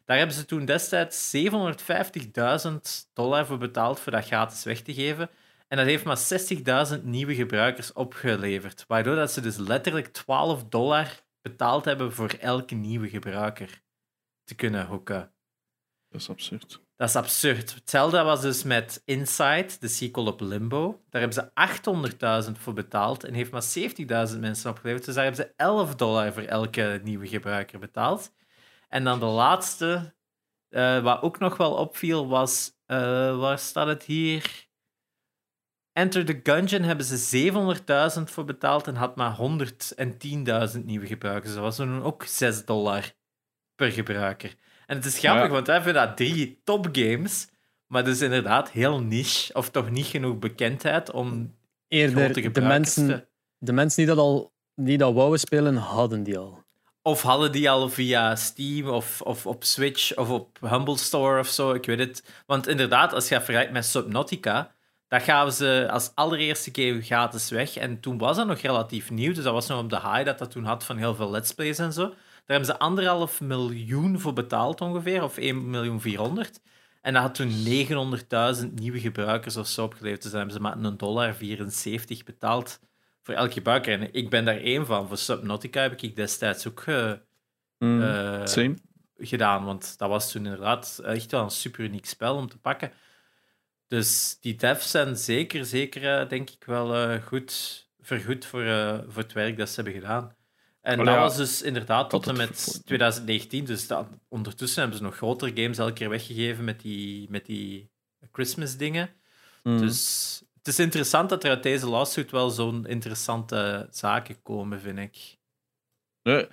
Daar 0.05 0.17
hebben 0.17 0.35
ze 0.35 0.45
toen 0.45 0.65
destijds 0.65 1.35
750.000 1.35 2.73
dollar 3.13 3.45
voor 3.45 3.57
betaald 3.57 3.99
voor 3.99 4.11
dat 4.11 4.25
gratis 4.25 4.63
weg 4.63 4.81
te 4.81 4.93
geven. 4.93 5.29
En 5.67 5.77
dat 5.77 5.85
heeft 5.85 6.03
maar 6.03 6.97
60.000 6.97 7.03
nieuwe 7.03 7.35
gebruikers 7.35 7.93
opgeleverd. 7.93 8.85
Waardoor 8.87 9.15
dat 9.15 9.31
ze 9.31 9.41
dus 9.41 9.57
letterlijk 9.57 10.07
12 10.07 10.63
dollar 10.63 11.21
betaald 11.41 11.85
hebben 11.85 12.13
voor 12.13 12.29
elke 12.29 12.75
nieuwe 12.75 13.09
gebruiker 13.09 13.81
te 14.43 14.55
kunnen 14.55 14.85
hoeken. 14.85 15.31
Dat 16.09 16.21
is 16.21 16.29
absurd. 16.29 16.81
Dat 16.95 17.09
is 17.09 17.15
absurd. 17.15 17.73
Hetzelfde 17.73 18.23
was 18.23 18.41
dus 18.41 18.63
met 18.63 19.01
Inside, 19.05 19.69
de 19.79 19.87
sequel 19.87 20.25
op 20.25 20.41
Limbo. 20.41 21.03
Daar 21.09 21.21
hebben 21.21 21.51
ze 21.53 22.45
800.000 22.45 22.51
voor 22.59 22.73
betaald 22.73 23.23
en 23.23 23.33
heeft 23.33 23.51
maar 23.51 24.29
70.000 24.33 24.39
mensen 24.39 24.69
opgeleverd. 24.69 25.05
Dus 25.05 25.15
daar 25.15 25.23
hebben 25.23 25.45
ze 25.45 25.53
11 25.55 25.95
dollar 25.95 26.33
voor 26.33 26.43
elke 26.43 27.01
nieuwe 27.03 27.27
gebruiker 27.27 27.79
betaald. 27.79 28.31
En 28.93 29.03
dan 29.03 29.19
de 29.19 29.25
laatste, 29.25 30.13
uh, 30.69 31.03
wat 31.03 31.21
ook 31.21 31.39
nog 31.39 31.57
wel 31.57 31.73
opviel, 31.73 32.27
was... 32.27 32.71
Uh, 32.87 33.39
waar 33.39 33.59
staat 33.59 33.87
het 33.87 34.03
hier? 34.03 34.67
Enter 35.91 36.25
the 36.25 36.39
Gungeon 36.43 36.81
hebben 36.81 37.05
ze 37.05 37.51
700.000 38.17 38.23
voor 38.23 38.45
betaald 38.45 38.87
en 38.87 38.95
had 38.95 39.15
maar 39.15 39.37
110.000 40.75 40.83
nieuwe 40.83 41.07
gebruikers. 41.07 41.53
Dat 41.53 41.61
was 41.61 41.75
toen 41.75 42.03
ook 42.03 42.23
6 42.23 42.65
dollar 42.65 43.11
per 43.75 43.91
gebruiker. 43.91 44.55
En 44.85 44.95
het 44.95 45.05
is 45.05 45.19
grappig, 45.19 45.49
want 45.49 45.67
we 45.67 45.73
hebben 45.73 45.93
dat 45.93 46.17
drie 46.17 46.61
topgames, 46.63 47.47
maar 47.87 48.03
dus 48.03 48.21
inderdaad 48.21 48.71
heel 48.71 49.01
niche, 49.01 49.53
of 49.53 49.69
toch 49.69 49.89
niet 49.89 50.05
genoeg 50.05 50.39
bekendheid 50.39 51.11
om 51.11 51.55
Eerder 51.87 52.53
de 52.53 52.61
mensen, 52.61 53.29
de 53.57 53.73
mensen 53.73 54.05
die 54.05 54.15
dat 54.15 54.23
al 54.23 54.53
die 54.75 54.97
dat 54.97 55.13
wouden 55.13 55.39
spelen, 55.39 55.75
hadden 55.75 56.23
die 56.23 56.37
al. 56.37 56.62
Of 57.05 57.21
hadden 57.21 57.51
die 57.51 57.69
al 57.69 57.89
via 57.89 58.35
Steam 58.35 58.87
of, 58.87 59.21
of 59.21 59.45
op 59.45 59.63
Switch 59.63 60.15
of 60.15 60.29
op 60.29 60.57
Humble 60.61 60.97
Store 60.97 61.39
of 61.39 61.47
zo, 61.47 61.73
ik 61.73 61.85
weet 61.85 61.99
het. 61.99 62.23
Want 62.45 62.67
inderdaad, 62.67 63.13
als 63.13 63.29
je 63.29 63.35
vergelijkt 63.35 63.71
met 63.71 63.85
Subnautica, 63.85 64.71
dat 65.07 65.23
gaven 65.23 65.53
ze 65.53 65.87
als 65.91 66.11
allereerste 66.15 66.69
game 66.73 67.01
gratis 67.01 67.49
weg. 67.49 67.75
En 67.75 67.99
toen 67.99 68.17
was 68.17 68.35
dat 68.37 68.47
nog 68.47 68.59
relatief 68.59 69.11
nieuw, 69.11 69.33
dus 69.33 69.43
dat 69.43 69.53
was 69.53 69.67
nog 69.67 69.79
op 69.79 69.89
de 69.89 69.99
high 69.99 70.25
dat 70.25 70.37
dat 70.39 70.51
toen 70.51 70.63
had 70.65 70.83
van 70.83 70.97
heel 70.97 71.15
veel 71.15 71.29
let's 71.29 71.51
plays 71.51 71.79
en 71.79 71.93
zo. 71.93 72.07
Daar 72.07 72.15
hebben 72.45 72.65
ze 72.65 72.79
anderhalf 72.79 73.41
miljoen 73.41 74.19
voor 74.19 74.33
betaald 74.33 74.81
ongeveer, 74.81 75.23
of 75.23 75.37
1 75.37 75.69
miljoen 75.69 76.01
400. 76.01 76.59
En 77.01 77.13
dat 77.13 77.21
had 77.21 77.35
toen 77.35 77.51
900.000 78.61 78.73
nieuwe 78.73 78.99
gebruikers 78.99 79.57
of 79.57 79.67
zo 79.67 79.83
opgeleverd. 79.83 80.21
Dus 80.21 80.31
dan 80.31 80.39
hebben 80.39 80.57
ze 80.57 80.61
maar 80.61 80.77
een 80.77 80.97
dollar 80.97 81.35
74 81.35 82.23
betaald 82.23 82.79
voor 83.24 83.34
elke 83.34 83.53
gebruiker. 83.53 83.99
En 83.99 84.13
ik 84.13 84.30
ben 84.30 84.45
daar 84.45 84.57
één 84.57 84.86
van. 84.86 85.07
Voor 85.07 85.17
Subnautica 85.17 85.82
heb 85.82 86.01
ik 86.01 86.15
destijds 86.15 86.67
ook 86.67 86.86
uh, 86.86 87.13
gedaan. 89.17 89.65
Want 89.65 89.97
dat 89.97 90.09
was 90.09 90.32
toen 90.32 90.43
inderdaad 90.43 91.01
echt 91.03 91.32
wel 91.32 91.43
een 91.43 91.49
super 91.49 91.84
uniek 91.84 92.05
spel 92.05 92.36
om 92.36 92.47
te 92.47 92.57
pakken. 92.57 92.91
Dus 93.88 94.38
die 94.41 94.55
devs 94.55 94.91
zijn 94.91 95.15
zeker, 95.15 95.65
zeker, 95.65 96.21
uh, 96.21 96.30
denk 96.30 96.49
ik 96.49 96.63
wel 96.65 97.19
goed 97.19 97.82
vergoed 97.99 98.45
voor, 98.45 98.63
voor 99.07 99.21
het 99.21 99.34
werk 99.34 99.57
dat 99.57 99.69
ze 99.69 99.76
hebben 99.76 100.01
gedaan. 100.01 100.36
En 100.84 100.97
dat 100.97 101.15
was 101.15 101.36
dus 101.36 101.61
inderdaad 101.61 102.09
tot 102.09 102.28
en 102.28 102.38
met 102.38 102.82
2019. 102.86 103.65
Dus 103.65 103.88
dat, 103.88 104.07
ondertussen 104.28 104.82
hebben 104.82 104.97
ze 104.97 105.03
nog 105.03 105.15
grotere 105.15 105.61
games 105.61 105.78
elke 105.78 105.93
keer 105.93 106.09
weggegeven 106.09 106.63
met 106.63 106.82
die, 106.82 107.30
met 107.30 107.45
die 107.45 107.91
Christmas-dingen. 108.32 109.09
Mm. 109.63 109.78
Dus 109.78 110.42
het 110.64 110.74
is 110.74 110.80
interessant 110.80 111.30
dat 111.30 111.43
er 111.43 111.49
uit 111.49 111.64
deze 111.64 111.89
lawsuit 111.89 112.32
wel 112.32 112.49
zo'n 112.49 112.86
interessante 112.86 113.88
zaken 113.91 114.41
komen, 114.41 114.80
vind 114.80 114.99
ik. 114.99 115.38
Nee, 116.22 116.47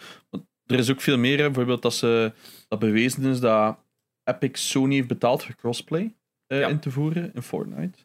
er 0.66 0.78
is 0.78 0.90
ook 0.90 1.00
veel 1.00 1.18
meer. 1.18 1.36
Bijvoorbeeld 1.36 1.82
dat, 1.82 1.94
ze, 1.94 2.32
dat 2.68 2.78
bewezen 2.78 3.24
is 3.24 3.40
dat 3.40 3.78
Epic 4.24 4.68
Sony 4.68 4.94
heeft 4.94 5.08
betaald 5.08 5.44
voor 5.44 5.54
crossplay 5.54 6.14
uh, 6.46 6.68
in 6.68 6.78
te 6.78 6.90
voeren 6.90 7.30
in 7.34 7.42
Fortnite. 7.42 7.98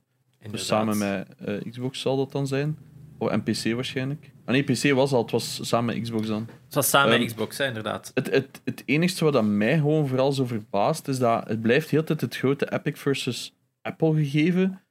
Dus 0.51 0.65
samen 0.65 0.97
met 0.97 1.27
uh, 1.45 1.71
Xbox 1.71 1.99
zal 1.99 2.17
dat 2.17 2.31
dan 2.31 2.47
zijn. 2.47 2.77
Of 3.17 3.31
NPC 3.31 3.73
waarschijnlijk. 3.73 4.31
Ah, 4.45 4.51
nee, 4.51 4.63
PC 4.63 4.93
was 4.93 5.11
al, 5.11 5.21
het 5.21 5.31
was 5.31 5.67
samen 5.67 5.95
met 5.95 6.03
Xbox 6.03 6.27
dan. 6.27 6.49
Het 6.65 6.73
was 6.73 6.89
samen 6.89 7.09
met 7.09 7.19
ehm, 7.19 7.27
Xbox, 7.27 7.57
hè, 7.57 7.65
inderdaad. 7.67 8.11
Het, 8.13 8.31
het, 8.31 8.61
het 8.63 8.83
enige 8.85 9.31
wat 9.31 9.43
mij 9.43 9.75
gewoon 9.75 10.07
vooral 10.07 10.31
zo 10.31 10.45
verbaast, 10.45 11.07
is 11.07 11.19
dat 11.19 11.47
het 11.47 11.61
blijft 11.61 11.89
heel 11.89 12.03
tijd 12.03 12.21
het 12.21 12.35
grote 12.35 12.73
Epic 12.73 12.99
versus 12.99 13.55
Apple 13.81 14.13
gegeven. 14.13 14.84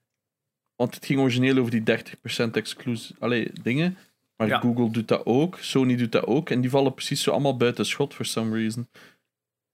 Want 0.77 0.95
het 0.95 1.07
ging 1.07 1.21
origineel 1.21 1.59
over 1.59 1.71
die 1.71 1.99
30% 2.47 2.51
exclusive 2.53 3.21
allee, 3.21 3.51
dingen. 3.63 3.99
Maar 4.37 4.61
Google 4.61 4.91
doet 4.91 5.09
dat 5.09 5.27
ook, 5.27 5.59
Sony 5.61 5.97
doet 5.97 6.13
dat 6.13 6.27
ook. 6.27 6.51
En 6.51 6.61
die 6.61 6.71
vallen 6.71 6.95
precies 6.95 7.23
zo 7.23 7.31
allemaal 7.31 7.57
buiten 7.57 7.87
schot, 7.87 8.15
for 8.15 8.25
some 8.25 8.57
reason. 8.57 8.89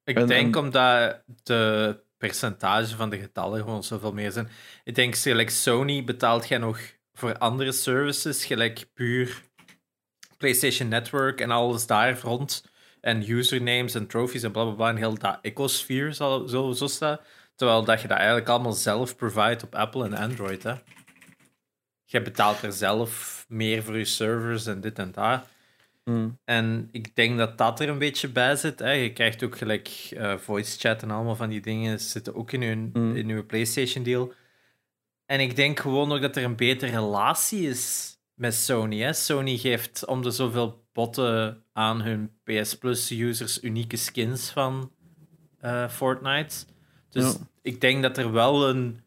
Ik 0.05 0.27
denk 0.27 0.57
omdat 0.57 1.23
de 1.43 1.97
percentage 2.17 2.97
van 2.97 3.11
de 3.11 3.19
getallen 3.19 3.61
gewoon 3.61 3.85
zoveel 3.85 4.13
meer 4.13 4.33
zijn. 4.33 4.49
Ik 4.85 4.95
denk, 4.95 5.25
like 5.25 5.53
Sony 5.53 6.05
betaalt 6.05 6.49
jij 6.49 6.59
nog 6.59 6.81
voor 7.13 7.39
andere 7.39 7.73
services, 7.73 8.45
gelijk 8.45 8.87
puur 8.95 9.43
PlayStation 10.39 10.89
Network 10.89 11.41
en 11.41 11.51
alles 11.51 11.87
daar 11.87 12.21
rond. 12.21 12.65
En 13.01 13.31
usernames 13.31 13.95
en 13.95 14.07
trophies 14.07 14.43
en 14.43 14.53
blablabla. 14.53 14.89
En 14.89 14.97
heel 14.97 15.19
dat 15.19 15.39
ecosphere 15.43 16.15
zo, 16.15 16.47
zo, 16.47 16.73
zo 16.73 16.87
staat. 16.87 17.23
Terwijl 17.61 17.85
dat 17.85 18.01
je 18.01 18.09
dat 18.09 18.17
eigenlijk 18.17 18.49
allemaal 18.49 18.73
zelf 18.73 19.17
provide 19.17 19.65
op 19.65 19.75
Apple 19.75 20.05
en 20.05 20.15
Android. 20.15 20.63
Hè. 20.63 20.75
Je 22.05 22.23
betaalt 22.23 22.63
er 22.63 22.73
zelf 22.73 23.45
meer 23.49 23.83
voor 23.83 23.99
je 23.99 24.05
servers 24.05 24.67
en 24.67 24.81
dit 24.81 24.99
en 24.99 25.13
dat. 25.13 25.49
Mm. 26.05 26.39
En 26.45 26.89
ik 26.93 27.17
denk 27.17 27.39
dat 27.39 27.59
dat 27.59 27.81
er 27.81 27.89
een 27.89 27.99
beetje 27.99 28.29
bij 28.29 28.57
zit. 28.57 28.79
Hè. 28.79 28.91
Je 28.91 29.13
krijgt 29.13 29.43
ook 29.43 29.59
gelijk 29.59 30.11
uh, 30.13 30.37
voice 30.37 30.79
chat 30.79 31.03
en 31.03 31.11
allemaal 31.11 31.37
van 31.37 31.49
die 31.49 31.61
dingen 31.61 32.01
zitten 32.01 32.35
ook 32.35 32.53
in 32.53 32.61
je, 32.61 32.91
mm. 32.93 33.17
in 33.17 33.29
uw 33.29 33.47
PlayStation 33.47 34.05
deal. 34.05 34.33
En 35.27 35.41
ik 35.41 35.57
denk 35.57 35.81
gewoon 35.81 36.09
nog 36.09 36.21
dat 36.21 36.37
er 36.37 36.45
een 36.45 36.57
betere 36.57 36.91
relatie 36.91 37.69
is 37.69 38.17
met 38.35 38.55
Sony. 38.55 39.01
Hè. 39.01 39.13
Sony 39.13 39.57
geeft 39.57 40.07
om 40.07 40.23
de 40.23 40.31
zoveel 40.31 40.85
botten 40.93 41.65
aan 41.73 42.03
hun 42.03 42.31
PS 42.45 42.79
Plus 42.79 43.11
users 43.11 43.63
unieke 43.63 43.97
skins 43.97 44.51
van 44.51 44.93
uh, 45.65 45.89
Fortnite. 45.89 46.57
Dus 47.11 47.37
ik 47.63 47.81
denk 47.81 48.03
dat 48.03 48.19
er 48.19 48.33
wel 48.33 48.69
een 48.69 49.01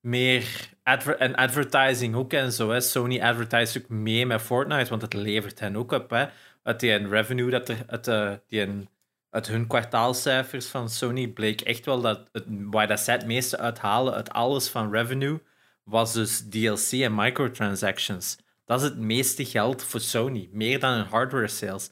meer 0.00 0.70
adver 0.82 1.16
en 1.16 1.34
advertising 1.34 2.14
ook 2.14 2.32
en 2.32 2.52
zo. 2.52 2.70
Hè. 2.70 2.80
Sony 2.80 3.20
advertise 3.20 3.78
ook 3.78 3.88
mee 3.88 4.26
met 4.26 4.42
Fortnite, 4.42 4.90
want 4.90 5.02
het 5.02 5.14
levert 5.14 5.60
hen 5.60 5.76
ook 5.76 5.92
op. 5.92 6.10
Hè. 6.10 6.26
Uit 6.62 6.80
die 6.80 7.08
revenue 7.08 7.50
dat 7.50 7.68
er 7.68 7.84
uit, 7.86 8.08
uh, 8.08 8.32
die 8.48 8.88
uit 9.30 9.46
hun 9.46 9.66
kwartaalcijfers 9.66 10.66
van 10.66 10.88
Sony 10.90 11.28
bleek 11.28 11.60
echt 11.60 11.84
wel 11.84 12.00
dat 12.00 12.28
het, 12.32 12.44
waar 12.48 12.86
dat 12.86 13.00
zij 13.00 13.14
het 13.14 13.26
meeste 13.26 13.58
uithalen 13.58 14.14
uit 14.14 14.30
alles 14.30 14.68
van 14.68 14.92
revenue 14.92 15.42
was 15.84 16.12
dus 16.12 16.48
DLC 16.50 16.92
en 16.92 17.14
microtransactions. 17.14 18.38
Dat 18.64 18.80
is 18.80 18.88
het 18.88 18.98
meeste 18.98 19.44
geld 19.44 19.82
voor 19.82 20.00
Sony, 20.00 20.48
meer 20.52 20.80
dan 20.80 20.92
hun 20.92 21.06
hardware 21.06 21.48
sales. 21.48 21.90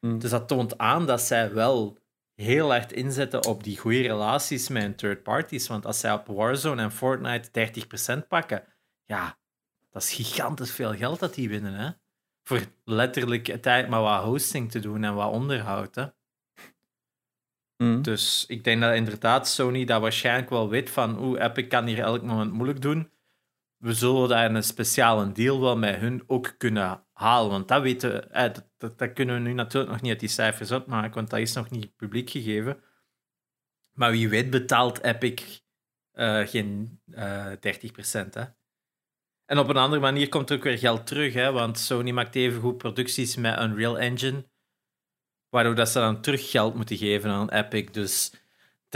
Mm. 0.00 0.18
Dus 0.18 0.30
dat 0.30 0.48
toont 0.48 0.78
aan 0.78 1.06
dat 1.06 1.20
zij 1.20 1.52
wel 1.52 1.98
heel 2.36 2.70
hard 2.70 2.92
inzetten 2.92 3.44
op 3.44 3.64
die 3.64 3.78
goede 3.78 4.00
relaties 4.00 4.68
met 4.68 4.82
hun 4.82 4.94
third 4.94 5.22
parties. 5.22 5.66
Want 5.66 5.86
als 5.86 6.00
zij 6.00 6.12
op 6.12 6.26
Warzone 6.26 6.82
en 6.82 6.92
Fortnite 6.92 7.72
30% 8.22 8.28
pakken, 8.28 8.64
ja, 9.04 9.38
dat 9.90 10.02
is 10.02 10.12
gigantisch 10.12 10.72
veel 10.72 10.94
geld 10.94 11.18
dat 11.18 11.34
die 11.34 11.48
winnen. 11.48 11.74
Hè? 11.74 11.90
Voor 12.42 12.60
letterlijk 12.84 13.62
tijd 13.62 13.88
maar 13.88 14.02
wat 14.02 14.22
hosting 14.22 14.70
te 14.70 14.78
doen 14.78 15.04
en 15.04 15.14
wat 15.14 15.32
onderhoud. 15.32 15.94
Hè? 15.94 16.06
Mm. 17.76 18.02
Dus 18.02 18.44
ik 18.48 18.64
denk 18.64 18.80
dat 18.80 18.94
inderdaad 18.94 19.48
Sony 19.48 19.84
dat 19.84 20.00
waarschijnlijk 20.00 20.50
wel 20.50 20.68
weet 20.68 20.90
van 20.90 21.18
oeh, 21.18 21.42
Epic 21.42 21.66
kan 21.68 21.86
hier 21.86 22.00
elk 22.00 22.22
moment 22.22 22.52
moeilijk 22.52 22.80
doen 22.80 23.10
we 23.76 23.92
zullen 23.92 24.28
daar 24.28 24.54
een 24.54 24.62
speciale 24.62 25.32
deal 25.32 25.60
wel 25.60 25.76
met 25.76 25.96
hun 25.96 26.24
ook 26.26 26.54
kunnen 26.58 27.04
halen. 27.12 27.50
Want 27.50 27.68
dat 27.68 27.82
weten 27.82 28.32
eh, 28.32 28.52
dat, 28.78 28.98
dat, 28.98 29.12
kunnen 29.12 29.34
we 29.34 29.40
nu 29.40 29.52
natuurlijk 29.52 29.92
nog 29.92 30.00
niet 30.00 30.10
uit 30.10 30.20
die 30.20 30.28
cijfers 30.28 30.70
opmaken, 30.70 31.14
want 31.14 31.30
dat 31.30 31.38
is 31.38 31.52
nog 31.52 31.70
niet 31.70 31.96
publiek 31.96 32.30
gegeven. 32.30 32.82
Maar 33.92 34.10
wie 34.10 34.28
weet 34.28 34.50
betaalt 34.50 35.02
Epic 35.02 35.60
uh, 36.12 36.46
geen 36.46 37.00
uh, 37.06 37.52
eh, 37.52 37.78
30%. 38.26 38.28
Hè? 38.30 38.44
En 39.44 39.58
op 39.58 39.68
een 39.68 39.76
andere 39.76 40.00
manier 40.00 40.28
komt 40.28 40.50
er 40.50 40.56
ook 40.56 40.62
weer 40.62 40.78
geld 40.78 41.06
terug, 41.06 41.34
hè? 41.34 41.52
want 41.52 41.78
Sony 41.78 42.10
maakt 42.10 42.34
even 42.34 42.60
goed 42.60 42.78
producties 42.78 43.36
met 43.36 43.60
Unreal 43.60 43.98
Engine, 43.98 44.48
waardoor 45.48 45.74
dat 45.74 45.88
ze 45.88 45.98
dan 45.98 46.20
terug 46.20 46.50
geld 46.50 46.74
moeten 46.74 46.96
geven 46.96 47.30
aan 47.30 47.50
Epic. 47.50 47.92
Dus 47.92 48.32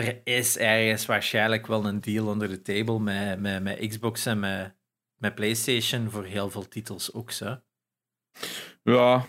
er 0.05 0.21
is 0.25 0.59
ergens 0.59 1.07
waarschijnlijk 1.07 1.67
wel 1.67 1.87
een 1.87 2.01
deal 2.01 2.27
onder 2.27 2.49
de 2.49 2.63
table 2.63 2.99
met, 2.99 3.41
met, 3.41 3.63
met 3.63 3.89
Xbox 3.89 4.27
en 4.27 4.41
met, 4.41 4.75
met 5.17 5.35
PlayStation 5.35 6.11
voor 6.11 6.25
heel 6.25 6.51
veel 6.51 6.69
titels 6.69 7.13
ook. 7.13 7.31
Zo. 7.31 7.61
Ja, 8.83 9.27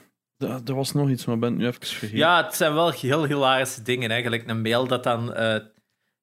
er 0.66 0.76
was 0.76 0.92
nog 0.92 1.10
iets, 1.10 1.26
maar 1.26 1.40
ben 1.40 1.56
nu 1.56 1.68
even 1.68 1.86
vergeten. 1.86 2.18
Ja, 2.18 2.44
het 2.44 2.56
zijn 2.56 2.74
wel 2.74 2.92
heel 2.92 3.26
hilarische 3.26 3.82
dingen. 3.82 4.10
Eigenlijk 4.10 4.48
een 4.48 4.62
mail 4.62 4.88
dat 4.88 5.04
dan 5.04 5.40
uh, 5.40 5.56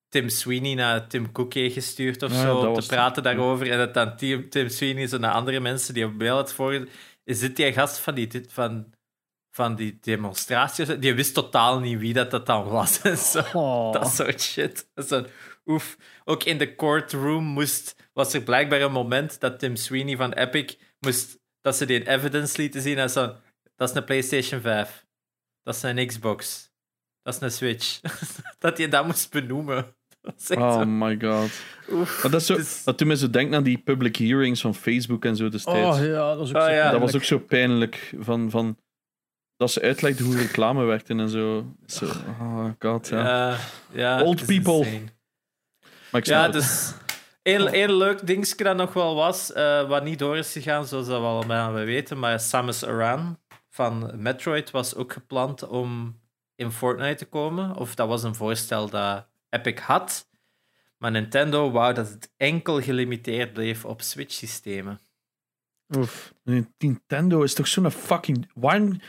Tim 0.08 0.28
Sweeney 0.28 0.74
naar 0.74 1.08
Tim 1.08 1.32
Cook 1.32 1.54
heeft 1.54 1.74
gestuurd 1.74 2.22
of 2.22 2.32
zo, 2.32 2.56
om 2.56 2.80
te 2.80 2.86
praten 2.86 3.22
daarover. 3.22 3.70
En 3.70 3.78
dat 3.78 3.94
dan 3.94 4.16
Tim, 4.16 4.48
Tim 4.48 4.68
Sweeney 4.68 5.06
zo 5.06 5.18
naar 5.18 5.32
andere 5.32 5.60
mensen 5.60 5.94
die 5.94 6.04
op 6.04 6.18
mail 6.18 6.34
had 6.34 6.52
voor. 6.52 6.88
Is 7.24 7.38
dit 7.38 7.56
die 7.56 7.72
gast 7.72 7.98
van 7.98 8.14
die, 8.14 8.44
van 8.48 8.92
van 9.50 9.74
die 9.74 9.98
demonstraties. 10.00 10.88
Die 10.98 11.14
wist 11.14 11.34
totaal 11.34 11.80
niet 11.80 11.98
wie 11.98 12.12
dat, 12.12 12.30
dat 12.30 12.46
dan 12.46 12.64
was. 12.68 13.00
En 13.02 13.16
zo. 13.16 13.42
Oh. 13.52 13.92
Dat 13.92 14.12
soort 14.14 14.42
shit. 14.42 14.88
Zo, 15.06 15.24
oef. 15.66 15.96
Ook 16.24 16.44
in 16.44 16.58
de 16.58 16.74
courtroom 16.74 17.44
moest, 17.44 17.96
was 18.12 18.32
er 18.32 18.40
blijkbaar 18.42 18.80
een 18.80 18.92
moment 18.92 19.40
dat 19.40 19.58
Tim 19.58 19.76
Sweeney 19.76 20.16
van 20.16 20.32
Epic 20.32 20.76
moest, 21.00 21.38
dat 21.60 21.76
ze 21.76 21.84
die 21.86 22.08
evidence 22.08 22.56
lieten 22.60 22.80
zien. 22.80 22.98
En 22.98 23.10
zo, 23.10 23.34
dat 23.76 23.90
is 23.90 23.94
een 23.96 24.04
PlayStation 24.04 24.60
5. 24.60 25.06
Dat 25.62 25.74
is 25.74 25.82
een 25.82 26.06
Xbox. 26.06 26.70
Dat 27.22 27.34
is 27.34 27.40
een 27.40 27.50
Switch. 27.50 28.00
dat 28.58 28.78
je 28.78 28.88
dat 28.88 29.06
moest 29.06 29.30
benoemen. 29.30 29.96
Oh 30.22 30.72
zo. 30.78 30.84
my 30.86 31.18
god. 31.20 31.50
Oef. 31.90 32.22
Maar 32.22 32.30
dat, 32.30 32.40
is 32.40 32.46
zo, 32.46 32.54
Dus- 32.56 32.84
dat 32.84 32.98
doet 32.98 33.08
me 33.08 33.16
zo 33.16 33.30
denken 33.30 33.56
aan 33.56 33.62
die 33.62 33.78
public 33.78 34.16
hearings 34.16 34.60
van 34.60 34.74
Facebook 34.74 35.24
en 35.24 35.36
zo 35.36 35.48
destijds. 35.48 35.98
Oh 35.98 36.04
ja, 36.04 36.28
dat 36.28 36.38
was 36.38 36.48
ook 36.50 36.56
Oh, 36.56 36.62
zo 36.64 36.70
ja. 36.70 36.90
dat 36.90 37.00
was 37.00 37.10
pijnlijk. 37.10 37.14
ook 37.14 37.22
zo 37.24 37.38
pijnlijk. 37.38 38.14
Van, 38.18 38.50
van, 38.50 38.76
dat 39.58 39.70
ze 39.70 39.80
uitlegde 39.80 40.24
hoe 40.24 40.36
reclame 40.36 40.84
werkte 40.84 41.14
en 41.14 41.28
zo. 41.28 41.74
zo 41.86 42.04
oh 42.40 42.70
god, 42.78 43.08
ja. 43.08 43.24
Ja, 43.24 43.58
ja, 43.92 44.22
Old 44.22 44.46
people. 44.46 44.76
insane. 44.76 45.04
Maar 46.10 46.20
ik 46.20 46.26
Ja, 46.26 46.48
dus 46.48 46.94
één, 47.42 47.66
één 47.72 47.92
leuk 47.92 48.26
dingetje 48.26 48.64
dat 48.64 48.76
nog 48.76 48.92
wel 48.92 49.14
was, 49.14 49.52
eh, 49.52 49.88
wat 49.88 50.04
niet 50.04 50.18
door 50.18 50.36
is 50.36 50.52
gegaan, 50.52 50.86
zoals 50.86 51.06
dat 51.06 51.20
we 51.20 51.26
allemaal 51.26 51.72
weten, 51.72 52.18
maar 52.18 52.40
Samus 52.40 52.84
Aran 52.84 53.38
van 53.68 54.10
Metroid 54.14 54.70
was 54.70 54.94
ook 54.94 55.12
gepland 55.12 55.66
om 55.66 56.20
in 56.54 56.70
Fortnite 56.70 57.14
te 57.14 57.24
komen. 57.24 57.76
Of 57.76 57.94
dat 57.94 58.08
was 58.08 58.22
een 58.22 58.34
voorstel 58.34 58.88
dat 58.88 59.26
Epic 59.50 59.80
had. 59.80 60.28
Maar 60.96 61.10
Nintendo 61.10 61.70
wou 61.70 61.94
dat 61.94 62.08
het 62.08 62.32
enkel 62.36 62.80
gelimiteerd 62.80 63.52
bleef 63.52 63.84
op 63.84 64.02
Switch-systemen. 64.02 65.00
Oef. 65.96 66.34
Nintendo 66.78 67.42
is 67.42 67.54
toch 67.54 67.66
zo'n 67.66 67.90
fucking... 67.90 68.50
Waarom, 68.54 69.00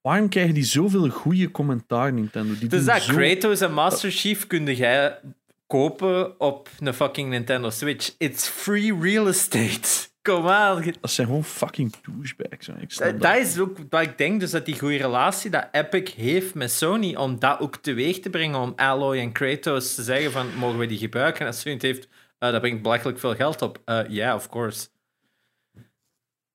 waarom 0.00 0.28
krijgen 0.28 0.54
die 0.54 0.64
zoveel 0.64 1.08
goede 1.08 1.50
commentaar, 1.50 2.12
Nintendo? 2.12 2.58
Die 2.58 2.68
Dus 2.68 2.84
dat 2.84 3.02
zo... 3.02 3.14
Kratos 3.14 3.60
en 3.60 3.72
Master 3.72 4.10
Chief 4.10 4.46
kun 4.46 4.74
jij 4.74 5.18
kopen 5.66 6.40
op 6.40 6.68
een 6.78 6.94
fucking 6.94 7.28
Nintendo 7.28 7.70
Switch. 7.70 8.14
It's 8.18 8.48
free 8.48 9.00
real 9.00 9.28
estate. 9.28 9.88
Kom 10.22 10.48
aan, 10.48 10.84
Dat 11.00 11.10
zijn 11.10 11.26
gewoon 11.26 11.44
fucking 11.44 11.94
douchebags. 12.02 12.68
Ik 12.68 12.96
Dat, 12.96 12.98
dat. 12.98 13.20
dat 13.20 13.36
is 13.36 13.58
ook 13.58 13.78
wat 13.90 14.02
ik 14.02 14.18
denk, 14.18 14.40
dus 14.40 14.50
dat 14.50 14.66
die 14.66 14.78
goede 14.78 14.96
relatie 14.96 15.50
dat 15.50 15.68
Epic 15.72 16.12
heeft 16.16 16.54
met 16.54 16.70
Sony, 16.70 17.14
om 17.14 17.38
dat 17.38 17.60
ook 17.60 17.76
teweeg 17.76 18.20
te 18.20 18.30
brengen, 18.30 18.60
om 18.60 18.72
Alloy 18.76 19.18
en 19.18 19.32
Kratos 19.32 19.94
te 19.94 20.02
zeggen 20.02 20.32
van, 20.32 20.46
mogen 20.56 20.78
we 20.78 20.86
die 20.86 20.98
gebruiken? 20.98 21.40
En 21.40 21.46
als 21.46 21.60
Sony 21.60 21.74
het 21.74 21.82
heeft, 21.82 22.08
eh, 22.38 22.50
dat 22.50 22.60
brengt 22.60 22.82
belachelijk 22.82 23.18
veel 23.18 23.34
geld 23.34 23.62
op. 23.62 23.82
Ja, 23.84 24.06
yeah, 24.08 24.34
of 24.34 24.48
course. 24.48 24.86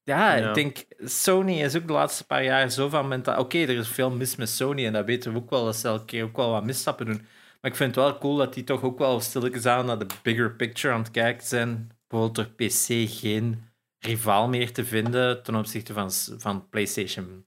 Ja, 0.03 0.35
Ja. 0.35 0.47
ik 0.47 0.53
denk, 0.53 0.83
Sony 1.09 1.61
is 1.61 1.75
ook 1.75 1.87
de 1.87 1.93
laatste 1.93 2.25
paar 2.25 2.43
jaar 2.43 2.69
zo 2.69 2.89
van 2.89 3.07
mentaal... 3.07 3.39
Oké, 3.39 3.57
er 3.57 3.69
is 3.69 3.87
veel 3.87 4.11
mis 4.11 4.35
met 4.35 4.49
Sony, 4.49 4.85
en 4.85 4.93
dat 4.93 5.05
weten 5.05 5.31
we 5.31 5.37
ook 5.37 5.49
wel, 5.49 5.65
dat 5.65 5.75
ze 5.75 5.87
elke 5.87 6.05
keer 6.05 6.23
ook 6.23 6.35
wel 6.35 6.51
wat 6.51 6.63
misstappen 6.65 7.05
doen. 7.05 7.25
Maar 7.61 7.71
ik 7.71 7.77
vind 7.77 7.95
het 7.95 8.03
wel 8.05 8.17
cool 8.17 8.35
dat 8.35 8.53
die 8.53 8.63
toch 8.63 8.81
ook 8.83 8.97
wel 8.97 9.19
stilletjes 9.19 9.65
aan 9.65 9.85
naar 9.85 9.99
de 9.99 10.05
bigger 10.21 10.55
picture 10.55 10.93
aan 10.93 10.99
het 11.01 11.11
kijken 11.11 11.47
zijn. 11.47 11.91
Bijvoorbeeld 12.07 12.35
door 12.35 12.67
PC 12.67 13.09
geen 13.09 13.63
rivaal 13.99 14.47
meer 14.47 14.73
te 14.73 14.85
vinden 14.85 15.43
ten 15.43 15.55
opzichte 15.55 15.93
van, 15.93 16.11
van 16.37 16.69
PlayStation. 16.69 17.45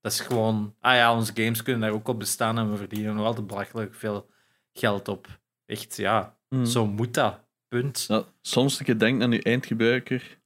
Dat 0.00 0.12
is 0.12 0.20
gewoon, 0.20 0.74
ah 0.80 0.94
ja, 0.94 1.14
onze 1.14 1.32
games 1.34 1.62
kunnen 1.62 1.82
daar 1.82 1.90
ook 1.90 2.08
op 2.08 2.18
bestaan 2.18 2.58
en 2.58 2.70
we 2.70 2.76
verdienen 2.76 3.14
nog 3.14 3.26
altijd 3.26 3.46
belachelijk 3.46 3.94
veel 3.94 4.30
geld 4.72 5.08
op. 5.08 5.40
Echt, 5.66 5.96
ja, 5.96 6.34
Mm. 6.48 6.64
zo 6.66 6.86
moet 6.86 7.14
dat. 7.14 7.40
Punt. 7.68 8.04
Ja, 8.08 8.24
soms 8.40 8.78
een 8.78 8.84
keer 8.84 8.98
denk 8.98 9.22
aan 9.22 9.32
je 9.32 9.42
eindgebruiker. 9.42 10.38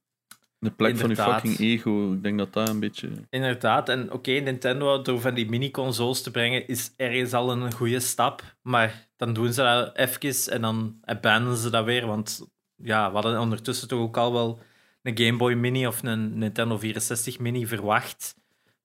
De 0.63 0.71
plek 0.71 0.97
van 0.97 1.09
je 1.09 1.15
fucking 1.15 1.59
ego. 1.59 2.13
Ik 2.13 2.23
denk 2.23 2.37
dat 2.37 2.53
dat 2.53 2.69
een 2.69 2.79
beetje... 2.79 3.09
Inderdaad, 3.29 3.89
en 3.89 4.11
oké, 4.11 4.31
Nintendo 4.31 5.01
door 5.01 5.21
van 5.21 5.33
die 5.33 5.49
mini-consoles 5.49 6.21
te 6.21 6.31
brengen 6.31 6.67
is 6.67 6.93
ergens 6.97 7.33
al 7.33 7.51
een 7.51 7.73
goede 7.73 7.99
stap, 7.99 8.43
maar 8.61 9.07
dan 9.15 9.33
doen 9.33 9.53
ze 9.53 9.61
dat 9.61 9.97
even 9.97 10.53
en 10.53 10.61
dan 10.61 10.97
abandonen 11.03 11.57
ze 11.57 11.69
dat 11.69 11.85
weer, 11.85 12.05
want 12.05 12.47
ja, 12.75 13.07
we 13.07 13.13
hadden 13.13 13.39
ondertussen 13.39 13.87
toch 13.87 13.99
ook 13.99 14.17
al 14.17 14.33
wel 14.33 14.59
een 15.01 15.17
Game 15.17 15.37
Boy 15.37 15.53
Mini 15.53 15.87
of 15.87 16.03
een 16.03 16.37
Nintendo 16.37 16.77
64 16.77 17.39
Mini 17.39 17.67
verwacht, 17.67 18.35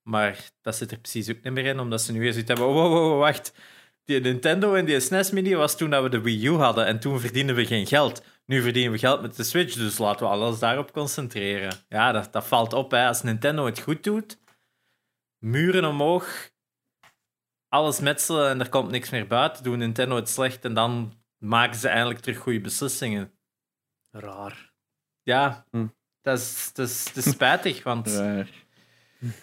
maar 0.03 0.49
dat 0.61 0.75
zit 0.75 0.91
er 0.91 0.99
precies 0.99 1.29
ook 1.29 1.43
niet 1.43 1.53
meer 1.53 1.65
in, 1.65 1.79
omdat 1.79 2.01
ze 2.01 2.11
nu 2.11 2.19
weer 2.19 2.31
zoiets 2.31 2.49
hebben, 2.49 2.67
oh, 2.67 2.73
wow, 2.73 2.91
wow, 2.91 3.09
wow, 3.09 3.19
wacht, 3.19 3.53
die 4.05 4.19
Nintendo 4.19 4.73
en 4.73 4.85
die 4.85 4.99
SNES 4.99 5.31
Mini 5.31 5.55
was 5.55 5.77
toen 5.77 5.89
dat 5.89 6.03
we 6.03 6.09
de 6.09 6.21
Wii 6.21 6.45
U 6.45 6.51
hadden 6.51 6.85
en 6.85 6.99
toen 6.99 7.19
verdienden 7.19 7.55
we 7.55 7.65
geen 7.65 7.87
geld. 7.87 8.23
Nu 8.47 8.61
verdienen 8.61 8.91
we 8.91 8.97
geld 8.97 9.21
met 9.21 9.35
de 9.35 9.43
Switch, 9.43 9.73
dus 9.75 9.97
laten 9.97 10.25
we 10.25 10.31
alles 10.31 10.59
daarop 10.59 10.91
concentreren. 10.91 11.73
Ja, 11.89 12.11
dat, 12.11 12.33
dat 12.33 12.45
valt 12.45 12.73
op. 12.73 12.91
Hè. 12.91 13.07
Als 13.07 13.21
Nintendo 13.21 13.65
het 13.65 13.79
goed 13.79 14.03
doet, 14.03 14.39
muren 15.37 15.85
omhoog, 15.85 16.49
alles 17.67 17.99
metselen 17.99 18.49
en 18.49 18.59
er 18.59 18.69
komt 18.69 18.91
niks 18.91 19.09
meer 19.09 19.27
buiten. 19.27 19.63
Doen 19.63 19.77
Nintendo 19.77 20.15
het 20.15 20.29
slecht 20.29 20.65
en 20.65 20.73
dan 20.73 21.13
maken 21.37 21.77
ze 21.77 21.87
eindelijk 21.89 22.19
terug 22.19 22.37
goede 22.37 22.61
beslissingen. 22.61 23.31
Raar. 24.11 24.71
Ja, 25.23 25.65
Hm. 25.71 25.87
dat, 26.21 26.39
is, 26.39 26.71
dat, 26.73 26.87
is, 26.87 27.13
dat 27.13 27.25
is 27.25 27.31
spijtig, 27.37 27.83
want 27.83 28.07
Raar. 28.07 28.49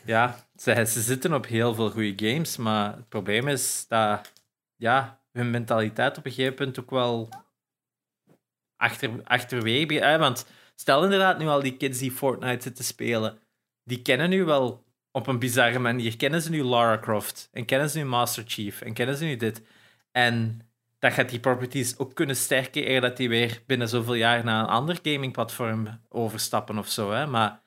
ja, 0.04 0.46
ze, 0.56 0.84
ze 0.86 1.00
zitten 1.00 1.32
op 1.34 1.46
heel 1.46 1.74
veel 1.74 1.90
goede 1.90 2.28
games, 2.28 2.56
maar 2.56 2.96
het 2.96 3.08
probleem 3.08 3.48
is 3.48 3.84
dat 3.88 4.32
ja, 4.76 5.20
hun 5.32 5.50
mentaliteit 5.50 6.18
op 6.18 6.26
een 6.26 6.32
gegeven 6.32 6.54
punt 6.54 6.80
ook 6.80 6.90
wel 6.90 7.28
achter, 8.76 9.10
achterwege 9.24 10.18
Want 10.18 10.46
stel 10.74 11.04
inderdaad 11.04 11.38
nu 11.38 11.46
al 11.46 11.62
die 11.62 11.76
kids 11.76 11.98
die 11.98 12.12
Fortnite 12.12 12.62
zitten 12.62 12.84
spelen, 12.84 13.38
die 13.84 14.02
kennen 14.02 14.30
nu 14.30 14.44
wel 14.44 14.84
op 15.10 15.26
een 15.26 15.38
bizarre 15.38 15.78
manier. 15.78 16.16
Kennen 16.16 16.42
ze 16.42 16.50
nu 16.50 16.62
Lara 16.62 16.98
Croft 16.98 17.48
en 17.52 17.64
kennen 17.64 17.90
ze 17.90 17.98
nu 17.98 18.04
Master 18.04 18.44
Chief 18.46 18.80
en 18.80 18.94
kennen 18.94 19.16
ze 19.16 19.24
nu 19.24 19.36
dit. 19.36 19.62
En 20.12 20.60
dat 20.98 21.12
gaat 21.12 21.28
die 21.28 21.40
properties 21.40 21.98
ook 21.98 22.14
kunnen 22.14 22.36
sterken 22.36 22.90
eer 22.90 23.00
dat 23.00 23.16
die 23.16 23.28
weer 23.28 23.62
binnen 23.66 23.88
zoveel 23.88 24.14
jaar 24.14 24.44
naar 24.44 24.60
een 24.60 24.68
ander 24.68 24.98
gamingplatform 25.02 26.00
overstappen 26.08 26.78
of 26.78 26.88
zo. 26.88 27.12
Hè? 27.12 27.26
Maar 27.26 27.62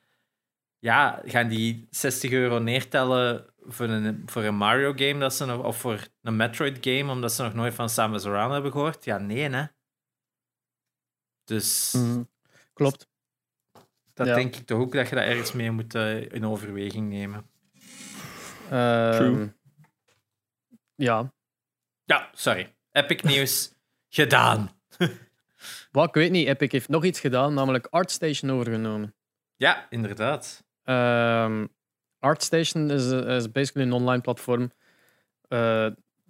ja, 0.79 1.21
gaan 1.25 1.47
die 1.47 1.87
60 1.89 2.31
euro 2.31 2.59
neertellen 2.59 3.45
voor 3.59 3.85
een, 3.85 4.23
voor 4.25 4.43
een 4.43 4.55
Mario 4.55 4.93
game 4.95 5.19
dat 5.19 5.33
ze 5.33 5.45
nog, 5.45 5.63
of 5.63 5.77
voor 5.77 6.07
een 6.21 6.35
Metroid 6.35 6.77
game 6.81 7.11
omdat 7.11 7.31
ze 7.31 7.43
nog 7.43 7.53
nooit 7.53 7.73
van 7.73 7.89
Samus 7.89 8.25
Aran 8.25 8.51
hebben 8.51 8.71
gehoord? 8.71 9.05
Ja, 9.05 9.17
nee, 9.17 9.49
hè. 9.49 9.65
Dus 11.47 11.93
Mhm. 11.97 12.21
Klopt. 12.73 13.07
dat 14.13 14.27
Ja. 14.27 14.35
denk 14.35 14.55
ik 14.55 14.65
toch 14.65 14.79
ook 14.79 14.91
dat 14.93 15.09
je 15.09 15.15
dat 15.15 15.23
ergens 15.23 15.51
mee 15.51 15.71
moet 15.71 15.95
eh, 15.95 16.31
in 16.31 16.45
overweging 16.45 17.09
nemen. 17.09 17.45
Ehm, 18.69 19.15
True. 19.15 19.53
Ja. 20.95 21.33
Ja, 22.05 22.29
sorry. 22.33 22.73
Epic 22.91 23.21
nieuws 23.31 23.71
gedaan. 24.09 24.71
Wat, 25.91 26.07
ik 26.07 26.13
weet 26.13 26.31
niet. 26.31 26.47
Epic 26.47 26.71
heeft 26.71 26.89
nog 26.89 27.03
iets 27.03 27.19
gedaan, 27.19 27.53
namelijk 27.53 27.87
ArtStation 27.89 28.51
overgenomen. 28.51 29.15
Ja, 29.55 29.87
inderdaad. 29.89 30.63
Ehm, 30.83 31.65
ArtStation 32.19 32.91
is, 32.91 33.05
is 33.11 33.51
basically 33.51 33.87
een 33.87 33.93
online 33.93 34.21
platform 34.21 34.71
eh, 35.47 35.87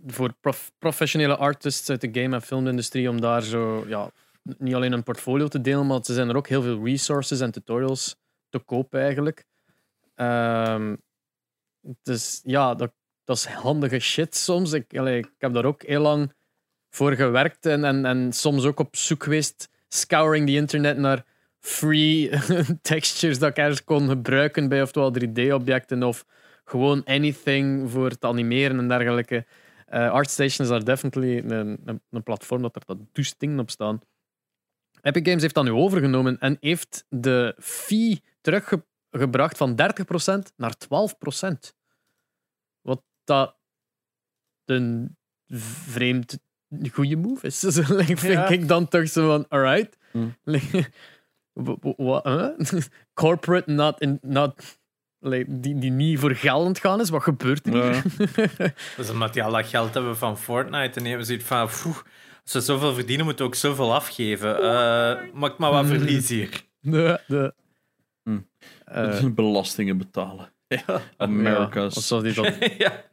voor 0.07 0.33
prof- 0.41 0.71
professionele 0.79 1.35
artists 1.37 1.89
uit 1.89 2.01
de 2.01 2.09
game- 2.21 2.35
en 2.35 2.41
filmindustrie 2.41 3.09
om 3.09 3.21
daar 3.21 3.41
zo, 3.41 3.85
ja, 3.87 4.11
niet 4.57 4.73
alleen 4.73 4.91
een 4.91 5.03
portfolio 5.03 5.47
te 5.47 5.61
delen, 5.61 5.87
maar 5.87 5.97
er 5.97 6.13
zijn 6.13 6.29
er 6.29 6.35
ook 6.35 6.47
heel 6.47 6.61
veel 6.61 6.85
resources 6.85 7.39
en 7.39 7.51
tutorials 7.51 8.15
te 8.49 8.59
kopen 8.59 9.01
eigenlijk. 9.01 9.45
Ehm, 10.15 10.95
dus 12.03 12.41
ja, 12.43 12.75
dat, 12.75 12.93
dat 13.23 13.37
is 13.37 13.45
handige 13.45 13.99
shit 13.99 14.35
soms. 14.35 14.71
Ik, 14.71 14.93
ik 14.93 15.31
heb 15.37 15.53
daar 15.53 15.65
ook 15.65 15.83
heel 15.83 16.01
lang 16.01 16.33
voor 16.89 17.13
gewerkt 17.13 17.65
en, 17.65 17.83
en, 17.83 18.05
en 18.05 18.33
soms 18.33 18.65
ook 18.65 18.79
op 18.79 18.95
zoek 18.95 19.23
geweest, 19.23 19.69
scouring 19.87 20.47
the 20.47 20.53
internet 20.53 20.97
naar 20.97 21.25
free 21.59 22.29
textures 22.81 23.39
dat 23.39 23.49
ik 23.49 23.57
ergens 23.57 23.83
kon 23.83 24.07
gebruiken 24.07 24.69
bij 24.69 24.81
oftewel 24.81 25.13
3D-objecten 25.19 26.03
of 26.03 26.25
gewoon 26.65 27.03
anything 27.05 27.91
voor 27.91 28.09
het 28.09 28.23
animeren 28.23 28.77
en 28.79 28.87
dergelijke. 28.87 29.45
Eh, 29.85 30.11
ArtStation 30.11 30.65
is 30.65 30.71
daar 30.71 30.83
definitely 30.83 31.37
een, 31.37 32.01
een, 32.09 32.23
platform 32.23 32.61
dat 32.61 32.75
er 32.75 32.81
dat 32.85 32.97
dingen 33.37 33.59
op 33.59 33.69
staan. 33.69 34.01
Epic 35.07 35.21
Games 35.25 35.41
heeft 35.41 35.53
dat 35.53 35.63
nu 35.63 35.71
overgenomen 35.71 36.39
en 36.39 36.57
heeft 36.59 37.05
de 37.09 37.55
fee 37.59 38.23
teruggebracht 38.41 39.57
van 39.57 39.71
30% 39.71 39.75
naar 40.55 40.73
12%. 40.77 41.73
Wat 42.81 43.03
dat 43.23 43.55
een 44.65 45.17
vreemd 45.89 46.37
goede 46.91 47.15
move 47.15 47.45
is. 47.47 47.59
Dus, 47.73 47.75
vind 47.85 48.21
Ja. 48.21 48.47
ik 48.47 48.67
dan 48.67 48.87
toch 48.87 49.07
zo 49.09 49.27
van, 49.27 49.45
alright. 49.49 49.97
Hmm. 50.11 50.35
Huh? 51.97 52.57
Corporate 53.13 53.71
not, 53.71 54.01
in, 54.01 54.17
not 54.21 54.79
like, 55.19 55.59
die, 55.59 55.77
die 55.79 55.91
niet 55.91 56.19
voor 56.19 56.35
geld 56.35 56.79
gaan 56.79 56.99
is. 56.99 57.09
Wat 57.09 57.23
gebeurt 57.23 57.67
er 57.67 57.75
Ja. 57.75 57.91
hier? 57.91 58.73
Dus 58.97 59.09
omdat 59.09 59.33
die 59.33 59.43
al 59.43 59.51
dat 59.51 59.65
geld 59.65 59.93
hebben 59.93 60.17
van 60.17 60.37
Fortnite 60.37 60.99
en 60.99 61.05
hebben 61.05 61.25
zoiets 61.25 61.45
van... 61.45 61.69
"Poeh, 61.81 61.97
als 62.55 62.65
we 62.65 62.73
zoveel 62.73 62.93
verdienen, 62.93 63.25
moeten 63.25 63.45
we 63.45 63.51
ook 63.51 63.57
zoveel 63.57 63.93
afgeven. 63.93 64.55
Eh 64.61 65.15
maak 65.33 65.57
maar 65.57 65.71
wat 65.71 65.85
verlies 65.85 66.29
hier. 66.29 66.63
de, 66.81 67.19
de, 67.27 67.53
eh, 68.85 69.25
Belastingen 69.35 69.97
betalen. 69.97 70.51
Ja. 70.67 71.01
America's. 71.17 71.73
ja, 71.93 71.99
alsof 71.99 72.21
die 72.21 72.33
dat, 72.33 72.55
ja. 72.77 73.03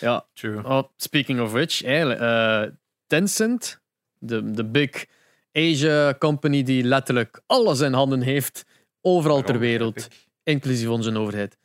ja. 0.00 0.26
True. 0.32 0.64
Oh, 0.64 0.82
speaking 0.96 1.40
of 1.40 1.52
which, 1.52 1.84
eigenlijk, 1.84 2.20
eh, 2.20 2.62
Tencent, 3.06 3.80
de, 4.18 4.50
de 4.50 4.64
big 4.64 5.06
Asia 5.52 6.14
company 6.18 6.62
die 6.62 6.84
letterlijk 6.84 7.42
alles 7.46 7.80
in 7.80 7.92
handen 7.92 8.20
heeft, 8.20 8.64
overal 9.00 9.36
ter 9.36 9.44
Waarom 9.44 9.60
wereld, 9.60 10.08
inclusief 10.42 10.88
onze 10.88 11.18
overheid. 11.18 11.56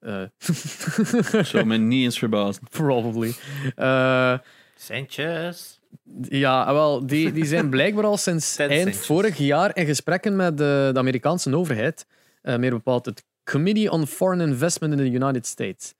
Eh, 0.00 0.22
Zou 1.44 1.64
mij 1.64 1.78
niet 1.78 2.04
eens 2.04 2.18
verbazen. 2.18 2.62
probably. 2.70 3.34
Eh, 3.76 4.38
Centjes. 4.76 5.77
Ja, 6.28 6.72
wel, 6.72 7.06
die, 7.06 7.32
die 7.32 7.44
zijn 7.44 7.70
blijkbaar 7.70 8.04
al 8.04 8.16
sinds 8.16 8.54
Ten 8.56 8.68
eind 8.68 8.82
centjes. 8.82 9.06
vorig 9.06 9.38
jaar 9.38 9.76
in 9.76 9.86
gesprekken 9.86 10.36
met 10.36 10.56
de, 10.58 10.90
de 10.92 10.98
Amerikaanse 10.98 11.56
overheid. 11.56 12.06
Eh, 12.42 12.56
meer 12.56 12.70
bepaald 12.70 13.06
het 13.06 13.24
Committee 13.44 13.90
on 13.90 14.06
Foreign 14.06 14.48
Investment 14.48 14.92
in 14.92 14.98
the 14.98 15.24
United 15.24 15.46
States. 15.46 15.94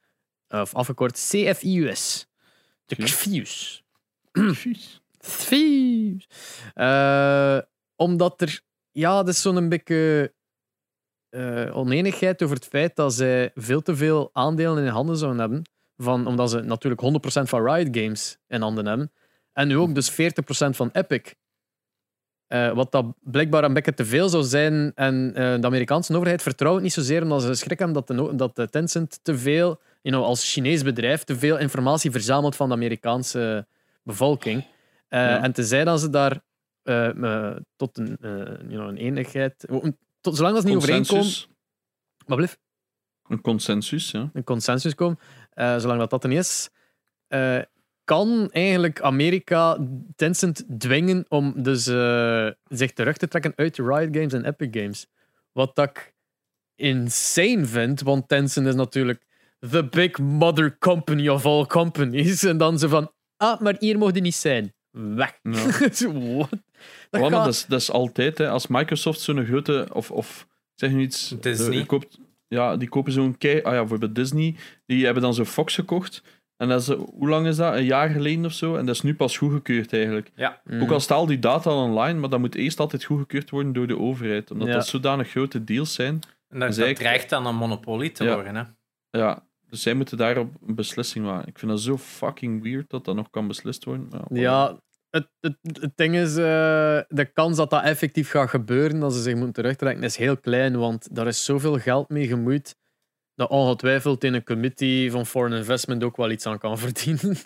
Of 0.49 0.74
afgekort 0.74 1.12
CFIUS. 1.12 2.26
De. 2.86 2.97
CFIUS. 2.97 3.84
Vies. 4.32 5.01
CFIUS. 5.18 6.28
Eh, 6.74 7.59
omdat 7.97 8.41
er... 8.41 8.61
Ja, 8.91 9.16
dat 9.16 9.28
is 9.28 9.43
zo'n 9.43 9.68
beetje 9.68 10.32
eh, 11.28 11.76
oneenigheid 11.76 12.43
over 12.43 12.57
het 12.57 12.66
feit 12.66 12.97
dat 12.97 13.14
zij 13.14 13.51
veel 13.55 13.82
te 13.82 13.97
veel 13.97 14.30
aandelen 14.32 14.84
in 14.84 14.91
handen 14.91 15.16
zouden 15.16 15.41
hebben. 15.41 15.62
Van, 15.97 16.26
omdat 16.26 16.51
ze 16.51 16.61
natuurlijk 16.61 17.03
100% 17.41 17.43
van 17.43 17.66
Riot 17.66 17.97
Games 17.97 18.39
in 18.47 18.61
handen 18.61 18.86
hebben. 18.86 19.12
En 19.59 19.69
nu 19.69 19.77
ook 19.77 19.95
dus 19.95 20.13
40% 20.13 20.15
van 20.71 20.91
Epic. 20.93 21.33
Eh, 22.47 22.73
wat 22.73 22.93
dat 22.93 23.07
blijkbaar 23.21 23.65
een 23.65 23.73
beetje 23.73 23.95
te 23.95 24.05
veel 24.05 24.29
zou 24.29 24.45
zijn. 24.45 24.93
En 24.95 25.33
eh, 25.35 25.61
de 25.61 25.67
Amerikaanse 25.67 26.17
overheid 26.17 26.43
vertrouwt 26.43 26.75
het 26.75 26.83
niet 26.83 26.93
zozeer 26.93 27.23
omdat 27.23 27.43
ze 27.43 27.55
schrik 27.55 27.79
hebben 27.79 28.05
dat, 28.05 28.07
de, 28.07 28.35
dat 28.37 28.57
de 28.57 28.69
Tencent 28.69 29.21
te 29.23 29.39
veel, 29.39 29.81
you 30.03 30.17
know, 30.17 30.25
als 30.25 30.53
Chinees 30.53 30.83
bedrijf, 30.83 31.25
te 31.25 31.39
veel 31.39 31.59
informatie 31.59 32.11
verzamelt 32.11 32.57
van 32.57 32.69
de 32.69 32.75
Amerikaanse 32.75 33.67
bevolking. 34.03 34.65
Eh, 35.09 35.21
Ja. 35.21 35.43
En 35.43 35.53
tenzij 35.53 35.85
dat 35.85 36.01
ze 36.01 36.11
daar 36.11 36.41
tot 37.77 37.99
een, 37.99 38.17
eh, 38.21 38.31
you 38.45 38.69
know, 38.69 38.89
een 38.89 38.97
eenigheid. 38.97 39.67
Tot, 40.21 40.37
zolang 40.37 40.55
dat 40.55 40.63
ze 40.63 40.69
niet 40.69 40.77
overeenkomen. 40.77 41.23
Consensus. 41.23 41.49
Wat 42.27 42.37
blijft? 42.37 42.59
Een 43.29 43.41
consensus, 43.41 44.11
ja. 44.11 44.31
een 44.33 44.45
consensus 44.45 44.95
komen, 44.95 45.19
zolang 45.55 45.99
dat 45.99 46.11
dat 46.11 46.23
er 46.23 46.29
niet 46.29 46.39
is, 46.39 46.71
kan 48.09 48.49
eigenlijk 48.51 49.01
Amerika 49.01 49.79
Tencent 50.17 50.65
dwingen 50.79 51.25
om 51.29 51.63
dus, 51.63 51.87
eh, 51.87 52.49
zich 52.69 52.93
terug 52.93 53.17
te 53.17 53.29
trekken 53.29 53.53
uit 53.57 53.75
de 53.75 53.83
Riot 53.83 54.17
Games 54.17 54.33
en 54.33 54.45
Epic 54.45 54.69
Games. 54.81 55.07
Wat 55.53 55.77
dat 55.77 55.89
ik 55.89 56.15
insane 56.77 57.67
vind, 57.67 58.01
want 58.01 58.29
Tencent 58.29 58.67
is 58.67 58.75
natuurlijk 58.75 59.27
the 59.71 59.85
big 59.85 60.19
mother 60.19 60.79
company 60.79 61.29
of 61.29 61.47
all 61.47 61.67
companies. 61.67 62.45
En 62.45 62.59
dan 62.59 62.79
ze 62.79 62.89
van, 62.89 63.13
ah, 63.37 63.61
maar 63.61 63.77
hier 63.79 63.99
mocht 63.99 64.15
je 64.15 64.21
niet 64.21 64.35
zijn. 64.35 64.73
Weg. 64.91 65.39
Ja. 65.43 65.91
Zo, 65.93 66.13
What? 66.37 66.51
Dat 67.11 67.21
Ja, 67.21 67.29
dat, 67.29 67.47
is, 67.47 67.67
dat 67.67 67.81
is 67.81 67.91
altijd, 67.91 68.39
hè, 68.39 68.49
als 68.49 68.67
Microsoft 68.67 69.21
zo'n 69.21 69.45
grote, 69.45 69.89
of, 69.93 70.11
of 70.11 70.47
zeg 70.75 70.91
nu 70.91 71.01
iets, 71.01 71.35
Disney. 71.41 71.69
eh, 71.69 71.73
die 71.75 71.87
koopt, 71.87 72.19
ja, 72.49 72.77
die 72.77 72.89
kopen 72.89 73.13
zo'n 73.13 73.39
kei, 73.39 73.63
ah 73.63 73.73
ja, 73.73 73.79
bijvoorbeeld 73.79 74.15
Disney, 74.15 74.57
die 74.87 75.05
hebben 75.05 75.23
dan 75.23 75.35
zo'n 75.35 75.47
Fox 75.47 75.75
gekocht. 75.75 76.23
En 76.59 76.69
dat 76.69 76.81
is, 76.81 76.89
eh, 76.89 76.99
hoe 77.15 77.29
lang 77.29 77.47
is 77.47 77.57
dat? 77.57 77.75
Een 77.75 77.85
jaar 77.85 78.09
geleden 78.09 78.45
of 78.45 78.53
zo? 78.53 78.77
En 78.77 78.87
dat 78.87 78.95
is 78.95 79.03
nu 79.03 79.15
pas 79.15 79.37
goedgekeurd 79.39 79.93
eigenlijk. 79.93 80.31
Ja. 80.35 80.61
Mm. 80.65 80.83
Ook 80.83 80.91
al 80.91 81.01
staat 81.01 81.19
al 81.19 81.27
die 81.27 81.39
data 81.39 81.71
al 81.71 81.83
online, 81.83 82.19
maar 82.19 82.29
dat 82.29 82.39
moet 82.41 82.55
eerst 82.55 82.81
altijd 82.81 83.05
goedgekeurd 83.05 83.51
worden 83.51 83.73
door 83.73 83.87
de 83.87 83.99
overheid. 83.99 84.51
Omdat 84.51 84.69
Ja. 84.69 84.75
dat 84.75 84.87
zodanig 84.87 85.29
grote 85.31 85.65
deals 85.65 85.95
zijn. 85.95 86.21
En 86.49 86.59
dat, 86.59 86.75
Zij- 86.75 86.87
dat 86.87 86.97
dreigt 86.97 87.31
dan 87.31 87.47
een 87.47 87.57
monopolie 87.57 88.13
te 88.13 88.25
Ja. 88.25 88.35
worden. 88.35 88.57
Hè? 88.57 88.63
Ja, 89.11 89.47
dus 89.69 89.83
zij 89.83 89.95
moeten 89.95 90.17
daarop 90.17 90.55
een 90.67 90.75
beslissing 90.75 91.25
maken. 91.25 91.49
Ik 91.49 91.59
vind 91.59 91.71
dat 91.71 91.81
zo 91.81 91.97
fucking 91.99 92.63
weird 92.63 92.91
dat 92.91 93.05
dat 93.05 93.15
nog 93.15 93.31
kan 93.31 93.47
beslist 93.47 93.85
worden. 93.85 94.09
Ja, 94.33 94.79
het, 95.11 95.29
het, 95.41 95.57
het 95.63 95.93
ding 95.95 96.15
is, 96.15 96.37
eh, 96.37 97.01
de 97.09 97.31
kans 97.33 97.57
dat 97.57 97.71
dat 97.71 97.83
effectief 97.83 98.31
gaat 98.31 98.49
gebeuren, 98.51 99.01
dat 99.01 99.15
ze 99.15 99.23
zich 99.23 99.35
moeten 99.35 99.53
terugtrekken, 99.53 100.05
is 100.05 100.17
heel 100.17 100.37
klein, 100.37 100.77
want 100.77 101.15
daar 101.17 101.27
is 101.27 101.45
zoveel 101.45 101.79
geld 101.79 102.09
mee 102.09 102.27
gemoeid 102.27 102.77
dat 103.39 103.49
ongetwijfeld 103.51 104.24
in 104.24 104.34
een 104.34 104.45
committee 104.45 105.11
van 105.11 105.26
foreign 105.26 105.57
investment 105.59 106.05
ook 106.05 106.16
wel 106.16 106.30
iets 106.30 106.47
aan 106.47 106.59
kan 106.59 106.78
verdienen. 106.89 107.36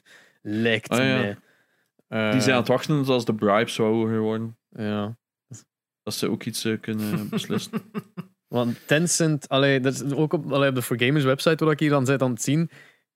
Lijkt 0.42 0.88
Ah, 0.88 0.98
ja. 0.98 1.04
mij. 1.04 1.36
Eh, 2.08 2.30
Die 2.32 2.40
zijn 2.40 2.52
aan 2.54 2.60
het 2.60 2.68
wachten 2.68 2.96
tot 2.96 3.08
als 3.08 3.24
de 3.24 3.34
bribes 3.34 3.76
hoger 3.76 4.20
worden. 4.20 4.56
Ja. 4.68 5.16
Dat 6.02 6.14
ze 6.14 6.30
ook 6.30 6.44
iets 6.44 6.64
eh, 6.64 6.80
kunnen 6.80 7.28
beslissen. 7.30 7.72
Want 8.48 8.86
Tencent, 8.86 9.48
allee, 9.48 9.80
dat 9.80 9.92
is 9.94 10.12
ook 10.12 10.32
op, 10.32 10.52
allee, 10.52 10.68
op 10.68 10.74
de 10.74 10.82
For 10.82 10.98
Gamers 11.02 11.24
website 11.24 11.64
waar 11.64 11.72
ik 11.72 11.80
hier 11.80 11.90
dan 11.90 12.06
zit 12.06 12.22
aan 12.22 12.30
het 12.30 12.42
zien, 12.42 12.70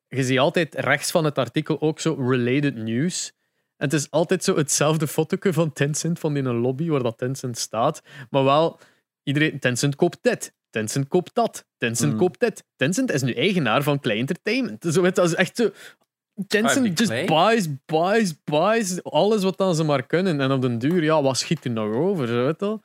je 0.09 0.25
ziet 0.25 0.39
altijd 0.39 0.75
rechts 0.75 1.11
van 1.11 1.25
het 1.25 1.39
artikel 1.39 1.81
ook 1.81 2.01
zo 2.01 2.15
related 2.29 2.75
news. 2.77 3.33
En 3.77 3.85
het 3.85 3.93
is 3.93 4.11
altijd 4.11 4.45
zo 4.45 4.57
hetzelfde 4.57 5.07
fotoke 5.07 5.53
van 5.53 5.73
Tencent, 5.73 6.19
van 6.19 6.37
in 6.37 6.45
een 6.45 6.57
lobby 6.57 6.89
waar 6.89 7.03
dat 7.03 7.19
Tencent 7.19 7.59
staat. 7.59 8.03
Maar 8.31 8.45
wel, 8.45 8.79
iedereen, 9.23 9.59
Tencent 9.59 9.97
koopt 9.97 10.19
dit, 10.23 10.55
Tencent 10.77 11.09
koopt 11.09 11.35
dat, 11.35 11.67
Tencent 11.77 12.13
Mm. 12.13 12.19
koopt 12.19 12.41
dit. 12.41 12.65
Tencent 12.77 13.11
is 13.13 13.23
nu 13.23 13.33
eigenaar 13.33 13.83
van 13.83 14.01
Klei 14.01 14.19
Entertainment. 14.19 14.85
Zo, 14.89 15.03
weet 15.03 15.17
je, 15.17 15.21
dat 15.21 15.31
is 15.31 15.35
echt 15.35 15.57
zo... 15.57 15.65
Ah, 15.65 16.45
Tencent 16.47 16.99
just 16.99 17.11
Klei? 17.11 17.27
buys, 17.27 17.69
buys, 17.87 18.43
buys, 18.45 19.03
alles 19.03 19.43
wat 19.43 19.59
dan 19.59 19.75
ze 19.75 19.85
maar 19.85 20.07
kunnen. 20.07 20.41
En 20.41 20.51
op 20.53 20.61
den 20.63 20.79
duur, 20.79 21.03
ja, 21.03 21.23
wat 21.23 21.39
schiet 21.39 21.65
er 21.65 21.71
nog 21.71 21.95
over, 21.95 22.27
zo, 22.27 22.45
weet 22.45 22.61
je 22.61 22.65
wel? 22.67 22.81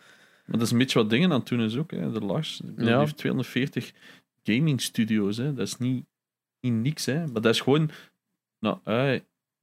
Maar 0.45 0.57
dat 0.57 0.61
is 0.61 0.71
een 0.71 0.77
beetje 0.77 0.99
wat 0.99 1.09
dingen 1.09 1.31
aan 1.31 1.39
het 1.39 1.47
doen 1.47 1.61
is 1.61 1.77
ook. 1.77 1.91
Hè. 1.91 2.11
De 2.11 2.19
Lars 2.21 2.61
Ja. 2.65 2.83
die 2.83 2.97
heeft 2.97 3.17
240 3.17 3.91
gaming 4.43 4.81
studios. 4.81 5.37
Hè. 5.37 5.53
Dat 5.53 5.67
is 5.67 5.77
niet, 5.77 6.05
niet 6.61 6.73
niks. 6.73 7.05
Hè. 7.05 7.27
Maar 7.27 7.41
dat 7.41 7.53
is 7.53 7.61
gewoon... 7.61 7.89
Nou, 8.59 8.79
eh, 8.83 9.19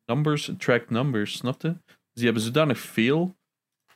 numbers 0.06 0.50
attract 0.50 0.90
numbers, 0.90 1.36
snap 1.36 1.62
je? 1.62 1.68
Dus 1.86 1.96
die 2.12 2.24
hebben 2.24 2.42
zodanig 2.42 2.78
veel. 2.78 3.36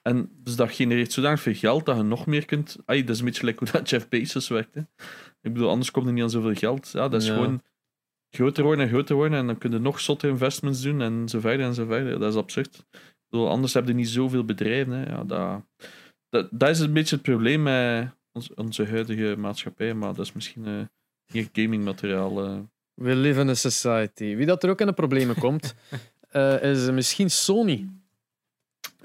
En 0.03 0.31
dus 0.35 0.57
dat 0.57 0.73
genereert 0.73 1.13
zodanig 1.13 1.41
veel 1.41 1.55
geld 1.55 1.87
dat 1.87 1.97
je 1.97 2.03
nog 2.03 2.27
meer 2.27 2.45
kunt... 2.45 2.77
Ay, 2.85 3.01
dat 3.05 3.11
is 3.15 3.19
een 3.19 3.25
beetje 3.25 3.45
like 3.47 3.59
hoe 3.65 3.73
dat 3.73 3.91
Jeff 3.91 4.09
Bezos 4.09 4.49
werkt. 4.49 4.75
Hè. 4.75 4.81
Ik 5.41 5.53
bedoel, 5.53 5.69
anders 5.69 5.91
komt 5.91 6.07
er 6.07 6.13
niet 6.13 6.23
aan 6.23 6.31
zoveel 6.31 6.55
geld. 6.55 6.91
Ja, 6.93 7.09
dat 7.09 7.23
is 7.23 7.29
Ja. 7.29 7.35
gewoon 7.35 7.63
groter 8.31 8.65
worden 8.65 8.85
en 8.85 8.91
groter 8.91 9.15
worden. 9.17 9.39
En 9.39 9.47
dan 9.47 9.59
kun 9.59 9.71
je 9.71 9.79
nog 9.79 10.01
zotte 10.01 10.29
investments 10.29 10.83
doen 10.83 11.01
en 11.03 11.29
zo 11.29 11.41
verder 11.41 11.67
en 11.67 11.75
zo 11.75 11.87
verder. 11.87 12.19
Dat 12.19 12.33
is 12.33 12.39
absurd. 12.39 12.87
Ik 12.91 13.29
bedoel, 13.29 13.49
anders 13.49 13.75
heb 13.75 13.87
je 13.87 13.95
niet 13.95 14.09
zoveel 14.09 14.45
bedrijven. 14.45 14.93
Hè. 14.93 15.11
Ja, 15.11 15.25
dat, 15.25 15.63
dat, 16.29 16.49
dat 16.51 16.69
is 16.69 16.81
een 16.81 16.93
beetje 16.93 17.15
het 17.15 17.25
probleem 17.25 17.63
met 17.63 18.11
onze 18.55 18.87
huidige 18.87 19.35
maatschappij. 19.39 19.95
Maar 19.95 20.15
dat 20.15 20.25
is 20.27 20.33
misschien 20.33 20.67
eh 20.67 20.81
hier 21.33 21.49
gamingmateriaal. 21.53 22.45
eh. 22.45 22.59
We 22.95 23.15
live 23.15 23.41
in 23.41 23.49
a 23.49 23.55
society. 23.55 24.37
Wie 24.37 24.47
dat 24.47 24.63
er 24.63 24.71
ook 24.71 24.81
in 24.81 24.87
de 24.87 24.93
problemen 24.93 25.37
komt, 25.39 25.75
eh, 26.31 26.63
is 26.63 26.91
misschien 26.91 27.31
Sony. 27.31 27.89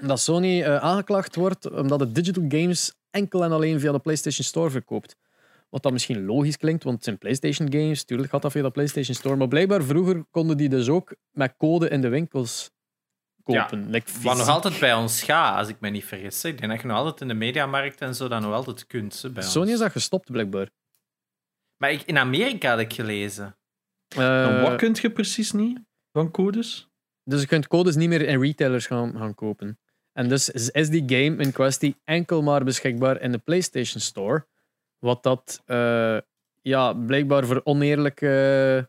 Dat 0.06 0.20
Sony 0.20 0.62
eh, 0.62 0.76
aangeklaagd 0.76 1.34
wordt 1.34 1.70
omdat 1.70 2.00
het 2.00 2.14
digital 2.14 2.44
games 2.48 2.94
enkel 3.10 3.44
en 3.44 3.52
alleen 3.52 3.80
via 3.80 3.92
de 3.92 3.98
PlayStation 3.98 4.44
Store 4.44 4.70
verkoopt. 4.70 5.16
Wat 5.68 5.82
dat 5.82 5.92
misschien 5.92 6.24
logisch 6.24 6.56
klinkt, 6.56 6.82
want 6.82 6.94
het 6.96 7.04
zijn 7.04 7.18
PlayStation 7.18 7.72
games. 7.72 8.04
Tuurlijk 8.04 8.30
gaat 8.30 8.42
dat 8.42 8.52
via 8.52 8.62
de 8.62 8.70
PlayStation 8.70 9.14
Store. 9.14 9.36
Maar 9.36 9.48
blijkbaar 9.48 9.82
vroeger 9.82 10.24
konden 10.30 10.56
die 10.56 10.68
dus 10.68 10.88
ook 10.88 11.14
met 11.30 11.54
code 11.56 11.88
in 11.88 12.00
de 12.00 12.08
winkels 12.08 12.70
kopen. 13.42 13.90
Like 13.90 14.12
Wat 14.22 14.36
nog 14.36 14.48
altijd 14.48 14.80
bij 14.80 14.94
ons 14.94 15.22
gaat, 15.22 15.58
als 15.58 15.68
ik 15.68 15.80
me 15.80 15.88
niet 15.88 16.04
vergis. 16.04 16.44
Ik 16.44 16.58
denk 16.58 16.72
dat 16.72 16.80
je 16.80 16.86
nog 16.86 16.96
altijd 16.96 17.20
in 17.20 17.28
de 17.28 17.34
mediamarkt 17.34 18.00
en 18.00 18.14
zo 18.14 18.28
dat 18.28 18.40
nog 18.40 18.52
altijd 18.52 18.86
kunt. 18.86 19.22
hè, 19.22 19.30
bij 19.30 19.42
Sony 19.42 19.64
ons. 19.64 19.74
is 19.74 19.78
dat 19.78 19.92
gestopt, 19.92 20.30
blijkbaar. 20.30 20.70
Maar 21.76 21.92
ik, 21.92 22.02
in 22.02 22.18
Amerika 22.18 22.70
had 22.70 22.78
ik 22.78 22.92
gelezen. 22.92 23.56
en 24.08 24.22
Eh, 24.22 24.62
wat 24.62 24.76
kun 24.76 24.96
je 25.00 25.10
precies 25.10 25.52
niet 25.52 25.80
van 26.12 26.30
codes? 26.30 26.88
Dus 27.24 27.40
je 27.40 27.46
kunt 27.46 27.66
codes 27.66 27.96
niet 27.96 28.08
meer 28.08 28.20
in 28.20 28.40
retailers 28.40 28.86
gaan, 28.86 29.16
gaan 29.16 29.34
kopen. 29.34 29.78
En 30.18 30.28
dus 30.28 30.48
is 30.50 30.88
die 30.88 31.02
game 31.06 31.42
in 31.42 31.52
kwestie 31.52 31.96
enkel 32.04 32.42
maar 32.42 32.64
beschikbaar 32.64 33.20
in 33.20 33.32
de 33.32 33.38
PlayStation 33.38 34.00
Store. 34.00 34.46
Wat 34.98 35.22
dat 35.22 35.62
eh, 35.66 36.18
ja, 36.62 36.92
blijkbaar 36.92 37.46
voor 37.46 37.60
oneerlijke 37.64 38.88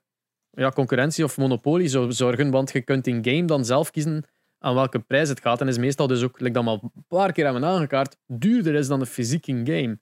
ja, 0.51 0.69
concurrentie 0.71 1.23
of 1.23 1.37
monopolie 1.37 1.87
zou 1.87 2.11
zorgen. 2.11 2.51
Want 2.51 2.71
je 2.71 2.81
kunt 2.81 3.07
in 3.07 3.25
game 3.25 3.45
dan 3.45 3.65
zelf 3.65 3.91
kiezen 3.91 4.23
aan 4.59 4.75
welke 4.75 4.99
prijs 4.99 5.29
het 5.29 5.41
gaat. 5.41 5.61
En 5.61 5.67
is 5.67 5.77
meestal 5.77 6.07
dus 6.07 6.23
ook, 6.23 6.39
like 6.39 6.53
dat 6.53 6.63
we 6.63 6.69
al 6.69 6.91
een 6.95 7.05
paar 7.07 7.31
keer 7.31 7.43
hebben 7.43 7.65
aangekaart, 7.65 8.17
duurder 8.27 8.75
is 8.75 8.87
dan 8.87 8.99
de 8.99 9.05
fysiek 9.05 9.47
in 9.47 9.65
game. 9.65 9.99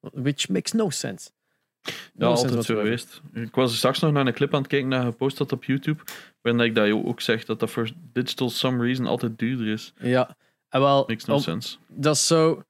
Which 0.00 0.48
makes 0.48 0.72
no 0.72 0.90
sense. 0.90 1.30
Ja, 1.82 2.36
sense 2.36 2.44
altijd 2.44 2.64
zo 2.64 2.76
geweest. 2.76 3.20
Ik 3.32 3.54
was 3.54 3.76
straks 3.76 4.00
nog 4.00 4.12
naar 4.12 4.26
een 4.26 4.32
clip 4.32 4.54
aan 4.54 4.60
het 4.60 4.68
kijken 4.68 4.90
je 4.90 5.00
gepost 5.00 5.38
had 5.38 5.52
op 5.52 5.64
YouTube. 5.64 6.02
Waarin 6.40 6.64
ik 6.64 6.74
dat 6.74 6.90
ook 6.90 7.20
zeg 7.20 7.44
dat 7.44 7.60
dat 7.60 7.70
voor 7.70 7.90
digital 8.12 8.50
some 8.50 8.84
reason 8.84 9.06
altijd 9.06 9.38
duurder 9.38 9.66
is. 9.66 9.92
Ja, 9.96 10.36
en 10.74 10.80
wel, 10.80 11.04
Makes 11.06 11.24
no 11.24 11.34
om- 11.34 11.40
sense. 11.40 11.76
dat 11.88 12.18
zou 12.18 12.62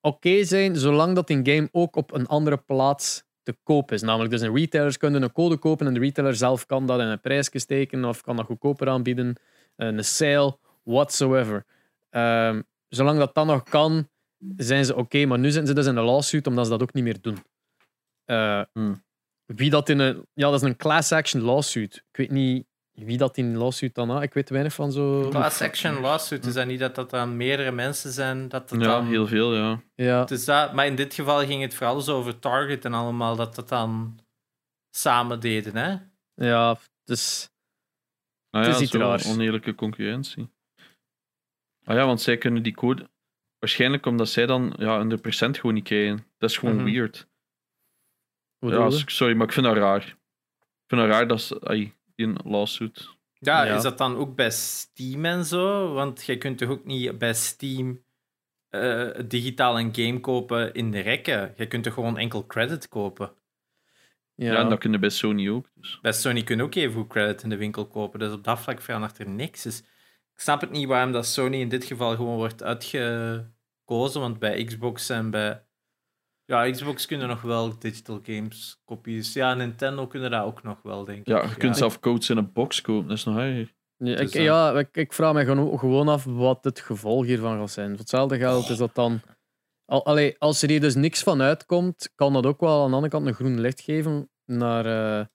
oké 0.00 0.44
zijn, 0.44 0.76
zolang 0.76 1.14
dat 1.14 1.30
in 1.30 1.46
game 1.46 1.68
ook 1.72 1.96
op 1.96 2.12
een 2.12 2.26
andere 2.26 2.56
plaats 2.56 3.24
te 3.42 3.56
koop 3.62 3.92
is. 3.92 4.02
Namelijk, 4.02 4.30
dus 4.30 4.40
een 4.40 4.54
retailers 4.56 4.96
kunnen 4.96 5.22
een 5.22 5.32
code 5.32 5.56
kopen 5.56 5.86
en 5.86 5.94
de 5.94 6.00
retailer 6.00 6.34
zelf 6.36 6.66
kan 6.66 6.86
dat 6.86 7.00
in 7.00 7.06
een 7.06 7.20
prijsje 7.20 7.58
steken 7.58 8.04
of 8.04 8.20
kan 8.22 8.36
dat 8.36 8.46
goedkoper 8.46 8.88
aanbieden, 8.88 9.36
een 9.76 10.04
sale, 10.04 10.58
whatsoever. 10.82 11.64
Ehm, 12.10 12.62
zolang 12.88 13.18
dat 13.18 13.34
dan 13.34 13.46
nog 13.46 13.62
kan, 13.62 14.08
zijn 14.56 14.84
ze 14.84 14.96
oké, 14.96 15.24
maar 15.26 15.38
nu 15.38 15.50
zijn 15.50 15.66
ze 15.66 15.74
dus 15.74 15.86
in 15.86 15.96
een 15.96 16.04
lawsuit 16.04 16.46
omdat 16.46 16.64
ze 16.64 16.70
dat 16.70 16.82
ook 16.82 16.92
niet 16.92 17.04
meer 17.04 17.20
doen. 17.20 17.38
Eh, 18.24 18.62
Hmm. 18.72 19.04
Wie 19.46 19.70
dat 19.70 19.88
in 19.88 19.98
een... 19.98 20.26
Ja, 20.34 20.50
dat 20.50 20.62
is 20.62 20.68
een 20.68 20.76
class 20.76 21.12
action 21.12 21.42
lawsuit. 21.42 21.94
Ik 21.96 22.16
weet 22.16 22.30
niet 22.30 22.66
wie 22.96 23.16
dat 23.18 23.36
in 23.36 23.56
lawsuit 23.56 23.94
dan... 23.94 24.10
Ah, 24.10 24.22
ik 24.22 24.34
weet 24.34 24.48
weinig 24.50 24.72
van 24.74 24.92
zo... 24.92 25.28
Class 25.28 25.62
action 25.62 26.00
lawsuit, 26.00 26.44
is 26.46 26.54
dat 26.54 26.66
niet 26.66 26.78
dat 26.78 26.94
dat 26.94 27.10
dan 27.10 27.36
meerdere 27.36 27.70
mensen 27.72 28.12
zijn? 28.12 28.48
Dat 28.48 28.70
het 28.70 28.80
Ja, 28.80 28.86
dan... 28.86 29.06
heel 29.06 29.26
veel, 29.26 29.54
ja. 29.54 29.82
Ja, 29.94 30.24
Dus 30.24 30.44
dat, 30.44 30.72
maar 30.72 30.86
in 30.86 30.96
dit 30.96 31.14
geval 31.14 31.46
ging 31.46 31.62
het 31.62 31.74
vooral 31.74 32.00
zo 32.00 32.16
over 32.16 32.38
Target 32.38 32.84
en 32.84 32.94
allemaal, 32.94 33.36
dat 33.36 33.54
dat 33.54 33.68
dan 33.68 34.18
samen 34.90 35.40
deden, 35.40 35.76
hè? 35.76 35.96
ja, 36.48 36.78
dus... 37.04 37.50
Nou 38.50 38.64
Het 38.66 38.74
ja, 38.74 38.80
is 38.80 38.86
iets 38.88 38.96
raars. 38.96 39.26
oneerlijke 39.26 39.74
concurrentie. 39.74 40.50
Ah 41.84 41.96
ja, 41.96 42.06
want 42.06 42.20
zij 42.20 42.38
kunnen 42.38 42.62
die 42.62 42.74
code... 42.74 43.10
Waarschijnlijk 43.58 44.06
omdat 44.06 44.28
zij 44.28 44.46
dan 44.46 44.74
ja, 44.78 44.98
een 45.00 45.20
percent 45.20 45.56
gewoon 45.58 45.74
niet 45.74 45.84
krijgen. 45.84 46.26
Dat 46.38 46.50
is 46.50 46.58
gewoon 46.58 46.74
Mhm. 46.76 46.84
weird. 46.84 47.28
Ja, 48.58 48.90
sorry, 48.90 49.34
maar 49.36 49.46
ik 49.46 49.52
vind 49.52 49.66
dat 49.66 49.76
raar. 49.76 50.02
Ik 50.06 50.86
vind 50.86 51.00
dat 51.00 51.10
raar 51.10 51.26
dat 51.28 51.40
ze... 51.40 51.60
ai, 51.60 51.94
die 52.16 52.26
een 52.26 52.38
lawsuit... 52.44 53.14
Ja, 53.38 53.64
Ja. 53.64 53.76
is 53.76 53.82
dat 53.82 53.98
dan 53.98 54.16
ook 54.16 54.36
bij 54.36 54.50
Steam 54.50 55.24
en 55.24 55.44
zo? 55.44 55.92
Want 55.92 56.24
je 56.24 56.38
kunt 56.38 56.58
toch 56.58 56.68
ook 56.68 56.84
niet 56.84 57.18
bij 57.18 57.34
Steam 57.34 58.02
eh, 58.68 59.08
digitaal 59.26 59.78
een 59.78 59.94
game 59.94 60.20
kopen 60.20 60.74
in 60.74 60.90
de 60.90 61.00
rekken? 61.00 61.52
Je 61.56 61.66
kunt 61.66 61.84
toch 61.84 61.94
gewoon 61.94 62.18
enkel 62.18 62.46
credit 62.46 62.88
kopen? 62.88 63.32
Ja, 64.34 64.56
en 64.56 64.68
dat 64.68 64.78
kunnen 64.78 65.00
bij 65.00 65.08
Sony 65.08 65.48
ook. 65.48 65.66
Dus. 65.74 65.98
Bij 66.02 66.12
Sony 66.12 66.42
kun 66.42 66.56
je 66.56 66.62
ook 66.62 66.74
even 66.74 66.94
goed 66.94 67.08
credit 67.08 67.42
in 67.42 67.48
de 67.48 67.56
winkel 67.56 67.86
kopen. 67.86 68.18
Dus 68.18 68.32
op 68.32 68.44
dat 68.44 68.60
vlak 68.60 68.80
verandert 68.80 69.18
er 69.18 69.28
niks. 69.28 69.62
Dus 69.62 69.78
ik 70.32 70.40
snap 70.40 70.60
het 70.60 70.70
niet 70.70 70.86
waarom 70.88 71.12
dat 71.12 71.26
Sony 71.26 71.56
in 71.60 71.68
dit 71.68 71.84
geval 71.84 72.16
gewoon 72.16 72.36
wordt 72.36 72.62
uitgekozen. 72.62 74.20
Want 74.20 74.38
bij 74.38 74.64
Xbox 74.64 75.08
en 75.08 75.30
bij. 75.30 75.64
Ja, 76.46 76.70
Xbox 76.70 77.06
kunnen 77.06 77.28
nog 77.28 77.42
wel 77.42 77.78
digital 77.78 78.20
games 78.22 78.80
kopies. 78.84 79.32
Ja, 79.32 79.54
Nintendo 79.54 80.06
kunnen 80.06 80.30
dat 80.30 80.44
ook 80.44 80.62
nog 80.62 80.82
wel, 80.82 81.04
denk 81.04 81.18
ik. 81.18 81.26
Ja, 81.26 81.42
je 81.42 81.56
kunt 81.56 81.76
zelf 81.76 82.00
codes 82.00 82.30
in 82.30 82.36
een 82.36 82.52
box 82.52 82.80
kopen. 82.80 83.08
Dat 83.08 83.16
is 83.16 83.24
nog 83.24 83.38
erger. 83.38 83.74
Ja, 83.96 84.12
ik, 84.12 84.18
Dus, 84.18 84.32
eh, 84.34 84.44
ja, 84.44 84.78
ik, 84.78 84.96
ik 84.96 85.12
vraag 85.12 85.32
me 85.34 85.44
gewoon, 85.78 86.08
af 86.08 86.24
wat 86.24 86.64
het 86.64 86.80
gevolg 86.80 87.24
hiervan 87.24 87.58
gaat 87.58 87.70
zijn. 87.70 87.88
Voor 87.88 87.98
hetzelfde 87.98 88.36
geld 88.38 88.68
is 88.68 88.76
dat 88.76 88.94
dan. 88.94 89.20
Al, 89.84 90.04
allee, 90.04 90.36
als 90.38 90.62
er 90.62 90.68
hier 90.68 90.80
dus 90.80 90.94
niks 90.94 91.22
van 91.22 91.42
uitkomt, 91.42 92.12
kan 92.14 92.32
dat 92.32 92.46
ook 92.46 92.60
wel 92.60 92.82
aan 92.82 92.88
de 92.88 92.94
andere 92.94 93.12
kant 93.12 93.26
een 93.26 93.34
groen 93.34 93.60
licht 93.60 93.80
geven 93.80 94.30
naar 94.44 94.86
eh, 94.86 95.26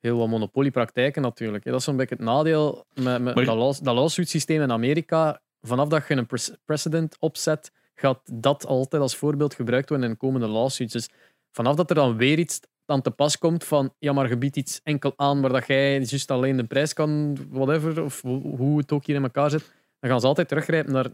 heel 0.00 0.18
wat 0.18 0.28
monopoliepraktijken 0.28 1.22
natuurlijk. 1.22 1.64
Dat 1.64 1.74
is 1.78 1.84
zo'n 1.84 1.96
beetje 1.96 2.14
het 2.14 2.24
nadeel 2.24 2.84
met, 2.94 3.22
met 3.22 3.34
Maar- 3.34 3.44
dat, 3.44 3.56
laws, 3.56 3.78
dat 3.78 3.94
lawsuit 3.94 4.28
systeem 4.28 4.62
in 4.62 4.72
Amerika. 4.72 5.42
Vanaf 5.60 5.88
dat 5.88 6.08
je 6.08 6.14
een 6.14 6.28
precedent 6.64 7.16
opzet, 7.18 7.72
gaat 7.94 8.20
dat 8.32 8.66
altijd 8.66 9.02
als 9.02 9.16
voorbeeld 9.16 9.54
gebruikt 9.54 9.88
worden 9.88 10.08
in 10.08 10.16
komende 10.16 10.46
lawsuits. 10.46 10.92
Dus 10.92 11.08
vanaf 11.50 11.74
dat 11.76 11.88
er 11.90 11.96
dan 11.96 12.16
weer 12.16 12.38
iets 12.38 12.60
aan 12.86 13.02
te 13.02 13.10
pas 13.10 13.38
komt 13.38 13.64
van 13.64 13.94
ja, 13.98 14.12
maar 14.12 14.28
je 14.28 14.38
biedt 14.38 14.56
iets 14.56 14.80
enkel 14.82 15.12
aan 15.16 15.40
waar 15.40 15.52
dat 15.52 15.66
jij 15.66 15.98
juist 15.98 16.30
alleen 16.30 16.56
de 16.56 16.64
prijs 16.64 16.92
kan, 16.92 17.36
whatever, 17.50 18.02
of 18.02 18.22
hoe, 18.22 18.78
het 18.78 18.92
ook 18.92 19.04
hier 19.06 19.16
in 19.16 19.22
elkaar 19.22 19.50
zit, 19.50 19.72
dan 20.00 20.10
gaan 20.10 20.20
ze 20.20 20.26
altijd 20.26 20.48
teruggrijpen 20.48 20.92
naar 20.92 21.08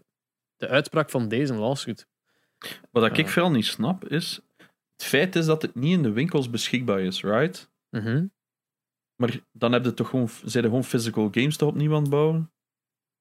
de 0.57 0.69
uitspraak 0.69 1.11
van 1.11 1.29
deze 1.29 1.55
lawsuit. 1.55 2.07
Wat 2.91 3.05
ik 3.05 3.17
Ja. 3.17 3.27
vooral 3.27 3.51
niet 3.51 3.67
snap, 3.67 4.05
is... 4.09 4.41
Het 4.93 5.09
feit 5.09 5.37
is 5.37 5.47
dat 5.47 5.63
het 5.63 5.75
niet 5.75 5.93
in 5.93 6.03
de 6.03 6.13
winkels 6.13 6.51
beschikbaar 6.51 7.01
is, 7.01 7.23
right? 7.23 7.71
Mhm. 7.91 8.27
Maar 9.17 9.41
dan 9.53 9.73
heb 9.73 9.85
je 9.85 9.95
toch 9.95 10.09
gewoon, 10.09 10.29
zijn 10.45 10.65
er 10.65 10.71
gewoon 10.71 10.85
physical 10.85 11.29
games 11.31 11.57
toch 11.57 11.69
opnieuw 11.69 11.95
aan 11.95 12.01
het 12.01 12.11
bouwen? 12.11 12.53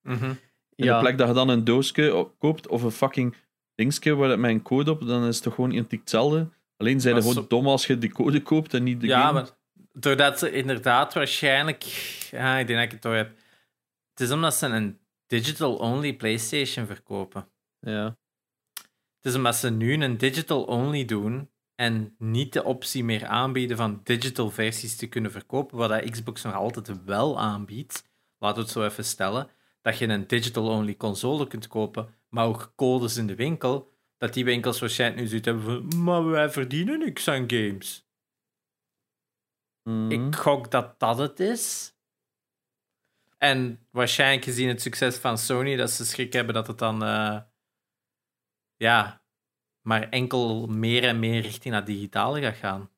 Mhm. 0.01 0.33
In 0.75 0.85
de 0.85 0.97
plek 0.99 1.17
dat 1.17 1.27
je 1.27 1.33
dan 1.33 1.49
een 1.49 1.63
doosje 1.63 2.15
op- 2.15 2.35
koopt 2.39 2.67
of 2.67 2.83
een 2.83 2.91
fucking 2.91 3.35
dingetje 3.79 4.15
waar 4.15 4.39
met 4.39 4.51
een 4.51 4.61
code 4.61 4.91
op, 4.91 5.05
dan 5.07 5.25
is 5.25 5.35
het 5.35 5.43
toch 5.43 5.55
gewoon 5.55 5.71
identiek 5.71 5.99
hetzelfde. 5.99 6.49
Alleen 6.77 7.01
zijn 7.01 7.13
Maar 7.13 7.23
gewoon 7.23 7.37
zo- 7.43 7.47
dom 7.47 7.67
als 7.67 7.87
je 7.87 7.97
die 7.97 8.11
code 8.11 8.41
koopt 8.41 8.73
en 8.73 8.83
niet 8.83 9.01
de 9.01 9.07
Ja, 9.07 9.21
game. 9.21 9.33
maar 9.33 9.49
doordat 9.93 10.39
ze 10.39 10.51
inderdaad 10.51 11.13
waarschijnlijk. 11.13 11.83
Ja, 12.31 12.57
ik 12.57 12.67
denk 12.67 12.77
dat 12.79 12.87
ik 12.87 12.91
het 12.93 13.01
door 13.01 13.15
heb. 13.15 13.29
Het 14.09 14.19
is 14.27 14.31
omdat 14.31 14.53
ze 14.55 14.65
een 14.65 14.99
digital-only 15.27 16.13
PlayStation 16.15 16.85
verkopen. 16.85 17.47
Ja. 17.79 18.17
Het 19.15 19.25
is 19.31 19.35
omdat 19.35 19.55
ze 19.55 19.69
nu 19.71 19.93
een 20.03 20.17
digital-only 20.17 21.05
doen 21.05 21.49
en 21.75 22.15
niet 22.17 22.53
de 22.53 22.63
optie 22.63 23.03
meer 23.03 23.25
aanbieden 23.25 23.77
van 23.77 24.01
digital 24.03 24.49
versies 24.51 24.95
te 24.95 25.07
kunnen 25.07 25.31
verkopen, 25.31 25.77
wat 25.77 25.89
dat 25.89 26.09
Xbox 26.09 26.43
nog 26.43 26.53
altijd 26.53 27.03
wel 27.05 27.39
aanbiedt. 27.39 28.07
Laten 28.39 28.57
we 28.57 28.63
het 28.63 28.71
zo 28.71 28.83
even 28.85 29.05
stellen. 29.05 29.49
Dat 29.81 29.97
je 29.97 30.07
een 30.07 30.27
digital-only 30.27 30.95
console 30.95 31.47
kunt 31.47 31.67
kopen, 31.67 32.09
maar 32.29 32.45
ook 32.45 32.73
codes 32.75 33.17
in 33.17 33.27
de 33.27 33.35
winkel. 33.35 33.97
Dat 34.17 34.33
die 34.33 34.45
winkels 34.45 34.79
waarschijnlijk 34.79 35.21
nu 35.21 35.27
zoiets 35.27 35.47
hebben 35.47 35.63
van, 35.89 36.03
maar 36.03 36.25
wij 36.25 36.49
verdienen 36.49 36.99
niks 36.99 37.27
aan 37.27 37.49
games. 37.51 38.07
Mhm. 39.83 40.11
Ik 40.11 40.35
gok 40.35 40.71
dat 40.71 40.99
dat 40.99 41.17
het 41.17 41.39
is. 41.39 41.93
En 43.37 43.87
waarschijnlijk 43.91 44.43
gezien 44.43 44.67
het 44.67 44.81
succes 44.81 45.17
van 45.17 45.37
Sony, 45.37 45.75
dat 45.75 45.91
ze 45.91 46.05
schrik 46.05 46.33
hebben 46.33 46.53
dat 46.53 46.67
het 46.67 46.77
dan. 46.77 47.03
eh, 47.03 47.39
ja. 48.75 49.21
maar 49.81 50.09
enkel 50.09 50.67
meer 50.67 51.03
en 51.03 51.19
meer 51.19 51.41
richting 51.41 51.73
dat 51.73 51.85
digitale 51.85 52.41
gaat 52.41 52.55
gaan. 52.55 52.89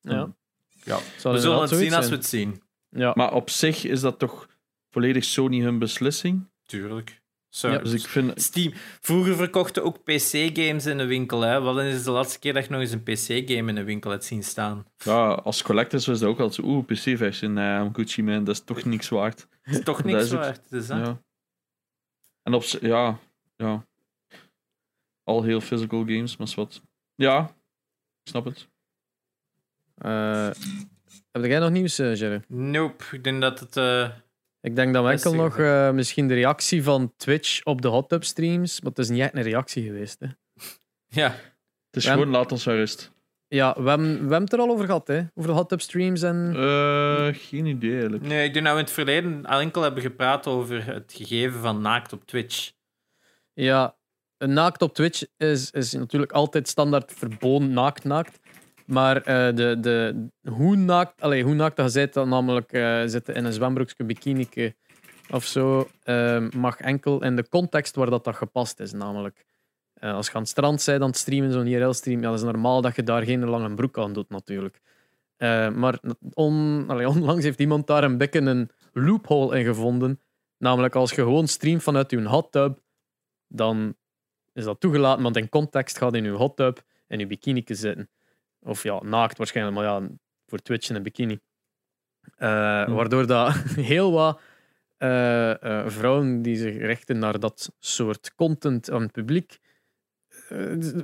ja. 0.00 0.36
Ja. 0.84 0.98
We 1.22 1.38
zullen 1.38 1.60
het 1.60 1.70
zien 1.70 1.94
als 1.94 2.08
we 2.08 2.14
het 2.14 2.26
zien. 2.26 2.62
Ja. 2.88 3.12
Maar 3.14 3.32
op 3.32 3.50
zich 3.50 3.84
is 3.84 4.00
dat 4.00 4.18
toch 4.18 4.48
volledig 4.90 5.24
Sony 5.24 5.60
hun 5.60 5.78
beslissing. 5.78 6.48
Tuurlijk. 6.62 7.22
Zo, 7.48 7.70
Ja, 7.70 7.78
Dus 7.78 7.92
ik 7.92 8.06
vind... 8.08 8.42
Steam. 8.42 8.72
Vroeger 9.00 9.36
verkochten 9.36 9.84
ook 9.84 10.02
PC-games 10.04 10.86
in 10.86 10.98
de 10.98 11.06
winkel. 11.06 11.40
Hè. 11.40 11.60
Wat 11.60 11.78
is 11.78 12.04
de 12.04 12.10
laatste 12.10 12.38
keer 12.38 12.52
dat 12.52 12.64
je 12.64 12.70
nog 12.70 12.80
eens 12.80 12.90
een 12.92 13.02
PC-game 13.02 13.68
in 13.68 13.74
de 13.74 13.84
winkel 13.84 14.10
hebt 14.10 14.24
zien 14.24 14.42
staan? 14.44 14.86
Ja, 14.96 15.28
als 15.32 15.62
collectors 15.62 16.06
was 16.06 16.18
dat 16.18 16.28
ook 16.28 16.40
altijd 16.40 16.54
zo... 16.66 16.70
Oeh, 16.72 16.84
PC-versie. 16.84 17.48
Nee, 17.48 17.88
Gucci 17.92 18.22
man, 18.22 18.44
dat 18.44 18.54
is 18.54 18.64
toch 18.64 18.84
niks 18.84 19.08
waard. 19.08 19.48
Het 19.62 19.74
is 19.76 19.84
toch 19.84 19.96
Dat 20.02 20.04
niks 20.12 20.30
waard. 20.30 20.70
Dus, 20.70 20.88
hè. 20.88 21.00
Ja. 21.00 21.22
En 22.42 22.54
op... 22.54 22.62
Ja, 22.62 23.18
ja. 23.56 23.86
Al 25.24 25.42
heel 25.42 25.60
physical 25.60 25.98
games, 25.98 26.36
maar 26.36 26.52
wat. 26.56 26.82
Ja, 27.14 27.44
ik 28.22 28.28
snap 28.30 28.44
het. 28.44 28.68
Eh, 29.94 30.50
heb 31.32 31.44
jij 31.44 31.58
nog 31.58 31.70
nieuws, 31.70 31.98
eh 31.98 32.14
Jerry? 32.16 32.42
Nope. 32.48 33.04
Ik 33.10 33.24
denk 33.24 33.40
dat 33.40 33.60
het. 33.60 33.76
eh, 33.76 34.08
Ik 34.60 34.76
denk 34.76 34.94
dat 34.94 35.04
we 35.04 35.10
enkel 35.10 35.34
nog 35.34 35.58
eh, 35.58 35.90
misschien 35.90 36.28
de 36.28 36.34
reactie 36.34 36.82
van 36.82 37.12
Twitch 37.16 37.64
op 37.64 37.82
de 37.82 37.88
hot 37.88 38.08
tub 38.08 38.24
streams, 38.24 38.80
maar 38.80 38.90
het 38.90 38.98
is 38.98 39.08
niet 39.08 39.20
echt 39.20 39.34
een 39.34 39.42
reactie 39.42 39.84
geweest. 39.84 40.20
Hè. 40.20 40.26
ja. 41.20 41.28
Het 41.90 42.04
is 42.04 42.06
gewoon, 42.06 42.28
laat 42.28 42.52
ons 42.52 42.64
rust. 42.64 43.12
Ja, 43.48 43.74
we 43.78 43.88
hebben, 43.88 44.12
we 44.12 44.18
hebben 44.18 44.42
het 44.42 44.52
er 44.52 44.58
al 44.58 44.70
over 44.70 44.86
gehad, 44.86 45.06
hè? 45.06 45.22
over 45.34 45.50
de 45.50 45.56
hot 45.56 45.68
tub 45.68 45.80
streams 45.80 46.22
en... 46.22 46.52
Eh, 46.56 47.28
geen 47.32 47.66
idee 47.66 47.92
eigenlijk. 47.92 48.22
Nee, 48.22 48.44
ik 48.44 48.52
denk 48.52 48.64
dat 48.64 48.74
we 48.74 48.80
in 48.80 48.84
het 48.84 48.94
verleden 48.94 49.46
al 49.46 49.60
enkel 49.60 49.82
hebben 49.82 50.02
gepraat 50.02 50.46
over 50.46 50.86
het 50.86 51.12
gegeven 51.16 51.60
van 51.60 51.80
naakt 51.80 52.12
op 52.12 52.26
Twitch. 52.26 52.72
Ja, 53.52 53.96
een 54.36 54.52
naakt 54.52 54.82
op 54.82 54.94
Twitch 54.94 55.24
is, 55.36 55.70
is 55.70 55.92
natuurlijk 55.92 56.32
altijd 56.32 56.68
standaard 56.68 57.12
verboden 57.12 57.72
naakt 57.72 58.04
naakt. 58.04 58.38
Maar 58.88 59.22
eh, 59.22 59.54
de, 59.54 59.80
de, 59.80 60.28
hoe 60.50 60.76
naakt, 60.76 61.20
allee, 61.20 61.42
hoe 61.42 61.54
naakt 61.54 61.76
dat 61.76 61.92
bent, 61.92 62.12
dan 62.12 62.28
namelijk 62.28 62.72
eh, 62.72 63.02
zitten 63.06 63.34
in 63.34 63.44
een 63.44 63.52
zwembroekje, 63.52 64.04
bikini 64.04 64.48
of 65.30 65.44
zo, 65.44 65.88
eh, 66.02 66.48
mag 66.50 66.76
enkel 66.76 67.22
in 67.22 67.36
de 67.36 67.48
context 67.48 67.96
waar 67.96 68.10
dat, 68.10 68.24
dat 68.24 68.36
gepast 68.36 68.80
is. 68.80 68.92
Namelijk, 68.92 69.44
eh, 69.94 70.14
als 70.14 70.26
je 70.26 70.32
aan 70.32 70.40
het 70.40 70.50
strand 70.50 70.84
bent 70.84 71.00
aan 71.02 71.08
het 71.08 71.16
streamen, 71.16 71.52
zo'n 71.52 71.66
IRL-stream, 71.66 72.20
ja, 72.20 72.28
dat 72.30 72.38
is 72.38 72.44
normaal 72.44 72.80
dat 72.80 72.96
je 72.96 73.02
daar 73.02 73.22
geen 73.22 73.44
lange 73.44 73.74
broek 73.74 73.98
aan 73.98 74.12
doet, 74.12 74.28
natuurlijk. 74.28 74.80
Maar 75.74 76.00
on, 76.32 76.84
allee, 76.86 77.08
onlangs 77.16 77.44
heeft 77.44 77.60
iemand 77.60 77.86
daar 77.86 78.04
een 78.04 78.18
beetje 78.18 78.40
een 78.40 78.70
loophole 78.92 79.58
in 79.58 79.64
gevonden. 79.64 80.20
Namelijk, 80.58 80.94
als 80.94 81.10
je 81.10 81.22
gewoon 81.22 81.46
streamt 81.46 81.82
vanuit 81.82 82.10
je 82.10 82.22
hot 82.22 82.52
tub, 82.52 82.78
dan 83.48 83.96
is 84.52 84.64
dat 84.64 84.80
toegelaten, 84.80 85.22
want 85.22 85.36
in 85.36 85.48
context 85.48 85.98
gaat 85.98 86.14
in 86.14 86.24
je 86.24 86.30
hot 86.30 86.56
tub 86.56 86.82
en 87.06 87.18
je 87.18 87.26
bikini 87.26 87.62
zitten. 87.66 88.08
Of 88.68 88.82
ja, 88.82 89.00
naakt 89.02 89.38
waarschijnlijk, 89.38 89.76
maar 89.76 89.86
ja, 89.86 90.08
voor 90.46 90.58
Twitch 90.58 90.88
in 90.88 90.94
een 90.96 91.02
bikini. 91.02 91.38
Eh, 92.36 92.84
Hm. 92.84 92.92
Waardoor 92.92 93.26
dat 93.26 93.54
heel 93.92 94.12
wat 94.12 94.40
eh, 94.96 95.62
eh, 95.62 95.88
vrouwen 95.88 96.42
die 96.42 96.56
zich 96.56 96.76
richten 96.76 97.18
naar 97.18 97.40
dat 97.40 97.72
soort 97.78 98.34
content 98.34 98.90
aan 98.90 99.02
het 99.02 99.12
publiek 99.12 99.58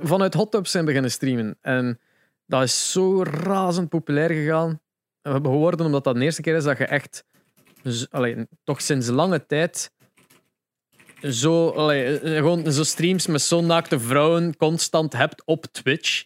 vanuit 0.01 0.33
hot 0.33 0.51
tubs 0.51 0.71
zijn 0.71 0.85
beginnen 0.85 1.11
streamen. 1.11 1.57
En 1.61 1.99
dat 2.45 2.63
is 2.63 2.91
zo 2.91 3.23
razend 3.23 3.89
populair 3.89 4.29
gegaan. 4.29 4.79
We 5.21 5.29
hebben 5.29 5.51
geworden 5.51 5.85
omdat 5.85 6.03
dat 6.03 6.15
de 6.15 6.21
eerste 6.21 6.41
keer 6.41 6.55
is 6.55 6.63
dat 6.63 6.77
je 6.77 6.85
echt, 6.85 7.25
allee, 8.09 8.47
toch 8.63 8.81
sinds 8.81 9.07
lange 9.07 9.45
tijd, 9.45 9.91
zo, 11.21 11.69
allee, 11.69 12.19
gewoon 12.19 12.71
zo 12.71 12.83
streams 12.83 13.27
met 13.27 13.41
zo'n 13.41 13.65
naakte 13.65 13.99
vrouwen 13.99 14.57
constant 14.57 15.13
hebt 15.13 15.45
op 15.45 15.65
Twitch. 15.65 16.25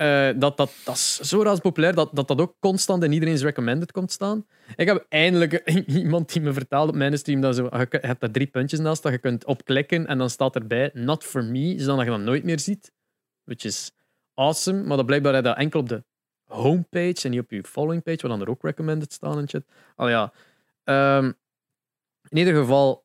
Eh, 0.00 0.30
dat, 0.36 0.56
dat, 0.56 0.72
dat 0.84 0.94
is 0.94 1.18
zo 1.18 1.42
razend 1.42 1.62
populair 1.62 1.94
dat, 1.94 2.10
dat 2.12 2.28
dat 2.28 2.40
ook 2.40 2.56
constant 2.60 3.02
in 3.04 3.12
iedereen's 3.12 3.42
recommended 3.42 3.92
komt 3.92 4.12
staan. 4.12 4.46
Ik 4.76 4.86
heb 4.86 5.06
eindelijk 5.08 5.52
iemand 5.86 6.32
die 6.32 6.42
me 6.42 6.52
vertelde 6.52 6.92
op 6.92 6.98
mijn 6.98 7.18
stream 7.18 7.40
dat 7.40 7.56
zo, 7.56 7.64
je 7.64 7.86
kun- 7.86 8.00
je 8.00 8.06
hebt 8.06 8.20
daar 8.20 8.30
drie 8.30 8.46
puntjes 8.46 8.80
naast 8.80 9.02
dat 9.02 9.12
je 9.12 9.18
kunt 9.18 9.44
opklikken 9.44 10.06
en 10.06 10.18
dan 10.18 10.30
staat 10.30 10.54
erbij 10.54 10.90
not 10.94 11.24
for 11.24 11.44
me, 11.44 11.74
zodat 11.78 12.04
je 12.04 12.10
dat 12.10 12.20
nooit 12.20 12.44
meer 12.44 12.58
ziet. 12.58 12.92
Which 13.44 13.64
is 13.64 13.90
awesome, 14.34 14.82
maar 14.82 14.96
dat 14.96 15.06
blijkbaar 15.06 15.34
je 15.34 15.42
dat 15.42 15.56
enkel 15.56 15.80
op 15.80 15.88
de 15.88 16.04
homepage 16.44 17.20
en 17.22 17.30
niet 17.30 17.40
op 17.40 17.50
je 17.50 17.64
following 17.64 18.02
page, 18.02 18.18
waar 18.20 18.30
dan 18.30 18.40
er 18.40 18.50
ook 18.50 18.62
recommended 18.62 19.12
staan 19.12 19.38
en 19.38 19.48
shit. 19.48 19.64
Al 19.96 20.08
ja. 20.08 20.32
Ehm, 20.84 21.32
in 22.28 22.36
ieder 22.36 22.54
geval, 22.54 23.04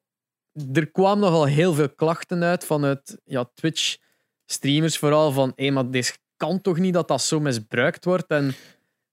er 0.74 0.92
kwamen 0.92 1.20
nogal 1.20 1.46
heel 1.46 1.74
veel 1.74 1.90
klachten 1.90 2.44
uit 2.44 2.66
vanuit 2.66 3.22
ja, 3.26 3.50
Twitch-streamers 3.54 4.98
vooral 4.98 5.32
van 5.32 5.54
maar 5.74 5.92
dit 5.92 6.24
kan 6.48 6.62
toch 6.62 6.78
niet 6.78 6.94
dat 6.94 7.08
dat 7.08 7.22
zo 7.22 7.40
misbruikt 7.40 8.06
wordt 8.06 8.28
en, 8.28 8.46
en 8.46 8.54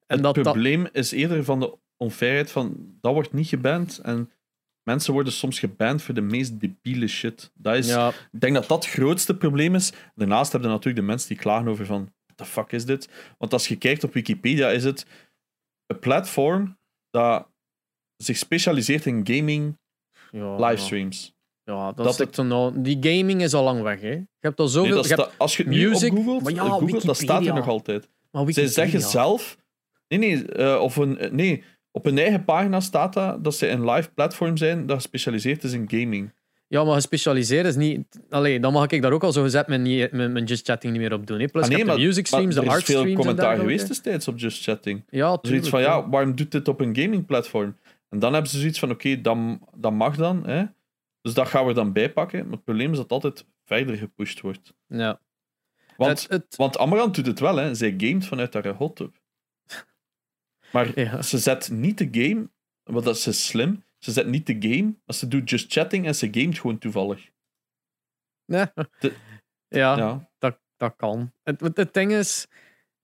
Het 0.07 0.23
dat 0.23 0.35
dat... 0.35 0.45
probleem 0.45 0.89
is 0.93 1.13
eerder 1.13 1.45
van 1.45 1.61
de 1.61 1.79
onfairheid 1.97 2.51
van 2.51 2.97
dat 3.01 3.13
wordt 3.13 3.33
niet 3.33 3.49
geband 3.49 3.99
en 3.99 4.31
mensen 4.83 5.13
worden 5.13 5.33
soms 5.33 5.59
geband 5.59 6.03
voor 6.03 6.15
de 6.15 6.21
meest 6.21 6.61
debiele 6.61 7.07
shit. 7.07 7.51
Dat 7.55 7.77
is, 7.77 7.89
Ja, 7.89 8.09
Ik 8.09 8.41
denk 8.41 8.55
dat 8.55 8.69
dat 8.69 8.85
het 8.85 8.95
grootste 8.95 9.37
probleem 9.37 9.75
is. 9.75 9.93
Daarnaast 10.15 10.53
hebben 10.53 10.71
natuurlijk 10.71 10.97
de 10.97 11.07
mensen 11.07 11.29
die 11.29 11.37
klagen 11.37 11.69
over 11.69 11.87
van, 11.87 12.13
what 12.27 12.37
the 12.37 12.45
fuck 12.45 12.73
is 12.73 12.85
dit? 12.85 13.09
Want 13.39 13.53
als 13.53 13.69
je 13.69 13.77
kijkt 13.77 14.05
op 14.05 14.13
Wikipedia, 14.13 14.69
is 14.69 14.85
het 14.85 15.07
een 15.87 15.99
platform 15.99 16.79
dat 17.11 17.49
zich 18.17 18.37
specialiseert 18.37 19.07
in 19.07 19.27
gaming 19.27 19.79
ja, 20.31 20.57
livestreams. 20.57 21.32
Ja, 21.65 21.93
dat, 21.93 21.97
Dat 22.05 22.21
is 22.21 22.37
zo 22.37 22.43
nou, 22.43 22.73
die 22.83 22.97
gaming 23.01 23.43
is 23.43 23.55
al 23.55 23.65
lang 23.65 23.83
weg. 23.83 24.01
Hè. 24.01 24.09
Je 24.11 24.27
hebt 24.41 24.61
al 24.61 24.69
zoveel. 24.69 24.95
Nee, 24.95 25.03
je 25.03 25.15
hebt- 25.15 25.35
als 25.39 25.57
je 25.57 25.63
het 25.63 25.73
nu 25.73 25.89
music, 25.89 26.13
opgoogelt, 26.13 26.43
maar 26.43 26.53
ja, 26.53 26.69
googelt, 26.71 27.07
dat 27.07 27.17
staat 27.17 27.47
er 27.47 27.55
nog 27.55 27.69
altijd. 27.69 28.09
maar 28.31 28.45
Wikipedia. 28.45 28.73
zeggen 28.73 29.01
zelf... 29.01 29.59
Nee, 30.09 30.19
nee, 30.19 30.47
eh, 30.53 30.81
of 30.81 30.97
een, 30.97 31.19
nee, 31.31 31.65
op 31.91 32.05
hun 32.05 32.19
eigen 32.19 32.45
pagina 32.45 32.81
staat 32.81 33.13
dat, 33.13 33.45
dat 33.45 33.55
ze 33.55 33.69
een 33.69 33.91
live 33.91 34.11
platform 34.15 34.57
zijn 34.57 34.87
dat 34.87 34.97
gespecialiseerd 34.97 35.65
is 35.65 35.73
in 35.73 35.85
gaming. 35.91 36.33
Ja, 36.69 36.85
maar 36.85 36.95
gespecialiseerd 36.95 37.67
is 37.67 37.77
niet. 37.77 38.01
Allee, 38.31 38.61
dan 38.61 38.73
mag 38.73 38.87
ik 38.87 39.03
daar 39.03 39.13
ook 39.13 39.23
al 39.25 39.33
zo 39.33 39.43
gezet 39.43 39.67
mijn, 39.67 39.83
niet- 39.83 40.13
mijn, 40.13 40.33
mijn 40.33 40.45
Just 40.45 40.67
Chatting 40.67 40.93
niet 40.93 41.03
meer 41.03 41.13
op 41.13 41.27
doen. 41.27 41.41
Hè. 41.41 41.47
Plus, 41.47 41.63
Ah, 41.65 41.71
nee, 41.71 41.85
de 41.85 41.97
music 41.99 42.27
streams, 42.27 42.55
maar 42.55 42.65
de 42.65 42.69
er 42.71 42.75
art 42.75 42.81
is 42.83 42.87
veel 42.95 42.99
streams. 43.01 43.19
en 43.19 43.27
commentaar 43.27 43.57
geweest 43.57 43.89
destijds 43.89 44.29
op 44.29 44.39
Just 44.39 44.63
Chatting. 44.63 45.03
Ja, 45.09 45.27
Zoiets 45.27 45.43
tuurlijk, 45.43 45.67
van, 45.67 45.81
ja, 45.81 46.09
waarom 46.09 46.35
doet 46.37 46.51
dit 46.53 46.69
op 46.69 46.81
een 46.81 46.97
gaming 46.97 47.27
platform? 47.27 47.77
En 48.09 48.19
dan 48.19 48.33
hebben 48.33 48.51
ze 48.51 48.59
zoiets 48.59 48.79
van, 48.79 48.91
oké, 48.91 49.21
dan, 49.21 49.61
dat 49.77 49.93
mag 49.93 50.17
dan. 50.17 50.47
Hè? 50.47 50.63
Dus 51.23 51.35
dat 51.35 51.49
gaan 51.49 51.67
we 51.67 51.73
dan 51.73 51.93
bijpakken. 51.93 52.43
Maar 52.45 52.53
het 52.53 52.65
probleem 52.65 52.91
is 52.91 52.97
dat 52.97 53.11
het 53.11 53.13
altijd 53.13 53.47
verder 53.65 53.97
gepusht 53.97 54.41
wordt. 54.41 54.75
Ja. 54.87 55.21
Want, 55.97 56.21
Het, 56.23 56.31
het, 56.31 56.57
want 56.57 56.79
Amarant 56.79 57.15
doet 57.15 57.27
het 57.27 57.39
wel, 57.41 57.57
hè. 57.57 57.75
zij 57.75 57.95
gamet 57.97 58.27
vanuit 58.27 58.55
haar 58.55 58.69
hot 58.69 58.97
tub. 58.97 59.21
Maar 60.73 60.99
ja. 61.01 61.23
ze 61.23 61.39
zet 61.39 61.71
niet 61.71 61.99
de 61.99 62.09
game, 62.23 62.51
want 62.83 63.05
dat 63.05 63.17
is 63.27 63.47
slim, 63.47 63.85
ze 63.99 64.13
zet 64.13 64.27
niet 64.27 64.47
de 64.47 64.57
game, 64.61 64.95
maar 65.05 65.17
ze 65.17 65.29
doet 65.29 65.51
just 65.51 65.73
chatting 65.73 66.07
en 66.07 66.15
ze 66.15 66.29
gamet 66.31 66.59
gewoon 66.59 66.79
toevallig. 66.79 67.31
Ja. 68.45 68.73
De- 68.99 69.17
ja, 69.69 69.97
Ja. 69.97 70.31
Dat, 70.39 70.59
dat 70.77 70.97
kan. 70.97 71.33
Het 71.43 71.95
ding 71.95 72.13
is 72.13 72.47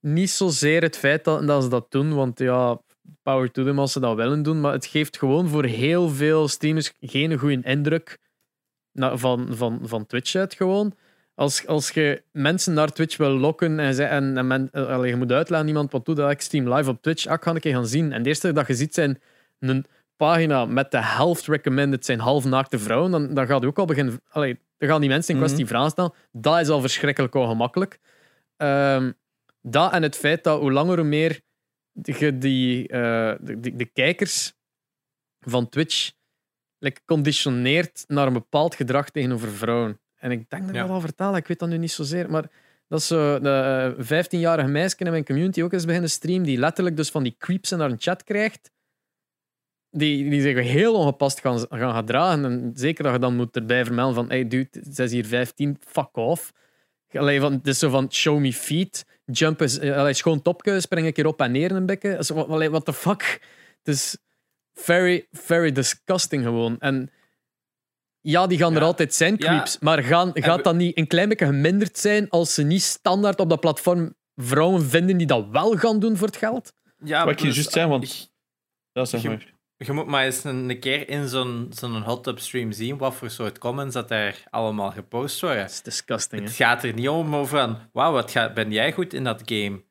niet 0.01 0.31
zozeer 0.31 0.83
het 0.83 0.97
feit 0.97 1.25
dat, 1.25 1.47
dat 1.47 1.63
ze 1.63 1.69
dat 1.69 1.91
doen, 1.91 2.15
want 2.15 2.39
ja, 2.39 2.81
power 3.23 3.51
to 3.51 3.65
them 3.65 3.79
als 3.79 3.93
ze 3.93 4.01
dat 4.01 4.17
willen 4.17 4.43
doen, 4.43 4.61
maar 4.61 4.73
het 4.73 4.87
geeft 4.87 5.19
gewoon 5.19 5.49
voor 5.49 5.65
heel 5.65 6.09
veel 6.09 6.49
streamers 6.49 6.93
geen 7.01 7.39
goede 7.39 7.61
indruk 7.63 8.19
van, 8.93 9.47
van, 9.51 9.81
van 9.83 10.07
Twitch 10.07 10.35
uit 10.35 10.55
gewoon. 10.55 10.95
Als, 11.35 11.67
als 11.67 11.91
je 11.91 12.23
mensen 12.33 12.75
naar 12.75 12.93
Twitch 12.93 13.17
wil 13.17 13.31
lokken 13.31 13.79
en, 13.79 13.95
ze, 13.95 14.05
en, 14.05 14.37
en 14.37 14.47
men, 14.47 14.69
eh, 14.73 14.87
allee, 14.87 15.11
je 15.11 15.17
moet 15.17 15.33
uitleggen 15.33 15.59
aan 15.59 15.69
iemand 15.69 15.93
wat 15.93 16.05
doe 16.05 16.15
dat 16.15 16.31
ik 16.31 16.41
stream 16.41 16.75
live 16.75 16.91
op 16.91 17.03
Twitch, 17.03 17.27
ah, 17.27 17.35
ik 17.35 17.43
ga 17.43 17.51
een 17.51 17.61
keer 17.61 17.75
gaan 17.75 17.87
zien. 17.87 18.13
En 18.13 18.23
de 18.23 18.29
eerste 18.29 18.53
dat 18.53 18.67
je 18.67 18.75
ziet 18.75 18.95
zijn 18.95 19.21
een 19.59 19.85
pagina 20.17 20.65
met 20.65 20.91
de 20.91 21.03
helft 21.03 21.47
recommended 21.47 22.05
zijn 22.05 22.21
halfnaakte 22.21 22.79
vrouwen, 22.79 23.11
dan, 23.11 23.35
dan 23.35 23.47
gaat 23.47 23.65
ook 23.65 23.79
al 23.79 23.85
beginnen... 23.85 24.21
Allee, 24.29 24.59
dan 24.79 24.89
gaan 24.89 25.01
die 25.01 25.11
mensen 25.11 25.35
in 25.35 25.41
kwestie 25.41 25.67
vragen 25.67 25.91
stellen. 25.91 26.13
Dat 26.33 26.61
is 26.61 26.69
al 26.69 26.81
verschrikkelijk 26.81 27.35
ongemakkelijk. 27.35 27.99
Ehm, 28.57 29.13
dat 29.63 29.93
en 29.93 30.03
het 30.03 30.17
feit 30.17 30.45
dat 30.45 30.61
hoe 30.61 30.73
langer 30.73 30.99
hoe 30.99 31.07
meer 31.07 31.41
je 32.03 32.39
die, 32.39 32.89
eh, 32.89 33.35
de, 33.41 33.61
de, 33.61 33.77
de 33.77 33.85
kijkers 33.85 34.55
van 35.41 35.69
Twitch 35.69 36.13
like, 36.79 37.01
conditioneert 37.05 38.05
naar 38.07 38.27
een 38.27 38.33
bepaald 38.33 38.75
gedrag 38.75 39.11
tegenover 39.11 39.49
vrouwen. 39.49 40.01
En 40.17 40.31
ik 40.31 40.51
denk 40.51 40.67
dat 40.67 40.75
ik 40.75 40.81
dat 40.81 40.91
al 40.91 41.01
vertellen, 41.01 41.37
ik 41.37 41.47
weet 41.47 41.59
dat 41.59 41.69
nu 41.69 41.79
niet 41.79 41.93
zozeer, 41.93 42.31
maar 42.31 42.51
dat 42.89 43.01
is 43.01 43.07
zo 43.07 43.41
de 43.41 43.95
15-jarige 43.99 44.69
meisje 44.69 44.97
in 44.99 45.11
mijn 45.11 45.25
community 45.25 45.63
ook 45.63 45.73
eens 45.73 45.85
beginnen 45.85 46.11
stream, 46.11 46.43
die 46.43 46.59
letterlijk 46.59 46.97
dus 46.97 47.11
van 47.11 47.23
die 47.23 47.35
creeps 47.39 47.73
in 47.73 47.81
haar 47.81 47.95
chat 47.99 48.25
krijgt, 48.25 48.71
die, 49.91 50.31
die 50.31 50.41
zich 50.41 50.59
heel 50.59 50.95
ongepast 50.95 51.41
gaan, 51.41 51.59
gaan 51.69 51.95
gedragen. 51.95 52.45
En 52.45 52.71
zeker 52.75 53.05
dat 53.05 53.13
je 53.13 53.19
dan 53.19 53.37
moet 53.37 53.57
erbij 53.57 53.85
vermelden 53.85 54.15
van 54.15 54.29
hey 54.29 54.49
dude, 54.49 54.83
ze 54.93 55.03
is 55.03 55.13
hier 55.13 55.27
15, 55.27 55.77
fuck 55.81 56.17
off. 56.17 56.53
Allee, 57.13 57.41
van, 57.41 57.53
het 57.53 57.67
is 57.67 57.79
zo 57.79 57.91
van 57.91 58.13
show 58.13 58.39
me 58.39 58.53
feet, 58.53 59.07
jump 59.33 59.63
is, 59.63 59.79
eh, 59.79 59.97
allee, 59.97 60.13
schoon 60.15 60.43
topje, 60.43 60.81
spring 60.81 61.07
een 61.07 61.13
keer 61.13 61.27
op 61.27 61.41
en 61.41 61.53
neer 61.53 61.71
een 61.73 61.87
bekken. 61.87 62.17
Wat- 62.35 62.49
allee, 62.49 62.71
what 62.71 62.85
the 62.85 62.93
fuck? 62.93 63.41
Het 63.83 63.95
is 63.95 64.17
very, 64.75 65.27
very 65.33 65.73
disgusting 65.73 66.43
gewoon. 66.45 66.79
En 66.79 67.11
ja, 68.21 68.47
die 68.47 68.59
gaan 68.59 68.77
er 68.77 68.83
altijd 68.83 69.15
zijn, 69.15 69.35
Ja. 69.39 69.47
creeps. 69.47 69.79
Maar 69.79 70.03
gaan, 70.03 70.31
gaat 70.35 70.65
dat 70.65 70.75
niet 70.75 70.99
een 70.99 71.07
klein 71.07 71.29
beetje 71.29 71.47
geminderd 71.47 71.99
zijn 71.99 72.29
als 72.29 72.55
ze 72.55 72.63
niet 72.63 72.83
standaard 72.83 73.41
op 73.41 73.49
dat 73.49 73.61
platform 73.61 74.15
vrouwen 74.35 74.85
vinden 74.85 75.17
die 75.17 75.27
dat 75.27 75.49
wel 75.51 75.77
gaan 75.77 75.99
doen 76.01 76.17
voor 76.17 76.27
het 76.27 76.37
geld? 76.37 76.73
Ja, 77.05 77.25
Wat 77.25 77.33
ik 77.33 77.39
je 77.41 77.45
juist 77.53 77.73
zei, 77.73 77.87
want- 77.89 78.33
Ja, 78.93 79.05
zeg 79.05 79.23
maar. 79.23 79.57
Je 79.85 79.93
moet 79.93 80.07
maar 80.07 80.25
eens 80.25 80.45
een, 80.45 80.79
keer 80.81 81.09
in 81.09 81.29
zo'n 81.29 81.67
zo'n 81.71 82.03
hot 82.03 82.25
tub 82.25 82.39
stream 82.39 82.73
zien 82.73 82.99
wat 82.99 83.15
voor 83.15 83.31
soort 83.31 83.59
comments 83.59 83.95
dat 83.95 84.09
daar 84.09 84.43
allemaal 84.51 84.91
gepost 84.91 85.41
worden. 85.41 85.61
Dat 85.63 85.71
is 85.71 85.83
disgusting. 85.83 86.43
Het 86.43 86.59
Hè? 86.59 86.65
gaat 86.65 86.83
er 86.83 86.93
niet 86.93 87.09
om 87.09 87.35
over 87.37 87.59
van, 87.59 87.79
wauw, 87.93 88.13
wat 88.13 88.31
ga, 88.31 88.53
ben 88.53 88.71
jij 88.73 88.93
goed 88.93 89.13
in 89.15 89.25
dat 89.25 89.43
game? 89.45 89.85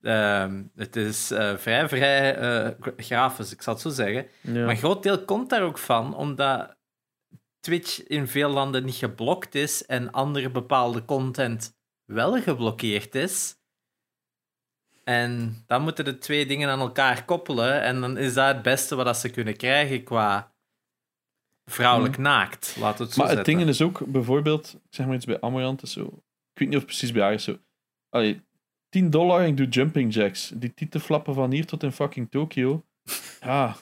Ehm, 0.00 0.62
het 0.74 0.96
is 0.96 1.30
eh, 1.30 1.56
vrij, 1.56 1.88
vrij 1.88 2.34
gra- 2.34 2.76
grafisch, 2.96 3.52
ik 3.52 3.62
zal 3.62 3.72
het 3.72 3.82
zo 3.82 3.88
zeggen. 3.90 4.26
Ja. 4.40 4.52
Maar 4.52 4.68
een 4.68 4.76
groot 4.76 5.02
deel 5.02 5.24
komt 5.24 5.50
daar 5.50 5.62
ook 5.62 5.78
van, 5.78 6.16
omdat 6.16 6.76
Twitch 7.60 8.02
in 8.06 8.28
veel 8.28 8.48
landen 8.50 8.84
niet 8.84 8.94
geblokt 8.94 9.54
is 9.54 9.86
en 9.86 10.10
andere 10.10 10.50
bepaalde 10.50 11.04
content 11.04 11.76
wel 12.04 12.42
geblokkeerd 12.42 13.14
is. 13.14 13.56
En 15.04 15.62
dan 15.66 15.82
moeten 15.82 16.04
de 16.04 16.18
twee 16.18 16.46
dingen 16.46 16.68
aan 16.68 16.80
elkaar 16.80 17.24
koppelen 17.24 17.82
en 17.82 18.00
dan 18.00 18.16
is 18.16 18.34
dat 18.34 18.46
het 18.54 18.62
beste 18.62 18.94
wat 18.94 19.04
dat 19.04 19.16
ze 19.16 19.30
kunnen 19.30 19.56
krijgen 19.56 20.04
qua 20.04 20.52
vrouwelijk 21.64 22.18
naakt. 22.18 22.76
Laat 22.80 22.98
het 22.98 23.12
zo 23.12 23.22
Maar 23.22 23.36
het 23.36 23.44
ding 23.44 23.60
is 23.60 23.82
ook, 23.82 24.06
bijvoorbeeld, 24.06 24.74
ik 24.74 24.94
zeg 24.94 25.06
maar 25.06 25.14
iets 25.14 25.24
bij 25.24 25.40
Amarant 25.40 25.82
is 25.82 25.92
zo. 25.92 26.02
Ik 26.02 26.60
weet 26.60 26.68
niet 26.68 26.76
of 26.76 26.82
het 26.82 26.86
precies 26.86 27.12
bij 27.12 27.22
haar 27.22 27.32
is 27.32 27.44
zo. 27.44 27.58
Allee, 28.08 28.42
10 28.88 29.10
dollar 29.10 29.40
en 29.40 29.46
ik 29.46 29.56
doe 29.56 29.68
jumping 29.68 30.14
jacks. 30.14 30.52
Die 30.54 30.74
tieten 30.74 31.00
flappen 31.00 31.34
van 31.34 31.50
hier 31.50 31.66
tot 31.66 31.82
in 31.82 31.92
fucking 31.92 32.30
Tokio. 32.30 32.84
Ja, 33.40 33.76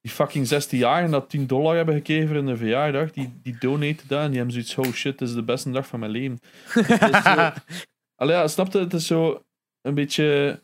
die 0.00 0.10
fucking 0.10 0.46
16 0.46 0.78
jaar 0.78 1.02
en 1.02 1.10
dat 1.10 1.30
10 1.30 1.46
dollar 1.46 1.76
hebben 1.76 1.94
gekregen 1.94 2.28
voor 2.28 2.36
een 2.36 2.56
verjaardag, 2.56 3.10
die, 3.10 3.32
die 3.42 3.56
donaten 3.58 4.08
dat 4.08 4.20
en 4.20 4.28
die 4.28 4.36
hebben 4.36 4.54
zoiets, 4.54 4.76
oh 4.76 4.94
shit, 4.94 5.18
dit 5.18 5.28
is 5.28 5.34
de 5.34 5.42
beste 5.42 5.70
dag 5.70 5.86
van 5.86 6.00
mijn 6.00 6.12
leven. 6.12 6.40
Allee, 8.20 8.36
ja, 8.36 8.48
snap 8.48 8.72
je? 8.72 8.78
Het 8.78 8.92
is 8.92 9.06
zo 9.06 9.44
een 9.82 9.94
beetje 9.94 10.60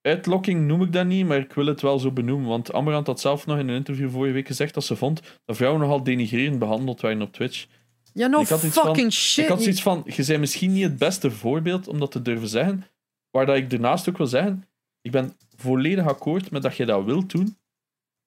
uitlokking 0.00 0.66
noem 0.66 0.82
ik 0.82 0.92
dat 0.92 1.06
niet, 1.06 1.26
maar 1.26 1.38
ik 1.38 1.52
wil 1.52 1.66
het 1.66 1.80
wel 1.80 1.98
zo 1.98 2.10
benoemen. 2.10 2.48
Want 2.48 2.72
Amarant 2.72 3.06
had 3.06 3.20
zelf 3.20 3.46
nog 3.46 3.58
in 3.58 3.68
een 3.68 3.76
interview 3.76 4.10
vorige 4.10 4.32
week 4.32 4.46
gezegd 4.46 4.74
dat 4.74 4.84
ze 4.84 4.96
vond 4.96 5.40
dat 5.44 5.56
vrouwen 5.56 5.80
nogal 5.80 6.02
denigrerend 6.02 6.58
behandeld 6.58 7.00
werden 7.00 7.22
op 7.22 7.32
Twitch. 7.32 7.66
Ja, 8.12 8.26
no 8.26 8.42
van- 8.42 8.58
fucking 8.58 9.12
shit. 9.12 9.44
Ik 9.44 9.50
had 9.50 9.62
zoiets 9.62 9.82
van, 9.82 10.02
je 10.06 10.24
bent 10.26 10.40
misschien 10.40 10.72
niet 10.72 10.82
het 10.82 10.98
beste 10.98 11.30
voorbeeld 11.30 11.88
om 11.88 11.98
dat 11.98 12.10
te 12.10 12.22
durven 12.22 12.48
zeggen. 12.48 12.84
Waar 13.30 13.46
dat 13.46 13.56
ik 13.56 13.70
daarnaast 13.70 14.08
ook 14.08 14.16
wil 14.16 14.26
zeggen, 14.26 14.68
ik 15.00 15.10
ben 15.10 15.36
volledig 15.56 16.06
akkoord 16.06 16.50
met 16.50 16.62
dat 16.62 16.76
je 16.76 16.86
dat 16.86 17.04
wilt 17.04 17.30
doen, 17.30 17.58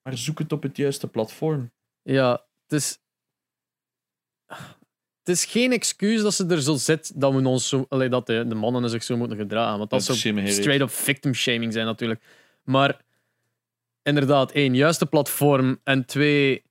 maar 0.02 0.18
zoek 0.18 0.38
het 0.38 0.52
op 0.52 0.62
het 0.62 0.76
juiste 0.76 1.08
platform. 1.08 1.70
Ja, 2.02 2.30
het 2.66 2.72
is... 2.80 2.98
Het 5.20 5.28
is 5.28 5.44
geen 5.44 5.72
excuus 5.72 6.22
dat 6.22 6.34
ze 6.34 6.46
er 6.46 6.62
zo 6.62 6.74
zit 6.74 7.12
dat, 7.14 7.32
we 7.32 7.48
ons 7.48 7.68
zo, 7.68 7.86
allee, 7.88 8.08
dat 8.08 8.26
de, 8.26 8.44
de 8.48 8.54
mannen 8.54 8.90
zich 8.90 9.02
zo 9.02 9.16
moeten 9.16 9.36
gedragen. 9.36 9.78
Want 9.78 9.90
dat 9.90 10.06
Dat 10.06 10.16
zou 10.16 10.48
straight 10.48 10.80
up 10.80 10.90
victim 10.90 11.34
shaming 11.34 11.72
zijn 11.72 11.86
natuurlijk. 11.86 12.22
Maar 12.62 13.00
inderdaad, 14.02 14.52
één, 14.52 14.74
juiste 14.74 15.06
platform. 15.06 15.80
En 15.84 16.04
twee... 16.04 16.62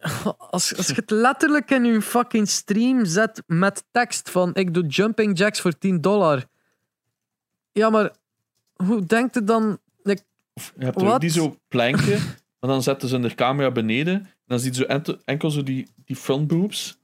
Als, 0.50 0.76
als 0.76 0.86
je 0.86 0.94
het 0.94 1.10
letterlijk 1.10 1.70
in 1.70 1.84
je 1.84 2.02
fucking 2.02 2.48
stream 2.48 3.04
zet 3.04 3.42
met 3.46 3.84
tekst 3.90 4.30
van 4.30 4.54
ik 4.54 4.74
doe 4.74 4.86
jumping 4.86 5.38
jacks 5.38 5.60
voor 5.60 5.78
10 5.78 6.00
dollar. 6.00 6.44
Ja, 7.72 7.90
maar 7.90 8.10
hoe 8.74 9.06
denkt 9.06 9.34
het 9.34 9.46
dan... 9.46 9.78
Like, 10.02 10.22
Je 10.54 10.84
hebt 10.84 11.00
er 11.00 11.12
ook 11.12 11.20
die 11.20 11.30
zo 11.30 11.56
planken, 11.68 12.20
maar 12.60 12.70
dan 12.70 12.82
zetten 12.82 13.08
ze 13.08 13.16
hun 13.16 13.34
camera 13.34 13.70
beneden. 13.70 14.14
En 14.14 14.46
dan 14.46 14.60
ziet 14.60 14.76
je 14.76 14.84
zo 14.88 15.16
enkel, 15.24 15.50
zo 15.50 15.62
die, 15.62 15.86
die 16.04 16.16
frontboobs. 16.16 16.98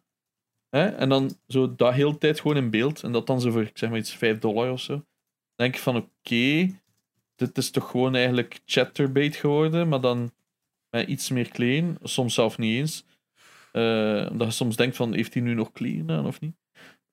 Hè? 0.69 0.87
En 0.87 1.09
dan 1.09 1.39
zo 1.47 1.75
dat 1.75 1.95
heel 1.95 2.13
de 2.13 2.19
tijd 2.19 2.41
gewoon 2.41 2.57
in 2.57 2.71
beeld. 2.71 3.03
En 3.03 3.13
dat 3.13 3.27
dan 3.27 3.41
zo 3.41 3.51
voor, 3.51 3.71
zeg 3.75 3.91
maar 3.91 3.99
iets, 3.99 4.15
5 4.15 4.39
dollar 4.39 4.73
of 4.73 4.81
zo. 4.81 4.93
Dan 4.93 5.05
denk 5.55 5.75
ik 5.75 5.81
van, 5.81 5.97
oké, 5.97 6.81
dit 7.35 7.59
is 7.59 7.71
toch 7.71 7.91
gewoon 7.91 8.15
eigenlijk 8.15 8.61
chatterbait 8.65 9.37
geworden, 9.37 9.89
maar 9.89 10.01
dan 10.01 10.33
met 10.91 11.09
iets 11.09 11.31
meer 11.31 11.49
kleding. 11.49 11.99
Soms 12.03 12.35
zelf 12.35 12.59
niet 12.59 12.77
eens. 12.77 13.05
Eh, 13.73 14.27
omdat 14.31 14.47
je 14.47 14.53
soms 14.53 14.77
denkt 14.77 14.97
van, 14.97 15.15
heeft 15.15 15.35
hij 15.35 15.43
nu 15.43 15.55
nog 15.55 15.73
kleding 15.73 16.11
aan 16.11 16.27
of 16.27 16.41
niet? 16.41 16.57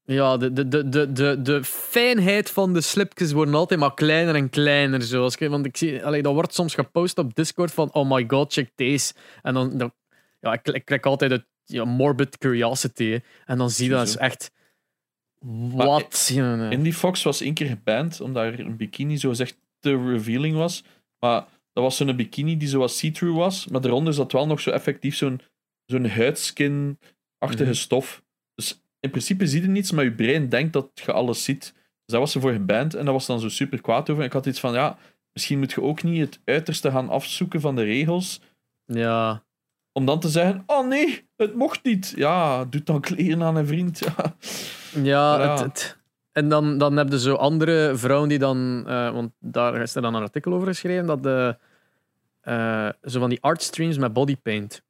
Ja, 0.05 0.37
de, 0.37 0.53
de, 0.53 0.67
de, 0.67 0.89
de, 0.89 1.11
de, 1.11 1.41
de 1.41 1.63
fijnheid 1.63 2.49
van 2.49 2.73
de 2.73 2.81
slipjes 2.81 3.31
worden 3.31 3.53
altijd 3.53 3.79
maar 3.79 3.93
kleiner 3.93 4.35
en 4.35 4.49
kleiner. 4.49 5.01
Zo. 5.01 5.23
Als 5.23 5.35
ik, 5.35 5.49
want 5.49 5.65
ik 5.65 5.77
zie, 5.77 6.05
allee, 6.05 6.21
dat 6.21 6.33
wordt 6.33 6.53
soms 6.53 6.73
gepost 6.73 7.17
op 7.17 7.35
Discord 7.35 7.71
van 7.71 7.93
oh 7.93 8.09
my 8.11 8.23
god, 8.27 8.53
check 8.53 8.69
deze. 8.75 9.13
En 9.41 9.53
dan, 9.53 9.77
dan 9.77 9.93
ja, 10.39 10.53
ik, 10.53 10.67
ik 10.67 10.85
krijg 10.85 11.01
altijd 11.01 11.31
het 11.31 11.45
ja, 11.65 11.85
morbid 11.85 12.37
curiosity. 12.37 13.05
hè. 13.09 13.17
En 13.45 13.57
dan 13.57 13.69
zie 13.69 13.85
je 13.89 13.91
dat 13.91 14.07
is 14.07 14.17
echt... 14.17 14.51
Wat? 15.71 16.31
Nee. 16.33 16.69
Indie 16.71 16.93
Fox 16.93 17.23
was 17.23 17.41
één 17.41 17.53
keer 17.53 17.67
geband 17.67 18.21
omdat 18.21 18.43
er 18.43 18.59
een 18.59 18.77
bikini 18.77 19.17
zo 19.17 19.29
gezegd 19.29 19.57
te 19.79 20.07
revealing 20.09 20.55
was. 20.55 20.83
Maar 21.19 21.45
dat 21.73 21.83
was 21.83 21.97
zo'n 21.97 22.15
bikini 22.15 22.57
die 22.57 22.67
zoals 22.67 22.97
see-through 22.97 23.37
was, 23.37 23.67
maar 23.67 23.81
daaronder 23.81 24.13
zat 24.13 24.31
wel 24.31 24.47
nog 24.47 24.59
zo 24.61 24.69
effectief 24.69 25.15
zo'n 25.15 25.41
zo'n 25.85 26.05
huidskin-achtige 26.07 27.63
Mhm. 27.63 27.73
stof. 27.73 28.23
In 29.03 29.09
principe 29.09 29.47
zie 29.47 29.61
je 29.61 29.67
niets, 29.67 29.91
maar 29.91 30.03
je 30.03 30.11
brein 30.13 30.49
denkt 30.49 30.73
dat 30.73 30.89
je 30.93 31.11
alles 31.11 31.43
ziet. 31.43 31.59
Dus 31.73 31.73
dat 32.05 32.19
was 32.19 32.31
ze 32.31 32.39
voor 32.39 32.51
geband 32.51 32.93
en 32.93 33.05
dat 33.05 33.13
was 33.13 33.25
dan 33.25 33.39
zo 33.39 33.49
super 33.49 33.81
kwaad 33.81 34.09
over. 34.09 34.23
Ik 34.23 34.33
had 34.33 34.45
iets 34.45 34.59
van, 34.59 34.73
ja, 34.73 34.97
misschien 35.33 35.59
moet 35.59 35.71
je 35.71 35.81
ook 35.81 36.03
niet 36.03 36.19
het 36.21 36.39
uiterste 36.45 36.91
gaan 36.91 37.09
afzoeken 37.09 37.61
van 37.61 37.75
de 37.75 37.83
regels, 37.83 38.41
Ja. 38.85 39.43
om 39.91 40.05
dan 40.05 40.19
te 40.19 40.29
zeggen, 40.29 40.63
oh 40.65 40.87
nee, 40.87 41.27
het 41.35 41.55
mocht 41.55 41.83
niet. 41.83 42.13
Ja, 42.15 42.65
doe 42.65 42.83
dan 42.83 43.01
kleren 43.01 43.43
aan 43.43 43.55
een 43.55 43.67
vriend. 43.67 43.99
Ja. 43.99 44.35
Ja, 45.03 45.41
Ja. 45.43 45.51
Het, 45.51 45.59
het- 45.59 45.97
en 46.31 46.49
dan, 46.49 46.77
dan 46.77 46.97
heb 46.97 47.09
je 47.11 47.19
zo 47.19 47.35
andere 47.35 47.91
vrouwen 47.95 48.29
die 48.29 48.39
dan, 48.39 48.83
eh, 48.87 49.11
want 49.11 49.31
daar 49.39 49.81
is 49.81 49.95
er 49.95 50.01
dan 50.01 50.13
een 50.15 50.21
artikel 50.21 50.53
over 50.53 50.67
geschreven, 50.67 51.05
dat 51.05 51.23
de, 51.23 51.57
eh, 52.41 52.89
zo 53.03 53.19
van 53.19 53.29
die 53.29 53.41
artstreams 53.41 53.97
met 53.97 54.13
bodypaint. 54.13 54.83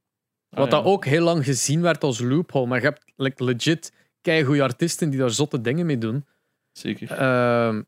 Wat 0.50 0.66
Ah, 0.66 0.72
ja. 0.72 0.78
dat 0.78 0.86
ook 0.86 1.06
heel 1.06 1.24
lang 1.24 1.44
gezien 1.46 1.82
werd 1.82 2.04
als 2.04 2.20
loophole, 2.20 2.68
maar 2.68 2.80
je 2.80 2.86
hebt 2.86 3.04
like, 3.16 3.44
legit 3.44 3.92
goede 4.24 4.64
artiesten 4.64 5.10
die 5.10 5.20
daar 5.20 5.30
zotte 5.30 5.62
dingen 5.62 5.86
mee 5.86 5.98
doen. 5.98 6.26
Zeker. 6.72 7.12
Ehm, 7.12 7.82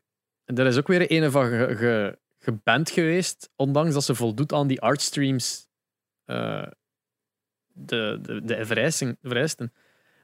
er 0.44 0.66
is 0.66 0.76
ook 0.76 0.86
weer 0.86 1.12
een 1.12 1.30
van 1.30 1.48
ge, 1.48 1.76
ge- 1.76 2.18
geband 2.38 2.90
geweest, 2.90 3.50
ondanks 3.56 3.94
dat 3.94 4.04
ze 4.04 4.14
voldoet 4.14 4.52
aan 4.52 4.66
die 4.66 4.80
artstreams, 4.80 5.68
eh 6.24 6.66
de, 7.78 8.18
de, 8.22 8.44
de 8.44 8.66
vereisten. 8.66 9.72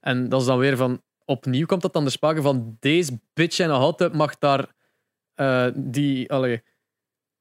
En 0.00 0.28
dat 0.28 0.40
is 0.40 0.46
dan 0.46 0.58
weer 0.58 0.76
van, 0.76 1.02
opnieuw 1.24 1.66
komt 1.66 1.82
dat 1.82 1.92
dan 1.92 2.04
de 2.04 2.10
sprake 2.10 2.42
van, 2.42 2.76
deze 2.80 3.20
bitch 3.34 3.58
en 3.58 3.70
altijd 3.70 4.12
mag 4.12 4.38
daar 4.38 4.74
eh, 5.34 5.66
die, 5.74 6.30
allee, 6.30 6.62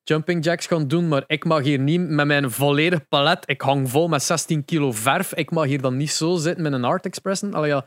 jumping 0.04 0.44
jacks 0.44 0.68
gaan 0.68 0.88
doen, 0.88 1.08
maar 1.08 1.24
ik 1.28 1.46
mag 1.46 1.64
hier 1.64 1.80
niet 1.80 2.10
met 2.10 2.26
mijn 2.28 2.52
volledig 2.52 3.08
palet, 3.08 3.50
ik 3.50 3.62
hang 3.62 3.90
vol 3.90 4.08
met 4.08 4.24
16 4.24 4.66
kilo 4.66 4.92
verf, 4.92 5.34
ik 5.34 5.52
mag 5.52 5.66
hier 5.66 5.82
dan 5.82 5.98
niet 5.98 6.12
zo 6.12 6.36
zitten 6.36 6.64
met 6.64 6.74
een 6.74 6.84
art 6.84 7.06
expressen. 7.06 7.54
Allee, 7.54 7.70
ja. 7.70 7.86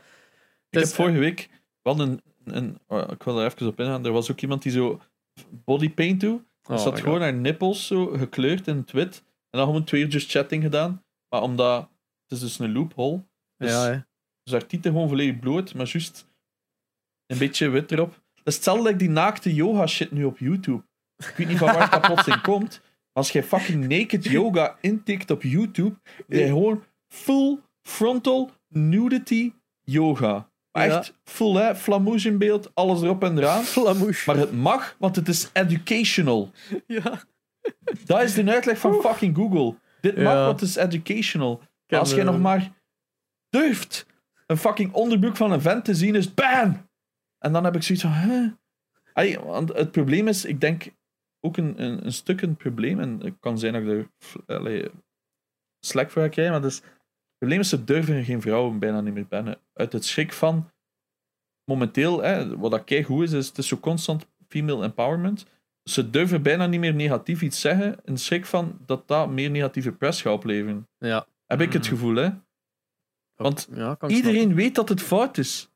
Ik 0.75 0.81
Dus- 0.81 0.89
heb 0.89 0.99
vorige 1.05 1.19
week 1.19 1.49
wel 1.81 1.99
een, 1.99 2.21
een 2.43 2.77
oh, 2.87 3.11
ik 3.11 3.23
wil 3.23 3.39
er 3.39 3.45
even 3.45 3.67
op 3.67 3.79
ingaan. 3.79 4.05
Er 4.05 4.11
was 4.11 4.31
ook 4.31 4.41
iemand 4.41 4.61
die 4.63 4.71
zo 4.71 5.01
bodypaint 5.49 6.19
doet. 6.19 6.41
Er 6.63 6.73
Oh 6.73 6.79
zat 6.81 6.93
my 6.93 6.99
gewoon 7.01 7.21
haar 7.21 7.33
nippels 7.33 7.87
zo 7.87 8.05
gekleurd 8.07 8.67
in 8.67 8.77
het 8.77 8.91
wit. 8.91 9.23
En 9.49 9.59
dan 9.59 9.65
gewoon 9.67 9.83
twee 9.83 10.01
uur 10.01 10.07
just 10.07 10.31
chatting 10.31 10.63
gedaan. 10.63 11.03
Maar 11.29 11.41
omdat 11.41 11.81
het 12.21 12.31
is 12.31 12.39
dus 12.39 12.59
een 12.59 12.71
loophole. 12.73 13.23
Dus, 13.57 13.71
Ja, 13.71 13.85
hè. 13.85 13.99
dus 14.43 14.53
haar 14.53 14.63
gewoon 14.81 15.07
volledig 15.07 15.39
bloot, 15.39 15.73
maar 15.73 15.87
juist 15.87 16.27
een 17.25 17.37
beetje 17.37 17.69
wit 17.69 17.91
erop. 17.91 18.09
Dat 18.33 18.47
is 18.47 18.55
hetzelfde 18.55 18.83
like 18.83 18.97
die 18.97 19.09
naakte 19.09 19.53
yoga 19.53 19.87
shit 19.87 20.11
nu 20.11 20.23
op 20.23 20.37
YouTube. 20.37 20.83
Ik 21.17 21.33
weet 21.37 21.47
niet 21.47 21.57
van 21.57 21.73
waar 21.73 21.89
dat 21.89 22.01
plotseling 22.11 22.41
komt. 22.41 22.79
Maar 22.81 23.23
als 23.23 23.31
jij 23.31 23.43
fucking 23.43 23.87
naked 23.87 24.23
yoga 24.25 24.77
intikt 24.81 25.31
op 25.31 25.41
YouTube, 25.41 25.95
heb 26.03 26.25
je 26.29 26.45
gewoon 26.45 26.83
full 27.07 27.59
frontal 27.81 28.51
nudity 28.69 29.53
yoga. 29.81 30.49
Maar 30.75 30.89
echt 30.89 31.13
full, 31.23 31.55
hè? 31.55 31.75
Flamouche 31.75 32.27
in 32.27 32.37
beeld, 32.37 32.71
alles 32.73 33.01
erop 33.01 33.23
en 33.23 33.37
eraan. 33.37 33.63
Flamouche. 33.63 34.31
Maar 34.31 34.39
het 34.39 34.51
mag, 34.51 34.95
want 34.99 35.15
het 35.15 35.27
is 35.27 35.49
educational. 35.53 36.51
Ja. 36.87 37.23
Dat 38.05 38.21
is 38.21 38.33
de 38.33 38.51
uitleg 38.51 38.77
van 38.77 39.01
fucking 39.01 39.35
Google. 39.35 39.75
Dit 40.01 40.17
mag, 40.17 40.33
want 40.33 40.59
het 40.59 40.69
is 40.69 40.75
educational. 40.75 41.61
Als 41.87 42.13
jij 42.13 42.23
nog 42.23 42.39
maar 42.39 42.71
durft 43.49 44.05
een 44.47 44.57
fucking 44.57 44.93
onderbroek 44.93 45.35
van 45.35 45.51
een 45.51 45.61
vent 45.61 45.85
te 45.85 45.95
zien, 45.95 46.15
is 46.15 46.33
BAM! 46.33 46.87
En 47.37 47.53
dan 47.53 47.63
heb 47.63 47.75
ik 47.75 47.83
zoiets 47.83 48.03
van, 48.03 48.13
hè? 48.13 48.49
Want 49.43 49.73
het 49.73 49.91
probleem 49.91 50.27
is, 50.27 50.45
ik 50.45 50.61
denk 50.61 50.87
ook 51.39 51.57
een, 51.57 51.83
een, 51.83 52.05
een 52.05 52.13
stuk 52.13 52.41
een 52.41 52.55
probleem, 52.55 52.99
en 52.99 53.19
het 53.19 53.35
kan 53.39 53.59
zijn 53.59 53.73
dat 53.73 53.81
ik 53.81 54.07
er 54.45 54.57
allee, 54.57 54.89
slack 55.79 56.11
voor 56.11 56.21
ga 56.21 56.27
krijgen, 56.27 56.53
maar 56.53 56.61
dus, 56.61 56.81
het 57.39 57.49
probleem 57.49 57.59
is, 57.59 57.69
ze 57.69 57.83
durven 57.83 58.23
geen 58.25 58.41
vrouwen 58.41 58.79
bijna 58.79 59.01
niet 59.01 59.13
meer 59.13 59.27
bannen. 59.27 59.57
Uit 59.73 59.93
het 59.93 60.05
schrik 60.05 60.33
van, 60.33 60.71
momenteel, 61.71 62.21
hè, 62.23 62.57
wat 62.57 62.71
dat 62.71 62.83
keigoed 62.83 63.23
is, 63.23 63.31
is 63.31 63.47
het 63.47 63.57
is 63.57 63.67
zo 63.67 63.77
constant 63.77 64.27
female 64.47 64.83
empowerment. 64.83 65.45
Ze 65.83 66.09
durven 66.09 66.41
bijna 66.41 66.65
niet 66.67 66.79
meer 66.79 66.93
negatief 66.93 67.41
iets 67.41 67.61
zeggen, 67.61 67.97
in 68.03 68.17
schrik 68.17 68.45
van 68.45 68.79
dat 68.85 69.07
dat 69.07 69.29
meer 69.29 69.49
negatieve 69.49 69.91
press 69.91 70.21
gaat 70.21 70.33
opleveren. 70.33 70.87
Ja. 70.97 71.27
Heb 71.45 71.61
ik 71.61 71.73
het 71.73 71.81
Mhm. 71.81 71.91
gevoel, 71.91 72.15
hè? 72.15 72.29
Want 73.35 73.67
ja, 73.73 73.97
Iedereen 74.07 74.53
weet 74.55 74.75
dat 74.75 74.89
het 74.89 75.01
fout 75.01 75.37
is. 75.37 75.69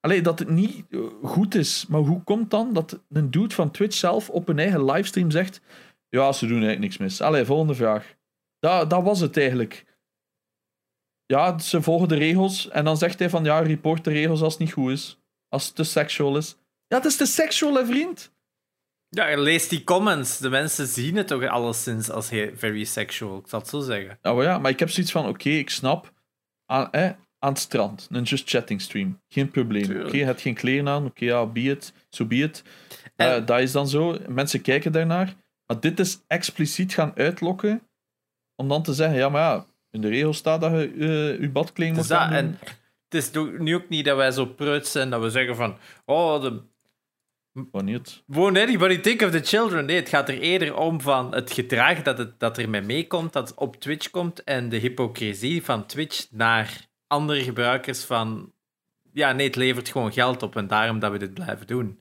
Allee, 0.00 0.22
dat 0.22 0.38
het 0.38 0.48
niet 0.48 0.84
eh, 0.90 1.00
goed 1.22 1.54
is. 1.54 1.86
Maar 1.86 2.00
hoe 2.00 2.22
komt 2.22 2.50
dan 2.50 2.72
dat 2.72 3.00
een 3.08 3.30
dude 3.30 3.54
van 3.54 3.70
Twitch 3.70 3.96
zelf 3.96 4.30
op 4.30 4.48
een 4.48 4.58
eigen 4.58 4.84
livestream 4.84 5.30
zegt: 5.30 5.60
Ja, 6.08 6.32
ze 6.32 6.46
doen 6.46 6.56
eigenlijk 6.62 6.82
niks 6.82 6.96
mis. 6.98 7.20
Allee, 7.20 7.44
volgende 7.44 7.74
vraag. 7.74 8.14
Dat, 8.58 8.90
dat 8.90 9.02
was 9.02 9.20
het 9.20 9.36
eigenlijk. 9.36 9.84
Ja, 11.30 11.58
ze 11.58 11.82
volgen 11.82 12.08
de 12.08 12.14
regels. 12.16 12.68
En 12.68 12.84
dan 12.84 12.96
zegt 12.96 13.18
hij 13.18 13.30
van: 13.30 13.44
Ja, 13.44 13.58
report 13.60 14.04
de 14.04 14.10
regels 14.10 14.40
als 14.42 14.52
het 14.52 14.62
niet 14.62 14.72
goed 14.72 14.90
is. 14.90 15.18
Als 15.48 15.66
het 15.66 15.74
te 15.74 15.84
seksueel 15.84 16.36
is. 16.36 16.56
Ja, 16.86 16.96
het 16.96 17.04
is 17.06 17.16
te 17.16 17.26
seksueel, 17.26 17.74
hè, 17.74 17.86
vriend. 17.86 18.32
Ja, 19.08 19.36
lees 19.36 19.68
die 19.68 19.84
comments. 19.84 20.38
De 20.38 20.48
mensen 20.48 20.86
zien 20.86 21.16
het 21.16 21.26
toch 21.26 21.44
alleszins 21.46 22.10
als 22.10 22.30
he- 22.30 22.50
very 22.56 22.84
sexual. 22.84 23.38
Ik 23.38 23.48
zal 23.48 23.58
het 23.60 23.68
zo 23.68 23.80
zeggen. 23.80 24.18
Nou 24.22 24.36
maar 24.36 24.44
ja, 24.44 24.58
maar 24.58 24.70
ik 24.70 24.78
heb 24.78 24.90
zoiets 24.90 25.12
van: 25.12 25.26
Oké, 25.26 25.48
ik 25.48 25.70
snap. 25.70 26.12
Aan, 26.66 26.88
hè, 26.90 27.06
aan 27.38 27.52
het 27.52 27.58
strand, 27.58 28.08
een 28.10 28.22
just 28.22 28.48
chatting 28.50 28.80
stream. 28.80 29.20
Geen 29.28 29.50
probleem. 29.50 29.82
Oké, 29.84 29.92
Tuurlijk. 29.92 30.14
je 30.14 30.24
hebt 30.24 30.40
geen 30.40 30.54
kleren 30.54 30.88
aan. 30.88 31.04
Oké, 31.06 31.24
ja, 31.24 31.46
be 31.46 31.60
it. 31.60 31.92
So 32.08 32.24
be 32.24 32.36
it. 32.36 32.62
En- 33.16 33.34
Eh, 33.36 33.46
dat 33.46 33.60
is 33.60 33.72
dan 33.72 33.88
zo. 33.88 34.18
Mensen 34.28 34.60
kijken 34.62 34.92
daarnaar. 34.92 35.34
Maar 35.66 35.80
dit 35.80 36.00
is 36.00 36.18
expliciet 36.26 36.94
gaan 36.94 37.12
uitlokken. 37.16 37.82
Om 38.56 38.68
dan 38.68 38.82
te 38.82 38.94
zeggen: 38.94 39.18
ja, 39.18 39.28
maar 39.28 39.42
ja, 39.42 39.66
in 39.90 40.00
de 40.00 40.08
regel 40.08 40.32
staat 40.32 40.60
dat 40.60 40.70
je 40.70 40.92
eh, 40.98 41.40
je 41.40 41.50
badkleding 41.50 41.96
Het 41.96 42.08
moet 42.08 42.18
dat, 42.18 42.30
en 42.30 42.58
het 43.08 43.14
is 43.14 43.30
nu 43.58 43.74
ook 43.74 43.88
niet 43.88 44.04
dat 44.04 44.16
wij 44.16 44.30
zo 44.30 44.46
preuts 44.46 44.92
zijn 44.92 45.10
dat 45.10 45.22
we 45.22 45.30
zeggen 45.30 45.56
van... 45.56 45.76
Oh, 46.04 46.42
de, 46.42 46.62
Wanneer 47.70 47.98
het. 47.98 48.22
won't 48.26 48.58
anybody 48.58 49.00
think 49.00 49.22
of 49.22 49.30
the 49.30 49.40
children? 49.40 49.84
Nee, 49.84 49.96
het 49.96 50.08
gaat 50.08 50.28
er 50.28 50.38
eerder 50.38 50.76
om 50.76 51.00
van 51.00 51.34
het 51.34 51.52
gedrag 51.52 52.02
dat, 52.02 52.18
het, 52.18 52.40
dat 52.40 52.58
er 52.58 52.68
mee 52.68 52.80
meekomt, 52.80 53.32
dat 53.32 53.54
op 53.54 53.76
Twitch 53.76 54.10
komt, 54.10 54.44
en 54.44 54.68
de 54.68 54.76
hypocrisie 54.76 55.64
van 55.64 55.86
Twitch 55.86 56.26
naar 56.30 56.88
andere 57.06 57.42
gebruikers 57.42 58.04
van... 58.04 58.52
Ja, 59.12 59.32
nee, 59.32 59.46
het 59.46 59.56
levert 59.56 59.88
gewoon 59.88 60.12
geld 60.12 60.42
op 60.42 60.56
en 60.56 60.66
daarom 60.66 60.98
dat 60.98 61.12
we 61.12 61.18
dit 61.18 61.34
blijven 61.34 61.66
doen. 61.66 62.00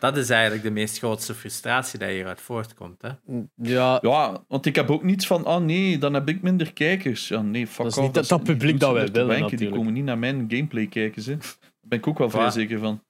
Dat 0.00 0.16
is 0.16 0.30
eigenlijk 0.30 0.62
de 0.62 0.70
meest 0.70 0.98
grootste 0.98 1.34
frustratie 1.34 1.98
die 1.98 2.08
hieruit 2.08 2.40
voortkomt. 2.40 3.02
Hè? 3.02 3.08
Ja, 3.56 3.98
Ja, 4.02 4.44
want 4.48 4.66
ik 4.66 4.74
heb 4.74 4.90
ook 4.90 5.02
niets 5.02 5.26
van: 5.26 5.46
oh 5.46 5.56
nee, 5.56 5.98
dan 5.98 6.14
heb 6.14 6.28
ik 6.28 6.42
minder 6.42 6.72
kijkers. 6.72 7.28
Ja, 7.28 7.42
nee, 7.42 7.66
fuck 7.66 7.76
Dat 7.76 7.86
is 7.92 7.98
off. 7.98 8.14
niet 8.16 8.28
dat- 8.28 8.42
publiek 8.44 8.80
dat 8.80 8.92
wij 8.92 9.06
willen, 9.06 9.38
wanken, 9.40 9.56
Die 9.56 9.70
komen 9.70 9.92
niet 9.92 10.04
naar 10.04 10.18
mijn 10.18 10.44
gameplay 10.48 10.86
kijken. 10.86 11.22
Ze. 11.22 11.36
Daar 11.36 11.48
ben 11.80 11.98
ik 11.98 12.06
ook 12.06 12.18
wel 12.18 12.30
vrij 12.30 12.50
zeker 12.50 12.78
van. 12.78 13.02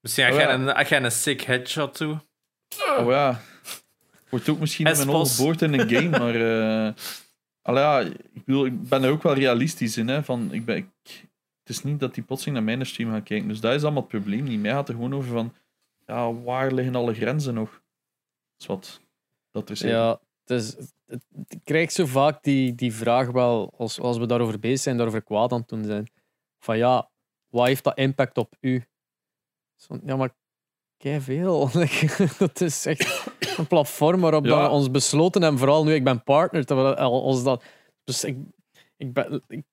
Misschien 0.00 0.24
als 0.26 0.34
Oh, 0.34 0.40
jij 0.40 0.48
ja. 0.50 0.54
een, 0.54 0.74
als 0.74 0.88
jij 0.88 1.02
een 1.02 1.10
sick 1.12 1.40
headshot 1.40 1.94
toe. 1.94 2.20
Oh 2.98 3.10
ja. 3.10 3.40
Wordt 4.30 4.48
ook 4.48 4.58
misschien 4.60 4.84
mijn 4.84 5.08
overboord 5.10 5.62
in 5.62 5.72
een 5.78 5.88
game, 5.88 6.08
maar. 6.18 6.34
eh 6.34 6.92
ja, 7.76 8.00
ik, 8.00 8.44
bedoel, 8.44 8.66
ik 8.66 8.88
ben 8.88 9.02
er 9.02 9.10
ook 9.10 9.22
wel 9.22 9.34
realistisch 9.34 9.96
in. 9.96 10.08
Hè, 10.08 10.22
van, 10.24 10.48
ik 10.52 10.64
ben, 10.64 10.76
ik, 10.76 10.86
het 11.02 11.76
is 11.76 11.82
niet 11.82 12.00
dat 12.00 12.14
die 12.14 12.22
plotseling 12.24 12.56
naar 12.56 12.76
mijn 12.76 12.86
stream 12.86 13.10
gaan 13.10 13.22
kijken. 13.22 13.48
Dus 13.48 13.60
dat 13.60 13.74
is 13.74 13.82
allemaal 13.82 14.00
het 14.02 14.10
probleem 14.10 14.44
niet. 14.44 14.60
Mij 14.60 14.70
gaat 14.70 14.88
er 14.88 14.94
gewoon 14.94 15.14
over 15.14 15.30
van. 15.32 15.54
Ja, 16.06 16.32
waar 16.34 16.72
liggen 16.72 16.94
alle 16.94 17.14
grenzen 17.14 17.54
nog? 17.54 17.70
Dat 17.70 17.80
is 18.58 18.66
wat. 18.66 19.00
Dat 19.50 19.70
is 19.70 19.80
ja 19.80 20.20
het 20.44 20.50
is, 20.58 20.76
het, 21.06 21.24
ik 21.48 21.60
krijg 21.64 21.92
zo 21.92 22.06
vaak 22.06 22.42
die, 22.42 22.74
die 22.74 22.94
vraag 22.94 23.30
wel, 23.30 23.72
als, 23.76 24.00
als 24.00 24.18
we 24.18 24.26
daarover 24.26 24.58
bezig 24.58 24.80
zijn, 24.80 24.96
daarover 24.96 25.22
kwaad 25.22 25.52
aan 25.52 25.58
het 25.60 25.68
doen 25.68 25.84
zijn. 25.84 26.10
Van 26.58 26.76
ja, 26.78 27.10
wat 27.50 27.66
heeft 27.66 27.84
dat 27.84 27.98
impact 27.98 28.38
op 28.38 28.54
u? 28.60 28.84
Zo, 29.74 29.98
ja, 30.04 30.16
maar 30.16 30.34
kei 30.96 31.20
veel. 31.20 31.70
dat 32.38 32.60
is 32.60 32.86
echt 32.86 33.26
een 33.58 33.66
platform 33.66 34.20
waarop 34.20 34.44
Ja. 34.44 34.62
we 34.62 34.68
ons 34.68 34.90
besloten 34.90 35.42
hebben, 35.42 35.58
vooral 35.60 35.84
nu 35.84 35.94
ik 35.94 36.04
ben 36.04 36.22
partner, 36.22 36.64
terwijl 36.64 36.96
als 36.96 37.44
dat. 37.44 37.64
Dus 38.04 38.24
ik, 38.24 38.36
ik 38.96 39.12
ben, 39.12 39.42
ik- 39.48 39.64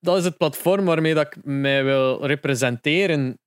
dat 0.00 0.16
is 0.18 0.24
het 0.24 0.36
platform 0.36 0.84
waarmee 0.84 1.14
dat 1.14 1.26
ik 1.26 1.44
mij 1.44 1.84
wil 1.84 2.24
representeren. 2.26 3.38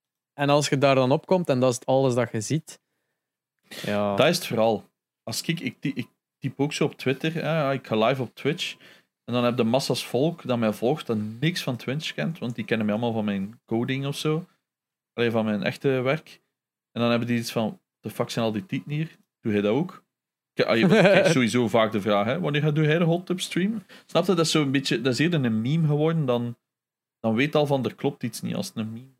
En 0.41 0.49
als 0.49 0.69
je 0.69 0.77
daar 0.77 0.95
dan 0.95 1.11
op 1.11 1.25
komt 1.25 1.49
en 1.49 1.59
dat 1.59 1.71
is 1.71 1.85
alles 1.85 2.13
dat 2.13 2.31
je 2.31 2.41
ziet. 2.41 2.81
Ja. 3.85 4.15
Dat 4.15 4.27
is 4.27 4.35
het 4.35 4.47
vooral. 4.47 4.89
Als 5.23 5.41
ik, 5.41 5.59
ik, 5.59 5.77
ik 5.81 6.07
typ 6.39 6.59
ook 6.59 6.73
zo 6.73 6.83
op 6.83 6.95
Twitter, 6.95 7.33
hè, 7.33 7.73
ik 7.73 7.87
ga 7.87 8.05
live 8.05 8.21
op 8.21 8.35
Twitch. 8.35 8.75
En 9.23 9.33
dan 9.33 9.43
heb 9.43 9.57
je 9.57 9.63
massa's 9.63 10.05
volk 10.05 10.47
dat 10.47 10.57
mij 10.57 10.73
volgt 10.73 11.07
dat 11.07 11.17
niks 11.39 11.63
van 11.63 11.77
Twitch 11.77 12.13
kent, 12.13 12.39
want 12.39 12.55
die 12.55 12.65
kennen 12.65 12.85
mij 12.85 12.95
allemaal 12.95 13.13
van 13.13 13.25
mijn 13.25 13.61
coding 13.65 14.05
of 14.05 14.17
zo. 14.17 14.45
Alleen 15.13 15.31
van 15.31 15.45
mijn 15.45 15.63
echte 15.63 15.87
werk. 15.87 16.41
En 16.91 17.01
dan 17.01 17.09
hebben 17.09 17.27
die 17.27 17.37
iets 17.37 17.51
van: 17.51 17.79
de 17.99 18.09
fuck 18.09 18.29
zijn 18.29 18.45
al 18.45 18.51
die 18.51 18.65
tieten 18.65 18.91
hier? 18.91 19.17
Doe 19.41 19.53
jij 19.53 19.61
dat 19.61 19.73
ook? 19.73 20.03
Ah, 20.55 20.77
je 20.77 20.87
krijgt 20.87 21.31
sowieso 21.37 21.67
vaak 21.67 21.91
de 21.91 22.01
vraag: 22.01 22.25
hè, 22.25 22.39
wanneer 22.39 22.61
gaat 22.61 22.75
doe 22.75 22.85
jij 22.85 22.97
de 22.97 23.03
hot 23.03 23.25
tub 23.25 23.39
stream? 23.39 23.83
Snap 24.05 24.25
je? 24.25 24.33
Dat 24.33 24.45
is, 24.45 24.51
zo 24.51 24.61
een 24.61 24.71
beetje, 24.71 25.01
dat 25.01 25.13
is 25.13 25.19
eerder 25.19 25.45
een 25.45 25.61
meme 25.61 25.87
geworden 25.87 26.25
dan. 26.25 26.57
Dan 27.19 27.35
weet 27.35 27.55
al 27.55 27.65
van 27.65 27.85
er 27.85 27.95
klopt 27.95 28.23
iets 28.23 28.41
niet 28.41 28.55
als 28.55 28.67
het 28.67 28.75
een 28.75 28.93
meme. 28.93 29.19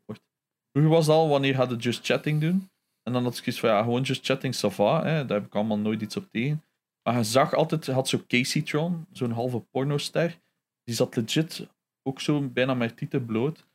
Vroeger 0.72 0.92
was 0.92 1.06
het 1.06 1.14
al 1.14 1.28
wanneer 1.28 1.58
het 1.58 1.82
just 1.82 2.06
chatting 2.06 2.40
doen? 2.40 2.70
En 3.02 3.12
dan 3.12 3.22
had 3.22 3.36
ik 3.36 3.38
zoiets 3.38 3.60
van 3.60 3.70
ja, 3.70 3.82
gewoon 3.82 4.02
just 4.02 4.24
chatting, 4.24 4.54
ça 4.56 4.74
va, 4.74 5.04
hè, 5.04 5.26
daar 5.26 5.38
heb 5.38 5.46
ik 5.46 5.54
allemaal 5.54 5.78
nooit 5.78 6.02
iets 6.02 6.16
op 6.16 6.28
tegen. 6.30 6.62
Maar 7.02 7.16
je 7.16 7.24
zag 7.24 7.54
altijd, 7.54 7.86
had 7.86 8.08
zo 8.08 8.24
Casey 8.26 8.62
Tron, 8.62 9.06
zo'n 9.12 9.30
halve 9.30 9.60
pornoster. 9.60 10.40
Die 10.84 10.94
zat 10.94 11.16
legit 11.16 11.68
ook 12.02 12.20
zo 12.20 12.48
bijna 12.48 12.74
met 12.74 12.96
tieten 12.96 13.26
bloot. 13.26 13.66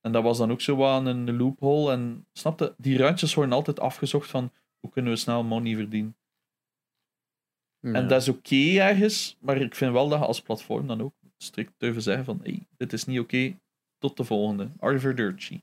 En 0.00 0.12
dat 0.12 0.22
was 0.22 0.38
dan 0.38 0.50
ook 0.50 0.60
zo 0.60 0.76
wat 0.76 0.88
aan 0.88 1.06
een 1.06 1.36
loophole. 1.36 1.92
En 1.92 2.26
snapte, 2.32 2.74
die 2.76 2.98
ruimtes 2.98 3.34
worden 3.34 3.54
altijd 3.54 3.80
afgezocht 3.80 4.30
van 4.30 4.52
hoe 4.80 4.90
kunnen 4.90 5.12
we 5.12 5.18
snel 5.18 5.44
money 5.44 5.74
verdienen. 5.74 6.16
En 7.80 8.08
dat 8.08 8.22
is 8.22 8.28
oké 8.28 8.78
ergens, 8.78 9.36
maar 9.40 9.56
ik 9.56 9.74
vind 9.74 9.92
wel 9.92 10.08
dat 10.08 10.18
je 10.18 10.26
als 10.26 10.42
platform 10.42 10.86
dan 10.86 11.00
ook 11.00 11.14
strikt 11.36 11.72
durven 11.76 12.02
zeggen 12.02 12.24
van 12.24 12.40
hey, 12.42 12.66
dit 12.76 12.92
is 12.92 13.04
niet 13.04 13.20
oké, 13.20 13.58
tot 13.98 14.16
de 14.16 14.24
volgende. 14.24 14.68
Arthur 14.78 15.14
Durchi. 15.14 15.62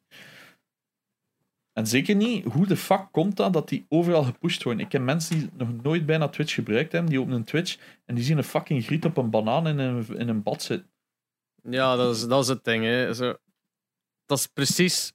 En 1.78 1.88
zeker 1.88 2.16
niet, 2.16 2.46
hoe 2.46 2.68
de 2.68 2.78
fuck 2.78 3.08
komt 3.12 3.38
dat 3.38 3.54
dat 3.54 3.70
die 3.70 3.86
overal 3.90 4.24
gepusht 4.24 4.64
worden? 4.64 4.84
Ik 4.84 4.90
ken 4.90 5.06
mensen 5.06 5.40
die 5.40 5.50
nog 5.54 5.84
nooit 5.84 6.06
bijna 6.06 6.30
Twitch 6.30 6.54
gebruikt 6.54 6.92
hebben, 6.92 7.12
die 7.12 7.20
openen 7.20 7.44
Twitch 7.44 7.78
en 8.06 8.16
die 8.16 8.24
zien 8.24 8.38
een 8.38 8.44
fucking 8.44 8.84
griet 8.84 9.06
op 9.06 9.18
een 9.18 9.30
banaan 9.30 9.68
in 9.68 9.78
een, 9.78 10.18
in 10.18 10.28
een 10.28 10.44
bad 10.44 10.64
zitten. 10.64 10.92
Ja, 11.62 11.96
dat 11.96 12.16
is, 12.16 12.28
dat 12.28 12.44
is 12.44 12.48
het 12.48 12.64
ding. 12.64 12.84
Hè. 12.84 13.14
Zo, 13.14 13.38
dat 14.26 14.38
is 14.38 14.48
precies 14.48 15.14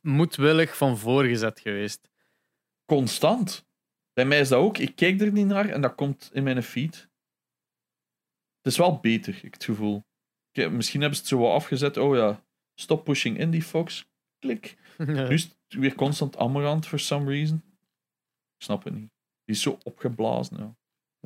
moedwillig 0.00 0.76
van 0.76 0.98
voorgezet 0.98 1.60
geweest. 1.60 2.10
Constant. 2.84 3.66
Bij 4.12 4.24
mij 4.24 4.40
is 4.40 4.48
dat 4.48 4.60
ook. 4.60 4.78
Ik 4.78 4.96
kijk 4.96 5.20
er 5.20 5.32
niet 5.32 5.46
naar 5.46 5.68
en 5.68 5.80
dat 5.80 5.94
komt 5.94 6.30
in 6.32 6.42
mijn 6.42 6.62
feed. 6.62 7.08
Het 8.56 8.72
is 8.72 8.78
wel 8.78 9.00
beter, 9.00 9.44
ik 9.44 9.54
het 9.54 9.64
gevoel. 9.64 10.04
Ik, 10.52 10.70
misschien 10.70 11.00
hebben 11.00 11.18
ze 11.18 11.24
het 11.24 11.32
zo 11.32 11.52
afgezet. 11.52 11.96
Oh 11.96 12.16
ja, 12.16 12.44
stop 12.74 13.04
pushing 13.04 13.38
indie 13.38 13.62
Fox. 13.62 14.10
Klik. 14.38 14.76
Nu 14.98 15.28
is 15.28 15.42
het 15.42 15.80
weer 15.80 15.94
constant 15.94 16.36
Amarant 16.36 16.86
for 16.86 16.98
some 16.98 17.30
reason. 17.30 17.56
Ik 18.56 18.64
snap 18.64 18.84
het 18.84 18.94
niet. 18.94 19.10
Die 19.44 19.54
is 19.54 19.62
zo 19.62 19.78
opgeblazen. 19.82 20.56
Ja. 20.58 20.76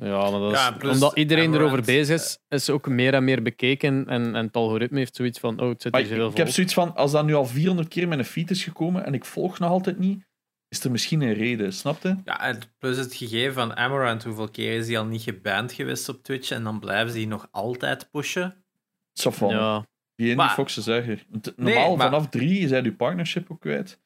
Ja, 0.05 0.29
maar 0.29 0.39
dat 0.39 0.51
is, 0.51 0.57
Ja, 0.57 0.71
plus 0.71 0.93
omdat 0.93 1.17
iedereen 1.17 1.53
erover 1.53 1.81
bezig 1.81 2.15
is, 2.15 2.39
is 2.47 2.69
ook 2.69 2.87
meer 2.87 3.13
en 3.13 3.23
meer 3.23 3.41
bekeken. 3.41 4.07
En, 4.07 4.35
en 4.35 4.45
het 4.45 4.55
algoritme 4.55 4.97
heeft 4.97 5.15
zoiets 5.15 5.39
van: 5.39 5.59
oh, 5.61 5.69
het 5.69 5.81
zit 5.81 5.95
hier 5.95 6.05
ik, 6.05 6.11
heel 6.11 6.29
ik 6.29 6.37
heb 6.37 6.49
zoiets 6.49 6.73
van, 6.73 6.95
als 6.95 7.11
dat 7.11 7.25
nu 7.25 7.33
al 7.33 7.45
400 7.45 7.87
keer 7.87 8.01
in 8.01 8.09
mijn 8.09 8.25
feed 8.25 8.49
is 8.49 8.63
gekomen 8.63 9.05
en 9.05 9.13
ik 9.13 9.25
volg 9.25 9.59
nog 9.59 9.69
altijd 9.69 9.99
niet, 9.99 10.25
is 10.67 10.83
er 10.83 10.91
misschien 10.91 11.21
een 11.21 11.33
reden, 11.33 11.73
snap 11.73 12.01
je? 12.03 12.15
Ja, 12.25 12.41
en 12.41 12.59
plus 12.77 12.97
het 12.97 13.15
gegeven 13.15 13.53
van 13.53 13.75
Amaranth, 13.75 14.23
hoeveel 14.23 14.49
keer 14.49 14.77
is 14.77 14.87
hij 14.87 14.97
al 14.97 15.05
niet 15.05 15.21
geband 15.21 15.71
geweest 15.71 16.09
op 16.09 16.23
Twitch 16.23 16.51
en 16.51 16.63
dan 16.63 16.79
blijven 16.79 17.11
ze 17.11 17.17
die 17.17 17.27
nog 17.27 17.47
altijd 17.51 18.09
pushen? 18.11 18.65
Zo 19.13 19.29
van, 19.29 19.49
Ja, 19.49 19.85
die 20.17 20.29
Indie 20.29 20.49
Fox 20.49 20.77
is 20.77 20.87
erger. 20.87 21.25
Nee, 21.31 21.53
Normaal, 21.55 21.95
maar- 21.95 22.09
vanaf 22.09 22.29
drie 22.29 22.59
is 22.59 22.69
hij 22.69 22.81
je 22.81 22.93
partnership 22.93 23.51
ook 23.51 23.59
kwijt. 23.61 23.99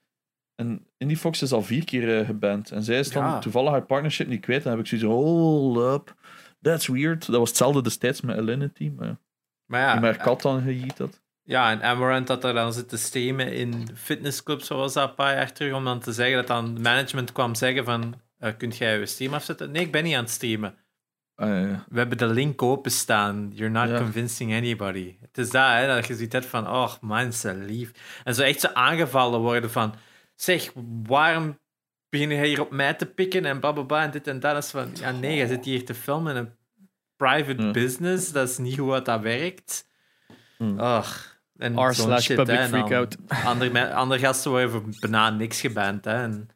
En 0.55 0.85
Indie 0.97 1.17
Fox 1.17 1.41
is 1.41 1.51
al 1.51 1.61
vier 1.61 1.85
keer 1.85 2.19
eh, 2.19 2.25
geband. 2.25 2.71
En 2.71 2.83
zij 2.83 2.99
is 2.99 3.11
dan 3.11 3.23
Ja. 3.23 3.39
toevallig 3.39 3.71
haar 3.71 3.85
partnership 3.85 4.27
niet 4.27 4.41
kwijt. 4.41 4.63
Dan 4.63 4.71
heb 4.71 4.81
ik 4.81 4.87
zoiets 4.87 5.07
van, 5.07 5.15
hold 5.15 5.77
up, 6.01 6.15
that's 6.61 6.87
weird. 6.87 7.25
Dat 7.25 7.35
was 7.39 7.47
hetzelfde 7.49 7.81
destijds 7.81 8.21
met 8.21 8.37
Alinity, 8.37 8.91
maar 8.97 9.17
Maar 9.65 9.81
ja, 9.81 9.91
die 9.91 10.01
maar 10.01 10.17
kat 10.17 10.41
dan 10.41 10.61
gejiet 10.61 10.97
had. 10.97 11.21
ja, 11.43 11.71
en 11.71 11.81
Amaranth 11.81 12.27
had 12.27 12.43
er 12.43 12.53
dan 12.53 12.73
zitten 12.73 12.99
streamen 12.99 13.53
in 13.53 13.87
fitnessclubs, 13.95 14.67
zoals 14.67 14.93
dat 14.93 15.09
een 15.09 15.15
paar 15.15 15.35
jaar 15.35 15.53
terug, 15.53 15.73
om 15.73 15.83
dan 15.83 15.99
te 15.99 16.11
zeggen 16.13 16.35
dat 16.35 16.47
dan 16.47 16.81
management 16.81 17.31
kwam 17.31 17.55
zeggen 17.55 17.85
van, 17.85 18.15
eh, 18.37 18.51
kunt 18.57 18.77
jij 18.77 18.99
je 18.99 19.05
stream 19.05 19.33
afzetten? 19.33 19.71
Nee, 19.71 19.81
ik 19.85 19.91
ben 19.91 20.03
niet 20.03 20.15
aan 20.15 20.23
het 20.23 20.31
streamen. 20.31 20.75
Ah, 21.35 21.47
ja, 21.47 21.57
ja. 21.59 21.85
We 21.89 21.97
hebben 21.97 22.17
de 22.17 22.27
link 22.27 22.61
openstaan. 22.61 23.51
You're 23.53 23.71
not 23.73 23.89
Ja. 23.89 23.97
convincing 23.97 24.53
anybody. 24.53 25.15
Het 25.21 25.37
is 25.37 25.49
dat, 25.49 25.67
hè, 25.71 25.87
dat 25.87 26.07
je 26.07 26.13
zoiets 26.15 26.33
hebt 26.33 26.45
van, 26.45 26.67
oh, 26.67 26.93
mensen 27.01 27.65
lief. 27.65 27.91
En 28.23 28.35
zo 28.35 28.41
echt 28.41 28.59
zo 28.59 28.67
aangevallen 28.73 29.39
worden 29.39 29.71
van, 29.71 29.93
zeg, 30.35 30.71
waarom 31.03 31.59
begin 32.09 32.29
je 32.29 32.45
hier 32.45 32.61
op 32.61 32.71
mij 32.71 32.93
te 32.93 33.05
pikken 33.05 33.45
en 33.45 33.59
blablabla 33.59 34.03
en 34.03 34.11
dit 34.11 34.27
en 34.27 34.39
dat. 34.39 34.53
Dat 34.53 34.63
is 34.63 34.69
van, 34.69 34.89
ja 34.93 35.11
nee, 35.11 35.35
je 35.37 35.47
zit 35.47 35.65
hier 35.65 35.85
te 35.85 35.93
filmen 35.93 36.35
in 36.35 36.41
een 36.41 36.51
private 37.15 37.61
Ja. 37.63 37.71
business. 37.71 38.31
Dat 38.31 38.49
is 38.49 38.57
niet 38.57 38.77
hoe 38.77 39.01
dat 39.01 39.21
werkt. 39.21 39.87
En 41.57 41.73
R 41.75 41.93
zo'n 41.93 42.05
slash 42.05 42.23
shit, 42.23 42.35
public 42.35 42.59
freakout. 42.59 43.17
Andere, 43.45 43.93
andere 43.93 44.19
gasten 44.19 44.51
worden 44.51 44.69
voor 44.71 44.83
bijna 44.99 45.29
niks 45.29 45.59
geband, 45.61 46.05
hè. 46.05 46.13
En, 46.23 46.49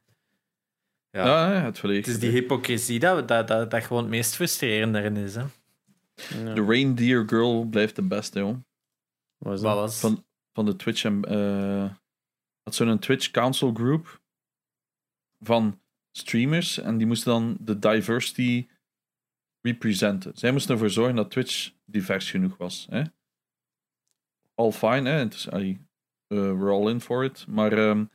ja. 1.15 1.25
Ja, 1.25 1.53
ja, 1.53 1.63
het 1.63 1.79
verleden. 1.79 2.03
Het 2.03 2.13
is 2.13 2.19
die 2.19 2.31
hypocrisie 2.31 2.99
dat, 2.99 3.27
dat, 3.27 3.47
dat, 3.47 3.71
dat 3.71 3.83
gewoon 3.83 4.01
het 4.01 4.11
meest 4.11 4.35
frustrerende 4.35 4.99
erin 4.99 5.17
is, 5.17 5.35
hè. 5.35 5.41
ja. 6.43 6.53
De 6.53 6.65
Reindeer 6.65 7.23
Girl 7.27 7.65
blijft 7.65 7.95
de 7.95 8.01
beste, 8.01 8.39
joh. 8.39 8.57
Wat 9.37 9.61
was 9.61 9.99
Van, 9.99 10.25
van 10.53 10.65
de 10.65 10.75
Twitch 10.75 11.03
en 11.03 11.23
eh 11.23 11.89
had 12.65 12.75
zo'n 12.75 12.99
Twitch 12.99 13.31
Council 13.31 13.73
Group 13.73 14.21
van 15.39 15.81
streamers 16.11 16.77
en 16.77 16.97
die 16.97 17.07
moesten 17.07 17.31
dan 17.31 17.57
de 17.59 17.79
diversity 17.79 18.67
representen. 19.61 20.31
Zij 20.37 20.51
moesten 20.51 20.73
ervoor 20.73 20.89
zorgen 20.89 21.15
dat 21.15 21.31
Twitch 21.31 21.71
divers 21.85 22.31
genoeg 22.31 22.57
was. 22.57 22.87
Hè? 22.89 23.03
All 24.53 24.71
fine, 24.71 25.09
hè? 25.09 25.25
Is, 25.25 25.49
allee, 25.49 25.79
eh, 26.27 26.37
we're 26.37 26.71
all 26.71 26.89
in 26.89 27.01
for 27.01 27.23
it. 27.23 27.47
Maar 27.47 27.71
ehm, 27.71 28.05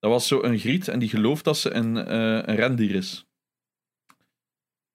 dat 0.00 0.10
was 0.10 0.26
zo 0.26 0.42
een 0.42 0.58
griet 0.58 0.88
en 0.88 0.98
die 0.98 1.08
gelooft 1.08 1.44
dat 1.44 1.58
ze 1.58 1.70
een, 1.70 1.96
eh, 1.96 2.34
een 2.34 2.54
rendier 2.54 2.94
is. 2.94 3.26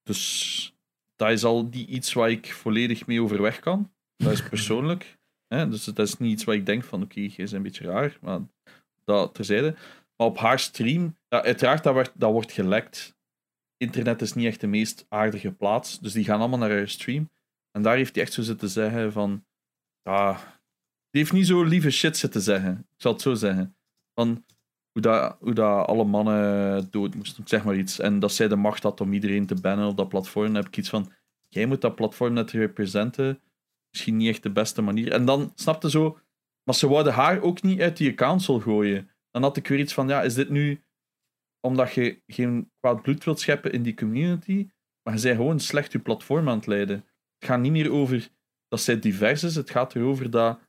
Dus 0.02 0.74
dat 1.16 1.30
is 1.30 1.44
al 1.44 1.70
die 1.70 1.86
iets 1.86 2.12
waar 2.12 2.30
ik 2.30 2.52
volledig 2.52 3.06
mee 3.06 3.22
overweg 3.22 3.60
kan. 3.60 3.92
Dat 4.16 4.32
is 4.32 4.48
persoonlijk. 4.48 5.18
Hè? 5.46 5.68
Dus 5.68 5.84
dat 5.84 5.98
is 5.98 6.18
niet 6.18 6.32
iets 6.32 6.44
waar 6.44 6.54
ik 6.54 6.66
denk 6.66 6.84
van, 6.84 7.02
oké, 7.02 7.20
je 7.20 7.36
is 7.36 7.52
een 7.52 7.62
beetje 7.62 7.84
raar, 7.84 8.18
maar 8.20 8.40
dat 9.04 9.34
terzijde. 9.34 9.72
Maar 10.16 10.26
op 10.26 10.38
haar 10.38 10.58
stream, 10.58 11.16
uiteraard, 11.28 11.82
dat 11.82 12.12
dat 12.14 12.32
wordt 12.32 12.52
gelekt. 12.52 13.16
Internet 13.76 14.22
is 14.22 14.32
niet 14.32 14.46
echt 14.46 14.60
de 14.60 14.66
meest 14.66 15.06
aardige 15.08 15.52
plaats, 15.52 16.00
dus 16.00 16.12
die 16.12 16.24
gaan 16.24 16.38
allemaal 16.40 16.58
naar 16.58 16.70
haar 16.70 16.88
stream. 16.88 17.30
En 17.70 17.82
daar 17.82 17.96
heeft 17.96 18.14
hij 18.14 18.24
echt 18.24 18.32
zo 18.32 18.42
zitten 18.42 18.68
zeggen 18.68 19.12
van, 19.12 19.44
ja, 20.02 20.34
die 21.10 21.20
heeft 21.20 21.32
niet 21.32 21.46
zo 21.46 21.62
lieve 21.62 21.90
shit 21.90 22.16
zitten 22.16 22.40
zeggen. 22.40 22.78
Ik 22.78 23.00
zal 23.02 23.12
het 23.12 23.20
zo 23.20 23.34
zeggen. 23.34 23.76
Van 24.14 24.44
hoe 25.38 25.52
dat, 25.52 25.86
alle 25.86 26.04
mannen 26.04 26.90
dood 26.90 27.14
moesten, 27.14 27.42
zeg 27.46 27.64
maar 27.64 27.76
iets. 27.76 27.98
En 27.98 28.18
dat 28.18 28.32
zij 28.32 28.48
de 28.48 28.56
macht 28.56 28.82
had 28.82 29.00
om 29.00 29.12
iedereen 29.12 29.46
te 29.46 29.54
bannen 29.54 29.88
op 29.88 29.96
dat 29.96 30.08
platform. 30.08 30.46
Dan 30.46 30.54
heb 30.54 30.66
ik 30.66 30.76
iets 30.76 30.88
van, 30.88 31.12
jij 31.48 31.66
moet 31.66 31.80
dat 31.80 31.94
platform 31.94 32.32
net 32.32 32.50
representen 32.50 33.40
misschien 33.90 34.16
niet 34.16 34.28
echt 34.28 34.42
de 34.42 34.50
beste 34.50 34.82
manier. 34.82 35.12
En 35.12 35.24
dan 35.24 35.52
snapte 35.54 35.90
zo, 35.90 36.18
maar 36.64 36.74
ze 36.74 36.88
wouden 36.88 37.12
haar 37.12 37.42
ook 37.42 37.62
niet 37.62 37.80
uit 37.80 37.96
die 37.96 38.14
council 38.14 38.60
gooien. 38.60 39.10
Dan 39.30 39.42
had 39.42 39.56
ik 39.56 39.68
weer 39.68 39.78
iets 39.78 39.94
van, 39.94 40.08
ja, 40.08 40.22
is 40.22 40.34
dit 40.34 40.48
nu 40.48 40.84
omdat 41.60 41.92
je 41.92 42.22
geen 42.26 42.70
kwaad 42.80 43.02
bloed 43.02 43.24
wilt 43.24 43.40
scheppen 43.40 43.72
in 43.72 43.82
die 43.82 43.94
community, 43.94 44.68
maar 45.02 45.16
je 45.16 45.22
bent 45.22 45.36
gewoon 45.36 45.60
slecht 45.60 45.92
je 45.92 45.98
platform 45.98 46.48
aan 46.48 46.56
het 46.56 46.66
leiden. 46.66 46.96
Het 47.38 47.48
gaat 47.48 47.60
niet 47.60 47.72
meer 47.72 47.92
over 47.92 48.28
dat 48.68 48.80
zij 48.80 48.98
divers 48.98 49.42
is, 49.42 49.54
het 49.54 49.70
gaat 49.70 49.94
erover 49.94 50.30
dat 50.30 50.60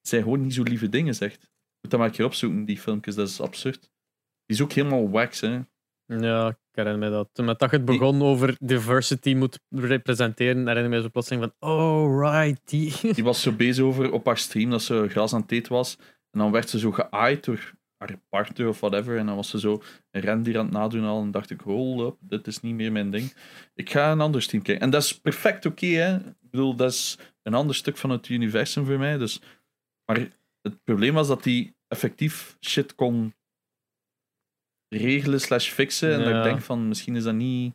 zij 0.00 0.22
gewoon 0.22 0.40
niet 0.40 0.54
zo 0.54 0.62
lieve 0.62 0.88
dingen 0.88 1.14
zegt. 1.14 1.49
Moet 1.80 1.90
dat 1.90 2.00
maar 2.00 2.08
een 2.08 2.14
keer 2.14 2.24
opzoeken, 2.24 2.64
die 2.64 2.78
filmpjes, 2.78 3.14
dat 3.14 3.28
is 3.28 3.40
absurd. 3.40 3.80
Die 4.46 4.56
is 4.56 4.62
ook 4.62 4.72
helemaal 4.72 5.10
wax, 5.10 5.40
hè. 5.40 5.60
Ja, 6.18 6.48
ik 6.48 6.56
herinner 6.72 6.98
me 6.98 7.10
dat. 7.10 7.28
Toen 7.32 7.46
dat 7.46 7.70
het 7.70 7.84
begon 7.84 8.22
over 8.22 8.56
diversity 8.60 9.34
moet 9.34 9.58
representeren, 9.68 10.56
herinner 10.56 10.84
ik 10.84 10.90
me 10.90 11.00
zo 11.00 11.08
plotseling 11.08 11.42
van, 11.42 11.70
oh, 11.70 12.20
right, 12.20 12.60
die. 12.64 12.94
Die 13.14 13.24
was 13.24 13.42
zo 13.42 13.52
bezig 13.52 13.84
over 13.84 14.12
op 14.12 14.26
haar 14.26 14.38
stream 14.38 14.70
dat 14.70 14.82
ze 14.82 15.06
gras 15.08 15.32
aan 15.32 15.40
het 15.40 15.52
eten 15.52 15.72
was. 15.72 15.96
En 16.30 16.38
dan 16.38 16.50
werd 16.50 16.70
ze 16.70 16.78
zo 16.78 16.90
geaaid 16.90 17.44
door 17.44 17.74
haar 17.96 18.20
partner 18.28 18.68
of 18.68 18.80
whatever. 18.80 19.18
En 19.18 19.26
dan 19.26 19.36
was 19.36 19.50
ze 19.50 19.58
zo 19.58 19.82
een 20.10 20.20
rendier 20.20 20.58
aan 20.58 20.64
het 20.64 20.74
nadoen 20.74 21.04
al. 21.04 21.22
En 21.22 21.30
dacht 21.30 21.50
ik, 21.50 21.60
hold 21.60 22.00
up, 22.00 22.16
dit 22.20 22.46
is 22.46 22.60
niet 22.60 22.74
meer 22.74 22.92
mijn 22.92 23.10
ding. 23.10 23.34
Ik 23.74 23.90
ga 23.90 24.12
een 24.12 24.20
ander 24.20 24.42
stream 24.42 24.62
kijken. 24.62 24.84
En 24.84 24.90
dat 24.90 25.02
is 25.02 25.20
perfect 25.20 25.66
oké, 25.66 25.86
hè. 25.86 26.16
Ik 26.16 26.50
bedoel, 26.50 26.76
dat 26.76 26.90
is 26.90 27.18
een 27.42 27.54
ander 27.54 27.74
stuk 27.74 27.96
van 27.96 28.10
het 28.10 28.28
universum 28.28 28.84
voor 28.84 28.98
mij. 28.98 29.18
Dus... 29.18 29.40
Maar 30.04 30.28
het 30.62 30.84
probleem 30.84 31.14
was 31.14 31.28
dat 31.28 31.42
die 31.42 31.76
effectief 31.88 32.56
shit 32.60 32.94
kon 32.94 33.34
regelen 34.88 35.40
slash 35.40 35.70
fixen. 35.70 36.12
En 36.12 36.18
dat 36.18 36.36
ik 36.36 36.42
denk 36.42 36.60
van, 36.60 36.88
misschien 36.88 37.16
is 37.16 37.22
dat 37.22 37.34
niet 37.34 37.74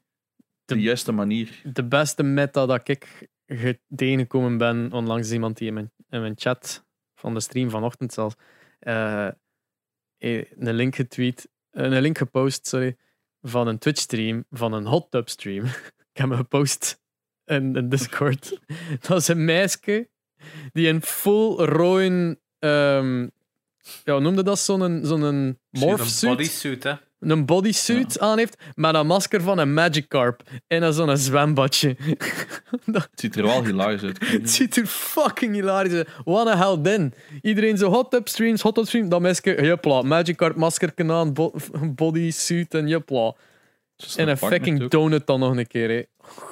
de, 0.65 0.75
De- 0.75 0.81
juiste 0.81 1.11
manier. 1.11 1.61
De 1.73 1.83
beste 1.87 2.23
meta 2.23 2.65
dat 2.65 2.87
ik 2.87 3.29
ge- 3.45 3.79
tegengekomen 3.95 4.57
ben, 4.57 4.91
onlangs 4.91 5.31
iemand 5.31 5.57
die 5.57 5.67
in 5.67 5.73
mijn, 5.73 5.91
in 6.09 6.21
mijn 6.21 6.33
chat 6.37 6.85
van 7.19 7.33
de 7.33 7.39
stream 7.39 7.69
vanochtend 7.69 8.13
zelfs, 8.13 8.35
eh, 8.79 9.27
eh, 9.27 10.51
een 10.51 10.73
link 10.73 10.95
getweet, 10.95 11.49
eh, 11.69 11.83
een 11.83 12.01
link 12.01 12.17
gepost, 12.17 12.67
sorry, 12.67 12.97
van 13.41 13.67
een 13.67 13.77
Twitch 13.77 14.01
stream, 14.01 14.45
van 14.49 14.73
een 14.73 14.85
hot 14.85 15.11
tub 15.11 15.29
stream. 15.29 15.65
ik 16.11 16.17
heb 16.17 16.29
hem 16.29 16.37
gepost 16.37 17.01
in, 17.45 17.75
in 17.75 17.89
Discord. 17.89 18.59
dat 19.07 19.17
is 19.17 19.27
een 19.27 19.45
meisje 19.45 20.09
die 20.71 20.87
een 20.87 21.01
full 21.01 21.55
rode, 21.65 22.39
ehm, 22.59 23.27
ja, 24.03 24.19
noemde 24.19 24.43
dat 24.43 24.59
zo'n 24.59 24.99
zo'n 25.03 25.21
Een 25.23 25.57
morphsuit? 25.71 26.37
bodysuit, 26.37 26.83
hè. 26.83 26.93
een 27.19 27.45
bodysuit 27.45 28.19
aan 28.19 28.37
heeft 28.37 28.57
met 28.75 28.95
een 28.95 29.07
masker 29.07 29.41
van 29.41 29.57
een 29.57 29.73
Magikarp 29.73 30.41
en 30.67 30.93
zo'n 30.93 31.17
zwembadje. 31.17 31.95
dat, 32.85 33.07
Het 33.11 33.19
ziet 33.19 33.35
er 33.35 33.43
wel 33.43 33.63
hilarisch 33.65 34.01
uit. 34.03 34.27
het 34.29 34.49
ziet 34.49 34.75
er 34.75 34.85
fucking 34.85 35.53
hilarisch 35.53 35.93
uit. 35.93 36.09
What 36.25 36.47
a 36.47 36.57
hell 36.57 36.81
then. 36.83 37.13
Iedereen 37.41 37.77
zo 37.77 37.89
hot 37.89 38.11
tub 38.11 38.27
streams, 38.27 38.61
hot 38.61 38.75
tub 38.75 38.85
stream, 38.85 39.09
dat 39.09 39.21
masker, 39.21 39.63
jepla, 39.65 40.01
Magikarp 40.01 40.55
masker 40.55 40.93
aan, 41.11 41.33
bo- 41.33 41.53
bodysuit 41.95 42.73
en 42.73 42.87
jepla. 42.87 43.35
En 44.15 44.27
een 44.27 44.37
fucking 44.37 44.83
ook. 44.83 44.91
donut 44.91 45.27
dan 45.27 45.39
nog 45.39 45.57
een 45.57 45.67
keer. 45.67 45.89
Hè. 45.89 46.03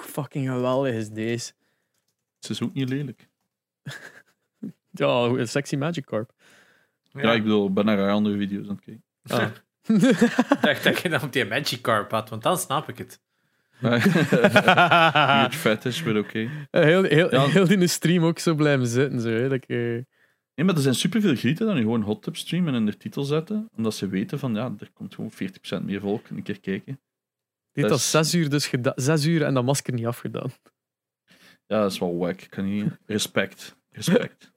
Fucking 0.02 0.48
geweldig 0.50 0.94
is 0.94 1.10
deze. 1.10 1.52
Ze 2.40 2.52
is 2.52 2.62
ook 2.62 2.74
niet 2.74 2.90
lelijk. 2.90 3.28
Ja, 4.96 5.08
een 5.24 5.48
sexy 5.48 5.76
Magic 5.76 6.06
Carp. 6.06 6.32
Ja, 7.12 7.32
ik 7.34 7.44
bedoel, 7.44 7.68
ik 7.68 7.74
ben 7.74 7.86
naar 7.86 8.12
andere 8.12 8.38
video's 8.38 8.68
aan 8.68 8.76
het 8.76 8.84
kijken. 8.86 9.04
Ah. 9.28 9.50
Ik 10.54 10.62
dacht 10.62 10.84
dat 10.84 11.00
je 11.02 11.10
dan 11.10 11.22
op 11.22 11.34
die 11.34 11.46
Magikarp 11.46 12.12
had, 12.12 12.30
want 12.30 12.44
dan 12.44 12.58
snap 12.58 12.90
ik 12.90 12.98
het. 12.98 13.22
Huge 13.82 15.50
fetish, 15.52 16.04
maar 16.04 16.18
oké. 16.18 16.50
heel, 16.72 17.04
heel, 17.04 17.32
Ja. 17.32 17.46
heel 17.46 17.68
die 17.68 17.88
stream 17.88 18.24
ook 18.24 18.40
zo 18.40 18.56
blijven 18.56 18.88
zitten. 18.88 19.20
Zo, 19.22 19.30
hè. 19.30 19.42
Dat 19.44 19.52
ik, 19.52 19.64
eh, 19.68 19.78
Nee, 20.56 20.66
maar 20.66 20.76
er 20.76 20.82
zijn 20.82 20.96
superveel 20.96 21.36
grieten 21.36 21.66
dat 21.66 21.76
nu 21.76 21.82
gewoon 21.82 22.02
hot 22.02 22.24
tub 22.24 22.36
streamen 22.38 22.74
en 22.74 22.80
in 22.80 22.86
de 22.86 22.98
titel 22.98 23.24
zetten, 23.24 23.68
omdat 23.76 23.96
ze 23.96 24.08
weten 24.08 24.40
van, 24.40 24.56
ja, 24.56 24.74
er 24.80 24.90
komt 24.94 25.16
gewoon 25.16 25.32
40% 25.32 25.86
meer 25.86 26.00
volk 26.00 26.28
een 26.30 26.44
keer 26.44 26.60
kijken. 26.60 27.00
dit 27.72 27.84
Dat 27.84 27.92
was 27.92 28.02
is- 28.04 28.10
zes 28.10 28.34
uur, 28.34 28.50
dus 28.50 28.72
zes 28.96 29.26
uur 29.26 29.44
en 29.44 29.54
dat 29.54 29.64
masker 29.64 29.94
niet 29.94 30.06
afgedaan. 30.06 30.52
Ja, 31.68 31.82
dat 31.82 31.92
is 31.92 32.00
wel 32.00 32.18
wack. 32.18 32.40
Kan 32.50 32.66
niet... 32.66 32.86
Respect. 33.06 33.76
Respect. 33.92 34.52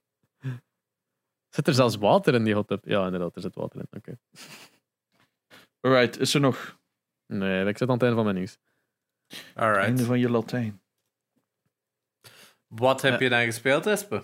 Zit 1.57 1.67
er 1.69 1.75
zelfs 1.75 1.97
water 1.97 2.35
in 2.35 2.45
die 2.45 2.55
hot 2.55 2.69
tub? 2.69 2.85
Ja, 2.85 3.05
inderdaad, 3.05 3.35
er 3.37 3.41
zit 3.43 3.55
water 3.55 3.81
in. 3.81 3.87
Oké. 3.99 4.19
Alright, 5.81 6.19
is 6.19 6.35
er 6.35 6.41
nog 6.41 6.79
Nee, 7.27 7.67
ik 7.67 7.79
zit 7.79 7.89
aan 7.89 7.95
het 7.95 8.03
einde 8.03 8.17
van 8.17 8.25
mijn 8.25 8.37
nieuws. 8.37 8.59
Alright. 9.55 9.85
einde 9.85 10.05
van 10.05 10.19
je 10.19 10.31
Latijn? 10.31 10.81
Wat 12.67 13.03
heb 13.03 13.13
Ja. 13.13 13.25
je 13.25 13.29
dan 13.29 13.45
gespeeld, 13.45 13.87
Espe? 13.87 14.23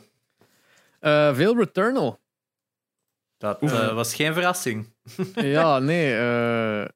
Eh, 0.99 1.35
veel 1.35 1.57
Returnal. 1.57 2.21
Dat 3.37 3.63
eh, 3.63 3.95
was 3.95 4.15
geen 4.15 4.33
verrassing. 4.33 4.95
ja, 5.35 5.79
nee. 5.79 6.17
eh 6.17 6.89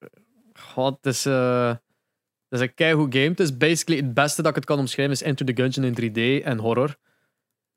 goh, 0.53 0.87
het 0.87 1.07
is, 1.07 1.27
eh, 1.27 1.69
het 1.69 1.81
is 2.49 2.61
een 2.61 2.75
keigoed 2.75 3.15
game. 3.15 3.29
Het 3.29 3.41
is 3.41 3.57
basically 3.57 4.01
het 4.03 4.15
beste 4.15 4.43
dat 4.43 4.51
ik 4.51 4.57
het 4.57 4.65
kan 4.65 4.79
omschrijven 4.79 5.15
is 5.15 5.23
Enter 5.23 5.47
the 5.47 5.63
Gungeon 5.63 5.85
in 5.85 5.95
3D 6.41 6.45
en 6.45 6.59
horror. 6.59 6.97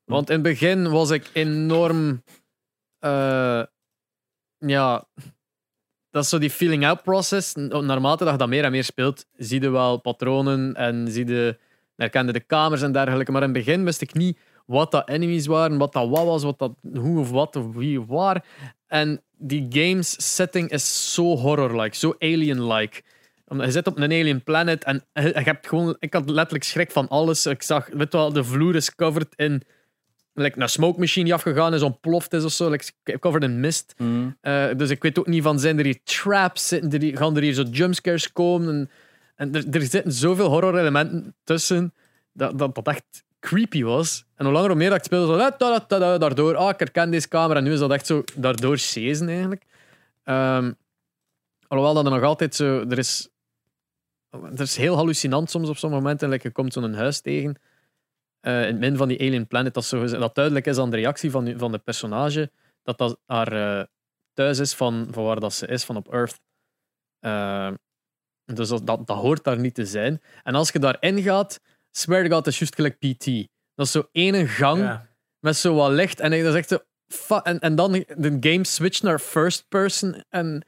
Want 0.04 0.28
in 0.28 0.34
het 0.34 0.42
begin 0.44 0.90
was 0.90 1.10
ik 1.10 1.30
enorm... 1.32 2.22
eh, 3.00 3.62
ja... 4.58 5.08
Dat 6.10 6.22
is 6.22 6.28
zo 6.28 6.38
die 6.38 6.50
feeling 6.50 6.86
out 6.86 7.02
process. 7.02 7.54
N- 7.54 7.84
Naarmate 7.86 8.24
dat 8.24 8.32
je 8.32 8.38
dat 8.38 8.48
meer 8.48 8.64
en 8.64 8.70
meer 8.70 8.84
speelt, 8.84 9.26
zie 9.36 9.60
je 9.60 9.70
wel 9.70 10.00
patronen 10.00 10.74
en 10.74 11.08
zie 11.08 11.26
je, 11.26 11.58
herkende 11.96 12.32
de 12.32 12.40
kamers 12.40 12.82
en 12.82 12.92
dergelijke. 12.92 13.32
Maar 13.32 13.42
in 13.42 13.54
het 13.54 13.64
begin 13.64 13.84
wist 13.84 14.00
ik 14.00 14.14
niet 14.14 14.38
wat 14.66 14.90
dat 14.90 15.08
enemies 15.08 15.46
waren, 15.46 15.78
wat 15.78 15.92
dat 15.92 16.08
wat 16.08 16.24
was, 16.24 16.42
wat 16.42 16.58
dat 16.58 16.72
hoe 16.94 17.20
of 17.20 17.30
wat 17.30 17.56
of 17.56 17.74
wie 17.74 18.00
of 18.00 18.06
waar. 18.06 18.44
En 18.86 19.22
die 19.36 19.66
games 19.68 20.34
setting 20.34 20.70
is 20.70 21.14
zo 21.14 21.36
horror-like, 21.36 21.96
zo 21.96 22.14
alien-like. 22.18 23.02
Je 23.46 23.70
zit 23.70 23.86
op 23.86 23.96
een 23.96 24.02
alien 24.02 24.42
planet 24.42 24.84
en 24.84 25.04
je, 25.12 25.22
je 25.22 25.32
hebt 25.32 25.66
gewoon... 25.66 25.96
Ik 25.98 26.12
had 26.12 26.30
letterlijk 26.30 26.64
schrik 26.64 26.90
van 26.90 27.08
alles. 27.08 27.46
Ik 27.46 27.62
zag, 27.62 27.88
weet 27.88 28.12
wel, 28.12 28.32
de 28.32 28.44
vloer 28.44 28.74
is 28.74 28.94
covered 28.94 29.34
in... 29.36 29.62
Like 30.32 30.60
een 30.60 30.68
smoke 30.68 30.98
machine 30.98 31.24
die 31.24 31.34
afgegaan 31.34 31.74
is, 31.74 31.82
ontploft 31.82 32.32
is 32.32 32.44
of 32.44 32.52
zo. 32.52 32.70
Like, 32.70 33.18
covered 33.18 33.42
in 33.42 33.60
mist. 33.60 33.94
Eh, 34.40 34.68
dus 34.76 34.90
ik 34.90 35.02
weet 35.02 35.18
ook 35.18 35.26
niet 35.26 35.42
van, 35.42 35.58
zijn 35.58 35.78
er 35.78 35.84
hier 35.84 36.02
traps? 36.04 36.68
Zitten 36.68 36.90
er 36.92 37.00
hier, 37.00 37.16
gaan 37.16 37.36
er 37.36 37.42
hier 37.42 37.52
zo 37.52 37.62
jumpscares 37.62 38.32
komen? 38.32 38.68
En, 38.68 38.90
en 39.34 39.54
er, 39.54 39.64
er 39.70 39.82
zitten 39.82 40.12
zoveel 40.12 40.48
horror-elementen 40.48 41.34
tussen, 41.44 41.94
dat, 42.32 42.58
dat 42.58 42.74
dat 42.74 42.86
echt 42.86 43.24
creepy 43.40 43.82
was. 43.82 44.24
En 44.34 44.44
hoe 44.44 44.54
langer 44.54 44.68
hoe 44.68 44.78
meer 44.78 44.88
dat 44.88 44.98
ik 44.98 45.04
speelde, 45.04 45.32
zo, 45.32 45.38
da, 45.38 45.50
da, 45.58 45.84
da, 45.88 45.98
da, 45.98 46.18
daardoor, 46.18 46.56
ah, 46.56 46.68
ik 46.68 46.78
herken 46.78 47.10
deze 47.10 47.28
camera. 47.28 47.58
En 47.58 47.64
nu 47.64 47.72
is 47.72 47.78
dat 47.78 47.92
echt 47.92 48.06
zo, 48.06 48.24
daardoor 48.36 48.76
chasen 48.76 49.28
eigenlijk. 49.28 49.64
Ehm, 50.24 50.72
alhoewel 51.66 51.94
dat 51.94 52.04
er 52.04 52.10
nog 52.10 52.22
altijd 52.22 52.54
zo, 52.54 52.84
er 52.88 52.98
is, 52.98 53.28
er 54.30 54.60
is 54.60 54.76
heel 54.76 54.96
hallucinant 54.96 55.50
soms 55.50 55.68
op 55.68 55.76
sommige 55.76 56.02
momenten. 56.02 56.28
Like, 56.28 56.46
je 56.46 56.52
komt 56.52 56.72
zo'n 56.72 56.94
huis 56.94 57.20
tegen, 57.20 57.56
eh, 58.40 58.60
in 58.60 58.66
het 58.66 58.78
midden 58.78 58.98
van 58.98 59.08
die 59.08 59.20
alien 59.20 59.46
planet, 59.46 59.74
dat, 59.74 59.84
zo, 59.84 60.06
dat 60.06 60.34
duidelijk 60.34 60.66
is 60.66 60.78
aan 60.78 60.90
de 60.90 60.96
reactie 60.96 61.30
van, 61.30 61.54
van 61.58 61.72
de 61.72 61.78
personage, 61.78 62.50
dat 62.82 62.98
dat 62.98 63.20
haar 63.26 63.52
eh, 63.78 63.84
thuis 64.32 64.58
is 64.58 64.74
van, 64.74 65.08
van 65.10 65.24
waar 65.24 65.40
dat 65.40 65.52
ze 65.52 65.66
is, 65.66 65.84
van 65.84 65.96
op 65.96 66.12
Earth. 66.12 66.40
Eh, 67.20 67.72
dus 68.44 68.68
dat, 68.68 68.86
dat, 68.86 69.06
dat 69.06 69.16
hoort 69.16 69.44
daar 69.44 69.58
niet 69.58 69.74
te 69.74 69.86
zijn. 69.86 70.22
En 70.42 70.54
als 70.54 70.70
je 70.70 70.78
daarin 70.78 71.22
gaat, 71.22 71.60
swear 71.90 72.22
to 72.22 72.28
God, 72.34 72.44
dat 72.44 72.52
is 72.52 72.58
juist 72.58 72.74
gelijk 72.74 72.98
PT. 72.98 73.24
Dat 73.74 73.86
is 73.86 73.90
zo 73.92 74.08
ene 74.12 74.46
gang 74.48 74.80
Ja. 74.80 75.06
met 75.38 75.56
zo 75.56 75.74
wat 75.74 75.90
licht. 75.90 76.20
En 76.20 76.62
zo... 76.68 76.78
fa- 77.08 77.42
En, 77.42 77.58
en 77.58 77.74
dan 77.74 77.92
de 77.92 78.36
game 78.40 78.64
switcht 78.64 79.02
naar 79.02 79.18
first 79.18 79.68
person. 79.68 80.24
En... 80.28 80.64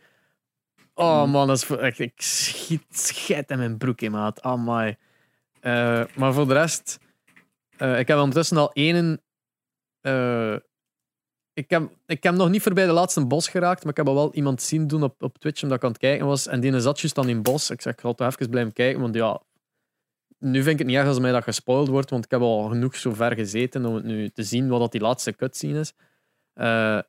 Oh 0.95 1.25
man, 1.31 1.47
dat 1.47 1.57
is, 1.57 1.71
echt, 1.71 1.99
ik 1.99 2.13
schiet, 2.23 2.85
scheid 2.91 3.51
in 3.51 3.59
mijn 3.59 3.79
broek 3.79 4.01
in, 4.01 4.11
maat. 4.11 4.43
Amai. 4.43 4.97
Maar 6.15 6.33
voor 6.33 6.47
de 6.49 6.53
rest... 6.55 6.99
eh, 7.83 7.99
ik 7.99 8.09
heb 8.09 8.19
ondertussen 8.19 8.57
al 8.57 8.73
één... 8.73 9.23
eh, 10.01 10.57
ik, 11.53 11.71
heb, 11.71 11.91
ik 12.07 12.23
heb 12.23 12.35
nog 12.35 12.51
niet 12.51 12.63
voorbij 12.63 12.87
de 12.87 12.93
laatste 12.93 13.27
bos 13.27 13.49
geraakt, 13.49 13.83
maar 13.83 13.91
ik 13.91 13.97
heb 13.97 14.09
al 14.09 14.15
wel 14.15 14.35
iemand 14.35 14.63
zien 14.63 14.87
doen 14.87 15.03
op, 15.03 15.23
op 15.23 15.39
Twitch, 15.39 15.63
omdat 15.63 15.79
ik 15.79 15.85
aan 15.85 15.91
het 15.91 15.99
kijken 15.99 16.27
was. 16.27 16.47
En 16.47 16.61
die 16.61 16.81
zat 16.81 17.01
juist 17.01 17.19
aan 17.19 17.27
die 17.27 17.41
bos. 17.41 17.71
Ik 17.71 17.81
zeg, 17.81 17.93
ik 17.93 18.01
ga 18.01 18.13
toch 18.13 18.27
even 18.27 18.51
blijven 18.51 18.73
kijken, 18.73 19.01
want 19.01 19.15
ja... 19.15 19.43
Nu 20.39 20.63
vind 20.63 20.73
ik 20.73 20.79
het 20.79 20.87
niet 20.87 20.97
erg 20.97 21.07
als 21.09 21.19
mij 21.19 21.33
dat 21.33 21.43
gespoild 21.43 21.89
wordt, 21.89 22.11
want 22.11 22.25
ik 22.25 22.31
heb 22.31 22.41
al 22.41 22.69
genoeg 22.69 22.97
zo 22.97 23.13
ver 23.13 23.35
gezeten 23.35 23.85
om 23.85 23.95
het 23.95 24.05
nu 24.05 24.29
te 24.29 24.43
zien 24.43 24.69
wat 24.69 24.81
dat 24.81 24.93
die 24.93 25.01
laatste 25.01 25.33
cutscene 25.33 25.79
is. 25.79 25.93
Eh, 26.53 27.01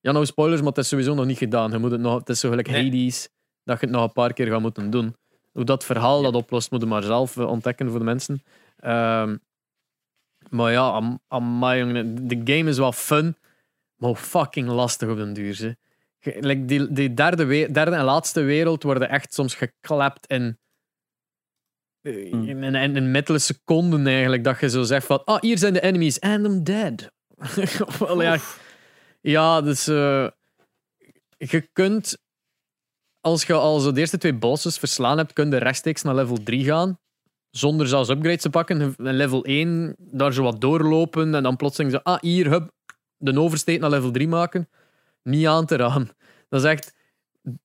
ja, 0.00 0.12
nou 0.12 0.26
spoilers, 0.26 0.60
maar 0.60 0.68
het 0.68 0.78
is 0.78 0.88
sowieso 0.88 1.14
nog 1.14 1.26
niet 1.26 1.38
gedaan. 1.38 1.70
Je 1.70 1.78
moet 1.78 1.90
het, 1.90 2.00
nog, 2.00 2.18
het 2.18 2.28
is 2.28 2.40
zo 2.40 2.48
gelijk 2.48 2.68
Nee. 2.70 2.84
Hades, 2.84 3.28
dat 3.64 3.80
je 3.80 3.86
het 3.86 3.94
nog 3.94 4.04
een 4.04 4.12
paar 4.12 4.32
keer 4.32 4.46
gaat 4.46 4.60
moeten 4.60 4.90
doen. 4.90 5.16
Hoe 5.52 5.64
dat 5.64 5.84
verhaal 5.84 6.22
dat 6.22 6.34
oplost, 6.34 6.70
moet 6.70 6.80
je 6.80 6.86
maar 6.86 7.02
zelf 7.02 7.38
ontdekken 7.38 7.90
voor 7.90 7.98
de 7.98 8.04
mensen. 8.04 8.42
Ehm, 8.76 9.36
maar 10.52 10.72
ja, 10.72 10.88
am, 10.88 11.20
amai, 11.28 11.78
jongen, 11.78 12.28
de 12.28 12.36
game 12.54 12.70
is 12.70 12.78
wel 12.78 12.92
fun, 12.92 13.36
maar 13.96 14.14
fucking 14.14 14.68
lastig 14.68 15.08
op 15.08 15.16
den 15.16 15.32
duur. 15.32 15.54
Ze. 15.54 15.76
Je- 16.18 16.36
like 16.40 16.64
die, 16.64 16.92
die 16.92 17.14
derde, 17.14 17.44
we- 17.44 17.68
derde 17.72 17.96
en 17.96 18.04
laatste 18.04 18.40
wereld 18.42 18.82
worden 18.82 19.08
echt 19.08 19.34
soms 19.34 19.54
geklapt 19.54 20.26
in, 20.26 20.56
Hmm. 22.02 22.48
in, 22.48 22.74
in, 22.74 22.96
in 22.96 23.40
seconden 23.40 24.06
eigenlijk. 24.06 24.44
Dat 24.44 24.60
je 24.60 24.68
zo 24.70 24.82
zegt 24.82 25.06
van, 25.06 25.24
ah, 25.24 25.40
hier 25.40 25.58
zijn 25.58 25.72
de 25.72 25.80
enemies 25.82 26.20
and 26.20 26.46
I'm 26.46 26.64
dead. 26.64 27.10
Wel, 27.98 28.22
ja, 28.22 28.38
ja, 29.20 29.60
dus 29.60 29.86
eh, 29.86 30.28
je 31.36 31.68
kunt, 31.72 32.18
als 33.20 33.44
je 33.44 33.52
al 33.52 33.78
zo 33.78 33.92
de 33.92 34.00
eerste 34.00 34.18
twee 34.18 34.34
bosses 34.34 34.78
verslaan 34.78 35.18
hebt, 35.18 35.32
kun 35.32 35.50
je 35.50 35.56
rechtstreeks 35.56 36.02
naar 36.02 36.14
level 36.14 36.42
3 36.42 36.64
gaan. 36.64 36.98
Zonder 37.52 37.86
zelfs 37.88 38.08
upgrades 38.08 38.42
te 38.42 38.50
pakken. 38.50 38.80
En 38.96 39.14
level 39.14 39.44
1, 39.44 39.94
daar 39.98 40.32
zo 40.32 40.42
wat 40.42 40.60
doorlopen 40.60 41.34
en 41.34 41.42
dan 41.42 41.56
plotseling 41.56 41.92
zo, 41.92 42.00
ah, 42.02 42.20
hier, 42.20 42.50
hup, 42.50 42.70
de 43.16 43.40
oversteek 43.40 43.80
naar 43.80 43.90
level 43.90 44.10
3 44.10 44.28
maken. 44.28 44.68
Niet 45.22 45.46
aan 45.46 45.66
te 45.66 45.76
raden. 45.76 46.10
Dat 46.48 46.64
is 46.64 46.70
echt, 46.70 46.94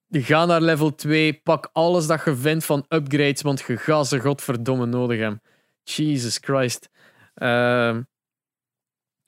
ga 0.10 0.46
naar 0.46 0.62
level 0.62 0.96
2, 0.96 1.34
pak 1.34 1.70
alles 1.74 2.08
dat 2.08 2.24
je 2.26 2.36
vindt 2.36 2.66
van 2.66 2.86
upgrades, 2.90 3.42
want 3.42 3.64
je 3.68 3.78
gaat 3.78 4.08
ze 4.08 4.20
godverdomme 4.20 4.86
nodig 4.86 5.20
hebben. 5.20 5.42
Jesus 5.84 6.38
Christ. 6.38 6.90
Ehm, 7.34 8.02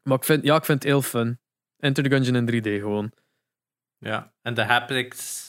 maar 0.01 0.17
ik 0.17 0.23
vind, 0.23 0.43
ja, 0.43 0.55
ik 0.55 0.65
vind 0.65 0.83
het 0.83 0.91
heel 0.91 1.01
fun. 1.01 1.39
Enter 1.77 2.03
the 2.03 2.09
Gungeon 2.09 2.35
in 2.35 2.45
3D 2.45 2.81
gewoon. 2.81 3.11
ja. 3.99 4.33
En 4.41 4.53
de 4.53 4.63
haptics. 4.63 5.47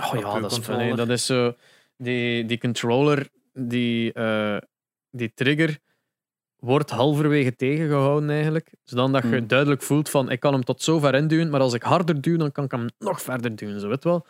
Oh 0.00 0.20
ja, 0.20 0.40
dat 0.40 0.52
is 0.52 0.58
fun. 0.58 0.96
Dat 0.96 1.08
is 1.08 1.26
zo... 1.26 1.56
Die, 1.98 2.44
die 2.44 2.58
controller, 2.58 3.28
die, 3.58 4.12
eh, 4.12 4.56
die 5.10 5.32
trigger, 5.34 5.78
wordt 6.56 6.90
halverwege 6.90 7.56
tegengehouden 7.56 8.30
eigenlijk. 8.30 8.74
Zodat 8.84 9.12
dat 9.12 9.22
je 9.22 9.28
Hmm. 9.28 9.46
duidelijk 9.46 9.82
voelt 9.82 10.10
van, 10.10 10.30
ik 10.30 10.40
kan 10.40 10.52
hem 10.52 10.64
tot 10.64 10.82
zover 10.82 11.14
induwen, 11.14 11.50
maar 11.50 11.60
als 11.60 11.74
ik 11.74 11.82
harder 11.82 12.20
duw, 12.20 12.36
dan 12.36 12.52
kan 12.52 12.64
ik 12.64 12.70
hem 12.70 12.86
nog 12.98 13.22
verder 13.22 13.56
duwen. 13.56 13.80
Zo 13.80 13.88
weet 13.88 14.04
wel. 14.04 14.26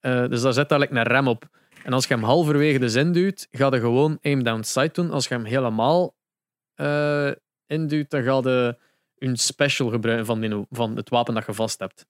Eh, 0.00 0.28
dus 0.28 0.42
daar 0.42 0.52
zit 0.52 0.70
eigenlijk 0.70 0.90
een 1.06 1.12
rem 1.12 1.28
op. 1.28 1.48
En 1.84 1.92
als 1.92 2.06
je 2.06 2.14
hem 2.14 2.22
halverwege 2.22 2.78
de 2.78 2.88
zin 2.88 3.12
duwt, 3.12 3.48
ga 3.50 3.66
je 3.66 3.80
gewoon 3.80 4.18
aim 4.22 4.42
down 4.42 4.62
sight 4.62 4.94
doen. 4.94 5.10
Als 5.10 5.28
je 5.28 5.34
hem 5.34 5.44
helemaal 5.44 6.14
eh 6.74 7.30
induwt, 7.66 8.10
dan 8.10 8.22
ga 8.22 8.40
je 8.50 8.76
een 9.18 9.36
special 9.36 9.88
gebruiken 9.90 10.26
van, 10.26 10.40
die, 10.40 10.66
van 10.70 10.96
het 10.96 11.08
wapen 11.08 11.34
dat 11.34 11.46
je 11.46 11.52
vast 11.54 11.78
hebt. 11.78 12.06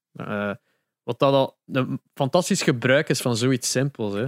Wat 1.03 1.19
dat 1.19 1.33
al 1.33 1.59
een 1.67 2.01
fantastisch 2.15 2.63
gebruik 2.63 3.09
is 3.09 3.21
van 3.21 3.37
zoiets 3.37 3.71
simpels. 3.71 4.15
Hè. 4.15 4.27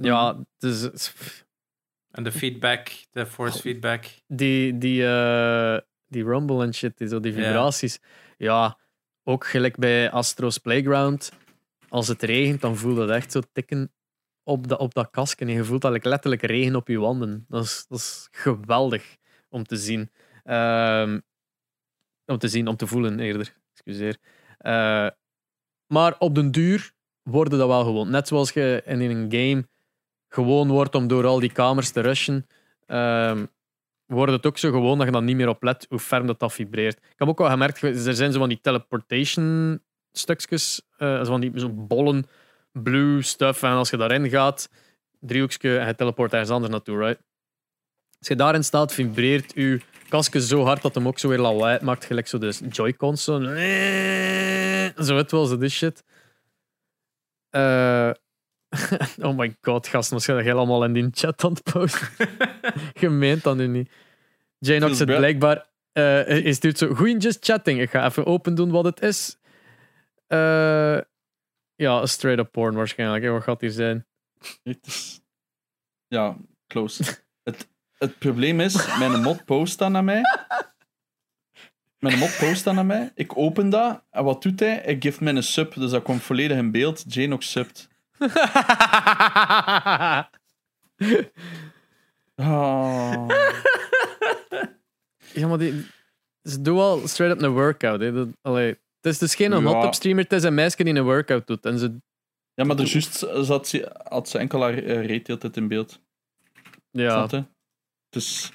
Ja, 0.00 0.44
dus 0.58 1.12
En 2.10 2.22
de 2.22 2.32
feedback, 2.32 2.88
de 3.10 3.26
force 3.26 3.58
feedback. 3.58 4.04
die, 4.26 4.78
die, 4.78 5.06
eh, 5.06 5.78
die 6.06 6.24
rumble 6.24 6.62
en 6.62 6.74
shit, 6.74 6.98
die, 6.98 7.08
zo 7.08 7.20
die 7.20 7.32
vibraties. 7.32 8.00
Ja. 8.36 8.78
ook 9.24 9.46
gelijk 9.46 9.76
bij 9.76 10.10
Astro's 10.10 10.58
Playground. 10.58 11.32
Als 11.88 12.08
het 12.08 12.22
regent, 12.22 12.60
dan 12.60 12.76
voel 12.76 12.90
je 12.90 13.06
dat 13.06 13.10
echt 13.10 13.32
zo 13.32 13.40
tikken 13.52 13.92
op 14.42 14.68
dat, 14.68 14.78
op 14.78 14.94
dat 14.94 15.10
kasken. 15.10 15.48
En 15.48 15.54
je 15.54 15.64
voelt 15.64 15.82
dat 15.82 15.92
like, 15.92 16.08
letterlijk 16.08 16.42
regen 16.42 16.76
op 16.76 16.88
je 16.88 16.98
wanden. 16.98 17.44
Dat 17.48 17.64
is, 17.64 17.84
dat 17.88 17.98
is 17.98 18.28
geweldig 18.30 19.16
om 19.48 19.64
te 19.64 19.76
zien. 19.76 20.10
Ehm, 20.44 21.20
om 22.26 22.38
te 22.38 22.48
zien, 22.48 22.68
om 22.68 22.76
te 22.76 22.86
voelen 22.86 23.20
eerder. 23.20 23.56
Excuseer. 23.72 24.16
Eh, 24.58 25.08
maar 25.86 26.18
op 26.18 26.34
den 26.34 26.50
duur 26.50 26.92
worden 27.22 27.58
dat 27.58 27.68
wel 27.68 27.84
gewoon. 27.84 28.10
Net 28.10 28.28
zoals 28.28 28.52
je 28.52 28.82
in 28.84 29.00
een 29.00 29.32
game 29.32 29.68
gewoon 30.30 30.68
wordt 30.68 30.94
om 30.94 31.06
door 31.06 31.26
al 31.26 31.40
die 31.40 31.52
kamers 31.52 31.90
te 31.90 32.00
rushen, 32.00 32.46
ehm, 32.86 33.46
wordt 34.06 34.32
het 34.32 34.46
ook 34.46 34.58
zo 34.58 34.70
gewoon 34.70 34.98
dat 34.98 35.06
je 35.06 35.12
dan 35.12 35.24
niet 35.24 35.36
meer 35.36 35.48
op 35.48 35.62
let 35.62 35.86
hoe 35.88 35.98
ferm 35.98 36.26
dat, 36.26 36.40
dat 36.40 36.52
vibreert. 36.52 36.96
Ik 36.96 37.18
heb 37.18 37.28
ook 37.28 37.38
wel 37.38 37.50
gemerkt, 37.50 37.82
er 37.82 38.14
zijn 38.14 38.32
zo 38.32 38.38
van 38.38 38.48
die 38.48 38.60
teleportation 38.60 39.80
stukjes, 40.12 40.82
uh, 40.98 41.24
van 41.24 41.40
die 41.40 41.52
zo 41.54 41.68
bollen, 41.68 42.26
blue 42.72 43.22
stuff, 43.22 43.62
en 43.62 43.70
als 43.70 43.90
je 43.90 43.96
daarin 43.96 44.28
gaat, 44.28 44.68
driehoekje, 45.20 45.78
en 45.78 45.86
je 45.86 45.94
teleport 45.94 46.32
ergens 46.32 46.50
anders 46.50 46.72
naartoe, 46.72 46.98
right? 46.98 47.22
Als 48.18 48.28
je 48.28 48.36
daarin 48.36 48.64
staat, 48.64 48.92
vibreert 48.92 49.52
je 49.54 49.80
kastje 50.08 50.40
zo 50.40 50.64
hard 50.64 50.82
dat 50.82 50.94
hem 50.94 51.06
ook 51.06 51.18
zo 51.18 51.28
weer 51.28 51.38
lawaai 51.38 51.78
maakt, 51.82 52.04
gelijk 52.04 52.28
zo 52.28 52.38
de 52.38 52.54
Joy-Cons. 52.70 53.24
Zo, 53.24 53.40
zo 55.04 55.16
het 55.16 55.30
wel, 55.30 55.46
zo 55.46 55.56
dit 55.56 55.70
shit. 55.70 56.04
Uh, 57.50 58.10
oh 59.26 59.36
my 59.36 59.56
god, 59.60 59.86
gasten, 59.86 60.16
wat 60.16 60.24
ga 60.24 60.38
je 60.38 60.52
allemaal 60.52 60.84
in 60.84 60.92
die 60.92 61.08
chat 61.12 61.44
aan 61.44 61.52
het 61.52 61.62
posten? 61.62 62.08
Gemeend 63.02 63.42
dan 63.42 63.56
nu 63.56 63.66
niet. 63.66 63.90
Janox 64.58 64.96
zit 64.96 65.06
blijkbaar... 65.06 65.68
Uh, 65.92 66.04
hij 66.04 66.52
stuurt 66.52 66.78
zo, 66.78 66.94
goeie 66.94 67.16
just 67.16 67.44
chatting. 67.44 67.80
Ik 67.80 67.90
ga 67.90 68.04
even 68.04 68.26
open 68.26 68.54
doen 68.54 68.70
wat 68.70 68.84
het 68.84 69.02
is. 69.02 69.36
Uh, 70.28 70.98
ja, 71.74 72.06
straight 72.06 72.44
up 72.44 72.52
porn 72.52 72.74
waarschijnlijk. 72.74 73.28
Wat 73.28 73.42
gaat 73.42 73.60
hier 73.60 73.70
zijn? 73.70 74.06
Ja, 76.06 76.36
close. 76.66 77.04
het, 77.42 77.68
het 77.98 78.18
probleem 78.18 78.60
is, 78.60 78.98
mijn 78.98 79.22
mod 79.22 79.44
post 79.44 79.78
dan 79.78 79.92
naar 79.92 80.04
mij. 80.04 80.22
Mijn 81.98 82.18
mod 82.18 82.36
post 82.38 82.64
dan 82.64 82.74
naar 82.74 82.86
mij. 82.86 83.12
Ik 83.14 83.36
open 83.36 83.70
dat. 83.70 84.02
En 84.10 84.24
wat 84.24 84.42
doet 84.42 84.60
hij? 84.60 84.80
Hij 84.84 84.96
geeft 84.98 85.20
mij 85.20 85.34
een 85.34 85.42
sub. 85.42 85.74
Dus 85.74 85.90
dat 85.90 86.02
komt 86.02 86.22
volledig 86.22 86.56
in 86.56 86.70
beeld. 86.70 87.04
Jane 87.06 87.34
ook 87.34 87.42
subt. 87.42 87.88
Oh. 92.36 93.28
Ja, 95.34 95.46
maar 95.46 95.58
die, 95.58 95.86
ze 96.42 96.60
doen 96.60 96.76
wel 96.76 97.08
straight 97.08 97.36
up 97.36 97.42
een 97.42 97.52
workout. 97.52 98.00
Hè. 98.00 98.12
Dat, 98.12 98.28
allee, 98.42 98.68
het 98.68 99.12
is 99.12 99.18
dus 99.18 99.34
geen 99.34 99.50
ja. 99.50 99.60
hot 99.60 99.94
streamer, 99.94 100.22
het 100.22 100.32
is 100.32 100.42
een 100.42 100.54
meisje 100.54 100.84
die 100.84 100.94
een 100.94 101.04
workout 101.04 101.46
doet. 101.46 101.64
En 101.64 101.78
ze... 101.78 101.96
Ja, 102.54 102.64
maar 102.64 102.76
dus 102.76 102.92
juist 102.92 103.26
zat 103.46 103.68
ze, 103.68 103.90
had 104.08 104.28
ze 104.28 104.38
enkel 104.38 104.60
haar 104.60 104.82
uh, 104.82 105.06
rate 105.06 105.50
in 105.52 105.68
beeld. 105.68 106.00
Ja. 106.90 107.28
Dus, 108.08 108.52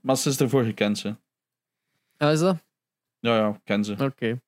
maar 0.00 0.16
ze 0.16 0.28
is 0.28 0.40
ervoor 0.40 0.64
gekend, 0.64 0.98
ze. 0.98 1.16
Ja, 2.16 2.30
is 2.30 2.40
dat? 2.40 2.56
Ja, 3.20 3.36
ja, 3.36 3.60
ken 3.64 3.84
ze. 3.84 3.92
Oké. 3.92 4.04
Okay. 4.04 4.40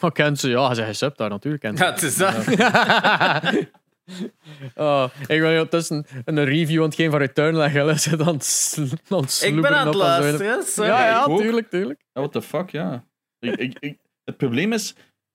Oh, 0.00 0.10
ken 0.10 0.36
ze, 0.36 0.48
ja, 0.48 0.74
hij 0.74 0.92
sub 0.92 1.16
daar 1.16 1.30
natuurlijk. 1.30 1.62
Ken 1.62 1.76
ze. 1.76 1.84
Ja, 1.84 1.90
het 1.90 2.02
is 2.02 2.16
dat. 2.16 2.46
oh, 4.74 5.10
ik 5.20 5.40
ben 5.40 5.50
ondertussen 5.50 6.06
een 6.24 6.44
review 6.44 6.78
aan 6.78 6.86
het 6.86 6.94
geven 6.94 7.10
van 7.10 7.20
Returnal 7.20 7.62
en 7.62 7.70
Gilles 7.70 8.02
zit 8.02 8.20
aan 8.20 8.34
het 8.34 9.42
Ik 9.44 9.60
ben 9.60 9.76
aan 9.76 9.86
het 9.86 9.94
luisteren, 9.94 10.86
Ja, 10.88 11.06
ja, 11.06 11.36
tuurlijk, 11.36 11.70
tuurlijk. 11.70 12.00
Ja, 12.12 12.20
what 12.20 12.32
the 12.32 12.42
fuck, 12.42 12.70
ja. 12.70 13.04
Ik, 13.38 13.56
ik, 13.56 13.78
ik, 13.78 13.98
het 14.24 14.36
probleem 14.36 14.72
is, 14.72 14.94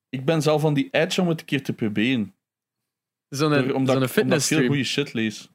ik 0.10 0.26
ben 0.26 0.42
zelf 0.42 0.62
van 0.62 0.74
die 0.74 0.88
edge 0.92 1.22
om 1.22 1.28
het 1.28 1.40
een 1.40 1.46
keer 1.46 1.64
te 1.64 1.74
proberen. 1.74 2.36
Zo'n 3.28 3.74
omdat, 3.74 4.02
zo 4.02 4.08
fitness 4.08 4.52
ik 4.52 4.58
veel 4.58 4.68
goede 4.68 4.84
shit 4.84 5.14
lees. 5.14 5.50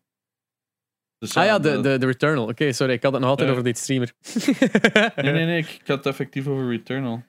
Dus, 1.18 1.36
ah 1.36 1.44
ja, 1.44 1.58
de, 1.58 1.80
de, 1.80 1.98
de 1.98 2.06
Returnal. 2.06 2.48
Oké, 2.48 2.72
sorry, 2.72 2.92
ik 2.92 3.02
had 3.02 3.12
het 3.12 3.20
nog 3.20 3.30
altijd 3.30 3.50
over 3.50 3.62
dit 3.62 3.78
streamer. 3.78 4.12
nee, 5.22 5.32
nee, 5.32 5.44
nee, 5.44 5.58
ik 5.58 5.80
had 5.86 5.96
het 5.96 6.06
effectief 6.06 6.46
over 6.46 6.68
Returnal. 6.68 7.22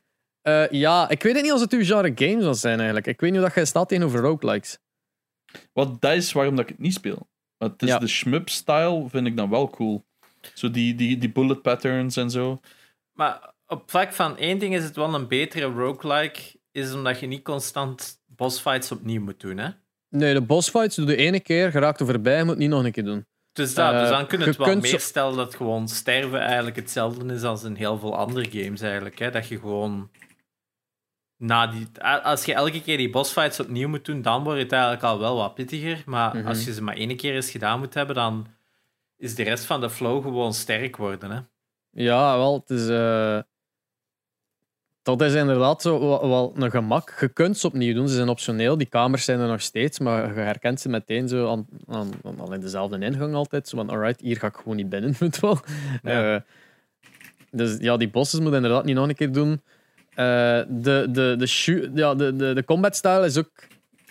Uh, 0.47 0.69
ja, 0.69 1.09
ik 1.09 1.23
weet 1.23 1.41
niet 1.41 1.51
als 1.51 1.61
het 1.61 1.73
uw 1.73 1.83
genre 1.83 2.11
games 2.15 2.43
zal 2.43 2.53
zijn 2.53 2.77
eigenlijk. 2.77 3.07
Ik 3.07 3.19
weet 3.19 3.29
niet 3.29 3.39
hoe 3.39 3.47
dat 3.47 3.55
jij 3.55 3.65
staat 3.65 3.89
tegenover 3.89 4.19
roguelikes. 4.19 4.79
Wat 5.73 6.01
dat 6.01 6.13
is 6.13 6.31
waarom 6.31 6.55
dat 6.55 6.63
ik 6.63 6.71
het 6.71 6.79
niet 6.79 6.93
speel. 6.93 7.27
Maar 7.57 7.69
het 7.69 7.81
is 7.81 7.97
de 7.97 8.07
shmup-style 8.07 9.05
vind 9.09 9.27
ik 9.27 9.37
dan 9.37 9.49
wel 9.49 9.69
cool. 9.69 10.05
Zo 10.53 10.71
die, 10.71 10.95
die, 10.95 11.17
die 11.17 11.31
bullet 11.31 11.61
patterns 11.61 12.15
en 12.17 12.29
zo. 12.29 12.61
Maar 13.13 13.53
op 13.67 13.89
vlak 13.89 14.13
van 14.13 14.37
één 14.37 14.59
ding 14.59 14.75
is 14.75 14.83
het 14.83 14.95
wel 14.95 15.13
een 15.13 15.27
betere 15.27 15.65
roguelike, 15.65 16.41
is 16.71 16.93
omdat 16.93 17.19
je 17.19 17.27
niet 17.27 17.43
constant 17.43 18.21
bossfights 18.25 18.91
opnieuw 18.91 19.21
moet 19.21 19.39
doen, 19.39 19.57
hè? 19.57 19.69
Nee, 20.09 20.33
de 20.33 20.41
bossfights 20.41 20.95
doe 20.95 21.05
de 21.05 21.15
ene 21.15 21.39
keer, 21.39 21.71
geraakt 21.71 21.99
er 21.99 22.05
voorbij, 22.05 22.43
moet 22.43 22.57
niet 22.57 22.69
nog 22.69 22.83
een 22.83 22.91
keer 22.91 23.03
doen. 23.03 23.25
Dus, 23.51 23.73
dat, 23.73 23.99
dus 23.99 24.09
dan 24.09 24.27
kun 24.27 24.39
je 24.39 24.45
het 24.45 24.55
wel 24.55 24.77
meer 24.77 24.99
stellen 24.99 25.35
dat 25.35 25.55
gewoon 25.55 25.87
sterven 25.87 26.39
eigenlijk 26.39 26.75
hetzelfde 26.75 27.33
is 27.33 27.43
als 27.43 27.63
in 27.63 27.75
heel 27.75 27.97
veel 27.97 28.17
andere 28.17 28.49
games 28.51 28.81
eigenlijk. 28.81 29.19
Hè? 29.19 29.31
Dat 29.31 29.47
je 29.47 29.59
gewoon 29.59 30.09
na 31.37 31.67
die, 31.67 31.87
als 32.23 32.45
je 32.45 32.53
elke 32.53 32.81
keer 32.81 32.97
die 32.97 33.09
bossfights 33.09 33.59
opnieuw 33.59 33.87
moet 33.87 34.05
doen, 34.05 34.21
dan 34.21 34.43
wordt 34.43 34.61
het 34.61 34.71
eigenlijk 34.71 35.03
al 35.03 35.19
wel 35.19 35.35
wat 35.35 35.53
pittiger. 35.53 36.03
Maar 36.05 36.35
mhm. 36.35 36.47
als 36.47 36.65
je 36.65 36.73
ze 36.73 36.83
maar 36.83 36.95
één 36.95 37.17
keer 37.17 37.35
eens 37.35 37.51
gedaan 37.51 37.79
moet 37.79 37.93
hebben, 37.93 38.15
dan 38.15 38.47
is 39.17 39.35
de 39.35 39.43
rest 39.43 39.65
van 39.65 39.81
de 39.81 39.89
flow 39.89 40.23
gewoon 40.23 40.53
sterk 40.53 40.97
worden. 40.97 41.31
Hè? 41.31 41.39
Ja, 42.03 42.37
wel. 42.37 42.53
Het 42.53 42.69
is, 42.69 42.89
uh... 42.89 43.39
Dat 45.01 45.21
is 45.21 45.33
inderdaad 45.33 45.81
zo 45.81 45.99
wel 45.99 46.53
een 46.55 46.71
gemak. 46.71 47.17
Je 47.19 47.27
kunt 47.27 47.57
ze 47.57 47.67
opnieuw 47.67 47.93
doen, 47.93 48.07
ze 48.07 48.15
zijn 48.15 48.29
optioneel. 48.29 48.77
Die 48.77 48.87
kamers 48.87 49.25
zijn 49.25 49.39
er 49.39 49.47
nog 49.47 49.61
steeds, 49.61 49.99
maar 49.99 50.33
je 50.33 50.39
herkent 50.39 50.79
ze 50.81 50.89
meteen 50.89 51.27
zo 51.27 51.49
aan, 51.49 51.67
aan, 51.87 52.11
aan 52.39 52.53
in 52.53 52.59
dezelfde 52.59 52.99
ingang 52.99 53.33
altijd. 53.33 53.67
Zo 53.67 53.77
van, 53.77 53.89
alright, 53.89 54.21
hier 54.21 54.37
ga 54.37 54.47
ik 54.47 54.55
gewoon 54.55 54.75
niet 54.75 54.89
binnen. 54.89 55.15
Moet 55.19 55.39
wel. 55.39 55.59
Ja. 56.03 56.33
Uh, 56.33 56.41
dus 57.51 57.77
ja, 57.79 57.97
die 57.97 58.09
bosses 58.09 58.39
moet 58.39 58.53
inderdaad 58.53 58.85
niet 58.85 58.95
nog 58.95 59.07
een 59.07 59.15
keer 59.15 59.31
doen. 59.31 59.61
Uh, 60.19 60.25
de, 60.67 61.07
de, 61.11 61.35
de, 61.37 61.91
ja, 61.93 62.15
de, 62.15 62.35
de, 62.35 62.53
de 62.53 62.63
combat 62.63 62.95
style 62.95 63.25
is 63.25 63.37
ook 63.37 63.51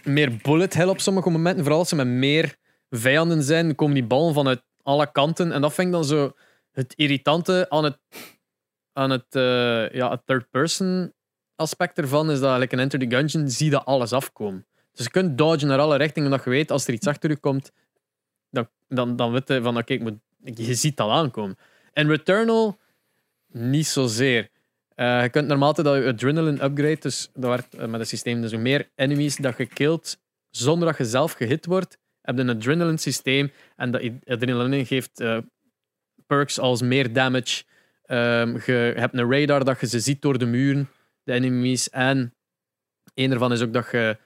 meer 0.04 0.36
bullet 0.42 0.74
hell 0.74 0.88
op 0.88 1.00
sommige 1.00 1.30
momenten. 1.30 1.62
Vooral 1.62 1.78
als 1.80 1.88
ze 1.88 1.96
met 1.96 2.06
meer 2.06 2.56
vijanden 2.90 3.42
zijn, 3.42 3.74
komen 3.74 3.94
die 3.94 4.04
ballen 4.04 4.34
vanuit 4.34 4.62
alle 4.82 5.12
kanten. 5.12 5.52
En 5.52 5.60
dat 5.60 5.74
vind 5.74 5.86
ik 5.86 5.92
dan 5.92 6.04
zo 6.04 6.32
het 6.72 6.92
irritante 6.96 7.66
aan 7.68 7.84
het, 7.84 7.98
aan 8.92 9.10
het, 9.10 9.26
uh, 9.30 9.90
ja, 9.90 10.10
het 10.10 10.20
third-person 10.24 11.12
aspect 11.56 11.98
ervan. 11.98 12.30
Is 12.30 12.40
dat 12.40 12.50
eigenlijk 12.50 12.72
in 12.72 12.78
Enter 12.78 12.98
the 12.98 13.16
Gungeon 13.16 13.48
zie 13.50 13.70
je 13.70 13.82
alles 13.82 14.12
afkomen. 14.12 14.66
Dus 14.92 15.04
je 15.04 15.10
kunt 15.10 15.38
dodgen 15.38 15.68
naar 15.68 15.78
alle 15.78 15.96
richtingen, 15.96 16.30
omdat 16.30 16.44
je 16.44 16.50
weet 16.50 16.70
als 16.70 16.86
er 16.86 16.94
iets 16.94 17.06
achter 17.06 17.30
je 17.30 17.36
komt, 17.36 17.72
dan, 18.50 18.68
dan, 18.88 19.16
dan 19.16 19.32
weet 19.32 19.48
je 19.48 19.62
van 19.62 19.76
oké, 19.76 19.92
okay, 19.92 20.20
je 20.54 20.74
ziet 20.74 20.96
dat 20.96 21.10
aankomen. 21.10 21.56
En 21.92 22.08
Returnal 22.08 22.78
niet 23.46 23.86
zozeer. 23.86 24.50
Uh, 24.96 25.22
je 25.22 25.28
kunt 25.28 25.48
normaal 25.48 25.74
dat 25.74 25.96
je 25.96 26.12
adrenaline 26.12 26.64
upgrade, 26.64 27.00
dus 27.00 27.30
dat 27.34 27.50
werkt 27.50 27.74
uh, 27.74 27.86
met 27.86 28.00
het 28.00 28.08
systeem. 28.08 28.40
Dus 28.40 28.52
hoe 28.52 28.60
meer 28.60 28.90
enemies 28.94 29.36
dat 29.36 29.56
je 29.56 29.66
killt 29.66 30.18
zonder 30.50 30.88
dat 30.88 30.98
je 30.98 31.04
zelf 31.04 31.32
gehit 31.32 31.66
wordt, 31.66 31.98
heb 32.20 32.36
je 32.36 32.42
een 32.42 32.56
adrenaline 32.56 32.98
systeem. 32.98 33.52
En 33.76 33.90
dat 33.90 34.02
adrenaline 34.24 34.84
geeft 34.84 35.20
uh, 35.20 35.38
perks 36.26 36.58
als 36.58 36.82
meer 36.82 37.12
damage. 37.12 37.64
Um, 38.06 38.62
je 38.66 38.92
hebt 38.96 39.14
een 39.14 39.30
radar 39.30 39.64
dat 39.64 39.80
je 39.80 39.86
ze 39.86 40.00
ziet 40.00 40.22
door 40.22 40.38
de 40.38 40.46
muren, 40.46 40.88
de 41.22 41.32
enemies. 41.32 41.90
En 41.90 42.34
een 43.14 43.32
ervan 43.32 43.52
is 43.52 43.62
ook 43.62 43.72
dat 43.72 43.90
je 43.90 44.18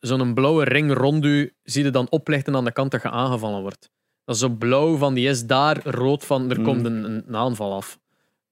zo'n 0.00 0.34
blauwe 0.34 0.64
ring 0.64 0.92
rond 0.92 1.24
je 1.24 1.54
zie 1.62 1.84
je 1.84 1.90
dan 1.90 2.10
oplichten 2.10 2.56
aan 2.56 2.64
de 2.64 2.72
kant 2.72 2.90
dat 2.90 3.02
je 3.02 3.10
aangevallen 3.10 3.60
wordt. 3.60 3.90
Dat 4.24 4.34
is 4.34 4.40
zo 4.40 4.48
blauw 4.48 4.96
van 4.96 5.14
die 5.14 5.28
is 5.28 5.46
daar, 5.46 5.86
rood 5.86 6.24
van 6.24 6.50
er 6.50 6.58
mm. 6.58 6.64
komt 6.64 6.84
een, 6.84 7.04
een 7.04 7.36
aanval 7.36 7.74
af. 7.74 7.98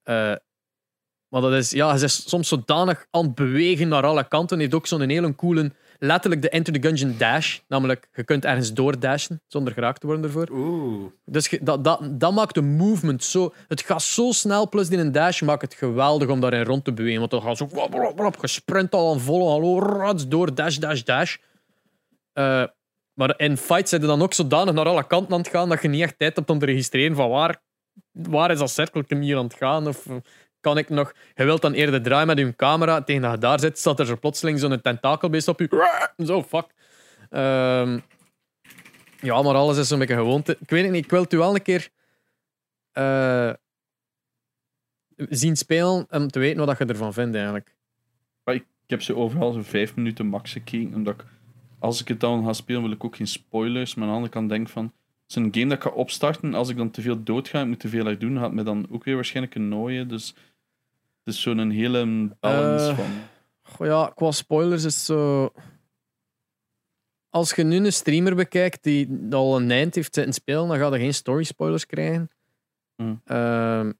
Uh, 0.04 0.34
maar 1.32 1.40
dat 1.40 1.52
is, 1.52 1.70
ja, 1.70 1.94
hij 1.94 2.02
is 2.02 2.28
soms 2.28 2.48
zodanig 2.48 3.06
aan 3.10 3.24
het 3.24 3.34
bewegen 3.34 3.88
naar 3.88 4.02
alle 4.02 4.28
kanten. 4.28 4.56
Hij 4.56 4.66
heeft 4.66 4.76
ook 4.76 4.86
zo'n 4.86 5.08
hele 5.08 5.34
coole, 5.34 5.72
letterlijk 5.98 6.42
de 6.42 6.48
Enter 6.48 6.72
the 6.72 6.88
Gungeon 6.88 7.14
dash. 7.18 7.58
Namelijk, 7.68 8.08
je 8.12 8.24
kunt 8.24 8.44
ergens 8.44 8.72
doordashen 8.72 9.42
zonder 9.46 9.72
geraakt 9.72 10.00
te 10.00 10.06
worden 10.06 10.24
ervoor. 10.24 10.48
Oeh. 10.50 11.10
Dus 11.24 11.58
dat, 11.60 11.84
dat, 11.84 12.00
dat 12.10 12.32
maakt 12.32 12.54
de 12.54 12.62
movement 12.62 13.24
zo... 13.24 13.52
Het 13.68 13.80
gaat 13.80 14.02
zo 14.02 14.32
snel, 14.32 14.68
plus 14.68 14.88
in 14.88 14.98
een 14.98 15.12
dash 15.12 15.40
maakt 15.40 15.62
het 15.62 15.74
geweldig 15.74 16.28
om 16.28 16.40
daarin 16.40 16.64
rond 16.64 16.84
te 16.84 16.92
bewegen. 16.92 17.18
Want 17.18 17.30
dan 17.30 17.42
gaat 17.42 17.56
zo... 17.56 17.68
Wop, 18.16 18.36
gesprint 18.38 18.92
al 18.94 19.12
aan 19.12 19.20
volle 19.20 19.50
hallo, 19.50 19.78
rats 19.78 20.28
door, 20.28 20.54
dash, 20.54 20.76
dash, 20.76 21.02
dash. 21.02 21.36
Uh, 22.34 22.64
maar 23.12 23.34
in 23.36 23.56
fights 23.56 23.90
zijn 23.90 24.02
dan 24.02 24.22
ook 24.22 24.34
zodanig 24.34 24.74
naar 24.74 24.88
alle 24.88 25.06
kanten 25.06 25.32
aan 25.32 25.40
het 25.40 25.48
gaan 25.48 25.68
dat 25.68 25.82
je 25.82 25.88
niet 25.88 26.02
echt 26.02 26.18
tijd 26.18 26.36
hebt 26.36 26.50
om 26.50 26.58
te 26.58 26.66
registreren 26.66 27.16
van 27.16 27.28
waar, 27.28 27.62
waar 28.12 28.50
is 28.50 28.58
dat 28.58 28.70
cirkeltje 28.70 29.20
hier 29.20 29.36
aan 29.36 29.44
het 29.44 29.54
gaan. 29.54 29.88
Of, 29.88 30.06
kan 30.62 30.78
ik 30.78 30.88
nog... 30.88 31.12
Je 31.34 31.44
wilt 31.44 31.62
dan 31.62 31.72
eerder 31.72 32.02
draaien 32.02 32.26
met 32.26 32.38
je 32.38 32.56
camera. 32.56 33.02
Tegen 33.02 33.22
dat 33.22 33.32
je 33.32 33.38
daar 33.38 33.60
zit, 33.60 33.78
staat 33.78 33.98
er 33.98 34.06
zo 34.06 34.16
plotseling 34.16 34.58
zo'n 34.58 34.80
tentakelbeest 34.80 35.48
op 35.48 35.60
je. 35.60 36.12
Zo, 36.24 36.42
fuck. 36.42 36.66
Um, 37.30 38.02
ja, 39.20 39.42
maar 39.42 39.54
alles 39.54 39.76
is 39.76 39.88
zo'n 39.88 39.98
beetje 39.98 40.14
gewoonte. 40.14 40.56
Ik 40.60 40.70
weet 40.70 40.82
het 40.82 40.92
niet, 40.92 41.04
ik 41.04 41.10
wil 41.10 41.22
het 41.22 41.32
u 41.32 41.38
wel 41.38 41.54
een 41.54 41.62
keer 41.62 41.88
uh, 42.98 43.52
zien 45.16 45.56
spelen 45.56 46.06
om 46.10 46.28
te 46.28 46.38
weten 46.38 46.66
wat 46.66 46.78
je 46.78 46.84
ervan 46.84 47.12
vindt 47.12 47.34
eigenlijk. 47.34 47.74
Ik 48.44 48.98
heb 48.98 49.02
ze 49.02 49.16
overal 49.16 49.52
zo'n 49.52 49.64
vijf 49.64 49.96
minuten 49.96 50.26
max 50.26 50.52
gekeken, 50.52 50.94
omdat 50.94 51.14
ik, 51.14 51.24
als 51.78 52.00
ik 52.00 52.08
het 52.08 52.20
dan 52.20 52.44
ga 52.44 52.52
spelen, 52.52 52.82
wil 52.82 52.90
ik 52.90 53.04
ook 53.04 53.16
geen 53.16 53.26
spoilers. 53.26 53.94
Maar 53.94 54.04
aan 54.04 54.10
de 54.10 54.16
andere 54.16 54.32
kant 54.32 54.48
denk 54.48 54.68
van, 54.68 54.84
het 54.84 54.92
is 55.26 55.34
een 55.34 55.48
game 55.52 55.66
dat 55.66 55.76
ik 55.76 55.82
ga 55.82 55.90
opstarten. 55.90 56.54
Als 56.54 56.68
ik 56.68 56.76
dan 56.76 56.90
te 56.90 57.02
veel 57.02 57.22
dood 57.22 57.48
ga, 57.48 57.60
ik 57.60 57.66
moet 57.66 57.80
te 57.80 57.88
veel 57.88 58.06
uit 58.06 58.20
doen, 58.20 58.38
gaat 58.38 58.52
me 58.52 58.62
dan 58.62 58.86
ook 58.90 59.04
weer 59.04 59.14
waarschijnlijk 59.14 59.54
een 59.54 60.08
Dus 60.08 60.34
het 61.24 61.34
is 61.34 61.40
zo'n 61.40 61.70
hele 61.70 62.30
balance 62.40 62.90
uh, 62.90 62.96
van. 62.96 63.10
Goh, 63.62 63.86
ja, 63.86 64.12
qua 64.14 64.30
spoilers 64.30 64.84
is 64.84 65.04
zo. 65.04 65.52
als 67.30 67.54
je 67.54 67.62
nu 67.62 67.76
een 67.76 67.92
streamer 67.92 68.34
bekijkt 68.34 68.82
die 68.82 69.08
al 69.30 69.56
een 69.56 69.70
eind 69.70 69.94
heeft 69.94 70.14
zitten 70.14 70.32
spelen, 70.32 70.68
dan 70.68 70.78
ga 70.78 70.94
je 70.94 71.00
geen 71.00 71.14
story 71.14 71.42
spoilers 71.42 71.86
krijgen. 71.86 72.30
Hmm. 72.96 73.20
Ehm, 73.24 73.92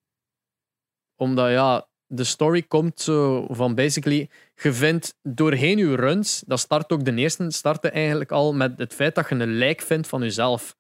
omdat 1.17 1.51
ja, 1.51 1.87
de 2.07 2.25
story 2.25 2.63
komt 2.63 3.01
zo 3.01 3.47
van 3.51 3.75
basically, 3.75 4.31
je 4.55 4.73
vindt 4.73 5.19
doorheen 5.23 5.79
je 5.79 5.95
runs, 5.95 6.43
dat 6.47 6.61
start 6.61 6.93
ook 6.93 7.05
de 7.05 7.15
eerste, 7.15 7.51
startte 7.51 7.91
eigenlijk 7.91 8.33
al 8.33 8.55
met 8.55 8.79
het 8.79 8.95
feit 8.95 9.15
dat 9.15 9.29
je 9.29 9.35
een 9.35 9.57
lijk 9.57 9.81
vindt 9.81 10.09
van 10.09 10.23
jezelf. 10.23 10.77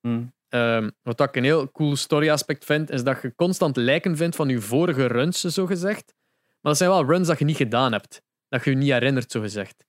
Hm. 0.00 0.24
Ehm, 0.54 0.90
wat 1.02 1.20
ik 1.20 1.36
een 1.36 1.44
heel 1.44 1.70
cool 1.70 1.96
story 1.96 2.30
aspect 2.30 2.64
vind, 2.64 2.90
is 2.90 3.04
dat 3.04 3.22
je 3.22 3.34
constant 3.34 3.76
lijken 3.76 4.16
vindt 4.16 4.36
van 4.36 4.48
je 4.48 4.60
vorige 4.60 5.06
runs, 5.06 5.40
zo 5.40 5.66
gezegd. 5.66 6.14
Maar 6.60 6.72
dat 6.72 6.76
zijn 6.76 6.90
wel 6.90 7.04
runs 7.04 7.26
dat 7.26 7.38
je 7.38 7.44
niet 7.44 7.56
gedaan 7.56 7.92
hebt. 7.92 8.22
Dat 8.48 8.64
je 8.64 8.70
je 8.70 8.76
niet 8.76 8.90
herinnert, 8.90 9.30
zo 9.30 9.40
gezegd. 9.40 9.84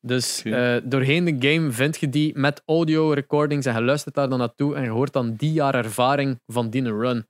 Dus 0.00 0.42
eh, 0.42 0.76
doorheen 0.84 1.24
de 1.24 1.48
game 1.48 1.70
vind 1.70 1.96
je 1.96 2.08
die 2.08 2.38
met 2.38 2.62
audio 2.66 3.12
recordings 3.12 3.66
en 3.66 3.74
je 3.74 3.82
luistert 3.82 4.14
daar 4.14 4.28
dan 4.28 4.38
naartoe 4.38 4.74
en 4.74 4.82
je 4.82 4.88
hoort 4.88 5.12
dan 5.12 5.34
die 5.34 5.52
jaar 5.52 5.74
ervaring 5.74 6.40
van 6.46 6.70
die 6.70 6.82
run. 6.82 7.28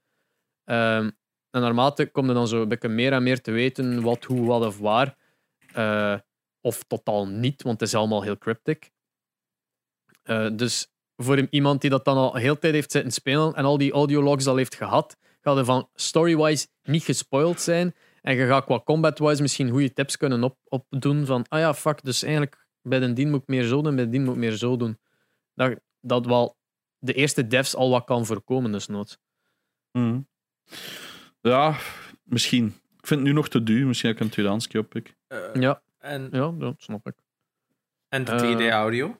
Ehm, 0.65 1.11
en 1.51 1.61
naarmate 1.61 2.07
kom 2.11 2.27
je 2.27 2.35
dan 2.35 2.49
zo 2.49 2.63
een 2.63 2.69
beetje 2.69 2.89
meer 2.89 3.13
en 3.13 3.23
meer 3.23 3.41
te 3.41 3.51
weten 3.51 4.03
wat, 4.03 4.25
hoe, 4.25 4.47
wat 4.47 4.67
of 4.67 4.79
waar. 4.79 5.17
Eh, 5.73 6.19
of 6.61 6.83
totaal 6.83 7.29
niet, 7.29 7.63
want 7.63 7.81
het 7.81 7.89
is 7.89 7.95
allemaal 7.95 8.23
heel 8.23 8.39
cryptic. 8.39 8.91
Eh, 10.23 10.49
dus 10.53 10.94
voor 11.17 11.47
iemand 11.51 11.81
die 11.81 11.91
dat 11.91 12.05
dan 12.05 12.17
al 12.17 12.35
heel 12.35 12.59
tijd 12.59 12.75
heeft 12.75 12.93
zitten 12.93 13.13
spelen 13.13 13.55
en 13.55 13.65
al 13.65 13.79
die 13.79 13.93
audiologs 13.93 14.47
al 14.47 14.57
heeft 14.57 14.75
gehad, 14.75 15.17
gaat 15.41 15.57
er 15.57 15.65
van 15.65 15.89
story-wise 15.95 16.67
niet 16.83 17.03
gespoild 17.03 17.61
zijn. 17.61 17.95
En 18.23 18.37
je 18.37 18.47
gaat 18.47 18.65
qua 18.65 18.81
combat-wise 18.81 19.43
misschien 19.43 19.71
goede 19.71 19.93
tips 19.93 20.17
kunnen 20.17 20.43
op, 20.43 20.59
opdoen 20.65 21.27
van, 21.27 21.45
ah 21.49 21.59
ja, 21.59 21.75
fuck, 21.75 22.03
dus 22.03 22.23
eigenlijk 22.23 22.67
bij 22.83 22.99
de 22.99 23.13
dien 23.13 23.31
moet 23.31 23.43
ik 23.43 23.49
meer 23.49 23.65
zo 23.65 23.83
doen, 23.83 23.95
bij 23.95 24.05
de 24.05 24.11
dien 24.11 24.25
moet 24.25 24.35
ik 24.35 24.41
meer 24.41 24.57
zo 24.57 24.77
doen. 24.77 24.99
Dat, 25.55 25.81
dat 26.01 26.27
wel 26.27 26.57
de 26.99 27.13
eerste 27.13 27.47
devs 27.47 27.75
al 27.75 27.91
wat 27.91 28.05
kan 28.05 28.27
voorkomen, 28.27 28.73
dus 28.73 28.87
nood. 28.87 29.19
Hm. 29.91 30.21
Ja, 31.41 31.77
misschien. 32.23 32.67
Ik 32.99 33.07
vind 33.07 33.21
het 33.21 33.29
nu 33.29 33.35
nog 33.35 33.49
te 33.49 33.63
duur. 33.63 33.87
Misschien 33.87 34.09
heb 34.09 34.19
ik 34.19 34.25
een 34.25 34.31
tweedehands 34.31 34.67
keer 34.67 34.81
op. 34.81 34.95
Ik. 34.95 35.17
Eh, 35.27 35.39
Ja, 35.55 35.83
en, 35.99 36.29
ja, 36.33 36.51
dat 36.59 36.75
snap 36.79 37.07
ik. 37.07 37.15
en 38.09 38.25
de 38.25 38.33
Eh, 38.33 38.39
3D-audio? 38.39 39.17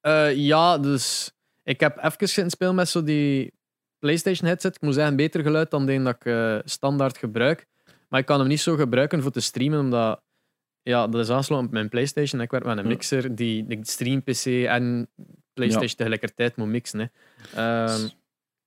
Eh, 0.00 0.36
ja, 0.36 0.78
dus 0.78 1.32
ik 1.62 1.80
heb 1.80 1.96
even 1.96 2.28
zitten 2.28 2.50
spelen 2.50 2.74
met 2.74 2.88
zo 2.88 3.02
die 3.02 3.52
PlayStation 3.98 4.48
headset. 4.48 4.74
Ik 4.74 4.80
moet 4.80 4.94
zeggen, 4.94 5.16
beter 5.16 5.42
geluid 5.42 5.70
dan 5.70 5.86
die 5.86 6.02
dat 6.02 6.14
ik 6.14 6.24
eh, 6.24 6.58
standaard 6.64 7.18
gebruik. 7.18 7.66
Maar 8.08 8.20
ik 8.20 8.26
kan 8.26 8.38
hem 8.38 8.48
niet 8.48 8.60
zo 8.60 8.76
gebruiken 8.76 9.22
voor 9.22 9.30
te 9.30 9.40
streamen, 9.40 9.78
omdat 9.80 10.20
ja, 10.82 11.06
dat 11.06 11.20
is 11.20 11.30
aansluiten 11.30 11.68
op 11.70 11.74
mijn 11.74 11.88
PlayStation. 11.88 12.40
Ik 12.40 12.50
werk 12.50 12.64
met 12.64 12.78
een 12.78 12.86
mixer 12.86 13.34
die 13.34 13.66
de 13.66 13.78
stream 13.82 14.22
PC 14.22 14.44
en 14.46 15.08
PlayStation 15.52 15.96
tegelijkertijd 15.96 16.56
moet 16.56 16.68
mixen. 16.68 16.98
Hè. 17.00 17.06
Ehm, 17.54 18.08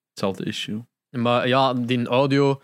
Hetzelfde 0.09 0.45
issue. 0.45 0.85
maar 1.09 1.47
ja, 1.47 1.73
die 1.73 2.07
audio, 2.07 2.61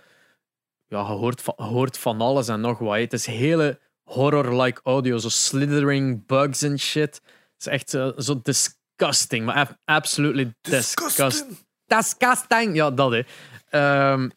ja, 0.87 0.99
je 0.99 1.05
hoort 1.05 1.41
van, 1.41 1.53
hoort 1.57 1.97
van 1.97 2.21
alles 2.21 2.47
en 2.47 2.61
nog 2.61 2.79
wat. 2.79 2.93
hè. 2.95 3.01
Het 3.01 3.13
is 3.13 3.25
hele 3.25 3.79
horror-like 4.03 4.81
audio, 4.83 5.17
zo 5.17 5.29
slithering 5.29 6.25
bugs 6.25 6.61
en 6.61 6.79
shit. 6.79 7.21
Het 7.57 7.65
is 7.65 7.71
echt 7.73 7.89
zo, 7.89 8.13
zo 8.17 8.39
disgusting, 8.43 9.45
maar 9.45 9.55
ab- 9.55 9.77
absolutely 9.85 10.53
disgusting. 10.61 11.57
Disgusting! 11.85 12.75
Ja, 12.75 12.91
dat 12.91 13.11
hè. 13.11 13.21
Ehm, 13.69 14.29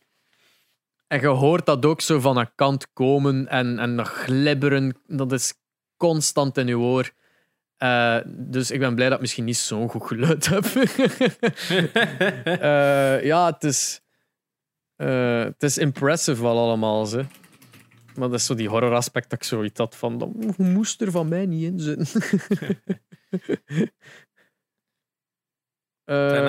en 1.07 1.21
je 1.21 1.27
hoort 1.27 1.67
dat 1.67 1.85
ook 1.87 2.01
zo 2.01 2.21
van 2.21 2.37
een 2.37 2.55
kant 2.55 2.93
komen 2.93 3.49
en, 3.49 3.79
en 3.79 3.97
dat 3.97 4.07
glibberen, 4.09 4.97
dat 5.07 5.33
is 5.33 5.55
constant 5.97 6.57
in 6.59 6.67
je 6.67 6.79
oor. 6.79 7.11
Eh, 7.77 8.17
dus 8.27 8.71
ik 8.71 8.79
ben 8.81 8.95
blij 8.95 9.07
dat 9.07 9.15
ik 9.15 9.21
misschien 9.21 9.45
niet 9.45 9.57
zo'n 9.57 9.89
goed 9.89 10.07
geluid 10.07 10.47
heb. 10.49 10.65
Eh, 12.45 13.25
ja, 13.25 13.47
het 13.47 13.65
is, 13.65 14.01
eh, 14.97 15.43
het 15.43 15.63
is 15.63 15.79
impressive 15.79 16.43
wel 16.43 16.59
allemaal. 16.59 17.07
Ze. 17.07 17.25
Maar 18.21 18.29
dat 18.29 18.39
is 18.39 18.47
zo 18.47 18.55
die 18.55 18.69
horror 18.69 18.95
aspect 18.95 19.31
dat 19.31 19.39
ik 19.39 19.45
zoiets 19.45 19.79
had 19.79 19.97
van, 19.97 20.19
dat 20.19 20.57
moest 20.57 21.01
er 21.01 21.11
van 21.11 21.29
mij 21.29 21.47
niet 21.47 21.63
in 21.63 21.79
zitten. 21.81 22.07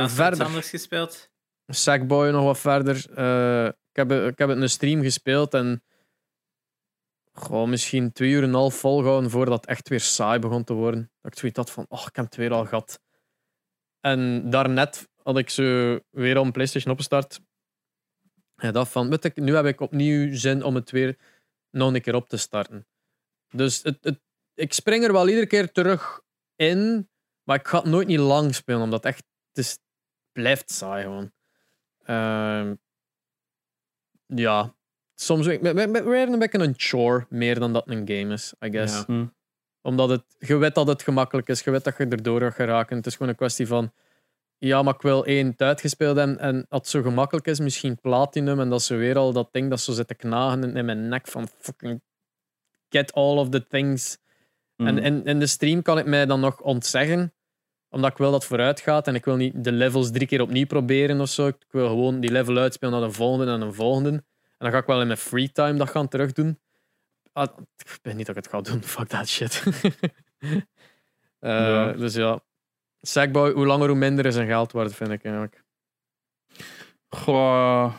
Iets 0.03 0.13
verder. 0.13 0.45
anders 0.45 0.69
gespeeld? 0.69 1.29
Sackboy 1.67 2.29
nog 2.29 2.43
wat 2.43 2.59
verder. 2.59 3.13
Eh, 3.15 3.65
ik, 3.65 3.95
heb, 3.95 4.11
ik 4.11 4.37
heb 4.37 4.47
het 4.47 4.57
in 4.57 4.63
een 4.63 4.69
stream 4.69 5.01
gespeeld 5.01 5.53
en 5.53 5.83
gewoon 7.33 7.69
misschien 7.69 8.11
twee 8.11 8.29
uur 8.29 8.43
en 8.43 8.49
een 8.49 8.55
half 8.55 8.75
volgehouden 8.75 9.29
voordat 9.29 9.55
het 9.55 9.65
echt 9.65 9.89
weer 9.89 9.99
saai 9.99 10.39
begon 10.39 10.63
te 10.63 10.73
worden. 10.73 11.11
Dat 11.21 11.31
ik 11.31 11.39
zoiets 11.39 11.57
had 11.57 11.71
van, 11.71 11.85
oh, 11.87 12.05
ik 12.07 12.15
heb 12.15 12.25
het 12.25 12.35
weer 12.35 12.51
al 12.51 12.65
gehad. 12.65 13.01
En 13.99 14.49
daarnet 14.49 15.09
had 15.23 15.37
ik 15.37 15.49
zo 15.49 15.99
weer 16.09 16.37
op 16.37 16.45
een 16.45 16.51
PlayStation 16.51 16.91
opgestart. 16.91 17.39
En 18.55 18.73
dacht 18.73 18.91
van, 18.91 19.09
weet 19.09 19.25
ik, 19.25 19.35
nu 19.35 19.55
heb 19.55 19.65
ik 19.65 19.79
opnieuw 19.79 20.35
zin 20.35 20.63
om 20.63 20.75
het 20.75 20.91
weer 20.91 21.17
nog 21.71 21.93
een 21.93 22.01
keer 22.01 22.15
op 22.15 22.29
te 22.29 22.37
starten. 22.37 22.87
Dus 23.49 23.83
het, 23.83 23.97
het, 24.01 24.19
ik 24.53 24.73
spring 24.73 25.03
er 25.03 25.11
wel 25.11 25.27
iedere 25.27 25.47
keer 25.47 25.71
terug 25.71 26.21
in, 26.55 27.09
maar 27.43 27.59
ik 27.59 27.67
ga 27.67 27.77
het 27.77 27.85
nooit 27.87 28.07
niet 28.07 28.19
lang 28.19 28.55
spelen, 28.55 28.81
omdat 28.81 29.03
het 29.03 29.13
echt 29.13 29.23
het 29.47 29.65
is, 29.65 29.77
blijft 30.31 30.71
saai 30.71 31.03
gewoon. 31.03 31.31
Ehm, 32.03 32.75
ja, 34.25 34.75
soms 35.15 35.45
we- 35.45 35.67
een 35.67 36.39
beetje 36.39 36.59
een 36.59 36.73
chore 36.77 37.25
meer 37.29 37.59
dan 37.59 37.73
dat 37.73 37.87
een 37.87 38.07
game 38.07 38.33
is, 38.33 38.53
I 38.65 38.69
guess. 38.71 38.97
Ja. 38.97 39.03
Hm. 39.05 39.25
Omdat 39.81 40.09
het, 40.09 40.23
je 40.37 40.57
weet 40.57 40.75
dat 40.75 40.87
het 40.87 41.01
gemakkelijk 41.03 41.47
is, 41.47 41.61
je 41.61 41.71
weet 41.71 41.83
dat 41.83 41.97
je 41.97 42.07
erdoor 42.07 42.41
gaat 42.41 42.53
geraken. 42.53 42.97
Het 42.97 43.05
is 43.05 43.13
gewoon 43.13 43.29
een 43.29 43.35
kwestie 43.35 43.67
van, 43.67 43.93
ja, 44.63 44.81
maar 44.81 44.93
ik 44.93 45.01
wil 45.01 45.25
één 45.25 45.47
het 45.47 45.61
uitgespeeld 45.61 46.17
hebben 46.17 46.39
en 46.39 46.65
het 46.69 46.87
zo 46.87 47.01
gemakkelijk 47.01 47.47
is, 47.47 47.59
misschien 47.59 47.99
platinum 47.99 48.59
en 48.59 48.69
dat 48.69 48.81
zo 48.81 48.97
weer 48.97 49.17
al 49.17 49.33
dat 49.33 49.49
ding 49.51 49.69
dat 49.69 49.79
zo 49.79 49.91
zit 49.91 50.07
te 50.07 50.15
knagen 50.15 50.75
in 50.75 50.85
mijn 50.85 51.07
nek 51.07 51.27
van 51.27 51.47
fucking 51.59 52.01
get 52.89 53.13
all 53.13 53.37
of 53.37 53.49
the 53.49 53.67
things. 53.67 54.17
Hm. 54.75 54.87
En 54.87 54.97
in, 54.97 55.25
in 55.25 55.39
de 55.39 55.47
stream 55.47 55.81
kan 55.81 55.97
ik 55.97 56.05
mij 56.05 56.25
dan 56.25 56.39
nog 56.39 56.61
ontzeggen, 56.61 57.33
omdat 57.89 58.11
ik 58.11 58.17
wil 58.17 58.31
dat 58.31 58.45
vooruit 58.45 58.79
gaat 58.79 59.07
en 59.07 59.15
ik 59.15 59.25
wil 59.25 59.35
niet 59.35 59.63
de 59.63 59.71
levels 59.71 60.11
drie 60.11 60.27
keer 60.27 60.41
opnieuw 60.41 60.65
proberen 60.65 61.21
of 61.21 61.29
zo. 61.29 61.47
Ik 61.47 61.65
wil 61.69 61.87
gewoon 61.87 62.19
die 62.19 62.31
level 62.31 62.57
uitspelen 62.57 62.99
naar 62.99 63.07
de 63.07 63.13
volgende 63.13 63.51
en 63.51 63.59
de 63.59 63.73
volgende. 63.73 64.09
En 64.09 64.23
dan 64.57 64.71
ga 64.71 64.77
ik 64.77 64.85
wel 64.85 65.01
in 65.01 65.07
mijn 65.07 65.19
free 65.19 65.51
time 65.51 65.77
dat 65.77 65.89
gaan 65.89 66.07
terugdoen. 66.07 66.59
Ah, 67.33 67.57
ik 67.77 67.99
weet 68.01 68.15
niet 68.15 68.25
dat 68.25 68.37
ik 68.37 68.43
het 68.43 68.51
ga 68.53 68.61
doen, 68.61 68.83
fuck 68.95 69.07
that 69.07 69.27
shit. 69.27 69.63
Eh, 71.39 71.49
Ja. 71.49 71.91
Dus 71.91 72.13
ja, 72.13 72.39
Sackboy, 73.01 73.51
hoe 73.51 73.65
langer 73.65 73.87
hoe 73.87 73.97
minder 73.97 74.25
is 74.25 74.35
een 74.35 74.45
geld 74.47 74.71
waard, 74.71 74.95
vind 74.95 75.09
ik 75.11 75.23
eigenlijk. 75.23 75.63
Goh. 77.09 77.95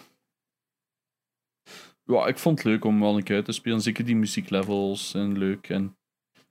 Ja, 2.04 2.26
ik 2.26 2.38
vond 2.38 2.58
het 2.58 2.66
leuk 2.66 2.84
om 2.84 3.00
wel 3.00 3.16
een 3.16 3.22
keer 3.22 3.36
uit 3.36 3.44
te 3.44 3.52
spelen. 3.52 3.80
Zeker 3.80 4.04
die 4.04 4.16
muzieklevels 4.16 5.14
en 5.14 5.38
leuk. 5.38 5.68
En 5.68 5.96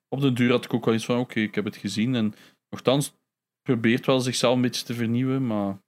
op 0.09 0.21
de 0.21 0.33
duur 0.33 0.51
had 0.51 0.65
ik 0.65 0.73
ook 0.73 0.85
wel 0.85 0.93
iets 0.93 1.05
van: 1.05 1.19
oké, 1.19 1.39
ik 1.39 1.55
heb 1.55 1.65
het 1.65 1.75
gezien. 1.75 2.15
En 2.15 2.33
nogthans, 2.69 3.13
probeert 3.61 4.05
wel 4.05 4.19
zichzelf 4.19 4.55
een 4.55 4.61
beetje 4.61 4.85
te 4.85 4.93
vernieuwen, 4.93 5.47
maar. 5.47 5.81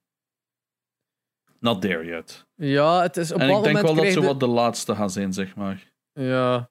Not 1.58 1.80
there 1.80 2.04
yet. 2.04 2.46
Ja, 2.54 3.02
het 3.02 3.16
is 3.16 3.32
op 3.32 3.40
en 3.40 3.48
ik 3.48 3.62
denk 3.62 3.80
wel 3.80 3.94
dat 3.94 4.12
je- 4.12 4.20
wat 4.22 4.40
de 4.40 4.46
laatste 4.46 4.94
gaat 4.94 5.12
zijn, 5.12 5.32
zeg 5.32 5.56
maar. 5.56 5.92
Ja. 6.12 6.70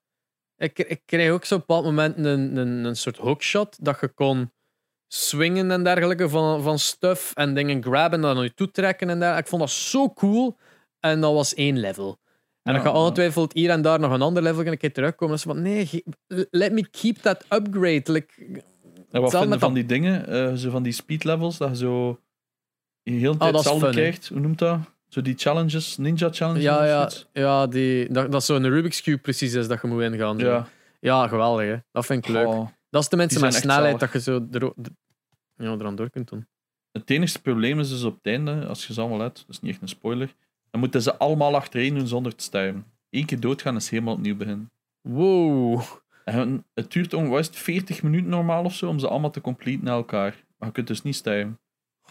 Ik, 0.56 0.80
ik 0.80 1.02
kreeg 1.06 1.32
ook 1.32 1.46
zo 1.46 1.56
op 1.56 1.60
een 1.60 1.66
bepaald 1.68 1.86
moment 1.86 2.18
een, 2.18 2.58
een, 2.58 2.84
een 2.86 2.96
soort 2.96 3.18
hookshot 3.18 3.84
dat 3.86 4.00
je 4.00 4.08
kon 4.08 4.53
swingen 5.14 5.72
en 5.72 5.84
dergelijke 5.84 6.30
van, 6.30 6.62
van 6.64 6.80
stuff 6.80 7.32
en 7.36 7.54
dingen 7.54 7.84
grabben 7.84 8.12
en 8.20 8.22
dan 8.22 8.36
naar 8.36 8.44
je 8.44 8.54
toe 8.54 8.72
trekken 8.72 9.10
en 9.10 9.20
dergelijke. 9.20 9.44
Ik 9.44 9.50
vond 9.50 9.62
dat 9.62 9.72
zo 9.72 10.14
cool. 10.14 10.58
En 11.00 11.22
dat 11.22 11.34
was 11.34 11.54
één 11.54 11.80
level. 11.80 12.20
En 12.64 12.74
dan 12.74 12.82
gaat 12.82 12.94
ongetwijfeld 12.96 13.54
hier 13.54 13.70
en 13.70 13.82
daar 13.82 14.00
nog 14.00 14.12
een 14.12 14.22
ander 14.22 14.44
level 14.44 14.66
een 14.66 14.78
keer 14.78 14.94
terugkomen. 14.94 15.36
Dus 15.36 15.44
van, 15.44 15.62
nee, 15.62 16.04
let 16.50 16.72
me 16.72 16.90
keep 16.90 17.18
that 17.18 17.46
upgrade. 17.50 18.12
Like, 18.12 18.34
En 19.12 19.22
wat 19.22 19.38
vinden 19.38 19.60
van 19.60 19.74
die 19.74 19.86
dingen? 19.86 20.28
eh, 20.28 20.54
zo 20.54 20.70
van 20.70 20.84
die 20.84 20.92
speed 20.94 21.24
levels, 21.24 21.58
dat 21.58 21.70
je 21.70 21.76
zo. 21.76 22.20
heel 23.04 23.32
de 23.32 23.38
tijd 23.38 23.52
Oh, 23.52 23.58
hetzelfde 23.58 23.90
krijgt. 23.90 24.28
Hoe 24.28 24.40
noemt 24.40 24.60
dat? 24.60 24.80
Zo 25.10 25.22
die 25.22 25.34
challenges, 25.38 25.98
ninja 25.98 26.30
challenges. 26.32 26.64
ja, 26.64 26.86
ja, 26.86 27.10
ja 27.34 27.68
die, 27.68 28.12
dat, 28.12 28.32
dat 28.32 28.44
zo'n 28.44 28.68
Rubik's 28.70 29.02
Cube 29.02 29.18
precies 29.22 29.54
is 29.54 29.68
dat 29.68 29.82
je 29.82 29.88
moet 29.88 30.02
ingaan. 30.02 30.38
ja. 30.38 30.68
ja 31.00 31.28
geweldig. 31.28 31.66
Hè. 31.68 31.76
Dat 31.92 32.06
vind 32.06 32.28
ik 32.28 32.32
leuk. 32.34 32.66
Dat 32.90 33.02
is 33.02 33.10
de 33.10 33.16
mensen 33.16 33.42
met 33.42 33.54
snelheid 33.54 34.00
zalig. 34.00 34.12
dat 34.12 34.12
je 34.12 34.32
zo 34.32 34.70
ja, 35.64 35.72
eraan 35.72 35.96
door 35.96 36.10
kunt 36.10 36.30
doen. 36.30 36.48
Het 36.92 37.10
enige 37.10 37.42
probleem 37.42 37.80
is 37.80 37.90
dus 37.90 38.04
op 38.04 38.16
het 38.16 38.26
einde, 38.26 38.66
als 38.66 38.88
je 38.88 38.94
ze 38.94 39.02
allemaal 39.02 39.22
uit, 39.22 39.36
dat 39.36 39.50
is 39.50 39.60
niet 39.60 39.72
echt 39.72 39.82
een 39.82 39.88
spoiler, 39.88 40.36
dan 40.72 40.80
moeten 40.80 41.02
ze 41.02 41.18
allemaal 41.18 41.56
achtereen 41.56 41.96
doen 41.96 42.08
zonder 42.08 42.36
te 42.36 42.44
sterven. 42.44 42.86
Eén 43.10 43.26
keer 43.26 43.40
doodgaan 43.40 43.76
is 43.76 43.90
helemaal 43.90 44.14
opnieuw 44.14 44.36
beginnen. 44.36 44.72
Wow. 45.02 45.82
En 46.26 46.66
het 46.74 46.92
duurt 46.92 47.14
ongeveer 47.14 47.48
40 47.52 48.04
minuten 48.04 48.30
normaal 48.30 48.64
of 48.64 48.74
zo 48.74 48.90
om 48.90 49.00
ze 49.00 49.08
allemaal 49.08 49.32
te 49.32 49.42
completen 49.42 49.86
naar 49.86 49.96
elkaar. 49.96 50.44
Maar 50.58 50.68
je 50.68 50.74
kunt 50.74 50.88
dus 50.88 51.02
niet 51.02 51.16
sterven. 51.16 51.60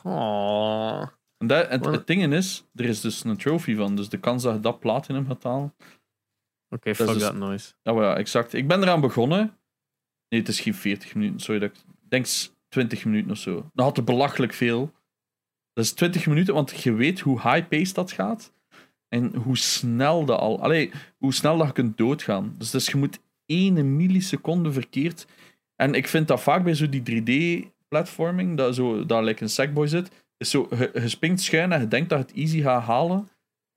Oh. 0.03 1.07
En 1.39 1.47
dat, 1.47 1.69
het, 1.69 1.85
het 1.85 2.07
ding 2.07 2.33
is, 2.33 2.65
er 2.75 2.85
is 2.85 3.01
dus 3.01 3.25
een 3.25 3.37
trophy 3.37 3.75
van, 3.75 3.97
dus 3.97 4.09
de 4.09 4.19
kans 4.19 4.43
dat 4.43 4.55
je 4.55 4.61
dat 4.61 4.81
platinum 4.81 5.27
gaat 5.27 5.43
halen. 5.43 5.75
Oké, 6.69 6.95
fuck 6.95 7.07
dus- 7.07 7.23
that 7.23 7.35
noise. 7.35 7.73
Maar 7.83 7.95
ja, 7.95 8.17
exact. 8.17 8.53
Ik 8.53 8.69
ben 8.69 8.83
eraan 8.83 9.01
begonnen. 9.01 9.59
Nee, 10.29 10.41
het 10.41 10.49
is 10.49 10.61
geen 10.61 10.75
40 10.75 11.15
minuten. 11.15 11.41
Sorry, 11.41 11.61
dat 11.61 11.71
ik 11.71 11.85
denk 12.09 12.27
20 12.73 13.05
minuten 13.05 13.31
of 13.31 13.39
zo. 13.39 13.71
Dat 13.75 13.87
had 13.87 13.97
er 13.97 14.05
belachelijk 14.05 14.53
veel. 14.53 14.93
Dat 15.73 15.85
is 15.85 15.93
20 15.93 16.27
minuten, 16.27 16.55
want 16.55 16.83
je 16.83 16.93
weet 16.93 17.21
hoe 17.21 17.41
high-paced 17.41 17.95
dat 17.95 18.13
gaat. 18.13 18.53
En 19.09 19.35
hoe 19.37 19.57
snel 19.57 20.25
dat 20.25 20.39
al. 20.39 20.63
Allee, 20.63 20.91
hoe 21.19 21.35
snel 21.35 21.57
dat 21.59 21.67
je 21.67 21.73
kunt 21.73 21.97
doodgaan. 21.97 22.55
Dus, 22.59 22.71
dus 22.71 22.87
je 22.87 22.97
moet 22.97 23.19
1 23.47 23.97
milliseconde 23.97 24.73
verkeerd. 24.73 25.27
En 25.77 25.95
ik 25.95 26.09
vind 26.09 26.29
dat 26.29 26.41
vaak 26.43 26.65
bij 26.65 26.75
zo 26.75 26.89
die 26.89 27.03
3D-platforming, 27.03 28.57
dat, 28.57 28.75
zo, 28.75 29.07
dat 29.07 29.25
like 29.25 29.43
een 29.43 29.49
Sackboy 29.49 29.87
zit, 29.87 30.11
is 30.37 30.51
zo, 30.51 30.69
je, 30.71 30.91
je 30.95 31.09
springt 31.09 31.41
schuin 31.41 31.73
en 31.73 31.81
je 31.81 31.89
denkt 31.89 32.09
dat 32.09 32.19
je 32.19 32.25
het 32.25 32.35
easy 32.37 32.61
gaat 32.61 32.83
halen. 32.83 33.29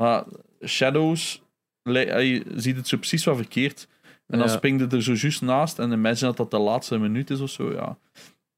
Maar 0.01 0.23
Shadows, 0.65 1.41
je 1.83 2.43
ziet 2.55 2.75
het 2.75 2.87
zo 2.87 2.97
precies 2.97 3.23
wat 3.23 3.35
verkeerd. 3.35 3.87
En 4.27 4.37
dan 4.37 4.47
Ja. 4.47 4.53
springt 4.53 4.81
het 4.81 4.93
er 4.93 5.03
zo 5.03 5.13
juist 5.13 5.41
naast. 5.41 5.79
En 5.79 5.91
imagine 5.91 6.27
dat 6.27 6.37
dat 6.37 6.51
de 6.51 6.59
laatste 6.59 6.97
minuut 6.97 7.29
is 7.29 7.39
of 7.39 7.49
zo. 7.49 7.71
Ja. 7.73 7.97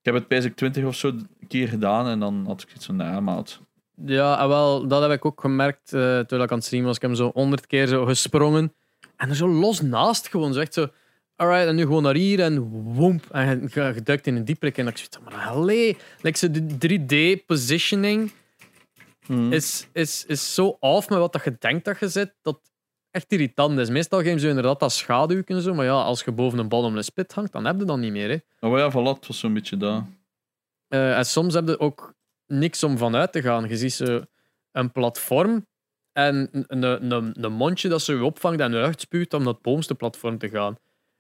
Ik 0.07 0.13
heb 0.13 0.21
het 0.21 0.43
bij 0.43 0.49
20 0.49 0.85
of 0.85 0.95
zo 0.95 1.07
een 1.07 1.47
keer 1.47 1.67
gedaan. 1.67 2.07
En 2.07 2.19
dan 2.19 2.43
had 2.45 2.61
ik 2.61 2.75
iets 2.75 2.85
van, 2.85 2.95
nou, 2.95 3.21
maat. 3.21 3.61
Ja, 4.05 4.41
en 4.41 4.47
wel, 4.47 4.87
dat 4.87 5.01
heb 5.01 5.11
ik 5.11 5.25
ook 5.25 5.41
gemerkt 5.41 5.93
eh 5.93 5.99
terwijl 5.99 6.43
ik 6.43 6.51
aan 6.51 6.57
het 6.57 6.65
streamen 6.65 6.87
was. 6.87 6.95
Ik 6.95 7.01
heb 7.01 7.11
hem 7.11 7.19
zo 7.19 7.31
honderd 7.33 7.67
keer 7.67 7.87
zo 7.87 8.05
gesprongen. 8.05 8.73
En 9.15 9.29
er 9.29 9.35
zo 9.35 9.47
los 9.47 9.81
naast 9.81 10.27
gewoon. 10.27 10.53
Zo 10.53 10.59
echt 10.59 10.73
zo, 10.73 10.87
alright, 11.35 11.67
en 11.67 11.75
nu 11.75 11.81
gewoon 11.81 12.03
naar 12.03 12.15
hier 12.15 12.39
en 12.39 12.59
woemp. 12.93 13.25
En 13.31 13.69
je, 13.73 13.91
je 13.95 14.01
duikt 14.03 14.27
in 14.27 14.35
een 14.35 14.45
dieperik. 14.45 14.77
En 14.77 14.87
ik 14.87 14.97
zoiets 14.97 15.19
maar 15.19 15.47
allee. 15.47 15.97
Like 16.21 16.37
zo 16.37 16.47
de 16.51 16.77
3D-positioning 16.77 18.31
Hmm. 19.25 19.53
is, 19.53 19.87
is, 19.93 20.25
is 20.27 20.53
zo 20.53 20.77
off 20.79 21.09
met 21.09 21.19
wat 21.19 21.33
dat 21.33 21.43
je 21.43 21.55
denkt 21.59 21.85
dat 21.85 21.99
je 21.99 22.07
zit, 22.07 22.33
dat 22.41 22.59
echt 23.17 23.31
irritant 23.31 23.79
is. 23.79 23.89
Meestal 23.89 24.21
geven 24.21 24.39
ze 24.39 24.47
inderdaad 24.47 24.79
dat 24.79 24.91
schaduw 24.91 25.41
en 25.45 25.61
zo. 25.61 25.73
Maar 25.73 25.85
ja, 25.85 25.91
als 25.91 26.23
je 26.23 26.31
boven 26.31 26.59
een 26.59 26.67
bottomless 26.69 27.09
pit 27.09 27.33
hangt, 27.33 27.51
dan 27.51 27.65
heb 27.65 27.79
je 27.79 27.85
dat 27.85 27.97
niet 27.97 28.11
meer. 28.11 28.29
Hè. 28.29 28.69
Maar 28.69 28.79
ja, 28.79 28.91
voilà, 28.91 29.17
het 29.17 29.27
was 29.27 29.39
zo'n 29.39 29.53
beetje 29.53 29.77
dat. 29.77 30.03
Eh, 30.87 31.17
en 31.17 31.25
soms 31.25 31.53
heb 31.53 31.67
je 31.67 31.79
ook 31.79 32.13
niks 32.47 32.83
om 32.83 32.97
vanuit 32.97 33.31
te 33.31 33.41
gaan. 33.41 33.67
Je 33.67 33.77
ziet 33.77 33.93
zo 33.93 34.21
een 34.71 34.91
platform 34.91 35.65
en 36.11 36.49
een, 36.51 36.83
een, 36.83 37.43
een, 37.43 37.51
mondje 37.53 37.89
dat 37.89 38.01
ze 38.01 38.13
je 38.13 38.23
opvangt 38.23 38.59
en 38.59 38.73
uitspuwt 38.73 39.33
om 39.33 39.47
het 39.47 39.61
bovenste 39.61 39.95
platform 39.95 40.37
te 40.37 40.49
gaan. 40.49 40.77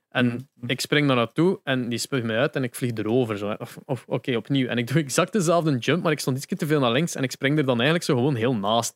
En 0.09 0.25
Mhm. 0.25 0.69
ik 0.71 0.81
spring 0.81 1.07
daar 1.07 1.15
naartoe 1.15 1.59
en 1.63 1.89
die 1.89 1.97
spuugt 1.97 2.25
mij 2.25 2.37
uit 2.37 2.55
en 2.55 2.63
ik 2.63 2.75
vlieg 2.75 2.91
erover. 2.93 3.37
Zo. 3.37 3.55
Of, 3.57 3.77
of 3.85 4.03
oké, 4.07 4.35
opnieuw. 4.35 4.67
En 4.67 4.77
ik 4.77 4.87
doe 4.87 5.01
exact 5.01 5.33
dezelfde 5.33 5.77
jump, 5.77 6.03
maar 6.03 6.11
ik 6.11 6.19
stond 6.19 6.37
iets 6.37 6.45
te 6.59 6.67
veel 6.67 6.79
naar 6.79 6.91
links 6.91 7.15
en 7.15 7.23
ik 7.23 7.31
spring 7.31 7.57
er 7.57 7.65
dan 7.65 7.75
eigenlijk 7.75 8.03
zo 8.05 8.15
gewoon 8.15 8.35
heel 8.35 8.55
naast. 8.55 8.93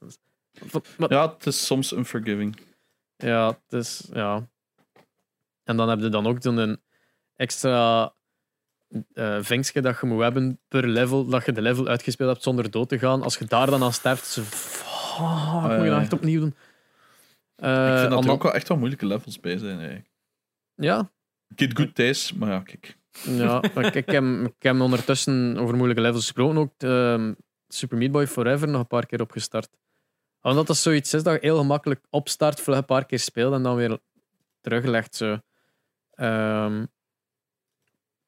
Ja, 0.98 1.34
het 1.34 1.46
is 1.46 1.66
soms 1.66 1.92
unforgiving. 1.92 2.56
Ja, 3.22 3.48
het 3.48 3.74
is, 3.74 4.10
ja. 4.14 4.50
En 5.64 5.78
dan 5.78 5.90
heb 5.90 6.00
je 6.00 6.10
dan 6.10 6.28
ook 6.28 6.38
zo'n 6.40 6.82
extra 7.36 8.14
eh 9.14 9.38
vinkje 9.42 9.82
dat 9.82 10.00
je 10.02 10.08
moet 10.08 10.22
hebben 10.22 10.60
per 10.68 10.88
level, 10.88 11.26
dat 11.26 11.46
je 11.46 11.52
de 11.52 11.62
level 11.62 11.88
uitgespeeld 11.88 12.30
hebt 12.30 12.44
zonder 12.44 12.72
dood 12.72 12.90
te 12.90 13.00
gaan. 13.00 13.24
Als 13.24 13.38
je 13.38 13.46
daar 13.46 13.70
dan 13.70 13.84
aan 13.84 13.94
sterft, 13.94 14.40
fuck, 14.40 15.20
moet 15.62 15.72
je 15.72 15.78
dat 15.78 15.86
ja. 15.86 16.00
echt 16.00 16.14
opnieuw 16.14 16.40
doen. 16.40 16.56
Eh, 17.56 17.92
ik 17.94 18.00
vind 18.00 18.12
dat 18.12 18.26
er 18.26 18.32
ook 18.32 18.44
wel 18.44 18.54
echt 18.54 18.68
wel 18.68 18.78
moeilijke 18.78 19.06
levels 19.06 19.40
bij 19.40 19.58
zijn. 19.58 19.78
Eigenlijk. 19.78 20.10
Ja, 20.76 21.12
get 21.56 21.78
good 21.78 21.96
thuis, 21.96 22.34
maar 22.34 22.50
ja, 22.50 22.60
kijk. 22.60 22.98
ja 23.24 23.62
ik, 23.62 23.96
ik, 23.96 24.10
heb, 24.10 24.24
ik 24.24 24.64
heb 24.64 24.80
ondertussen 24.80 25.58
over 25.58 25.76
moeilijke 25.76 26.02
levels 26.02 26.24
gesproken. 26.24 26.58
Ook 26.58 26.74
ehm, 26.78 27.34
Super 27.68 27.98
Meat 27.98 28.12
Boy 28.12 28.28
Forever 28.28 28.68
nog 28.68 28.82
een 28.82 28.88
paar 28.88 29.06
keer 29.06 29.22
opgestart. 29.22 29.70
Omdat 30.42 30.68
dat 30.68 30.78
zoiets 30.78 31.14
is 31.14 31.24
dat 31.24 31.34
je 31.34 31.48
heel 31.48 31.58
gemakkelijk 31.58 32.06
opstart, 32.10 32.62
vlug 32.62 32.78
een 32.78 32.86
paar 32.86 33.06
keer 33.06 33.20
speelt 33.20 33.54
en 33.54 33.64
dan 33.64 33.76
weer 33.76 34.00
teruglegt. 34.62 35.16
Zo. 35.16 35.40
Ehm, 36.12 36.86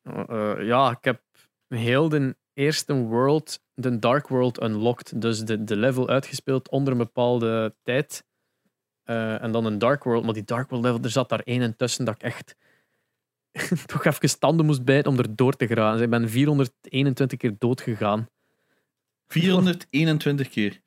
eh, 0.02 0.56
ja, 0.60 0.92
ik 0.92 1.04
heb 1.04 1.22
heel 1.68 2.10
de 2.10 2.36
eerste 2.54 2.94
world, 2.94 3.60
de 3.74 4.00
Dark 4.00 4.28
World, 4.28 4.62
unlocked. 4.62 5.22
Dus 5.22 5.40
de, 5.40 5.64
de 5.64 5.76
level 5.76 6.10
uitgespeeld 6.10 6.70
onder 6.70 6.92
een 6.92 7.00
bepaalde 7.00 7.76
tijd. 7.84 8.26
Eh, 9.04 9.44
en 9.44 9.52
dan 9.52 9.66
een 9.66 9.78
Dark 9.78 10.04
World. 10.04 10.24
Maar 10.24 10.34
die 10.34 10.44
Dark 10.44 10.70
World 10.70 10.86
level, 10.86 11.02
er 11.02 11.10
zat 11.10 11.30
daar 11.30 11.40
één 11.40 11.62
in 11.62 11.76
tussen 11.76 12.06
dat 12.06 12.16
ik 12.16 12.24
echt 12.24 12.56
toch 13.86 14.06
even 14.06 14.40
tanden 14.40 14.66
moest 14.66 14.84
bijten 14.84 15.12
om 15.12 15.18
er 15.18 15.36
door 15.36 15.54
te 15.54 15.68
geraken. 15.68 15.94
Dus 15.94 16.04
ik 16.04 16.10
ben 16.10 16.30
421 16.30 17.40
keer 17.40 17.56
dood 17.58 17.82
gegaan. 17.82 18.30
421 19.28 20.50
keer. 20.50 20.82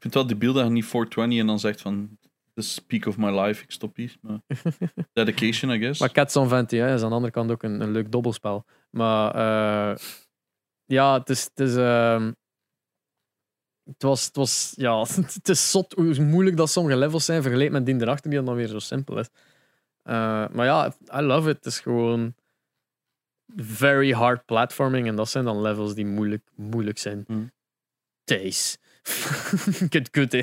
Ik 0.00 0.06
vind 0.06 0.14
wel 0.14 0.26
debiel 0.26 0.52
dat 0.52 0.64
je 0.64 0.70
niet 0.70 0.86
420 0.86 1.38
en 1.38 1.46
dan 1.46 1.60
zegt 1.60 1.80
van... 1.80 2.18
This 2.54 2.66
is 2.66 2.78
peak 2.78 3.06
of 3.06 3.16
my 3.16 3.40
life, 3.40 3.62
ik 3.62 3.70
stop 3.70 3.96
hier. 3.96 4.16
Maar 4.20 4.40
dedication, 5.12 5.70
I 5.70 5.78
guess. 5.78 6.00
Maar 6.00 6.12
Cats 6.12 6.36
on 6.36 6.48
Vanity 6.48 6.76
hè, 6.76 6.94
is 6.94 7.02
aan 7.02 7.08
de 7.08 7.14
andere 7.14 7.32
kant 7.32 7.50
ook 7.50 7.62
een, 7.62 7.80
een 7.80 7.90
leuk 7.90 8.12
dobbelspel. 8.12 8.64
Maar 8.90 9.34
eh, 9.34 9.96
ja, 10.84 11.18
het 11.18 11.30
is. 11.30 11.44
Het 11.44 11.60
is 11.68 11.76
ehm, 11.76 12.32
het 13.84 14.02
was, 14.02 14.24
het 14.24 14.36
was, 14.36 14.72
ja, 14.76 15.00
het 15.32 15.48
is 15.48 15.70
zot 15.70 15.92
hoe 15.92 16.20
moeilijk 16.20 16.56
dat 16.56 16.70
sommige 16.70 16.96
levels 16.96 17.24
zijn 17.24 17.42
vergeleken 17.42 17.72
met 17.72 17.86
die 17.86 18.00
erachter 18.00 18.30
die 18.30 18.42
dan 18.42 18.54
weer 18.54 18.66
zo 18.66 18.78
simpel 18.78 19.18
is. 19.18 19.28
Eh, 20.02 20.48
maar 20.48 20.64
ja, 20.64 20.92
I 21.14 21.20
love 21.20 21.48
it. 21.50 21.56
Het 21.56 21.66
is 21.66 21.80
gewoon 21.80 22.34
very 23.56 24.12
hard 24.12 24.44
platforming 24.44 25.06
en 25.06 25.16
dat 25.16 25.28
zijn 25.28 25.44
dan 25.44 25.60
levels 25.60 25.94
die 25.94 26.06
moeilijk, 26.06 26.50
moeilijk 26.54 26.98
zijn. 26.98 27.52
Days. 28.24 28.78
Kut, 29.88 30.10
kut, 30.10 30.32
hè. 30.32 30.42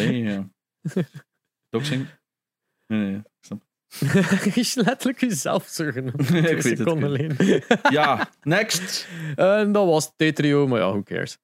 Nee, 0.00 0.22
ja. 0.22 0.48
Doxing? 1.70 2.06
Nee, 2.86 3.00
nee, 3.00 3.16
ik 3.16 3.24
snap 3.40 3.62
Je 4.54 4.60
is 4.60 4.74
letterlijk 4.74 5.20
jezelf 5.20 5.66
zo 5.66 5.90
genoemd. 5.90 6.30
Ik 6.34 6.62
weet 6.62 6.78
seconden 6.78 7.20
ik 7.20 7.30
alleen. 7.40 7.60
Ja, 7.90 8.30
next. 8.42 9.08
En 9.36 9.72
dat 9.72 9.86
was 9.86 10.12
Tetrio, 10.16 10.66
maar 10.66 10.80
ja, 10.80 10.88
who 10.88 11.02
cares. 11.02 11.32
Ik 11.32 11.38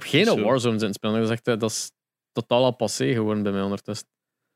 heb 0.00 0.02
geen 0.02 0.24
Zo. 0.24 0.40
Warzone 0.42 0.78
in 0.78 0.84
het 0.84 0.94
spelen. 0.94 1.20
Dat 1.20 1.30
is, 1.30 1.38
eh, 1.42 1.58
dat 1.58 1.70
is 1.70 1.90
totaal 2.32 2.64
al 2.64 2.70
passé 2.76 3.12
geworden 3.12 3.42
bij 3.42 3.52
mij 3.52 3.62
ondertussen. 3.62 4.08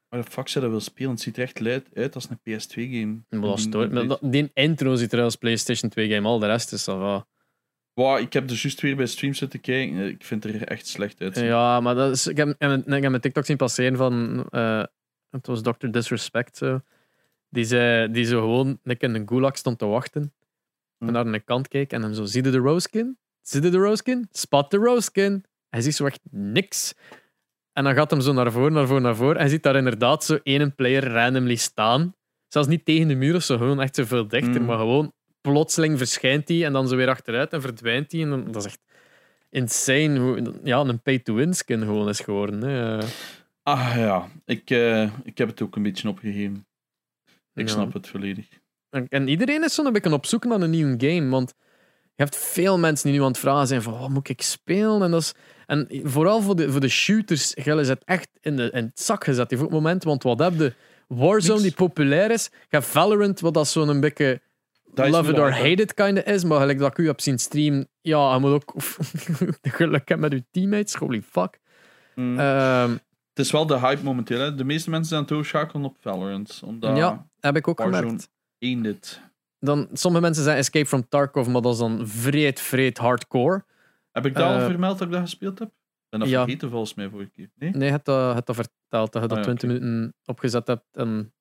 Maar 0.09 0.23
de 0.25 0.31
fuck 0.31 0.49
zou 0.49 0.65
dat 0.65 0.73
wil 0.75 0.83
spelen? 0.83 1.11
Het 1.11 1.21
ziet 1.21 1.37
er 1.37 1.43
echt 1.43 1.61
luid 1.61 1.89
uit 1.95 2.15
als 2.15 2.29
een 2.31 2.39
PS2-game. 2.39 3.19
Maar 3.29 3.41
dat 3.41 3.61
stoort 3.61 3.91
me. 3.91 4.07
Dat- 4.07 4.19
Die 4.23 4.51
intro 4.55 4.95
ziet 4.95 5.13
er 5.13 5.23
als 5.23 5.37
PlayStation 5.37 5.91
2 5.91 6.09
game. 6.11 6.29
Al 6.29 6.39
de 6.39 6.47
rest 6.47 6.73
is 6.73 6.85
dat. 6.85 7.27
Wow, 7.95 8.19
ik 8.19 8.33
heb 8.33 8.51
er 8.51 8.57
juist 8.57 8.81
weer 8.81 8.97
bij 8.97 9.07
streams 9.07 9.39
zitten 9.39 9.61
kijken. 9.61 10.09
Ik 10.09 10.25
vind 10.25 10.45
het 10.45 10.55
er 10.55 10.69
echt 10.69 10.87
slecht 10.87 11.21
uit. 11.21 11.39
Ja, 11.39 11.81
maar 11.81 11.95
dat 11.95 12.13
is, 12.13 12.27
ik, 12.27 12.37
heb, 12.37 12.49
ik 12.49 12.57
heb 12.59 12.87
mijn 12.87 13.21
TikTok 13.21 13.45
zien 13.45 13.57
passeren 13.57 13.97
van. 13.97 14.45
eh, 14.51 14.83
het 15.31 15.47
was 15.47 15.63
Dr. 15.63 15.87
Disrespect. 15.91 16.57
Zo. 16.57 16.81
Die, 17.49 17.65
zei, 17.65 18.13
die 18.13 18.25
zo 18.25 18.41
gewoon 18.41 18.79
nek 18.83 19.03
in 19.03 19.15
een 19.15 19.29
gulag 19.29 19.57
stond 19.57 19.79
te 19.79 19.87
wachten. 19.87 20.33
Hm. 20.99 21.07
En 21.07 21.13
naar 21.13 21.27
een 21.27 21.45
kant 21.45 21.69
keek 21.69 21.93
en 21.93 22.03
hem 22.03 22.15
zo: 22.15 22.25
Zie 22.25 22.45
je 22.45 22.51
de 22.51 22.59
rooskin? 22.59 23.19
Zie 23.43 23.63
je 23.63 23.71
de 23.71 23.77
rooskin? 23.77 24.29
Spot 24.31 24.71
de 24.71 24.77
rooskin. 24.77 25.45
Hij 25.69 25.81
ziet 25.81 25.95
zo 25.95 26.07
echt 26.07 26.21
niks. 26.31 26.95
En 27.73 27.85
dan 27.85 27.95
gaat 27.95 28.11
hem 28.11 28.21
zo 28.21 28.33
naar 28.33 28.53
voren, 28.53 28.73
naar 28.73 28.87
voren, 28.87 29.03
naar 29.03 29.17
voren. 29.17 29.35
En 29.35 29.41
hij 29.41 29.49
ziet 29.49 29.63
daar 29.63 29.77
inderdaad 29.77 30.25
zo 30.25 30.39
één 30.43 30.75
player 30.75 31.13
randomly 31.13 31.55
staan. 31.55 32.15
Zelfs 32.49 32.69
niet 32.69 32.85
tegen 32.85 33.09
de 33.09 33.15
muur 33.15 33.35
of 33.35 33.43
zo, 33.43 33.57
gewoon 33.57 33.81
echt 33.81 33.95
zo 33.95 34.05
veel 34.05 34.29
dichter. 34.29 34.61
Mm. 34.61 34.67
Maar 34.67 34.79
gewoon 34.79 35.13
plotseling 35.51 35.99
verschijnt 35.99 36.49
hij 36.49 36.65
en 36.65 36.73
dan 36.73 36.89
zo 36.89 36.97
weer 36.97 37.09
achteruit 37.09 37.53
en 37.53 37.61
verdwijnt 37.61 38.13
hij. 38.13 38.21
En 38.23 38.31
dan- 38.31 38.45
dat 38.53 38.65
is 38.65 38.65
echt 38.73 38.81
insane. 39.51 40.19
Hoe, 40.19 40.55
ja, 40.65 40.79
een 40.81 41.01
pay-to-win 41.03 41.55
skin 41.55 41.81
gewoon 41.81 42.09
is 42.09 42.21
geworden. 42.21 42.61
Hè. 42.63 42.99
Ah 43.63 43.93
ja, 43.97 44.29
ik, 44.45 44.71
eh, 44.71 45.03
ik 45.25 45.39
heb 45.39 45.49
het 45.49 45.63
ook 45.63 45.77
een 45.77 45.83
beetje 45.83 46.09
opgegeven. 46.09 46.67
Ik 47.55 47.67
Ja. 47.69 47.73
snap 47.75 47.93
het 47.93 48.09
volledig. 48.09 48.47
En, 48.91 49.07
en 49.09 49.29
iedereen 49.29 49.65
is 49.65 49.75
zo'n 49.75 49.93
beetje 49.93 50.13
op 50.13 50.27
zoek 50.27 50.45
naar 50.45 50.61
een 50.61 50.71
nieuwe 50.71 50.95
game. 50.99 51.29
Want 51.31 51.55
je 52.17 52.23
hebt 52.23 52.37
veel 52.37 52.79
mensen 52.79 53.09
die 53.11 53.19
nu 53.19 53.25
aan 53.25 53.31
het 53.31 53.41
vragen 53.41 53.67
zijn 53.67 53.83
van 53.83 53.99
wat 53.99 54.09
moet 54.09 54.29
ik 54.29 54.43
spelen? 54.43 55.03
En, 55.03 55.11
dat 55.11 55.21
is, 55.23 55.35
en 55.67 55.89
vooral 56.05 56.41
voor 56.43 56.57
de, 56.57 56.71
voor 56.71 56.81
de 56.81 56.89
shooters, 56.89 57.53
Gil 57.59 57.79
is 57.79 57.89
het 57.89 58.05
echt 58.05 58.29
in, 58.41 58.57
de, 58.57 58.71
in 58.73 58.85
het 58.85 59.01
zak 59.01 59.25
gezet 59.25 59.53
op 59.53 59.59
het 59.59 59.71
moment. 59.71 60.05
Want 60.05 60.23
wat 60.23 60.39
heb 60.39 60.55
je? 60.59 60.75
Warzone 61.09 61.61
Niks. 61.61 61.63
die 61.63 61.73
populair 61.87 62.31
is. 62.31 62.45
Je 62.53 62.67
hebt 62.69 62.87
Valorant, 62.87 63.41
wat 63.41 63.55
dat 63.55 63.69
zo'n 63.69 64.01
beetje 64.01 64.41
Dat 64.95 65.09
love 65.09 65.31
it 65.31 65.39
or 65.39 65.53
hate 65.53 65.83
it 65.83 65.95
kind 65.95 66.19
of 66.19 66.25
is. 66.25 66.45
Maar 66.45 66.59
gelijk 66.61 66.79
dat 66.79 66.91
ik 66.91 66.99
u 66.99 67.07
heb 67.07 67.21
zien 67.21 67.39
streamen, 67.39 67.89
ja, 68.01 68.35
je 68.35 68.41
moet 68.41 68.51
ook 68.51 68.73
geluk 69.79 70.09
hebben 70.09 70.31
met 70.31 70.33
je 70.39 70.45
teammates. 70.51 70.95
Holy 70.95 71.23
fuck. 71.23 71.61
Mm. 72.15 72.39
Ehm, 72.39 72.91
het 72.91 73.45
is 73.45 73.51
wel 73.51 73.67
de 73.67 73.79
hype 73.79 74.03
momenteel. 74.03 74.39
Hè. 74.41 74.55
De 74.55 74.65
meeste 74.65 74.91
mensen 74.91 75.09
zijn 75.09 75.21
aan 75.21 75.27
het 75.27 75.35
overschakelen 75.35 75.85
op 75.85 75.97
Valorant. 76.01 76.63
Omdat 76.65 76.97
Ja. 76.97 77.27
heb 77.41 77.57
ik 77.57 77.69
ook 77.69 77.81
gemerkt. 77.81 78.29
dit. 78.59 79.21
Dan, 79.59 79.89
sommige 79.93 80.23
mensen 80.25 80.45
zijn 80.45 80.57
Escape 80.57 80.87
from 80.87 81.09
Tarkov, 81.09 81.47
maar 81.49 81.63
dat 81.63 81.73
is 81.73 81.79
dan 81.79 82.07
vreed, 82.09 82.61
vreed 82.61 82.99
hardcore. 82.99 83.65
Heb 84.13 84.27
ik 84.27 84.35
dat 84.35 84.45
al 84.45 84.59
Eh, 84.59 84.65
vermeld 84.65 84.99
dat 84.99 85.07
ik 85.07 85.13
dat 85.13 85.23
gespeeld 85.23 85.59
heb? 85.59 85.71
Ben 86.09 86.21
dat 86.21 86.29
ja. 86.29 86.43
vergeten 86.43 86.71
volgens 86.71 86.95
mij 86.95 87.09
vorige 87.09 87.31
keer. 87.31 87.51
Nee? 87.59 87.71
Nee, 87.71 87.91
het 87.91 88.05
dat, 88.05 88.35
het 88.35 88.47
dat 88.47 88.57
verteld, 88.57 89.13
dat 89.13 89.23
je 89.23 89.29
dat 89.29 89.31
Ah, 89.31 89.37
ja, 89.37 89.43
20 89.55 89.71
oké. 89.71 89.79
minuten 89.79 90.15
opgezet 90.25 90.67
hebt. 90.67 90.85
En, 90.93 91.33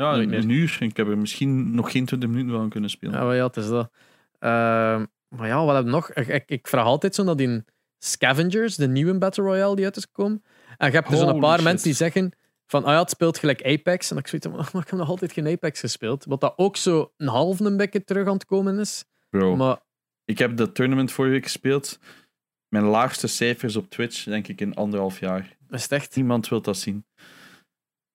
Ja, 0.00 0.10
Nooit 0.10 0.22
een, 0.22 0.28
meer. 0.30 0.38
een 0.38 0.48
uur. 0.48 0.76
Ik 0.80 0.96
heb 0.96 1.08
er 1.08 1.18
misschien 1.18 1.74
nog 1.74 1.90
geen 1.90 2.04
20 2.04 2.28
minuten 2.28 2.52
van 2.52 2.68
kunnen 2.68 2.90
spelen. 2.90 3.14
ja, 3.14 3.24
maar 3.24 3.36
ja, 3.36 3.46
het 3.46 3.56
is 3.56 3.68
dat. 3.68 3.90
Ehm, 4.38 5.04
maar 5.28 5.46
ja, 5.46 5.64
wat 5.64 5.74
heb 5.74 5.84
je 5.84 5.90
nog? 5.90 6.12
Ik, 6.12 6.28
ik, 6.28 6.44
ik 6.46 6.68
vraag 6.68 6.84
altijd 6.84 7.14
zo 7.14 7.24
naar 7.24 7.36
die 7.36 7.64
Scavengers, 7.98 8.76
de 8.76 8.88
nieuwe 8.88 9.18
Battle 9.18 9.44
Royale 9.44 9.76
die 9.76 9.84
uit 9.84 9.96
is 9.96 10.04
gekomen. 10.04 10.42
En 10.76 10.86
je 10.90 10.94
hebt 10.94 11.10
er 11.10 11.16
zo'n 11.16 11.40
paar 11.40 11.54
shit. 11.54 11.64
mensen 11.64 11.86
die 11.86 11.96
zeggen 11.96 12.32
van, 12.66 12.84
ah 12.84 12.92
ja, 12.92 12.98
het 13.00 13.10
speelt 13.10 13.38
gelijk 13.38 13.62
Apex. 13.64 14.10
En 14.10 14.16
ik 14.16 14.26
zoiets 14.26 14.48
maar 14.48 14.60
ik 14.82 14.88
heb 14.90 14.98
nog 14.98 15.08
altijd 15.08 15.32
geen 15.32 15.46
Apex 15.48 15.80
gespeeld. 15.80 16.24
Wat 16.24 16.40
dat 16.40 16.52
ook 16.56 16.76
zo 16.76 17.12
een 17.16 17.28
half 17.28 17.60
een 17.60 17.76
beetje 17.76 18.04
terug 18.04 18.26
aan 18.26 18.32
het 18.32 18.44
komen 18.44 18.78
is. 18.78 19.04
Bro, 19.30 19.56
Maar 19.56 19.78
ik 20.24 20.38
heb 20.38 20.56
dat 20.56 20.74
tournament 20.74 21.12
vorige 21.12 21.34
week 21.34 21.44
gespeeld. 21.44 21.98
Mijn 22.68 22.84
laagste 22.84 23.26
cijfers 23.26 23.76
op 23.76 23.90
Twitch, 23.90 24.24
denk 24.24 24.48
ik, 24.48 24.60
in 24.60 24.74
anderhalf 24.74 25.20
jaar. 25.20 25.56
is 25.68 25.82
het 25.82 25.92
echt... 25.92 26.16
Niemand 26.16 26.48
wil 26.48 26.60
dat 26.60 26.76
zien. 26.76 27.04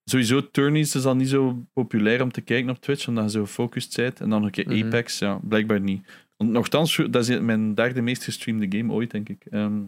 Sowieso, 0.10 0.49
tourneys 0.52 0.95
is 0.95 1.06
al 1.06 1.15
niet 1.15 1.30
zo 1.30 1.65
populair 1.73 2.22
om 2.22 2.32
te 2.32 2.41
kijken 2.41 2.69
op 2.69 2.80
Twitch, 2.80 3.07
omdat 3.07 3.23
je 3.23 3.30
zo 3.30 3.45
gefocust 3.45 3.95
bent. 3.95 4.22
En 4.22 4.30
dan 4.30 4.44
een 4.44 4.52
keer 4.52 4.68
Mhm. 4.68 4.86
Apex, 4.86 5.19
ja, 5.19 5.40
blijkbaar 5.44 5.80
niet. 5.80 6.07
Want 6.38 6.52
nogthans, 6.52 6.95
dat 6.95 7.27
is 7.27 7.40
mijn 7.40 7.73
derde 7.76 8.02
meest 8.02 8.23
gestreamde 8.23 8.77
game 8.77 8.94
ooit, 8.94 9.11
denk 9.11 9.30
ik. 9.30 9.45
Ehm, 9.45 9.84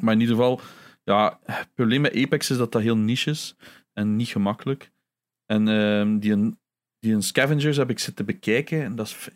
maar 0.00 0.14
in 0.14 0.20
ieder 0.20 0.36
geval, 0.36 0.60
ja, 1.04 1.40
het 1.44 1.74
probleem 1.74 2.00
met 2.00 2.16
Apex 2.16 2.50
is 2.50 2.56
dat 2.56 2.72
dat 2.72 2.82
heel 2.82 2.96
niche 2.96 3.30
is 3.30 3.56
en 3.92 4.16
niet 4.16 4.28
gemakkelijk. 4.28 4.90
En 5.46 5.68
ehm, 5.68 6.18
die, 6.18 6.32
een, 6.32 6.58
die 6.98 7.14
een 7.14 7.22
Scavengers 7.22 7.76
heb 7.76 7.90
ik 7.90 7.98
zitten 7.98 8.26
bekijken 8.26 8.82
en 8.82 8.96
dat 8.96 9.06
is, 9.06 9.26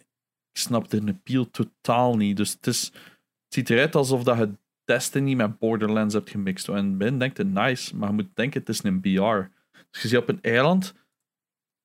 ik 0.53 0.61
snap 0.61 0.89
de 0.91 1.03
appeal 1.07 1.51
totaal 1.51 2.17
niet. 2.17 2.37
Dus 2.37 2.53
het, 2.53 2.67
is, 2.67 2.83
het 2.85 3.55
ziet 3.55 3.71
eruit 3.71 3.95
alsof 3.95 4.23
dat 4.23 4.39
je 4.39 4.51
Destiny 4.89 5.35
met 5.35 5.59
Borderlands 5.59 6.15
hebt 6.15 6.31
gemixt. 6.31 6.69
En 6.69 6.99
Ben 6.99 7.19
denkt 7.19 7.37
het 7.37 7.53
nice, 7.53 7.97
maar 7.97 8.09
je 8.09 8.15
moet 8.15 8.29
denken 8.35 8.61
het 8.61 8.69
is 8.69 8.83
een 8.83 9.01
BR. 9.01 9.51
Dus 9.91 10.03
je 10.03 10.09
zit 10.09 10.19
op 10.19 10.29
een 10.29 10.43
eiland. 10.43 10.95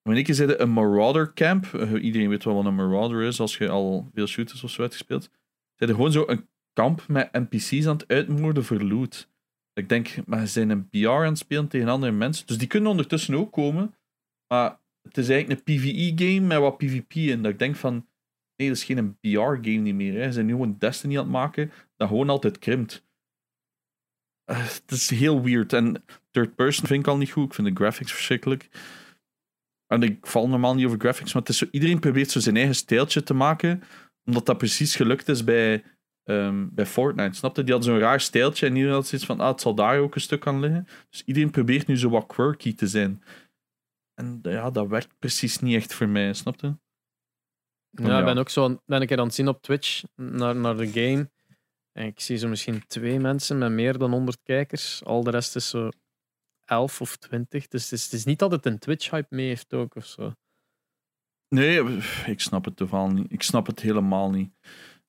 Wanneer 0.01 0.27
je 0.27 0.33
zit 0.33 0.59
een 0.59 0.73
Marauder 0.73 1.33
camp, 1.33 1.65
eh, 1.65 2.03
iedereen 2.03 2.29
weet 2.29 2.43
wel 2.43 2.55
wat 2.55 2.65
een 2.65 2.75
Marauder 2.75 3.21
is 3.21 3.39
als 3.39 3.57
je 3.57 3.69
al 3.69 4.09
veel 4.13 4.27
shooters 4.27 4.63
of 4.63 4.69
zo 4.69 4.81
hebt 4.81 4.93
gespeeld. 4.93 5.29
Zit 5.75 5.89
gewoon 5.89 6.11
zo 6.11 6.23
een 6.27 6.47
kamp 6.73 7.07
met 7.07 7.31
NPC's 7.31 7.85
aan 7.85 7.97
het 7.97 8.07
uitmoorden 8.07 8.63
voor 8.63 8.81
loot. 8.81 9.29
Ik 9.73 9.89
denk, 9.89 10.15
maar 10.25 10.39
ze 10.39 10.47
zijn 10.47 10.69
een 10.69 10.89
BR 10.89 11.09
aan 11.09 11.23
het 11.23 11.37
spelen 11.37 11.67
tegen 11.67 11.87
andere 11.87 12.11
mensen. 12.11 12.47
Dus 12.47 12.57
die 12.57 12.67
kunnen 12.67 12.89
ondertussen 12.89 13.35
ook 13.35 13.51
komen. 13.51 13.95
Maar 14.47 14.79
het 15.01 15.17
is 15.17 15.29
eigenlijk 15.29 15.59
een 15.59 15.75
PvE-game 15.75 16.47
met 16.47 16.59
wat 16.59 16.77
PvP 16.77 17.13
in. 17.13 17.41
Dat 17.41 17.51
ik 17.51 17.59
denk 17.59 17.75
van, 17.75 17.93
nee, 18.55 18.67
dat 18.67 18.77
is 18.77 18.83
geen 18.83 19.17
BR-game 19.19 19.59
niet 19.61 19.95
meer. 19.95 20.23
Ze 20.23 20.31
zijn 20.31 20.45
nu 20.45 20.51
gewoon 20.51 20.75
Destiny 20.79 21.17
aan 21.17 21.23
het 21.23 21.31
maken 21.31 21.71
dat 22.03 22.11
gewoon 22.11 22.29
altijd 22.29 22.59
krimpt. 22.59 23.03
Eh, 24.43 24.63
Het 24.67 24.91
is 24.91 25.09
heel 25.09 25.41
weird. 25.41 25.73
En 25.73 26.03
third 26.31 26.55
person 26.55 26.87
vind 26.87 26.99
ik 26.99 27.07
al 27.07 27.17
niet 27.17 27.31
goed. 27.31 27.45
Ik 27.45 27.53
vind 27.53 27.67
de 27.67 27.75
graphics 27.75 28.11
verschrikkelijk. 28.13 28.69
En 29.87 30.03
ik 30.03 30.27
val 30.27 30.47
normaal 30.49 30.75
niet 30.75 30.85
over 30.85 30.99
graphics, 30.99 31.33
maar 31.33 31.41
het 31.41 31.51
is 31.51 31.57
zo, 31.57 31.65
iedereen 31.71 31.99
probeert 31.99 32.31
zo 32.31 32.39
zijn 32.39 32.55
eigen 32.55 32.75
stijltje 32.75 33.23
te 33.23 33.33
maken, 33.33 33.83
omdat 34.25 34.45
dat 34.45 34.57
precies 34.57 34.95
gelukt 34.95 35.27
is 35.29 35.43
bij, 35.43 35.83
ehm, 36.23 36.67
bij 36.71 36.85
Fortnite. 36.85 37.37
Snapte? 37.37 37.63
Die 37.63 37.73
had 37.73 37.83
zo'n 37.83 37.99
raar 37.99 38.21
stijltje 38.21 38.65
en 38.67 38.73
iedereen 38.75 38.95
had 38.95 39.07
zoiets 39.07 39.27
van, 39.27 39.39
ah, 39.39 39.47
het 39.47 39.61
zal 39.61 39.75
daar 39.75 39.99
ook 39.99 40.15
een 40.15 40.21
stuk 40.21 40.47
aan 40.47 40.59
liggen. 40.59 40.87
Dus 41.09 41.23
iedereen 41.25 41.51
probeert 41.51 41.87
nu 41.87 41.97
zo 41.97 42.09
wat 42.09 42.25
quirky 42.25 42.75
te 42.75 42.87
zijn. 42.87 43.23
En 44.13 44.39
ja, 44.41 44.69
dat 44.69 44.87
werkt 44.87 45.19
precies 45.19 45.59
niet 45.59 45.75
echt 45.75 45.93
voor 45.93 46.07
mij, 46.09 46.33
snapte? 46.33 46.77
Ja, 47.89 48.07
Ja. 48.07 48.19
ik 48.19 48.25
ben 48.25 48.37
ook 48.37 48.49
zo 48.49 48.81
ben 48.85 49.01
een 49.01 49.07
keer 49.07 49.19
aan 49.19 49.25
het 49.25 49.33
zien 49.35 49.47
op 49.47 49.61
Twitch 49.61 50.03
naar, 50.15 50.55
naar 50.55 50.77
de 50.77 50.87
game. 50.87 51.31
Ik 51.93 52.19
zie 52.19 52.37
zo 52.37 52.47
misschien 52.47 52.87
twee 52.87 53.19
mensen 53.19 53.57
met 53.57 53.71
meer 53.71 53.97
dan 53.97 54.11
100 54.11 54.43
kijkers. 54.43 55.03
Al 55.03 55.23
de 55.23 55.31
rest 55.31 55.55
is 55.55 55.69
zo 55.69 55.89
11 56.65 57.01
of 57.01 57.15
20. 57.15 57.67
Dus 57.67 57.83
het 57.83 57.91
is, 57.91 58.03
het 58.03 58.13
is 58.13 58.25
niet 58.25 58.39
dat 58.39 58.51
het 58.51 58.65
een 58.65 58.79
Twitch-hype 58.79 59.35
mee 59.35 59.47
heeft 59.47 59.73
ook 59.73 59.95
of 59.95 60.05
zo. 60.05 60.33
Nee, 61.47 61.97
ik 62.25 62.39
snap 62.39 62.65
het 62.65 62.75
totaal 62.75 63.09
niet. 63.09 63.31
Ik 63.31 63.41
snap 63.41 63.65
het 63.67 63.79
helemaal 63.79 64.29
niet. 64.29 64.51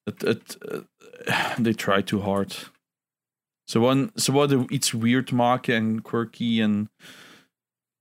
Het, 0.02 0.22
het, 0.22 0.58
eh, 0.58 1.56
they 1.62 1.74
try 1.74 2.02
too 2.02 2.20
hard. 2.20 2.72
Ze 3.70 3.78
wouden, 3.78 4.10
ze 4.14 4.32
wouden 4.32 4.74
iets 4.74 4.90
weird 4.92 5.32
maken 5.32 5.74
en 5.74 6.02
quirky 6.02 6.60
en... 6.60 6.90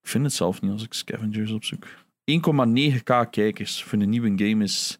Ik 0.02 0.10
vind 0.10 0.24
het 0.24 0.34
zelf 0.34 0.62
niet 0.62 0.72
als 0.72 0.84
ik 0.84 0.94
scavengers 0.94 1.52
opzoek. 1.52 1.88
1,9k 2.32 3.30
kijkers 3.30 3.84
voor 3.84 4.00
een 4.00 4.10
nieuwe 4.10 4.46
game 4.46 4.64
is 4.64 5.00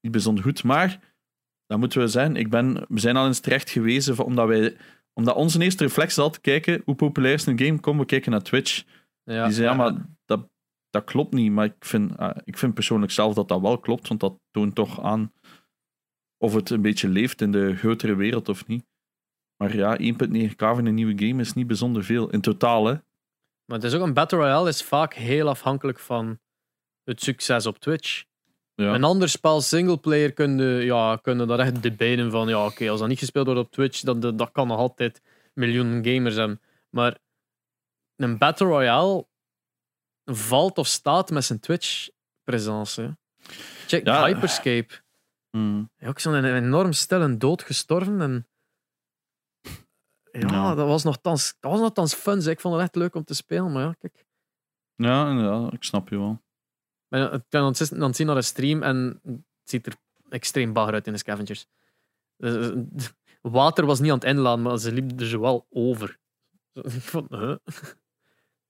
niet 0.00 0.12
bijzonder 0.12 0.44
goed, 0.44 0.62
maar 0.62 1.13
dat 1.74 1.82
moeten 1.82 2.00
we 2.00 2.08
zijn. 2.08 2.36
Ik 2.36 2.50
ben, 2.50 2.84
we 2.88 3.00
zijn 3.00 3.16
al 3.16 3.26
eens 3.26 3.40
terecht 3.40 3.70
gewezen 3.70 4.14
van- 4.14 4.24
omdat 4.24 4.48
wij 4.48 4.76
omdat 5.12 5.34
onze 5.34 5.60
eerste 5.62 5.84
reflex 5.84 6.10
is 6.10 6.18
altijd 6.18 6.42
kijken 6.42 6.82
hoe 6.84 6.94
populair 6.94 7.34
is 7.34 7.46
een 7.46 7.58
game. 7.58 7.80
Kom, 7.80 7.98
we 7.98 8.04
kijken 8.04 8.30
naar 8.30 8.42
Twitch. 8.42 8.84
Ja, 9.22 9.44
Die 9.44 9.54
zei, 9.54 9.68
ja, 9.68 9.74
maar 9.74 10.06
dat, 10.24 10.48
dat 10.90 11.04
klopt 11.04 11.32
niet. 11.34 11.52
Maar 11.52 11.64
ik 11.64 11.84
vind, 11.84 12.16
ah, 12.16 12.36
ik 12.44 12.58
vind 12.58 12.74
persoonlijk 12.74 13.12
zelf 13.12 13.34
dat 13.34 13.48
dat 13.48 13.60
wel 13.60 13.78
klopt, 13.78 14.08
want 14.08 14.20
dat 14.20 14.40
toont 14.50 14.74
toch 14.74 15.02
aan 15.02 15.32
of 16.38 16.54
het 16.54 16.70
een 16.70 16.82
beetje 16.82 17.08
leeft 17.08 17.40
in 17.40 17.52
de 17.52 17.76
grotere 17.76 18.14
wereld 18.14 18.48
of 18.48 18.66
niet. 18.66 18.84
Maar 19.56 19.76
ja, 19.76 19.96
1.9k 19.98 20.56
voor 20.56 20.78
een 20.78 20.94
nieuwe 20.94 21.26
game 21.26 21.40
is 21.40 21.52
niet 21.52 21.66
bijzonder 21.66 22.04
veel. 22.04 22.30
In 22.30 22.40
totaal, 22.40 22.86
hè. 22.86 22.92
Maar 23.64 23.78
het 23.78 23.84
is 23.84 23.94
ook 23.94 24.02
een 24.06 24.14
Battle 24.14 24.38
Royale 24.38 24.68
is 24.68 24.82
vaak 24.82 25.14
heel 25.14 25.48
afhankelijk 25.48 25.98
van 25.98 26.38
het 27.02 27.22
succes 27.22 27.66
op 27.66 27.78
Twitch. 27.78 28.24
Ja. 28.74 28.94
Een 28.94 29.04
ander 29.04 29.28
spel 29.28 29.60
singleplayer 29.60 30.32
kunnen, 30.32 30.84
ja, 30.84 31.16
kunnen 31.16 31.48
daar 31.48 31.58
echt 31.58 31.82
debaten 31.82 32.30
van. 32.30 32.48
Ja, 32.48 32.66
oké, 32.66 32.90
als 32.90 33.00
dat 33.00 33.08
niet 33.08 33.18
gespeeld 33.18 33.46
wordt 33.46 33.60
op 33.60 33.70
Twitch, 33.70 34.00
dan 34.00 34.20
dat, 34.20 34.38
dat 34.38 34.52
kan 34.52 34.66
nog 34.66 34.78
altijd 34.78 35.22
miljoenen 35.52 36.04
gamers 36.06 36.34
hebben. 36.34 36.60
Maar 36.90 37.18
een 38.16 38.38
Battle 38.38 38.66
Royale 38.66 39.26
valt 40.24 40.78
of 40.78 40.86
staat 40.86 41.30
met 41.30 41.44
zijn 41.44 41.60
Twitch-presence. 41.60 43.16
Check 43.86 44.06
Ja. 44.06 44.26
Hyperscape. 44.26 45.02
Hmm. 45.50 45.90
Ja, 45.96 46.08
ook 46.08 46.18
zo'n 46.18 46.44
enorm 46.44 46.92
stellen 46.92 47.38
dood 47.38 47.62
gestorven. 47.62 48.20
En... 48.20 48.48
Ja, 50.32 50.48
Ja. 50.48 50.74
Dat, 50.74 50.86
was 50.86 51.02
nogthans, 51.02 51.56
dat 51.60 51.70
was 51.70 51.80
nogthans 51.80 52.14
fun. 52.14 52.42
zeg. 52.42 52.52
Ik 52.52 52.60
vond 52.60 52.74
het 52.74 52.82
echt 52.82 52.94
leuk 52.94 53.14
om 53.14 53.24
te 53.24 53.34
spelen. 53.34 53.72
Maar 53.72 53.82
ja, 53.82 53.94
kijk. 53.98 54.24
Ja, 54.94 55.30
inderdaad, 55.30 55.72
ik 55.72 55.84
snap 55.84 56.08
je 56.08 56.18
wel. 56.18 56.42
Ik 57.14 57.30
ben 57.30 57.44
ben 57.48 57.60
aan 57.60 58.06
het 58.06 58.16
zien 58.16 58.26
naar 58.26 58.34
de 58.36 58.42
stream 58.42 58.82
en 58.82 59.20
het 59.22 59.42
ziet 59.64 59.86
er 59.86 59.94
extreem 60.28 60.72
bagger 60.72 60.94
uit 60.94 61.06
in 61.06 61.12
de 61.12 61.18
scavengers. 61.18 61.66
Dus, 62.36 62.70
eh, 62.70 63.08
Water 63.52 63.86
was 63.86 64.00
niet 64.00 64.10
aan 64.10 64.18
het 64.18 64.26
inladen, 64.26 64.62
maar 64.62 64.78
ze 64.78 64.92
liep 64.92 65.20
er 65.20 65.26
zo 65.26 65.40
wel 65.40 65.66
over. 65.70 66.18
Ik 66.72 66.90
vond, 66.90 67.30
huh? 67.30 67.56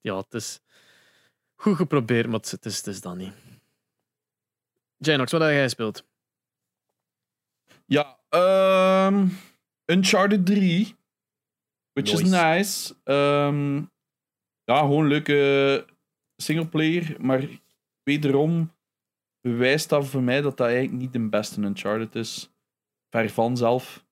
Ja, 0.00 0.16
het 0.16 0.34
is 0.34 0.60
goed 1.54 1.76
geprobeerd, 1.76 2.26
maar 2.26 2.40
het 2.40 2.64
is, 2.64 2.76
het 2.76 2.86
is, 2.86 3.00
dat 3.00 3.16
niet. 3.16 3.32
Janox, 4.96 5.32
wat 5.32 5.40
heb 5.40 5.50
jij 5.50 5.62
gespeeld? 5.62 6.04
Ja, 7.86 8.18
ehm 8.28 9.28
Uncharted 9.86 10.46
3. 10.46 10.96
Which 11.92 12.12
is 12.12 12.22
Nice. 12.22 12.32
nice. 12.32 12.94
Ehm, 13.04 13.76
ja, 14.64 14.78
gewoon 14.78 15.06
leuke 15.06 15.86
singleplayer. 16.36 17.16
Maar 17.18 17.48
wederom 18.04 18.72
bewijst 19.40 19.88
dat 19.88 20.06
voor 20.06 20.22
mij 20.22 20.40
dat 20.40 20.56
dat 20.56 20.66
eigenlijk 20.66 20.98
niet 20.98 21.12
de 21.12 21.28
beste 21.28 21.60
Uncharted 21.60 22.14
is. 22.14 22.52
Ver 23.10 23.30
van 23.30 23.56
zelf. 23.56 24.04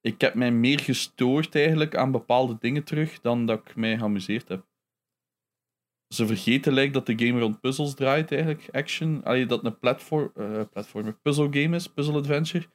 Ik 0.00 0.20
heb 0.20 0.34
mij 0.34 0.50
meer 0.50 0.80
gestoord 0.80 1.54
eigenlijk 1.54 1.96
aan 1.96 2.10
bepaalde 2.10 2.56
dingen 2.60 2.84
terug 2.84 3.20
dan 3.20 3.46
dat 3.46 3.58
ik 3.58 3.76
mij 3.76 3.98
geamuseerd 3.98 4.48
heb. 4.48 4.66
Ze 6.14 6.26
vergeten 6.26 6.72
lijkt 6.72 6.94
dat 6.94 7.06
de 7.06 7.26
game 7.26 7.40
rond 7.40 7.60
puzzels 7.60 7.94
draait 7.94 8.32
eigenlijk, 8.32 8.68
action. 8.72 9.24
Allee, 9.24 9.46
dat 9.46 9.64
een 9.64 9.78
platform, 9.78 10.30
eh 10.34 10.60
platformer 10.72 11.12
puzzle 11.12 11.48
game 11.50 11.76
is, 11.76 11.88
puzzle 11.88 12.18
adventure. 12.18 12.66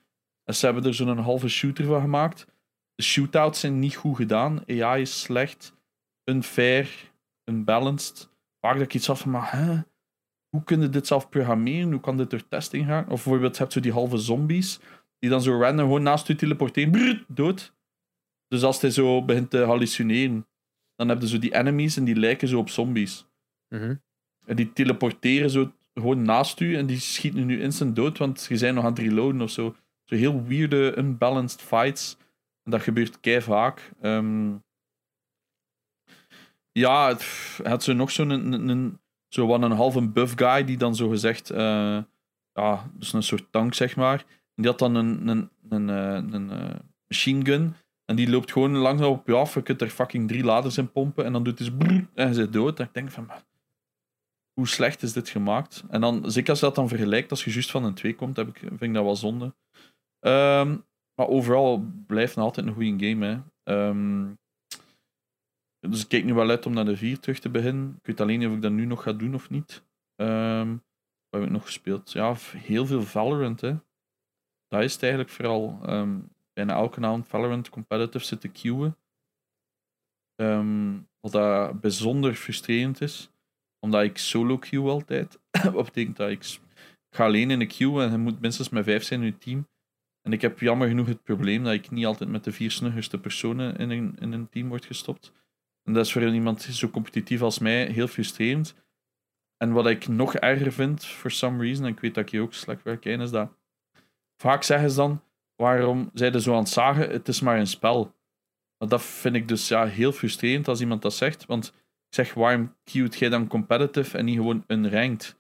En 0.44 0.56
ze 0.56 0.66
hebben 0.66 0.84
er 0.84 0.94
zo'n 0.94 1.18
halve 1.18 1.48
shooter 1.48 1.86
van 1.86 2.02
gemaakt. 2.02 2.48
De 2.96 3.04
shootouts 3.04 3.60
zijn 3.60 3.80
niet 3.80 3.96
goed 3.96 4.16
gedaan. 4.16 4.64
AI 4.68 5.02
is 5.02 5.22
slecht. 5.22 5.78
Unfair. 6.24 7.12
Unbalanced. 7.46 8.30
Vaak 8.60 8.74
dat 8.74 8.84
ik 8.84 8.94
iets 8.94 9.10
af 9.10 9.20
van, 9.20 9.32
maar 9.32 9.52
hè? 9.52 9.82
Hoe 10.50 10.64
kun 10.64 10.82
je 10.82 10.90
dit 10.90 11.08
zelf 11.08 11.30
programmeren? 11.30 11.92
Hoe 11.92 12.00
kan 12.00 12.18
dit 12.18 12.30
door 12.30 12.48
testing 12.48 12.86
gaan? 12.86 13.04
Of 13.04 13.24
bijvoorbeeld, 13.24 13.54
je 13.54 13.62
hebt 13.62 13.74
zo 13.74 13.80
die 13.80 13.92
halve 13.92 14.18
zombies, 14.18 14.80
die 15.20 15.30
dan 15.30 15.42
zo 15.42 15.60
random 15.60 15.86
gewoon 15.86 16.04
naast 16.04 16.28
je 16.28 16.36
teleporteren. 16.36 16.92
Brrr, 16.92 17.26
dood. 17.28 17.74
Dus 18.48 18.64
als 18.64 18.82
hij 18.82 18.92
zo 18.92 19.26
begint 19.26 19.50
te 19.50 19.58
hallucineren, 19.58 20.48
dan 20.96 21.10
heb 21.10 21.22
je 21.22 21.28
zo 21.28 21.40
die 21.40 21.54
enemies 21.54 21.98
en 21.98 22.04
die 22.04 22.16
lijken 22.16 22.48
zo 22.48 22.60
op 22.60 22.70
zombies. 22.70 23.28
Mhm. 23.68 23.96
En 24.46 24.56
die 24.56 24.74
teleporteren 24.74 25.50
zo 25.50 25.72
gewoon 25.94 26.22
naast 26.22 26.60
u 26.60 26.76
en 26.76 26.86
die 26.86 27.00
schieten 27.00 27.46
nu 27.46 27.62
instant 27.62 27.96
dood, 27.96 28.18
want 28.18 28.46
je 28.50 28.60
bent 28.60 28.76
nog 28.76 28.84
aan 28.84 28.92
het 28.92 29.00
reloaden 29.00 29.42
of 29.42 29.50
zo. 29.50 29.76
Zo 30.04 30.16
heel 30.16 30.44
weirde, 30.44 30.98
unbalanced 30.98 31.62
fights. 31.62 32.18
En 32.64 32.72
dat 32.72 32.82
gebeurt 32.82 33.20
kei 33.20 33.42
vaak. 33.42 33.92
Ehm, 34.02 34.56
ja, 36.72 37.08
het 37.08 37.24
had 37.64 37.84
zo 37.84 37.94
nog 37.94 38.12
zo'n 38.12 39.00
zo 39.30 39.48
wat 39.48 39.62
een 39.62 39.72
half 39.72 39.96
een 39.96 40.14
buff 40.14 40.34
guy 40.36 40.66
die 40.66 40.78
dan 40.78 40.96
zo 40.96 41.10
gezegd, 41.10 41.50
eh, 41.50 41.98
ja, 42.54 42.92
dus 42.94 43.14
een 43.14 43.24
soort 43.24 43.52
tank 43.52 43.74
zeg 43.74 43.96
maar. 43.96 44.26
Die 44.56 44.66
had 44.66 44.80
dan 44.80 44.96
een, 44.96 45.28
een, 45.28 45.50
een, 45.70 45.90
eh, 45.90 46.34
een, 46.34 46.52
eh, 46.52 46.76
machine 47.08 47.46
gun. 47.46 47.76
En 48.06 48.16
die 48.16 48.30
loopt 48.30 48.52
gewoon 48.52 48.76
langzaam 48.76 49.12
op 49.12 49.28
je 49.28 49.34
af. 49.34 49.54
Je 49.54 49.62
kunt 49.62 49.82
er 49.82 49.90
fucking 49.90 50.28
drie 50.28 50.44
laders 50.44 50.78
in 50.78 50.92
pompen. 50.92 51.26
En 51.26 51.34
dan 51.34 51.44
doet 51.44 51.60
hij 51.60 51.72
brrr, 51.72 52.08
en 52.14 52.26
hij 52.26 52.34
zit 52.34 52.54
dood. 52.54 52.80
En 52.80 52.86
ik 52.86 52.94
denk 52.94 53.12
van, 53.12 53.26
maar 53.26 53.44
hoe 54.54 54.68
slecht 54.68 55.04
is 55.04 55.14
dit 55.14 55.30
gemaakt? 55.30 55.84
En 55.90 56.02
dan, 56.02 56.32
zeker 56.32 56.50
als 56.50 56.60
je 56.60 56.66
dat 56.66 56.76
dan 56.76 56.88
vergelijkt, 56.88 57.32
als 57.32 57.44
je 57.44 57.52
juist 57.52 57.72
van 57.72 57.84
een 57.84 57.94
2 57.94 58.16
komt, 58.16 58.36
heb 58.36 58.48
ik, 58.48 58.58
vind 58.58 58.82
ik 58.82 58.94
dat 58.94 59.04
wel 59.04 59.16
zonde. 59.16 59.56
Ehm, 60.20 60.78
maar 61.16 61.28
overal 61.28 61.86
blijft 62.08 62.36
het 62.36 62.44
altijd 62.44 62.68
een 62.68 62.74
goede 62.74 63.08
game. 63.08 63.26
Hè. 63.26 63.40
Ehm, 63.64 64.28
Dus 65.80 66.02
ik 66.02 66.08
kijk 66.08 66.24
nu 66.24 66.34
wel 66.34 66.50
uit 66.50 66.66
om 66.66 66.74
naar 66.74 66.86
de 66.86 66.98
4 66.98 67.20
terug 67.20 67.40
te 67.40 67.50
beginnen. 67.50 67.96
Ik 68.00 68.06
weet 68.06 68.22
alleen 68.22 68.40
niet 68.40 68.48
of 68.48 68.54
ik 68.54 68.62
dat 68.62 68.72
nu 68.72 68.86
nog 68.86 69.04
ga 69.04 69.14
doen 69.14 69.34
of 69.34 69.50
niet. 69.50 69.84
Ehm, 70.16 70.70
wat 71.30 71.40
heb 71.40 71.44
ik 71.44 71.50
nog 71.50 71.66
gespeeld? 71.66 72.12
Ja, 72.12 72.36
heel 72.58 72.86
veel 72.86 73.02
Valorant, 73.02 73.62
hè. 73.62 73.76
Dat 74.68 74.84
is 74.84 74.94
het 74.94 75.02
eigenlijk 75.02 75.32
vooral. 75.32 75.80
Ehm, 75.86 76.20
bijna 76.54 76.74
elke 76.74 77.02
avond 77.02 77.28
Valorant 77.28 77.70
competitive 77.70 78.26
zit 78.26 78.42
te 78.42 78.48
queuen. 78.48 78.98
Ehm, 80.36 80.98
wat 81.20 81.32
dat 81.32 81.82
bijzonder 81.82 82.34
frustrerend 82.34 83.02
is. 83.02 83.32
Omdat 83.80 84.04
ik 84.04 84.18
solo 84.18 84.58
queue 84.58 84.90
altijd. 84.90 85.40
wat 85.74 85.86
betekent 85.86 86.18
dat? 86.18 86.30
Ik, 86.30 86.60
ga 87.10 87.26
alleen 87.26 87.52
in 87.52 87.60
de 87.60 87.66
queue 87.66 88.02
en 88.02 88.12
je 88.12 88.18
moet 88.18 88.42
minstens 88.42 88.70
met 88.70 88.84
vijf 88.84 89.04
zijn 89.04 89.20
in 89.20 89.26
je 89.26 89.38
team. 89.38 89.68
En 90.22 90.34
ik 90.34 90.42
heb 90.42 90.60
jammer 90.60 90.88
genoeg 90.88 91.08
het 91.08 91.24
probleem 91.24 91.64
dat 91.64 91.74
ik 91.74 91.92
niet 91.92 92.06
altijd 92.06 92.30
met 92.30 92.44
de 92.44 92.52
vier 92.52 92.72
snuggerste 92.72 93.20
personen 93.20 93.76
in 93.76 93.90
een, 93.90 94.16
in 94.20 94.32
een 94.32 94.50
team 94.50 94.70
word 94.70 94.86
gestopt. 94.86 95.34
En 95.84 95.94
dat 95.94 96.06
is 96.06 96.12
voor 96.12 96.34
iemand 96.34 96.62
zo 96.62 96.90
competitief 96.90 97.42
als 97.42 97.60
mij 97.60 97.86
heel 97.86 98.08
frustrerend. 98.08 98.76
En 99.58 99.72
wat 99.72 99.88
ik 99.88 100.08
nog 100.08 100.36
erger 100.36 100.72
vind, 100.72 101.06
for 101.06 101.32
some 101.32 101.64
reason, 101.64 101.86
en 101.86 101.92
ik 101.92 102.00
weet 102.00 102.14
dat 102.16 102.24
ik 102.24 102.30
je 102.30 102.42
ook 102.42 102.54
slecht 102.54 102.84
werk 102.84 103.06
in, 103.06 103.22
is 103.22 103.32
dat 103.32 103.52
vaak 104.42 104.64
zeggen 104.64 104.90
ze 104.90 104.96
dan, 104.96 105.24
waarom 105.56 106.10
zij 106.14 106.40
zo 106.40 106.54
aan 106.54 106.60
het 106.60 106.70
zagen, 106.70 107.10
het 107.10 107.28
is 107.28 107.42
maar 107.42 107.60
een 107.60 107.68
spel. 107.68 108.18
Maar 108.78 108.90
dat 108.90 109.02
vind 109.02 109.36
ik 109.36 109.48
dus 109.48 109.68
ja, 109.68 109.86
heel 109.86 110.12
frustrerend 110.12 110.68
als 110.68 110.82
iemand 110.82 111.02
dat 111.02 111.14
zegt, 111.14 111.46
want 111.46 111.68
ik 112.10 112.16
zeg, 112.16 112.34
waarom 112.34 112.76
queued 112.84 113.20
jij 113.20 113.30
dan 113.30 113.48
competitive 113.48 114.18
en 114.18 114.26
niet 114.26 114.36
gewoon 114.36 114.64
unranked? 114.68 115.38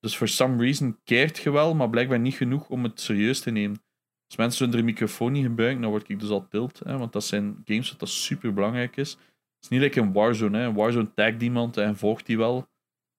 Dus 0.00 0.16
for 0.16 0.28
some 0.28 0.62
reason 0.62 0.98
keert 1.04 1.38
je 1.38 1.50
wel, 1.50 1.74
maar 1.74 1.90
blijkbaar 1.90 2.18
niet 2.18 2.34
genoeg 2.34 2.68
om 2.68 2.82
het 2.82 3.00
serieus 3.00 3.40
te 3.40 3.50
nemen. 3.50 3.82
Als 4.26 4.36
mensen 4.36 4.72
hun 4.72 4.84
microfoon 4.84 5.32
niet 5.32 5.44
gebruiken, 5.44 5.80
dan 5.80 5.90
word 5.90 6.08
ik 6.08 6.20
dus 6.20 6.28
al 6.28 6.48
tilt. 6.48 6.78
Hè, 6.84 6.98
want 6.98 7.12
dat 7.12 7.24
zijn 7.24 7.62
games 7.64 7.90
wat 7.90 7.98
dat 7.98 8.08
super 8.08 8.52
belangrijk 8.52 8.96
is. 8.96 9.18
Is 9.62 9.68
niet 9.68 9.80
like 9.80 10.00
een 10.00 10.12
Warzone. 10.12 10.58
Hè. 10.58 10.72
Warzone 10.72 11.14
tagt 11.14 11.42
iemand 11.42 11.76
en 11.76 11.96
volgt 11.96 12.26
die 12.26 12.38
wel. 12.38 12.70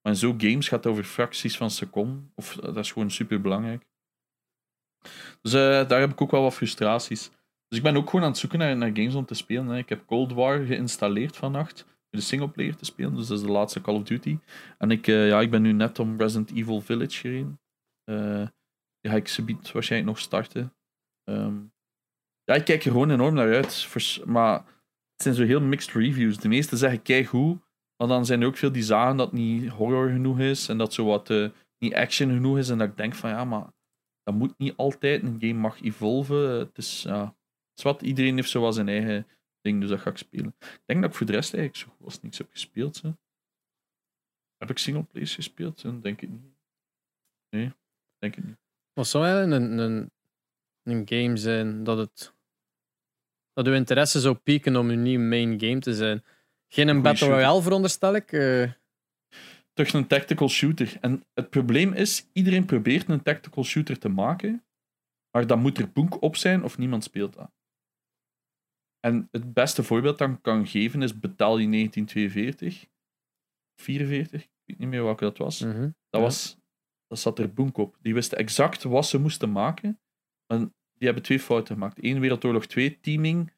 Maar 0.02 0.14
in 0.14 0.20
zo'n 0.20 0.42
games 0.42 0.68
gaat 0.68 0.86
over 0.86 1.04
fracties 1.04 1.58
van 1.58 1.72
seconden. 1.72 2.32
Of 2.36 2.56
dat 2.56 2.78
is 2.78 2.92
gewoon 2.92 3.12
super 3.12 3.42
belangrijk. 3.42 3.86
Dus 5.42 5.54
eh, 5.54 5.88
daar 5.88 6.00
heb 6.00 6.12
ik 6.12 6.22
ook 6.22 6.32
wel 6.32 6.42
wat 6.42 6.54
frustraties. 6.54 7.30
Dus 7.68 7.78
ik 7.78 7.84
ben 7.84 7.96
ook 7.96 8.10
gewoon 8.10 8.26
aan 8.26 8.32
het 8.32 8.40
zoeken 8.40 8.60
naar, 8.60 8.92
games 8.94 9.16
om 9.16 9.26
te 9.26 9.34
spelen. 9.34 9.68
Hè. 9.68 9.78
Ik 9.78 9.90
heb 9.90 10.06
Cold 10.06 10.34
War 10.34 10.66
geïnstalleerd 10.66 11.36
vannacht. 11.36 11.84
Om 11.84 12.20
de 12.20 12.22
singleplayer 12.22 12.76
te 12.76 12.86
spelen. 12.86 13.16
Dus 13.16 13.28
dat 13.28 13.38
is 13.38 13.44
de 13.44 13.52
laatste 13.52 13.82
Call 13.82 13.96
of 13.96 14.04
Duty. 14.04 14.38
En 14.78 14.92
ik, 14.92 15.08
eh, 15.08 15.28
ja, 15.28 15.42
ik 15.42 15.52
ben 15.52 15.62
nu 15.62 15.72
net 15.72 16.00
om 16.00 16.18
Resident 16.18 16.52
Evil 16.52 16.82
Village 16.82 17.18
gereden. 17.18 17.60
Eh 18.04 18.48
die 19.04 19.12
ga 19.12 19.18
ik 19.18 19.28
subiet 19.28 19.72
waarschijnlijk 19.72 20.12
nog 20.12 20.22
starten. 20.24 20.74
Ehm, 21.24 21.62
ja, 22.44 22.54
ik 22.54 22.66
kijk 22.66 22.84
er 22.84 22.92
gewoon 22.92 23.12
enorm 23.12 23.34
naar 23.34 23.54
uit. 23.54 23.90
Maar 24.26 24.64
zijn 25.24 25.36
zo 25.36 25.44
heel 25.44 25.62
mixed 25.62 25.94
reviews. 25.94 26.38
De 26.38 26.48
meeste 26.48 26.78
zeggen 26.78 27.02
kijk 27.02 27.28
hoe. 27.28 27.60
Maar 27.98 28.08
dan 28.08 28.26
zijn 28.26 28.42
er 28.42 28.48
ook 28.48 28.58
veel 28.58 28.72
die 28.72 28.84
zagen 28.84 29.18
dat 29.18 29.32
niet 29.32 29.70
horror 29.70 30.10
genoeg 30.10 30.40
is. 30.40 30.70
En 30.70 30.78
dat 30.78 30.94
zo 30.94 31.06
wat 31.06 31.30
eh, 31.30 31.50
niet 31.78 31.94
action 31.94 32.30
genoeg 32.30 32.58
is. 32.58 32.70
En 32.70 32.78
dat 32.78 32.90
ik 32.90 32.98
denk 32.98 33.16
van 33.16 33.30
ja, 33.30 33.46
maar 33.46 33.74
dat 34.24 34.36
moet 34.36 34.58
niet 34.58 34.76
altijd. 34.76 35.24
Een 35.24 35.40
game 35.40 35.54
mag 35.54 35.82
evolven. 35.82 36.50
Het 36.50 36.78
is, 36.78 37.04
het 37.04 37.34
is 37.76 37.84
wat. 37.84 38.02
Iedereen 38.02 38.36
heeft 38.36 38.50
zo 38.50 38.62
wel 38.62 38.74
zijn 38.74 38.90
eigen 38.90 39.28
ding. 39.62 39.80
Dus 39.80 39.90
dat 39.90 40.00
ga 40.00 40.10
ik 40.10 40.18
spelen. 40.18 40.56
Ik 40.60 40.82
denk 40.86 41.02
dat 41.02 41.10
ik 41.10 41.16
voor 41.16 41.26
de 41.26 41.32
rest 41.32 41.54
eigenlijk 41.54 41.84
zo 41.84 41.96
goed 41.98 42.06
als 42.06 42.22
niks 42.22 42.38
heb 42.38 42.52
gespeeld. 42.52 43.02
Heb 44.58 44.70
ik 44.70 44.78
singleplayers 44.78 45.36
gespeeld? 45.36 45.82
Hè? 45.82 46.00
Denk 46.00 46.22
ik 46.22 46.30
niet. 46.30 46.58
Nee, 47.50 47.74
denk 48.18 48.36
ik 48.36 48.44
niet. 48.44 48.58
Wat 48.94 49.08
zou 49.08 49.26
eigenlijk 49.26 50.10
een 50.84 51.08
game 51.08 51.38
zijn 51.38 51.84
dat 51.84 51.98
het. 51.98 52.34
Dat 53.54 53.68
uw 53.68 53.74
interesse 53.74 54.20
zou 54.20 54.36
pieken 54.36 54.76
om 54.76 54.90
uw 54.90 54.98
nieuwe 55.00 55.24
main 55.24 55.60
game 55.60 55.80
te 55.80 55.94
zijn? 55.96 56.24
Geen 56.68 56.88
een 56.88 56.94
Goeie 56.96 57.02
Battle 57.02 57.18
shooter. 57.28 57.36
Royale, 57.44 57.62
veronderstel 57.62 58.16
ik. 58.16 58.32
eh. 58.32 58.72
Toch 59.74 59.88
een 59.94 60.08
tactical 60.08 60.50
shooter. 60.50 60.98
En 61.02 61.24
het 61.34 61.50
probleem 61.50 61.94
is, 61.94 62.30
iedereen 62.34 62.66
probeert 62.66 63.10
een 63.10 63.24
tactical 63.24 63.64
shooter 63.64 64.00
te 64.00 64.10
maken, 64.10 64.66
maar 65.32 65.48
dan 65.48 65.60
moet 65.60 65.78
er 65.78 65.92
boek 65.92 66.22
op 66.22 66.36
zijn 66.36 66.64
of 66.64 66.78
niemand 66.78 67.04
speelt 67.04 67.34
dat. 67.34 67.52
En 69.00 69.28
het 69.32 69.54
beste 69.54 69.84
voorbeeld 69.84 70.18
dat 70.18 70.30
ik 70.30 70.42
kan 70.42 70.68
geven 70.68 71.02
is 71.02 71.20
Battalion 71.20 71.72
1942. 71.72 72.88
44, 73.82 74.42
ik 74.44 74.50
weet 74.66 74.78
niet 74.80 74.88
meer 74.90 75.04
welke 75.04 75.24
dat 75.24 75.38
was. 75.38 75.60
mhm. 75.60 75.90
Dat, 76.10 76.22
was, 76.22 76.58
dat 77.08 77.20
zat 77.20 77.40
er 77.40 77.54
boek 77.54 77.78
op. 77.78 77.98
Die 78.02 78.14
wisten 78.14 78.38
exact 78.38 78.84
wat 78.84 79.06
ze 79.06 79.20
moesten 79.20 79.52
maken. 79.52 80.00
En 80.48 80.74
die 81.04 81.12
hebben 81.12 81.30
twee 81.30 81.40
fouten 81.40 81.74
gemaakt. 81.74 82.04
Eén 82.04 82.20
Wereldoorlog 82.20 82.66
2 82.66 83.00
teaming 83.00 83.52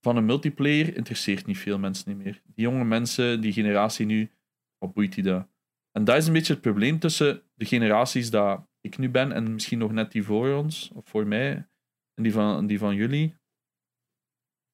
van 0.00 0.16
een 0.16 0.24
multiplayer 0.24 0.96
interesseert 0.96 1.46
niet 1.46 1.58
veel 1.58 1.78
mensen 1.78 2.08
niet 2.08 2.24
meer. 2.24 2.42
Die 2.44 2.64
jonge 2.64 2.84
mensen, 2.84 3.40
die 3.40 3.52
generatie 3.52 4.06
nu, 4.06 4.30
wat 4.78 4.92
boeit 4.92 5.14
die 5.14 5.24
dat? 5.24 5.48
En 5.92 6.04
dat 6.04 6.16
is 6.16 6.26
een 6.26 6.32
beetje 6.32 6.52
het 6.52 6.62
probleem 6.62 6.98
tussen 6.98 7.42
de 7.54 7.64
generaties 7.64 8.30
dat 8.30 8.66
ik 8.80 8.98
nu 8.98 9.10
ben 9.10 9.32
en 9.32 9.52
misschien 9.52 9.78
nog 9.78 9.92
net 9.92 10.12
die 10.12 10.22
voor 10.22 10.54
ons, 10.54 10.90
of 10.94 11.08
voor 11.08 11.26
mij, 11.26 11.68
en 12.14 12.22
die 12.22 12.32
van, 12.32 12.66
die 12.66 12.78
van 12.78 12.94
jullie. 12.94 13.34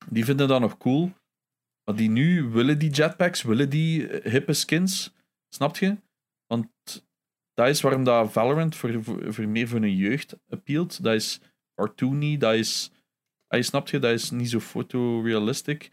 Die 0.09 0.25
vinden 0.25 0.49
dat 0.49 0.61
nog 0.61 0.79
cool. 0.79 1.13
Maar 1.85 1.97
die 1.97 2.11
nu 2.11 2.43
willen 2.43 2.79
die 2.79 2.91
jetpacks, 2.91 3.43
willen 3.43 3.71
die 3.71 4.09
eh, 4.09 4.33
hippe 4.33 4.53
skins. 4.53 5.15
Snap 5.55 5.77
je? 5.77 5.97
Want 6.47 6.69
dat 7.55 7.69
is 7.69 7.81
waarom 7.81 8.05
dat 8.05 8.33
Valorant 8.33 8.77
voor, 8.77 9.05
voor, 9.05 9.35
voor 9.35 9.49
meer 9.49 9.69
voor 9.69 9.83
een 9.83 9.97
jeugd 9.97 10.37
appealt. 10.49 11.03
Dat 11.03 11.15
is 11.15 11.41
cartoony, 11.81 12.37
dat 12.37 12.55
is... 12.55 12.91
Je 13.49 13.63
snapt 13.63 13.91
je, 13.91 13.99
dat 13.99 14.13
is 14.13 14.31
niet 14.31 14.51
zo 14.51 14.61
fotorealistic. 14.61 15.91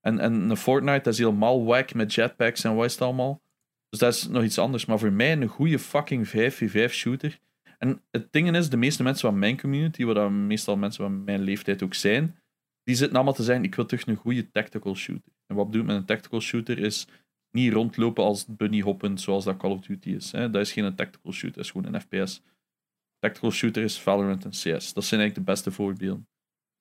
En, 0.00 0.18
en 0.18 0.50
een 0.50 0.56
Fortnite, 0.56 1.02
dat 1.02 1.12
is 1.12 1.18
helemaal 1.18 1.64
wack 1.64 1.94
met 1.94 2.14
jetpacks 2.14 2.64
en 2.64 2.74
wat 2.74 2.84
is 2.84 2.92
het 2.92 3.02
allemaal. 3.02 3.42
Dus 3.88 4.00
dat 4.00 4.14
is 4.14 4.26
nog 4.26 4.42
iets 4.42 4.58
anders. 4.58 4.84
Maar 4.84 4.98
voor 4.98 5.12
mij 5.12 5.32
een 5.32 5.46
goede 5.46 5.78
fucking 5.78 6.28
5v5 6.28 6.90
shooter. 6.90 7.38
En 7.78 8.02
het 8.10 8.32
ding 8.32 8.56
is, 8.56 8.70
de 8.70 8.76
meeste 8.76 9.02
mensen 9.02 9.28
van 9.28 9.38
mijn 9.38 9.60
community, 9.60 10.04
wat 10.04 10.14
dan 10.14 10.46
meestal 10.46 10.76
mensen 10.76 11.04
van 11.04 11.24
mijn 11.24 11.40
leeftijd 11.40 11.82
ook 11.82 11.94
zijn, 11.94 12.38
die 12.84 12.94
zitten 12.94 13.16
allemaal 13.16 13.34
te 13.34 13.42
zeggen, 13.42 13.64
ik 13.64 13.74
wil 13.74 13.86
terug 13.86 14.06
een 14.06 14.16
goede 14.16 14.50
tactical 14.50 14.94
shooter. 14.94 15.32
En 15.46 15.56
wat 15.56 15.66
bedoel 15.66 15.80
ik 15.80 15.86
met 15.86 15.96
een 15.96 16.04
tactical 16.04 16.40
shooter 16.40 16.78
is 16.78 17.06
niet 17.50 17.72
rondlopen 17.72 18.24
als 18.24 18.46
bunny 18.48 18.80
hoppend 18.80 19.20
zoals 19.20 19.44
dat 19.44 19.56
Call 19.56 19.70
of 19.70 19.80
Duty 19.80 20.10
is. 20.10 20.32
Hè. 20.32 20.50
Dat 20.50 20.62
is 20.62 20.72
geen 20.72 20.94
tactical 20.94 21.32
shooter, 21.32 21.56
dat 21.56 21.64
is 21.64 21.70
gewoon 21.70 21.94
een 21.94 22.00
FPS. 22.00 22.42
Tactical 23.18 23.50
shooter 23.50 23.82
is 23.82 24.00
Valorant 24.00 24.44
en 24.44 24.50
CS. 24.50 24.92
Dat 24.92 25.04
zijn 25.04 25.20
eigenlijk 25.20 25.34
de 25.34 25.40
beste 25.52 25.70
voorbeelden. 25.70 26.28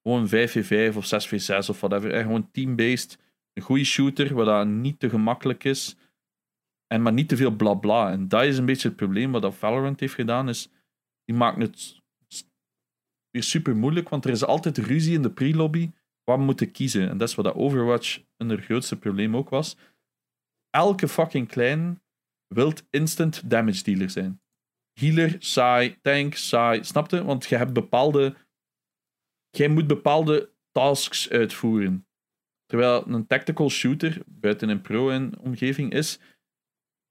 Gewoon 0.02 0.28
5v5 0.28 0.95
of 0.95 1.06
6v6 1.06 1.70
of 1.70 1.80
whatever. 1.80 2.12
Hè. 2.12 2.22
Gewoon 2.22 2.52
team-based. 2.52 3.18
Een 3.53 3.64
goede 3.64 3.84
shooter, 3.84 4.34
waar 4.34 4.45
dat 4.45 4.68
niet 4.68 4.99
te 4.99 5.10
gemakkelijk 5.10 5.64
is. 5.64 5.95
En 6.88 7.02
maar 7.02 7.14
niet 7.14 7.30
te 7.30 7.38
veel 7.38 7.52
blabla. 7.52 8.12
En 8.12 8.28
dat 8.28 8.44
is 8.44 8.57
een 8.57 8.66
beetje 8.66 8.88
het 8.88 8.98
probleem 8.98 9.32
wat 9.32 9.56
Valorant 9.56 9.99
heeft 9.99 10.14
gedaan. 10.14 10.49
Is, 10.49 10.70
die 11.24 11.36
maken 11.36 11.62
het 11.62 12.02
weer 13.32 13.44
super 13.44 13.76
moeilijk, 13.76 14.10
want 14.10 14.26
er 14.26 14.32
is 14.32 14.45
altijd 14.45 14.78
ruzie 14.78 15.14
in 15.14 15.22
de 15.22 15.32
pre-lobby 15.32 15.91
wat 16.24 16.38
we 16.38 16.44
moeten 16.44 16.72
kiezen. 16.72 17.10
En 17.10 17.18
dat 17.18 17.30
is 17.30 17.36
wat 17.36 17.45
dat 17.45 17.56
Overwatch 17.56 18.22
een 18.38 18.62
grootste 18.62 18.99
probleem 18.99 19.36
ook 19.36 19.49
was. 19.49 19.78
Elke 20.70 21.07
fucking 21.07 21.48
klein 21.48 22.02
wilt 22.48 22.84
instant 22.90 23.49
damage 23.49 23.84
dealer 23.84 24.10
zijn. 24.10 24.41
Healer, 25.00 25.36
saai, 25.40 25.98
tank, 26.02 26.36
saai. 26.36 26.84
Snapte? 26.84 27.24
Want 27.24 27.46
je 27.46 27.56
hebt 27.56 27.74
bepaalde... 27.74 28.36
Jij 29.50 29.68
moet 29.68 29.88
bepaalde 29.88 30.50
tasks 30.72 31.30
uitvoeren. 31.30 32.08
Terwijl 32.66 33.08
een 33.08 33.28
tactical 33.28 33.70
shooter, 33.70 34.22
buiten 34.26 34.70
een 34.70 34.82
pro-omgeving, 34.82 35.94
is... 35.94 36.20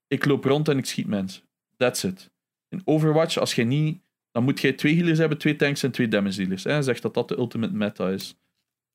Ik 0.07 0.25
loop 0.25 0.43
rond 0.43 0.67
en 0.67 0.77
ik 0.77 0.85
schiet 0.85 1.07
mensen. 1.07 1.43
That's 1.77 2.03
it. 2.03 2.31
In 2.69 2.81
Overwatch, 2.85 3.37
als 3.37 3.55
je 3.55 3.63
niet... 3.63 4.03
Dan 4.31 4.43
moet 4.43 4.61
jij 4.61 4.73
twee 4.73 4.95
healers 4.95 5.17
hebben, 5.17 5.37
twee 5.37 5.55
tanks 5.55 5.83
en 5.83 5.91
twee 5.91 6.07
damage 6.07 6.37
dealers. 6.37 6.63
Hè? 6.63 6.81
Zegt 6.81 7.01
dat 7.01 7.13
dat 7.13 7.27
de 7.27 7.37
ultimate 7.37 7.73
meta 7.73 8.09
is. 8.09 8.35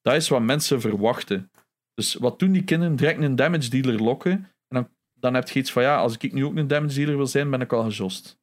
Dat 0.03 0.15
is 0.15 0.29
wat 0.29 0.43
mensen 0.43 0.81
verwachten. 0.81 1.51
Dus 1.95 2.15
wat 2.15 2.39
doen 2.39 2.53
die 2.53 2.65
kinderen? 2.65 2.97
Direct 2.97 3.23
een 3.23 3.37
damage 3.37 3.71
dealer 3.71 4.03
lokken. 4.03 4.33
En 4.33 4.49
dan, 4.69 4.89
dan 5.15 5.35
heb 5.35 5.49
je 5.49 5.59
iets 5.59 5.73
van, 5.73 5.83
ja, 5.83 5.97
als 5.97 6.17
ik 6.17 6.33
nu 6.33 6.45
ook 6.45 6.57
een 6.57 6.67
damage 6.67 6.95
dealer 6.95 7.17
wil 7.17 7.27
zijn, 7.27 7.51
ben 7.51 7.61
ik 7.61 7.73
al 7.73 7.83
gejost. 7.83 8.40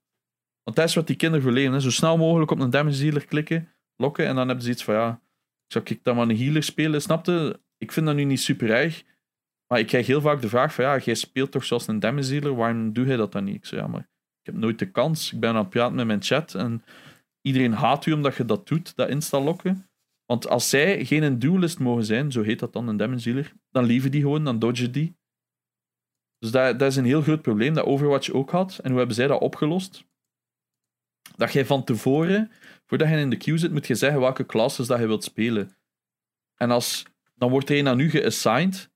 Want 0.67 0.79
dat 0.79 0.87
is 0.87 0.95
wat 0.95 1.07
die 1.07 1.15
kinderen 1.15 1.43
verleden. 1.43 1.73
Hè? 1.73 1.79
Zo 1.79 1.89
snel 1.89 2.17
mogelijk 2.17 2.51
op 2.51 2.59
een 2.59 2.69
damage 2.69 3.01
dealer 3.01 3.25
klikken, 3.25 3.73
lokken. 3.95 4.25
En 4.25 4.35
dan 4.35 4.47
hebben 4.47 4.65
ze 4.65 4.71
iets 4.71 4.83
van, 4.83 4.93
ja, 4.93 5.21
zou 5.67 5.85
ik 5.87 6.03
dan 6.03 6.15
maar 6.15 6.29
een 6.29 6.37
healer 6.37 6.63
spelen? 6.63 7.01
Snapte? 7.01 7.61
Ik 7.77 7.91
vind 7.91 8.05
dat 8.05 8.15
nu 8.15 8.23
niet 8.23 8.41
super 8.41 8.71
erg. 8.71 9.03
Maar 9.67 9.79
ik 9.79 9.87
krijg 9.87 10.07
heel 10.07 10.21
vaak 10.21 10.41
de 10.41 10.49
vraag 10.49 10.73
van, 10.73 10.85
ja, 10.85 10.97
jij 10.97 11.15
speelt 11.15 11.51
toch 11.51 11.63
zoals 11.65 11.87
een 11.87 11.99
damage 11.99 12.29
dealer? 12.29 12.55
Waarom 12.55 12.93
doe 12.93 13.05
jij 13.05 13.15
dat 13.15 13.31
dan 13.31 13.43
niet? 13.43 13.55
Ik 13.55 13.65
zeg, 13.65 13.79
ja, 13.79 13.87
maar 13.87 14.01
ik 14.01 14.43
heb 14.43 14.55
nooit 14.55 14.79
de 14.79 14.91
kans. 14.91 15.33
Ik 15.33 15.39
ben 15.39 15.49
aan 15.49 15.55
het 15.55 15.69
praten 15.69 15.95
met 15.95 16.05
mijn 16.05 16.23
chat 16.23 16.55
en 16.55 16.83
iedereen 17.41 17.73
haat 17.73 18.05
u 18.05 18.11
omdat 18.11 18.35
je 18.35 18.45
dat 18.45 18.67
doet, 18.67 18.95
dat 18.95 19.09
insta-lokken. 19.09 19.89
Want 20.25 20.47
als 20.47 20.69
zij 20.69 21.05
geen 21.05 21.39
duelist 21.39 21.79
mogen 21.79 22.05
zijn, 22.05 22.31
zo 22.31 22.41
heet 22.41 22.59
dat 22.59 22.73
dan, 22.73 22.87
een 22.87 22.97
damage 22.97 23.23
dealer, 23.23 23.53
dan 23.69 23.85
lieven 23.85 24.11
die 24.11 24.21
gewoon, 24.21 24.43
dan 24.43 24.59
dodgen 24.59 24.91
die. 24.91 25.17
Dus 26.39 26.51
dat, 26.51 26.79
dat 26.79 26.91
is 26.91 26.95
een 26.95 27.05
heel 27.05 27.21
groot 27.21 27.41
probleem 27.41 27.73
dat 27.73 27.85
Overwatch 27.85 28.29
ook 28.29 28.49
had. 28.49 28.77
En 28.77 28.89
hoe 28.89 28.97
hebben 28.97 29.15
zij 29.15 29.27
dat 29.27 29.41
opgelost? 29.41 30.05
Dat 31.37 31.53
jij 31.53 31.65
van 31.65 31.83
tevoren, 31.83 32.51
voordat 32.85 33.09
je 33.09 33.15
in 33.15 33.29
de 33.29 33.37
queue 33.37 33.57
zit, 33.57 33.71
moet 33.71 33.87
je 33.87 33.95
zeggen 33.95 34.19
welke 34.19 34.45
classes 34.45 34.87
dat 34.87 34.99
je 34.99 35.07
wilt 35.07 35.23
spelen. 35.23 35.75
En 36.55 36.71
als, 36.71 37.05
dan 37.35 37.49
wordt 37.49 37.69
er 37.69 37.77
een 37.77 37.87
aan 37.87 37.99
u 37.99 38.09
geassigned. 38.09 38.89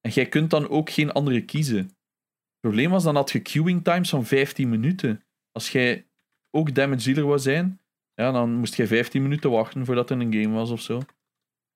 En 0.00 0.10
jij 0.10 0.26
kunt 0.26 0.50
dan 0.50 0.68
ook 0.68 0.90
geen 0.90 1.12
andere 1.12 1.40
kiezen. 1.40 1.78
Het 1.78 2.60
probleem 2.60 2.90
was, 2.90 3.04
dan 3.04 3.14
had 3.14 3.30
je 3.30 3.40
queuing 3.40 3.84
times 3.84 4.10
van 4.10 4.24
15 4.24 4.68
minuten. 4.68 5.24
Als 5.52 5.70
jij 5.70 6.06
ook 6.50 6.74
damage 6.74 7.04
dealer 7.04 7.26
wou 7.26 7.38
zijn, 7.38 7.80
ja, 8.14 8.32
dan 8.32 8.54
moest 8.54 8.74
je 8.74 8.86
15 8.86 9.22
minuten 9.22 9.50
wachten 9.50 9.84
voordat 9.84 10.10
er 10.10 10.20
een 10.20 10.32
game 10.32 10.54
was 10.54 10.70
of 10.70 10.80
zo. 10.80 11.02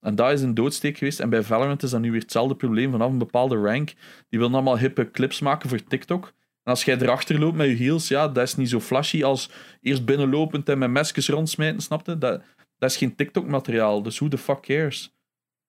En 0.01 0.15
dat 0.15 0.33
is 0.33 0.43
een 0.43 0.55
doodsteek 0.55 0.99
geweest. 0.99 1.21
En 1.21 1.31
bij 1.31 1.43
Valorant 1.43 1.83
is 1.83 1.91
dat 1.91 2.01
nu 2.01 2.11
weer 2.11 2.21
hetzelfde 2.21 2.57
probleem. 2.57 2.91
Vanaf 2.91 3.11
een 3.11 3.19
bepaalde 3.19 3.57
rank, 3.57 3.95
die 4.29 4.39
wil 4.39 4.53
allemaal 4.53 4.79
hippe 4.79 5.11
clips 5.11 5.41
maken 5.41 5.69
voor 5.69 5.85
TikTok. 5.85 6.33
Als 6.69 6.85
jij 6.85 6.97
erachter 6.97 7.39
loopt 7.39 7.57
met 7.57 7.69
je 7.69 7.75
heels, 7.75 8.09
ja, 8.09 8.29
dat 8.29 8.47
is 8.47 8.55
niet 8.55 8.69
zo 8.69 8.81
flashy 8.81 9.25
als 9.25 9.51
eerst 9.81 10.05
binnenlopend 10.05 10.69
en 10.69 10.79
met 10.79 10.91
mesjes 10.91 11.29
rondsmijten, 11.29 11.81
snapte? 11.81 12.19
Dat, 12.19 12.43
dat 12.79 12.91
is 12.91 12.97
geen 12.97 13.17
TikTok-materiaal. 13.17 14.03
Dus 14.03 14.19
who 14.19 14.29
the 14.29 14.39
fuck 14.39 14.61
cares? 14.61 15.17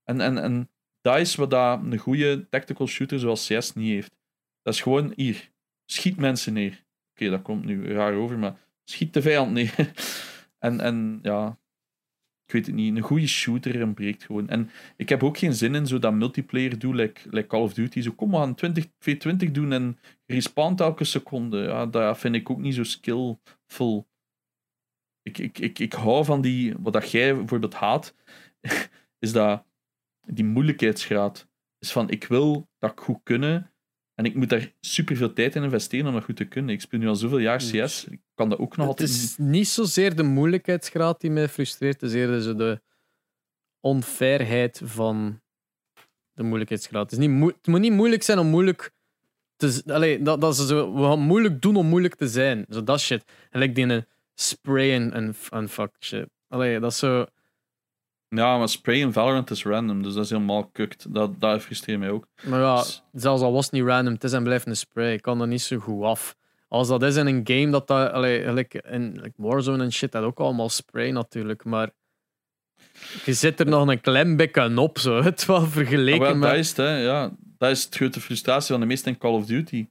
En, 0.04 0.22
en, 0.22 0.38
en 0.38 0.70
dat 1.02 1.20
is 1.20 1.36
wat 1.36 1.54
een 1.54 1.98
goede 1.98 2.50
tactical 2.50 2.88
shooter 2.88 3.20
zoals 3.20 3.48
CS 3.48 3.74
niet 3.74 3.90
heeft. 3.90 4.16
Dat 4.62 4.74
is 4.74 4.82
gewoon 4.82 5.14
hier. 5.16 5.52
Schiet 5.86 6.18
mensen 6.18 6.54
neer. 6.54 6.86
Oké, 7.12 7.30
dat 7.30 7.42
komt 7.42 7.66
nu 7.66 7.94
raar 7.94 8.14
over, 8.14 8.40
maar 8.40 8.58
schiet 8.84 9.14
de 9.14 9.22
vijand 9.22 9.52
neer. 9.52 9.94
en, 10.60 10.80
en 10.80 11.20
ja, 11.22 11.58
ik 12.50 12.56
weet 12.56 12.66
het 12.66 12.76
niet. 12.76 12.96
Een 12.96 13.02
goede 13.02 13.28
shooter 13.28 13.94
breekt 13.94 14.24
gewoon. 14.24 14.50
En 14.50 14.70
ik 14.98 15.10
heb 15.10 15.24
ook 15.24 15.38
geen 15.38 15.54
zin 15.54 15.76
in 15.76 15.88
zo 15.88 16.00
dat 16.00 16.14
multiplayer 16.14 16.80
doen, 16.80 16.96
like, 16.96 17.22
like 17.30 17.48
Call 17.48 17.62
of 17.62 17.74
Duty. 17.74 18.02
Zo, 18.02 18.12
kom 18.12 18.30
maar, 18.30 18.56
20 18.56 18.86
v20 18.86 19.52
doen 19.52 19.72
en 19.72 20.00
respawnt 20.26 20.80
elke 20.80 21.04
seconde. 21.04 21.58
Ja, 21.58 21.86
dat 21.86 22.20
vind 22.20 22.36
ik 22.36 22.50
ook 22.50 22.60
niet 22.60 22.74
zo 22.74 22.84
skillful. 22.84 24.08
Ik, 25.22 25.38
ik, 25.38 25.60
ik, 25.60 25.80
ik 25.80 25.94
hou 25.94 26.26
van 26.26 26.42
die, 26.42 26.74
wat 26.80 26.94
dat 26.94 27.12
jij 27.12 27.36
bijvoorbeeld 27.36 27.74
haat, 27.74 28.16
is 29.26 29.32
dat 29.32 29.66
die 30.26 30.46
moeilijkheidsgraad. 30.46 31.48
Is 31.80 31.92
van, 31.92 32.10
ik 32.10 32.24
wil 32.24 32.70
dat 32.80 32.92
ik 32.92 33.00
goed 33.00 33.20
kunnen 33.24 33.74
en 34.20 34.26
ik 34.26 34.36
moet 34.36 34.50
daar 34.50 34.72
super 34.82 35.16
veel 35.16 35.34
tijd 35.34 35.56
in 35.56 35.64
investeren 35.64 36.08
om 36.08 36.14
dat 36.14 36.24
goed 36.24 36.36
te 36.36 36.46
kunnen. 36.46 36.76
Ik 36.76 36.82
speel 36.82 37.00
nu 37.00 37.08
al 37.08 37.16
zoveel 37.16 37.38
jaar 37.38 37.58
CS, 37.58 38.06
ik 38.06 38.20
kan 38.34 38.50
dat 38.50 38.60
ook 38.60 38.78
nog 38.78 38.88
Het 38.88 39.00
altijd 39.00 39.10
is 39.10 39.38
niet 39.38 39.68
zozeer 39.68 40.16
de 40.16 40.24
moeilijkheidsgraad 40.24 41.22
die 41.22 41.32
mij 41.32 41.50
frustreert, 41.50 42.02
het 42.02 42.10
is 42.10 42.16
eerder 42.16 42.58
de 42.58 42.82
onfairheid 43.80 44.82
van 44.84 45.42
de 46.34 46.44
moeilijkheidsgraad. 46.44 47.12
Het, 47.12 47.20
is 47.20 47.28
niet 47.28 47.38
moe- 47.38 47.54
het 47.58 47.68
moet 47.68 47.80
niet 47.80 47.92
moeilijk 47.92 48.24
zijn 48.24 48.40
om 48.40 48.48
moeilijk 48.48 48.92
te 49.56 49.82
Allee, 49.86 50.22
dat, 50.22 50.42
dat 50.42 50.56
ze 50.56 50.66
zo, 50.66 50.94
we 50.94 51.04
gaan 51.04 51.20
moeilijk 51.20 51.62
doen 51.62 51.76
om 51.76 51.86
moeilijk 51.86 52.16
te 52.16 52.28
zijn. 52.28 52.66
Zo 52.70 52.84
dat 52.84 53.00
shit. 53.00 53.24
En 53.50 53.60
like 53.60 53.74
die 53.74 53.86
een 53.86 54.06
spray 54.34 55.12
en 55.50 55.70
fuck 55.70 55.96
shit. 56.00 56.30
Allee, 56.48 56.80
dat 56.80 56.92
is 56.92 56.98
zo. 56.98 57.26
Ja, 58.30 58.58
maar 58.58 58.70
spray 58.70 59.00
in 59.00 59.14
Valorant 59.14 59.50
is 59.52 59.64
random, 59.64 60.04
dus 60.04 60.14
dat 60.14 60.24
is 60.24 60.30
helemaal 60.30 60.68
kukt. 60.68 61.14
Dat, 61.14 61.40
dat 61.40 61.62
frustreert 61.62 62.00
mij 62.00 62.10
ook. 62.10 62.28
Maar 62.44 62.60
ja, 62.60 62.76
Dus- 62.76 63.04
zelfs 63.14 63.42
al 63.42 63.52
was 63.52 63.66
het 63.66 63.74
niet 63.74 63.84
random, 63.84 64.14
het 64.14 64.24
is 64.24 64.32
en 64.34 64.44
blijft 64.44 64.68
een 64.68 64.76
spray. 64.76 65.14
Ik 65.14 65.22
kan 65.22 65.42
er 65.42 65.48
niet 65.48 65.62
zo 65.62 65.78
goed 65.78 66.04
af. 66.04 66.36
Als 66.68 66.88
dat 66.88 67.04
is 67.04 67.16
in 67.16 67.28
een 67.28 67.42
game 67.44 67.70
dat 67.70 67.88
dat. 67.88 68.12
Allee, 68.12 68.54
like 68.54 68.84
in 68.90 69.12
like 69.22 69.34
Warzone 69.36 69.84
en 69.84 69.92
shit, 69.92 70.12
dat 70.12 70.24
ook 70.24 70.40
allemaal 70.40 70.70
spray 70.70 71.12
natuurlijk. 71.12 71.64
Maar 71.66 71.92
je 73.26 73.34
zit 73.34 73.60
er 73.60 73.66
nog 73.66 73.88
een 73.88 74.02
klein 74.02 74.36
beetje 74.36 74.78
op, 74.80 74.98
zo. 75.00 75.22
Het 75.24 75.46
wel 75.46 75.56
Ah, 75.58 75.68
vergeleken 75.68 76.22
wel, 76.22 76.36
met. 76.36 76.50
dat, 76.50 76.58
is 76.60 76.68
het, 76.68 76.78
hè, 76.78 76.98
ja. 76.98 77.32
dat 77.58 77.70
is 77.70 77.84
het 77.84 77.96
grote 77.96 78.22
frustratie 78.22 78.72
van 78.72 78.80
de 78.80 78.86
meesten 78.86 79.12
in 79.12 79.18
Call 79.18 79.32
of 79.34 79.46
Duty. 79.46 79.88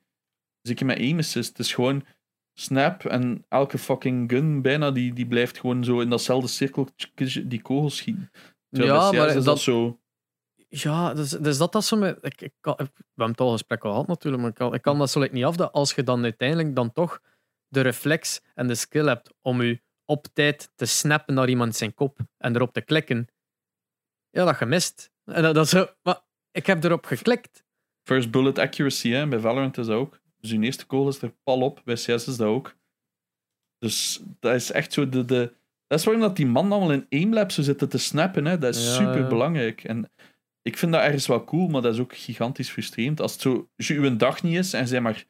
Zeker 0.62 0.86
met 0.86 0.98
aim 0.98 1.18
assist. 1.18 1.48
Het 1.48 1.58
is 1.58 1.74
gewoon 1.74 2.04
snap 2.58 3.04
en 3.04 3.44
elke 3.48 3.78
fucking 3.78 4.30
gun 4.30 4.62
bijna 4.62 4.90
die, 4.90 5.12
die 5.12 5.26
blijft 5.26 5.58
gewoon 5.58 5.84
zo 5.84 6.00
in 6.00 6.10
datzelfde 6.10 6.48
cirkel 6.48 6.88
die 7.44 7.62
kogels 7.62 7.96
schieten. 7.96 8.30
Terwijl 8.70 8.94
Ja, 8.94 9.12
maar 9.12 9.36
is 9.36 9.44
dat- 9.44 9.60
zo... 9.60 10.00
Ja, 10.70 11.14
dus, 11.14 11.30
dus 11.30 11.58
dat 11.58 11.72
dat 11.72 11.84
zo 11.84 11.96
met. 11.96 12.18
Ik, 12.20 12.40
ik 12.40 12.52
kan, 12.60 12.74
we 12.76 12.88
hebben 13.14 13.26
het 13.30 13.40
al 13.40 13.52
gesprek 13.52 13.84
al 13.84 13.90
gehad 13.90 14.06
natuurlijk, 14.06 14.42
maar 14.42 14.50
ik 14.50 14.56
kan, 14.56 14.74
ik 14.74 14.82
kan 14.82 14.98
dat 14.98 15.10
zo 15.10 15.20
like 15.20 15.34
niet 15.34 15.44
af 15.44 15.56
dat 15.56 15.72
als 15.72 15.94
je 15.94 16.02
dan 16.02 16.22
uiteindelijk 16.22 16.74
dan 16.74 16.92
toch 16.92 17.20
de 17.68 17.80
reflex 17.80 18.40
en 18.54 18.66
de 18.66 18.74
skill 18.74 19.06
hebt 19.06 19.34
om 19.42 19.62
je 19.62 19.80
op 20.04 20.26
tijd 20.32 20.70
te 20.74 20.86
snappen 20.86 21.34
naar 21.34 21.48
iemand 21.48 21.76
zijn 21.76 21.94
kop 21.94 22.18
en 22.38 22.54
erop 22.54 22.72
te 22.72 22.80
klikken, 22.80 23.28
ja, 24.30 24.44
dat 24.44 24.56
gemist. 24.56 25.10
En 25.24 25.42
dat, 25.42 25.54
dat 25.54 25.68
zo, 25.68 25.86
maar 26.02 26.20
ik 26.50 26.66
heb 26.66 26.84
erop 26.84 27.04
geklikt. 27.06 27.64
First 28.08 28.30
bullet 28.30 28.58
accuracy, 28.58 29.10
hè. 29.10 29.26
bij 29.26 29.38
Valorant 29.38 29.78
is 29.78 29.86
dat 29.86 29.96
ook. 29.96 30.20
Dus 30.40 30.50
je 30.50 30.60
eerste 30.60 30.86
kogel 30.86 31.08
is 31.08 31.22
er 31.22 31.34
pal 31.42 31.60
op, 31.60 31.80
bij 31.84 31.94
CS 31.94 32.06
is 32.06 32.24
dat 32.24 32.40
ook. 32.40 32.76
Dus 33.78 34.22
dat 34.40 34.54
is 34.54 34.70
echt 34.70 34.92
zo 34.92 35.08
de... 35.08 35.24
de 35.24 35.56
dat 35.86 35.98
is 35.98 36.04
waarom 36.04 36.22
dat 36.22 36.36
die 36.36 36.46
man 36.46 36.72
allemaal 36.72 36.92
in 36.92 37.06
aimlab 37.10 37.50
zo 37.50 37.62
zitten 37.62 37.88
te 37.88 37.98
snappen. 37.98 38.44
Hè. 38.44 38.58
Dat 38.58 38.74
is 38.74 38.86
Ja, 38.86 38.94
super 38.94 39.20
ja. 39.20 39.28
belangrijk. 39.28 39.84
En 39.84 40.10
ik 40.62 40.78
vind 40.78 40.92
dat 40.92 41.00
ergens 41.02 41.26
wel 41.26 41.44
cool, 41.44 41.68
maar 41.68 41.82
dat 41.82 41.94
is 41.94 42.00
ook 42.00 42.16
gigantisch 42.16 42.70
frustrerend. 42.70 43.20
Als 43.20 43.32
het 43.32 43.40
zo 43.40 43.68
als 43.76 43.88
je 43.88 43.94
uw 43.94 44.16
dag 44.16 44.42
niet 44.42 44.56
is 44.56 44.72
en 44.72 44.88
bent 44.88 45.02
maar 45.02 45.24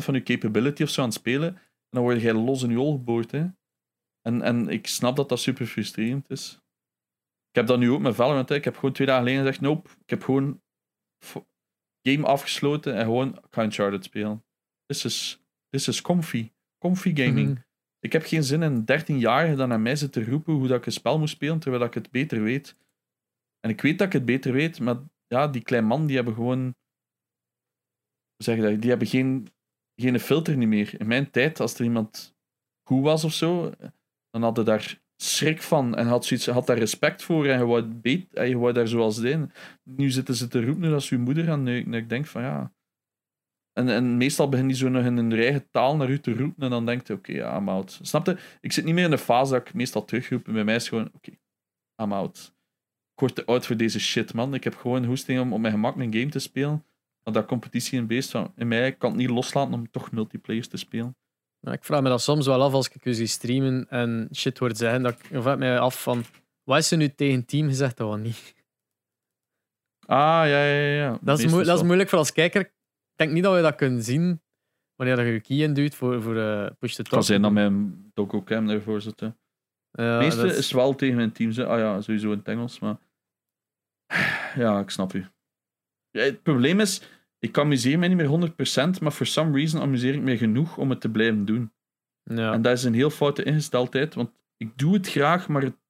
80% 0.00 0.04
van 0.04 0.14
je 0.14 0.22
capability 0.22 0.82
of 0.82 0.88
zo 0.88 1.00
aan 1.00 1.06
het 1.06 1.16
spelen, 1.16 1.58
dan 1.90 2.02
word 2.02 2.20
jij 2.20 2.32
los 2.32 2.62
in 2.62 2.70
je 2.70 2.80
oog 2.80 2.94
geboord. 2.94 3.30
Hè. 3.30 3.46
En, 4.22 4.42
en 4.42 4.68
ik 4.68 4.86
snap 4.86 5.16
dat 5.16 5.28
dat 5.28 5.40
super 5.40 5.66
frustrerend 5.66 6.30
is. 6.30 6.60
Ik 7.48 7.54
heb 7.54 7.66
dat 7.66 7.78
nu 7.78 7.90
ook 7.90 8.00
met 8.00 8.14
Valorant. 8.14 8.48
Hè. 8.48 8.54
Ik 8.54 8.64
heb 8.64 8.74
gewoon 8.74 8.92
twee 8.92 9.06
dagen 9.06 9.22
geleden 9.22 9.44
gezegd, 9.44 9.60
nope, 9.62 9.90
ik 10.02 10.10
heb 10.10 10.22
gewoon 10.22 10.60
game 12.02 12.26
afgesloten 12.26 12.94
en 12.94 13.04
gewoon 13.04 13.36
ik 13.36 13.44
ga 13.50 13.62
Uncharted 13.62 14.04
spelen. 14.04 14.44
This 14.86 15.04
is, 15.04 15.44
this 15.68 15.88
is 15.88 16.00
comfy. 16.00 16.50
Comfy 16.78 17.14
gaming. 17.14 17.48
Mhm. 17.48 17.60
Ik 17.98 18.12
heb 18.12 18.24
geen 18.24 18.44
zin 18.44 18.62
in 18.62 18.84
13 18.84 19.18
jaar 19.18 19.56
dan 19.56 19.68
naar 19.68 19.80
mij 19.80 19.96
zitten 19.96 20.24
roepen 20.24 20.54
hoe 20.54 20.68
dat 20.68 20.78
ik 20.78 20.86
een 20.86 20.92
spel 20.92 21.18
moet 21.18 21.28
spelen, 21.28 21.58
terwijl 21.58 21.84
ik 21.84 21.94
het 21.94 22.10
beter 22.10 22.42
weet. 22.42 22.76
En 23.60 23.70
ik 23.70 23.80
weet 23.80 23.98
dat 23.98 24.06
ik 24.06 24.12
het 24.12 24.24
beter 24.24 24.52
weet, 24.52 24.80
maar 24.80 24.96
ja, 25.26 25.48
die 25.48 25.62
kleine 25.62 25.88
man, 25.88 26.06
die 26.06 26.16
hebben 26.16 26.34
gewoon... 26.34 26.62
Hoe 28.34 28.44
zeg 28.44 28.56
je 28.56 28.62
dat? 28.62 28.80
Die 28.80 28.90
hebben 28.90 29.08
geen, 29.08 29.48
geen 29.94 30.20
filter 30.20 30.56
niet 30.56 30.68
meer. 30.68 31.00
In 31.00 31.06
mijn 31.06 31.30
tijd, 31.30 31.60
als 31.60 31.74
er 31.74 31.84
iemand 31.84 32.36
goed 32.88 33.02
was 33.02 33.24
of 33.24 33.32
zo, 33.32 33.72
dan 34.30 34.42
hadden 34.42 34.64
daar 34.64 35.01
schrik 35.22 35.62
van 35.62 35.96
en 35.96 36.06
had, 36.06 36.24
zoiets, 36.24 36.46
had 36.46 36.66
daar 36.66 36.78
respect 36.78 37.22
voor 37.22 37.46
en 37.46 37.58
je 37.58 37.66
wou, 37.66 37.84
beet, 37.84 38.34
en 38.34 38.48
je 38.48 38.58
wou 38.58 38.72
daar 38.72 38.88
zoals 38.88 39.16
zijn. 39.16 39.52
Nu 39.82 40.10
zitten 40.10 40.34
ze 40.34 40.48
te 40.48 40.64
roepen 40.64 40.92
als 40.92 41.08
je 41.08 41.18
moeder 41.18 41.50
aan. 41.50 41.68
En 41.68 41.94
ik 41.94 42.08
denk 42.08 42.26
van 42.26 42.42
ja... 42.42 42.72
En, 43.72 43.88
en 43.88 44.16
meestal 44.16 44.48
beginnen 44.48 44.74
die 44.74 44.82
zo 44.82 44.88
nog 44.88 45.04
in 45.04 45.16
hun 45.16 45.32
eigen 45.32 45.70
taal 45.70 45.96
naar 45.96 46.10
u 46.10 46.20
te 46.20 46.34
roepen 46.34 46.62
en 46.62 46.70
dan 46.70 46.86
denkt 46.86 47.06
je, 47.06 47.12
oké, 47.12 47.32
ja, 47.32 47.56
I'm 47.56 47.68
out. 47.68 47.98
Snap 48.02 48.26
je? 48.26 48.36
Ik 48.60 48.72
zit 48.72 48.84
niet 48.84 48.94
meer 48.94 49.04
in 49.04 49.10
de 49.10 49.18
fase 49.18 49.52
dat 49.52 49.68
ik 49.68 49.74
meestal 49.74 50.04
terugroep. 50.04 50.44
Bij 50.44 50.64
mij 50.64 50.74
is 50.74 50.88
gewoon, 50.88 51.10
oké, 51.14 51.30
I'm 52.02 52.12
out. 52.12 52.54
Ik 53.12 53.20
word 53.20 53.34
te 53.34 53.44
oud 53.44 53.66
voor 53.66 53.76
deze 53.76 54.00
shit, 54.00 54.34
man. 54.34 54.54
Ik 54.54 54.64
heb 54.64 54.76
gewoon 54.76 55.04
hoesting 55.04 55.40
om 55.40 55.52
op 55.52 55.60
mijn 55.60 55.72
gemak 55.72 55.96
een 55.96 56.12
game 56.12 56.28
te 56.28 56.38
spelen. 56.38 56.84
Maar 57.24 57.34
dat 57.34 57.46
competitie 57.46 57.98
een 57.98 58.06
beest 58.06 58.30
van, 58.30 58.52
in 58.56 58.68
mij 58.68 58.92
kan 58.92 59.10
het 59.10 59.18
niet 59.18 59.30
loslaten 59.30 59.74
om 59.74 59.90
toch 59.90 60.10
multiplayer 60.10 60.68
te 60.68 60.76
spelen. 60.76 61.16
Maar 61.64 61.74
ik 61.74 61.84
vraag 61.84 62.02
me 62.02 62.08
dat 62.08 62.22
soms 62.22 62.46
wel 62.46 62.62
af 62.62 62.72
als 62.72 62.88
ik 62.88 63.04
u 63.04 63.14
zie 63.14 63.26
streamen 63.26 63.86
en 63.88 64.28
shit 64.34 64.58
hoort 64.58 64.76
zeggen. 64.76 65.02
Dat 65.02 65.12
ik 65.12 65.42
vraag 65.42 65.58
me 65.58 65.78
af 65.78 66.02
van. 66.02 66.24
Wat 66.62 66.78
is 66.78 66.90
er 66.90 66.96
nu 66.96 67.14
tegen 67.14 67.44
team 67.44 67.68
gezegd 67.68 67.96
dat 67.96 68.08
wat 68.08 68.18
niet? 68.18 68.54
Ah, 70.06 70.46
ja, 70.48 70.64
ja, 70.64 70.94
ja. 70.94 71.18
Dat 71.20 71.38
is, 71.38 71.52
dat 71.52 71.84
moeilijk 71.84 72.08
voor 72.08 72.18
als 72.18 72.32
kijker. 72.32 72.60
Ik 72.60 72.72
denk 73.16 73.32
niet 73.32 73.42
dat 73.42 73.54
we 73.54 73.60
dat 73.60 73.74
kunnen 73.74 74.02
zien 74.02 74.40
wanneer 74.96 75.26
je 75.26 75.32
je 75.32 75.40
key 75.40 75.56
induwt 75.56 75.94
voor, 75.94 76.22
voor 76.22 76.36
eh, 76.36 76.70
push 76.78 76.94
to 76.94 77.02
Het 77.02 77.08
kan 77.08 77.24
zijn 77.24 77.42
dat 77.42 77.52
mijn 77.52 78.04
docu-cam 78.14 78.68
ervoor 78.68 79.00
zit. 79.00 79.20
hè. 79.20 79.30
Ja, 79.90 80.18
meeste 80.18 80.46
is 80.46 80.72
wel 80.72 80.94
tegen 80.94 81.16
mijn 81.16 81.32
team. 81.32 81.52
zo. 81.52 81.64
Ah 81.64 81.78
ja, 81.78 82.00
sowieso 82.00 82.32
in 82.32 82.38
het 82.38 82.48
Engels, 82.48 82.78
maar... 82.78 82.96
Ja, 84.54 84.80
ik 84.80 84.90
snap 84.90 85.12
u. 85.12 85.26
Ja, 86.10 86.22
het 86.22 86.42
probleem 86.42 86.80
is, 86.80 87.02
ik 87.42 87.58
amuseer 87.58 87.98
mij 87.98 88.08
niet 88.08 88.16
meer 88.16 88.26
100%, 88.98 89.00
maar 89.00 89.10
for 89.12 89.26
some 89.26 89.56
reason 89.56 89.80
amuseer 89.80 90.14
ik 90.14 90.20
me 90.20 90.36
genoeg 90.36 90.76
om 90.78 90.90
het 90.90 91.00
te 91.00 91.10
blijven 91.10 91.44
doen. 91.44 91.72
ja. 92.22 92.52
En 92.52 92.62
dat 92.62 92.72
is 92.72 92.84
een 92.84 92.94
heel 92.94 93.10
foute 93.10 93.42
ingesteldheid, 93.42 94.14
want 94.14 94.30
ik 94.56 94.78
doe 94.78 94.94
het 94.94 95.08
graag, 95.08 95.48
maar 95.48 95.62
het- 95.62 95.80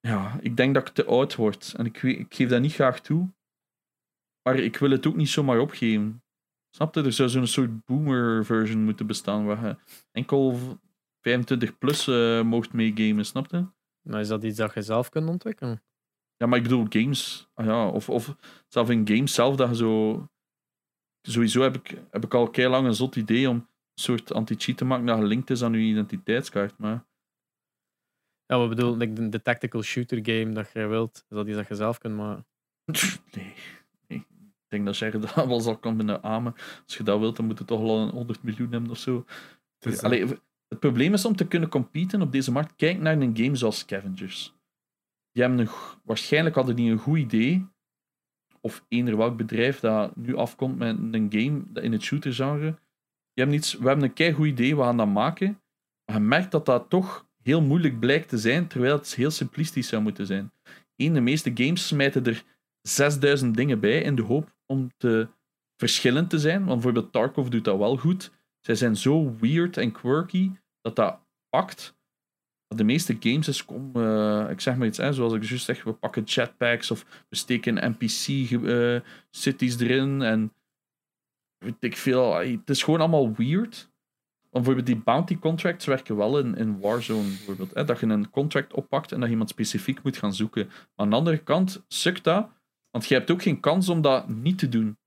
ja, 0.00 0.38
ik 0.40 0.56
denk 0.56 0.74
dat 0.74 0.88
ik 0.88 0.94
te 0.94 1.04
oud 1.04 1.34
word. 1.34 1.74
En 1.76 1.86
ik, 1.86 2.02
ik 2.02 2.34
geef 2.34 2.48
dat 2.48 2.60
niet 2.60 2.72
graag 2.74 3.00
toe. 3.00 3.32
Maar 4.42 4.56
ik 4.58 4.76
wil 4.76 4.90
het 4.90 5.06
ook 5.06 5.16
niet 5.16 5.28
zomaar 5.28 5.58
opgeven. 5.58 6.22
Snap 6.70 6.94
je? 6.94 7.02
Er 7.02 7.12
zou 7.12 7.28
zo'n 7.28 7.46
soort 7.46 7.84
boomer-version 7.84 8.84
moeten 8.84 9.06
bestaan, 9.06 9.44
waar 9.44 9.66
je 9.66 9.76
enkel 10.12 10.58
25 11.20 11.78
plus 11.78 12.06
eh 12.08 12.42
mocht 12.42 12.72
meegamen, 12.72 13.26
snap 13.26 13.50
je? 13.50 13.66
Maar 14.08 14.20
is 14.20 14.28
dat 14.28 14.44
iets 14.44 14.56
dat 14.58 14.74
je 14.74 14.82
zelf 14.82 15.08
kunt 15.08 15.28
ontwikkelen? 15.28 15.82
Ja, 16.36 16.46
maar 16.46 16.56
ik 16.58 16.62
bedoel 16.64 16.86
games. 16.88 17.48
Ah, 17.54 17.66
ja, 17.66 17.88
of, 17.88 18.08
of 18.08 18.36
zelf 18.68 18.90
in 18.90 19.08
games 19.08 19.34
zelf, 19.34 19.56
dat 19.56 19.68
je 19.68 19.76
zo... 19.76 20.28
Sowieso 21.28 21.62
heb 21.62 21.74
ik, 21.74 22.02
heb 22.10 22.24
ik 22.24 22.34
al 22.34 22.50
kei 22.50 22.68
lang 22.68 22.86
een 22.86 22.94
zot 22.94 23.16
idee 23.16 23.48
om 23.48 23.56
een 23.56 23.66
soort 23.94 24.32
anti-cheat 24.32 24.76
te 24.76 24.84
maken 24.84 25.06
dat 25.06 25.18
gelinkt 25.18 25.50
is 25.50 25.62
aan 25.62 25.72
je 25.72 25.78
identiteitskaart, 25.78 26.78
maar... 26.78 27.06
Ja, 28.46 28.60
we 28.60 28.68
bedoelen 28.68 28.98
like 28.98 29.12
de, 29.12 29.28
de 29.28 29.42
tactical 29.42 29.82
shooter 29.82 30.18
game 30.22 30.52
dat 30.52 30.70
je 30.72 30.86
wilt. 30.86 31.16
Is 31.16 31.36
dat 31.36 31.46
iets 31.46 31.56
dat 31.56 31.68
je 31.68 31.74
zelf 31.74 31.98
kunt 31.98 32.16
maken? 32.16 32.46
Nee, 33.32 33.54
nee. 34.08 34.18
Ik 34.18 34.68
denk 34.68 34.84
dat 34.84 34.96
zeggen 34.96 35.20
dat 35.20 35.34
wel 35.34 35.60
zal 35.60 35.78
kan 35.78 35.96
binnen 35.96 36.22
amen. 36.22 36.54
Als 36.84 36.96
je 36.96 37.02
dat 37.02 37.18
wilt, 37.18 37.36
dan 37.36 37.46
moet 37.46 37.58
je 37.58 37.64
toch 37.64 37.80
al 37.80 37.98
een 37.98 38.08
100 38.08 38.42
miljoen 38.42 38.72
hebben 38.72 38.90
of 38.90 38.98
zo. 38.98 39.24
Het 39.78 40.02
Allee, 40.02 40.26
het 40.68 40.78
probleem 40.78 41.12
is 41.12 41.24
om 41.24 41.36
te 41.36 41.46
kunnen 41.46 41.68
competen 41.68 42.22
op 42.22 42.32
deze 42.32 42.52
markt. 42.52 42.74
Kijk 42.76 42.98
naar 42.98 43.20
een 43.20 43.36
game 43.36 43.56
zoals 43.56 43.78
Scavengers. 43.78 44.54
Die 45.32 45.42
hebben 45.42 45.60
een, 45.60 45.68
waarschijnlijk 46.04 46.54
hadden 46.54 46.76
die 46.76 46.90
een 46.90 46.98
goed 46.98 47.18
idee. 47.18 47.66
Of 48.64 48.84
eender 48.88 49.16
welk 49.16 49.36
bedrijf 49.36 49.80
dat 49.80 50.16
nu 50.16 50.36
afkomt 50.36 50.78
met 50.78 50.96
een 50.98 51.26
game 51.30 51.82
in 51.82 51.92
het 51.92 52.02
shooter 52.02 52.32
genre. 52.32 52.78
Je 53.32 53.40
hebt 53.40 53.50
niets, 53.50 53.74
we 53.74 53.86
hebben 53.86 54.04
een 54.04 54.12
keigoed 54.12 54.46
idee, 54.46 54.76
we 54.76 54.82
gaan 54.82 54.96
dat 54.96 55.08
maken. 55.08 55.60
Maar 56.04 56.16
je 56.16 56.22
merkt 56.22 56.50
dat 56.50 56.66
dat 56.66 56.90
toch 56.90 57.26
heel 57.42 57.62
moeilijk 57.62 58.00
blijkt 58.00 58.28
te 58.28 58.38
zijn, 58.38 58.66
terwijl 58.66 58.96
het 58.96 59.14
heel 59.14 59.30
simplistisch 59.30 59.88
zou 59.88 60.02
moeten 60.02 60.26
zijn. 60.26 60.52
Eén, 60.96 61.12
de 61.12 61.20
meeste 61.20 61.50
games 61.54 61.86
smijten 61.86 62.24
er 62.24 62.44
6000 62.82 63.56
dingen 63.56 63.80
bij 63.80 64.00
in 64.00 64.14
de 64.14 64.22
hoop 64.22 64.54
om 64.66 64.90
te 64.96 65.28
verschillend 65.76 66.30
te 66.30 66.38
zijn. 66.38 66.58
Want 66.58 66.72
bijvoorbeeld 66.72 67.12
Tarkov 67.12 67.48
doet 67.48 67.64
dat 67.64 67.78
wel 67.78 67.96
goed. 67.96 68.30
Zij 68.60 68.74
zijn 68.74 68.96
zo 68.96 69.36
weird 69.40 69.76
en 69.76 69.92
quirky 69.92 70.50
dat 70.80 70.96
dat 70.96 71.18
pakt. 71.48 71.96
De 72.68 72.84
meeste 72.84 73.16
games 73.20 73.48
is, 73.48 73.64
kom, 73.64 73.90
uh, 73.96 74.50
ik 74.50 74.60
zeg 74.60 74.76
maar 74.76 74.86
iets, 74.86 74.98
hè, 74.98 75.12
zoals 75.12 75.32
ik 75.32 75.44
juist 75.44 75.64
zeg, 75.64 75.84
we 75.84 75.92
pakken 75.92 76.22
jetpacks 76.22 76.90
of 76.90 77.24
we 77.28 77.36
steken 77.36 77.90
NPC-cities 77.90 79.80
uh, 79.80 79.90
erin 79.90 80.22
en 80.22 80.52
weet 81.58 81.76
ik 81.78 81.96
veel. 81.96 82.34
Het 82.34 82.70
is 82.70 82.82
gewoon 82.82 83.00
allemaal 83.00 83.34
weird. 83.34 83.92
Want 84.50 84.66
bijvoorbeeld 84.66 84.86
die 84.86 85.04
bounty 85.04 85.38
contracts 85.38 85.84
werken 85.86 86.16
wel 86.16 86.38
in, 86.38 86.56
in 86.56 86.80
Warzone. 86.80 87.28
Bijvoorbeeld, 87.28 87.74
hè, 87.74 87.84
dat 87.84 88.00
je 88.00 88.06
een 88.06 88.30
contract 88.30 88.72
oppakt 88.72 89.12
en 89.12 89.20
dat 89.20 89.28
iemand 89.28 89.48
specifiek 89.48 90.02
moet 90.02 90.16
gaan 90.16 90.34
zoeken. 90.34 90.66
Maar 90.66 90.86
aan 90.94 91.10
de 91.10 91.16
andere 91.16 91.38
kant 91.38 91.84
sukt 91.88 92.24
dat, 92.24 92.50
want 92.90 93.06
je 93.06 93.14
hebt 93.14 93.30
ook 93.30 93.42
geen 93.42 93.60
kans 93.60 93.88
om 93.88 94.00
dat 94.00 94.28
niet 94.28 94.58
te 94.58 94.68
doen. 94.68 94.98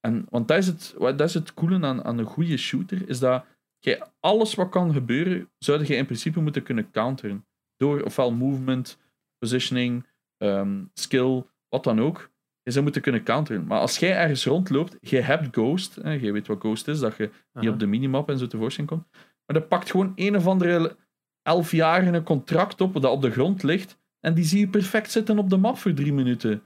En, 0.00 0.26
want 0.30 0.48
dat 0.48 0.58
is 0.58 0.66
het, 0.66 0.94
dat 0.98 1.20
is 1.20 1.34
het 1.34 1.54
coole 1.54 1.80
aan, 1.86 2.04
aan 2.04 2.18
een 2.18 2.24
goede 2.24 2.56
shooter, 2.56 3.08
is 3.08 3.18
dat 3.18 3.44
jij 3.78 4.02
alles 4.20 4.54
wat 4.54 4.68
kan 4.68 4.92
gebeuren, 4.92 5.50
zou 5.58 5.84
je 5.84 5.96
in 5.96 6.04
principe 6.04 6.40
moeten 6.40 6.62
kunnen 6.62 6.90
counteren. 6.90 7.46
Door 7.76 8.02
ofwel 8.02 8.32
movement, 8.32 8.98
positioning, 9.38 10.06
ehm, 10.36 10.84
skill, 10.94 11.44
wat 11.68 11.84
dan 11.84 12.00
ook. 12.00 12.30
Je 12.62 12.70
zou 12.70 12.84
moeten 12.84 13.02
kunnen 13.02 13.22
counteren. 13.22 13.66
Maar 13.66 13.80
als 13.80 13.98
jij 13.98 14.16
ergens 14.16 14.44
rondloopt, 14.44 14.96
je 15.00 15.20
hebt 15.20 15.48
Ghost. 15.50 15.94
Hè, 15.94 16.10
je 16.12 16.32
weet 16.32 16.46
wat 16.46 16.58
Ghost 16.58 16.88
is, 16.88 16.98
dat 16.98 17.16
je 17.16 17.30
niet 17.52 17.68
op 17.68 17.78
de 17.78 17.86
minimap 17.86 18.28
en 18.28 18.38
zo 18.38 18.46
tevoorschijn 18.46 18.86
komt. 18.86 19.06
Maar 19.46 19.60
dat 19.60 19.68
pakt 19.68 19.90
gewoon 19.90 20.12
een 20.14 20.36
of 20.36 20.46
andere 20.46 20.96
elfjarige 21.42 22.22
contract 22.22 22.80
op 22.80 22.92
dat 22.92 23.12
op 23.12 23.22
de 23.22 23.30
grond 23.30 23.62
ligt. 23.62 23.98
En 24.20 24.34
die 24.34 24.44
zie 24.44 24.60
je 24.60 24.68
perfect 24.68 25.10
zitten 25.10 25.38
op 25.38 25.50
de 25.50 25.56
map 25.56 25.78
voor 25.78 25.92
drie 25.92 26.12
minuten. 26.12 26.62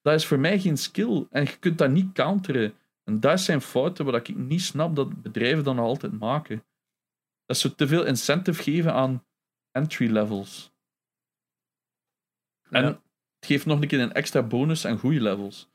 Dat 0.00 0.14
is 0.14 0.26
voor 0.26 0.38
mij 0.38 0.60
geen 0.60 0.76
skill. 0.76 1.26
En 1.30 1.42
je 1.42 1.58
kunt 1.58 1.78
dat 1.78 1.90
niet 1.90 2.12
counteren. 2.12 2.74
En 3.04 3.20
dat 3.20 3.40
zijn 3.40 3.60
fouten 3.60 4.04
wat 4.04 4.14
ik 4.14 4.36
niet 4.36 4.62
snap 4.62 4.96
dat 4.96 5.22
bedrijven 5.22 5.64
dan 5.64 5.76
nog 5.76 5.84
altijd 5.84 6.18
maken. 6.18 6.64
Dat 7.44 7.56
ze 7.56 7.74
te 7.74 7.86
veel 7.86 8.04
incentive 8.04 8.62
geven 8.62 8.92
aan 8.92 9.24
entry 9.70 10.10
levels. 10.10 10.72
En 12.70 12.84
het 12.84 13.00
geeft 13.40 13.66
nog 13.66 13.80
een 13.80 13.88
keer 13.88 14.00
een 14.00 14.12
extra 14.12 14.42
bonus 14.42 14.86
aan 14.86 14.98
goede 14.98 15.20
levels. 15.20 15.70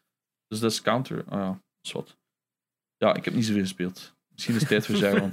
Dus 0.48 0.60
dat 0.60 0.72
is 0.72 0.82
counter. 0.82 1.24
Ah 1.26 1.40
ja, 1.40 1.62
dat 1.82 1.92
wat. 1.92 2.18
Ja, 2.98 3.16
ik 3.16 3.26
heb 3.26 3.34
niet 3.34 3.46
zoveel 3.46 3.62
gespeeld. 3.62 4.16
Misschien 4.32 4.56
is 4.56 4.60
het 4.60 4.70
tijd 4.70 4.86
voor 4.86 4.96
zeggen. 5.06 5.32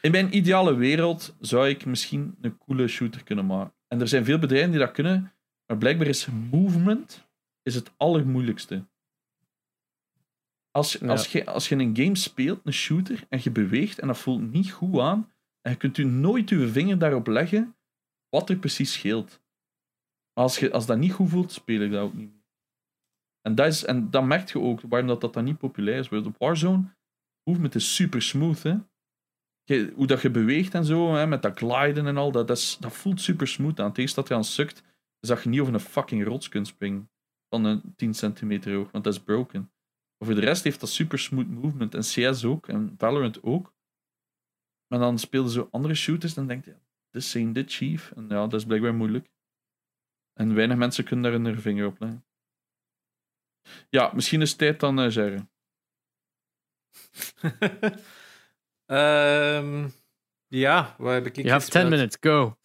in 0.00 0.10
mijn 0.10 0.36
ideale 0.36 0.74
wereld 0.74 1.36
zou 1.40 1.68
ik 1.68 1.84
misschien 1.84 2.36
een 2.40 2.58
coole 2.58 2.88
shooter 2.88 3.24
kunnen 3.24 3.46
maken. 3.46 3.74
En 3.88 4.00
er 4.00 4.08
zijn 4.08 4.24
veel 4.24 4.38
bedrijven 4.38 4.70
die 4.70 4.80
dat 4.80 4.92
kunnen, 4.92 5.32
maar 5.66 5.78
blijkbaar 5.78 6.06
is 6.06 6.26
movement 6.50 7.28
is 7.62 7.74
het 7.74 7.90
allermoeilijkste. 7.96 8.84
Als, 10.76 11.02
als, 11.02 11.32
je, 11.32 11.46
als 11.46 11.68
je 11.68 11.76
een 11.76 11.96
game 11.96 12.16
speelt, 12.16 12.60
een 12.64 12.72
shooter, 12.72 13.26
en 13.28 13.40
je 13.42 13.50
beweegt 13.50 13.98
en 13.98 14.06
dat 14.06 14.18
voelt 14.18 14.52
niet 14.52 14.70
goed 14.70 14.98
aan, 14.98 15.32
en 15.60 15.70
je 15.70 15.76
kunt 15.76 15.98
u 15.98 16.04
nooit 16.04 16.48
je 16.48 16.68
vinger 16.68 16.98
daarop 16.98 17.26
leggen 17.26 17.76
wat 18.28 18.50
er 18.50 18.56
precies 18.56 18.92
scheelt. 18.92 19.42
Maar 20.34 20.44
als, 20.44 20.58
je, 20.58 20.72
als 20.72 20.86
dat 20.86 20.98
niet 20.98 21.12
goed 21.12 21.28
voelt, 21.28 21.52
speel 21.52 21.80
ik 21.80 21.90
dat 21.90 22.02
ook 22.02 22.14
niet 22.14 22.32
meer. 22.32 22.44
En 23.40 23.54
dat, 23.54 23.66
is, 23.66 23.84
en 23.84 24.10
dat 24.10 24.24
merk 24.24 24.52
je 24.52 24.60
ook, 24.60 24.80
waarom 24.80 25.08
dat, 25.08 25.20
dat 25.20 25.32
dan 25.32 25.44
niet 25.44 25.58
populair 25.58 25.98
is. 25.98 26.08
Op 26.08 26.38
Warzone, 26.38 26.84
movement 27.48 27.74
is 27.74 27.94
super 27.94 28.22
smooth. 28.22 28.62
Hè? 28.62 28.76
Je, 29.64 29.92
hoe 29.94 30.06
dat 30.06 30.22
je 30.22 30.30
beweegt 30.30 30.74
en 30.74 30.84
zo, 30.84 31.14
hè, 31.14 31.26
met 31.26 31.42
dat 31.42 31.58
gliden 31.58 32.06
en 32.06 32.16
al, 32.16 32.32
dat, 32.32 32.48
dat, 32.48 32.56
is, 32.56 32.76
dat 32.80 32.92
voelt 32.92 33.20
super 33.20 33.48
smooth 33.48 33.80
aan. 33.80 33.92
Tegen 33.92 34.14
dat 34.14 34.28
je 34.28 34.34
aan 34.34 34.44
sukt, 34.44 34.82
is 35.20 35.28
dat 35.28 35.42
je 35.42 35.48
niet 35.48 35.60
over 35.60 35.74
een 35.74 35.80
fucking 35.80 36.24
rots 36.24 36.48
kunt 36.48 36.66
springen. 36.66 37.10
Van 37.48 37.64
een 37.64 37.94
10 37.96 38.14
centimeter 38.14 38.74
hoog, 38.74 38.90
want 38.90 39.04
dat 39.04 39.12
is 39.12 39.20
broken. 39.20 39.72
Maar 40.18 40.28
voor 40.28 40.34
de 40.34 40.46
rest 40.46 40.64
heeft 40.64 40.80
dat 40.80 40.88
super 40.88 41.18
smooth 41.18 41.48
movement. 41.48 41.94
En 41.94 42.00
CS 42.00 42.44
ook, 42.44 42.68
en 42.68 42.94
Valorant 42.98 43.42
ook. 43.42 43.74
Maar 44.86 44.98
dan 44.98 45.18
speelden 45.18 45.52
ze 45.52 45.68
andere 45.70 45.94
shooters, 45.94 46.34
dan 46.34 46.46
denk 46.46 46.64
je, 46.64 46.76
this 47.10 47.30
zijn 47.30 47.52
dit 47.52 47.72
chief. 47.72 48.12
En 48.12 48.22
ja, 48.28 48.46
dat 48.46 48.60
is 48.60 48.64
blijkbaar 48.64 48.94
moeilijk. 48.94 49.32
En 50.32 50.54
weinig 50.54 50.76
mensen 50.76 51.04
kunnen 51.04 51.32
daar 51.32 51.40
hun 51.40 51.60
vinger 51.60 51.86
op 51.86 52.00
leggen. 52.00 52.24
Ja, 53.88 54.12
misschien 54.14 54.42
is 54.42 54.48
het 54.48 54.58
tijd 54.58 54.80
dan, 54.80 55.00
uh, 55.00 55.10
zeggen. 55.10 55.50
um, 58.86 59.92
ja, 60.46 60.94
waar 60.98 61.14
heb 61.14 61.26
ik 61.26 61.36
You 61.36 61.48
have 61.48 61.70
10 61.70 61.88
minutes, 61.88 62.16
go. 62.20 62.58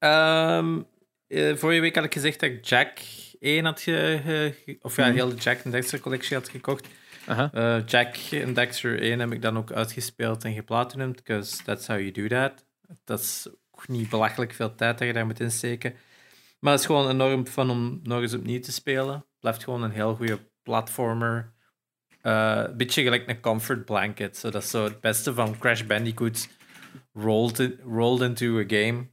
Ja, 0.00 0.58
um, 0.58 0.86
uh, 1.28 1.56
vorige 1.56 1.80
week 1.80 1.94
had 1.94 2.04
ik 2.04 2.12
gezegd 2.12 2.40
dat 2.40 2.50
ik 2.50 2.64
Jack 2.64 2.98
1 3.42 3.64
had 3.64 3.80
ge, 3.80 4.78
of 4.80 4.96
ja, 4.96 5.06
mhm. 5.06 5.14
heel 5.14 5.28
de 5.28 5.34
Jack 5.36 5.58
en 5.58 5.70
Dexter 5.70 6.00
collectie 6.00 6.36
had 6.36 6.48
gekocht. 6.48 6.86
Uh, 7.28 7.86
Jack 7.86 8.16
en 8.30 8.54
Dexter 8.54 9.00
1 9.00 9.18
heb 9.18 9.32
ik 9.32 9.42
dan 9.42 9.58
ook 9.58 9.72
uitgespeeld 9.72 10.44
en 10.44 10.54
geplatinumd, 10.54 11.16
because 11.16 11.62
that's 11.62 11.86
how 11.86 11.98
you 11.98 12.10
do 12.10 12.26
that. 12.26 12.64
Dat 13.04 13.20
is 13.20 13.48
ook 13.70 13.88
niet 13.88 14.08
belachelijk 14.08 14.52
veel 14.52 14.74
tijd 14.74 14.98
dat 14.98 15.06
je 15.06 15.12
daar 15.12 15.26
moet 15.26 15.40
insteken. 15.40 15.94
Maar 16.58 16.72
het 16.72 16.80
is 16.80 16.86
gewoon 16.86 17.10
enorm 17.10 17.46
fun 17.46 17.70
om 17.70 18.00
nog 18.02 18.20
eens 18.20 18.34
opnieuw 18.34 18.60
te 18.60 18.72
spelen. 18.72 19.14
Het 19.14 19.40
blijft 19.40 19.64
gewoon 19.64 19.82
een 19.82 19.90
heel 19.90 20.14
goede 20.14 20.38
platformer. 20.62 21.52
Uh, 22.22 22.62
een 22.66 22.76
beetje 22.76 23.02
gelijk 23.02 23.28
een 23.28 23.40
comfort 23.40 23.84
blanket. 23.84 24.36
So 24.36 24.50
dat 24.50 24.62
is 24.62 24.70
zo 24.70 24.84
het 24.84 25.00
beste 25.00 25.34
van 25.34 25.58
Crash 25.58 25.82
Bandicoot 25.82 26.48
rolled, 27.12 27.72
rolled 27.84 28.20
into 28.20 28.58
a 28.58 28.64
game. 28.66 29.06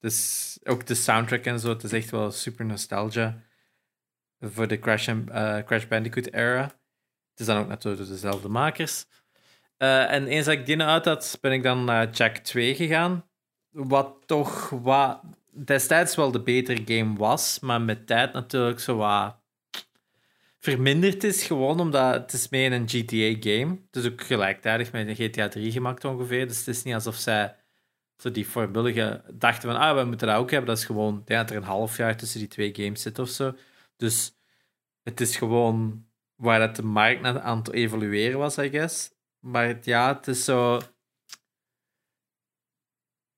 Dus 0.00 0.58
ook 0.64 0.86
de 0.86 0.94
soundtrack 0.94 1.44
en 1.44 1.60
zo, 1.60 1.68
het 1.68 1.82
is 1.82 1.92
echt 1.92 2.10
wel 2.10 2.30
super 2.30 2.64
nostalgia 2.64 3.42
voor 4.42 4.68
de 4.68 4.78
Crash, 4.78 5.08
uh, 5.08 5.58
Crash 5.58 5.84
Bandicoot 5.86 6.26
era. 6.26 6.62
Het 7.30 7.40
is 7.40 7.46
dan 7.46 7.56
ook 7.56 7.68
natuurlijk 7.68 8.08
dezelfde 8.08 8.48
makers. 8.48 9.06
Uh, 9.78 10.12
en 10.12 10.26
eens 10.26 10.44
dat 10.44 10.54
ik 10.54 10.66
die 10.66 10.82
uit 10.82 11.04
had, 11.04 11.38
ben 11.40 11.52
ik 11.52 11.62
dan 11.62 11.84
naar 11.84 12.10
Jack 12.10 12.36
2 12.36 12.74
gegaan. 12.74 13.24
Wat 13.70 14.16
toch 14.26 14.70
wat 14.70 15.20
destijds 15.50 16.14
wel 16.16 16.30
de 16.30 16.42
betere 16.42 16.82
game 16.84 17.16
was, 17.16 17.60
maar 17.60 17.80
met 17.80 18.06
tijd 18.06 18.32
natuurlijk 18.32 18.80
zo 18.80 18.96
wat 18.96 19.36
verminderd 20.58 21.24
is. 21.24 21.46
Gewoon 21.46 21.80
omdat 21.80 22.14
het 22.14 22.32
is 22.32 22.48
meer 22.48 22.72
een 22.72 22.88
GTA-game. 22.88 23.78
Het 23.90 24.04
is 24.04 24.10
ook 24.10 24.22
gelijktijdig 24.22 24.92
met 24.92 25.08
een 25.08 25.14
GTA 25.14 25.48
3 25.48 25.72
gemaakt 25.72 26.04
ongeveer. 26.04 26.48
Dus 26.48 26.58
het 26.58 26.68
is 26.68 26.82
niet 26.82 26.94
alsof 26.94 27.14
zij 27.14 27.54
zo 28.16 28.30
die 28.30 28.48
voorbeeldige 28.48 29.22
dachten 29.32 29.70
van 29.70 29.80
ah, 29.80 29.96
we 29.96 30.04
moeten 30.04 30.26
dat 30.26 30.36
ook 30.36 30.50
hebben. 30.50 30.68
Dat 30.68 30.78
is 30.78 30.84
gewoon, 30.84 31.22
denk 31.24 31.40
dat 31.40 31.50
er 31.50 31.56
een 31.56 31.68
half 31.68 31.96
jaar 31.96 32.16
tussen 32.16 32.38
die 32.38 32.48
twee 32.48 32.74
games 32.74 33.02
zit 33.02 33.18
of 33.18 33.28
zo. 33.28 33.54
Dus 34.02 34.36
het 35.02 35.20
is 35.20 35.36
gewoon 35.36 36.06
waar 36.34 36.58
dat 36.58 36.76
de 36.76 36.82
markt 36.82 37.24
aan 37.24 37.58
het 37.58 37.72
evolueren 37.72 38.38
was, 38.38 38.58
I 38.58 38.70
guess. 38.70 39.10
Maar 39.38 39.78
ja, 39.82 40.14
het 40.14 40.28
is 40.28 40.44
zo. 40.44 40.80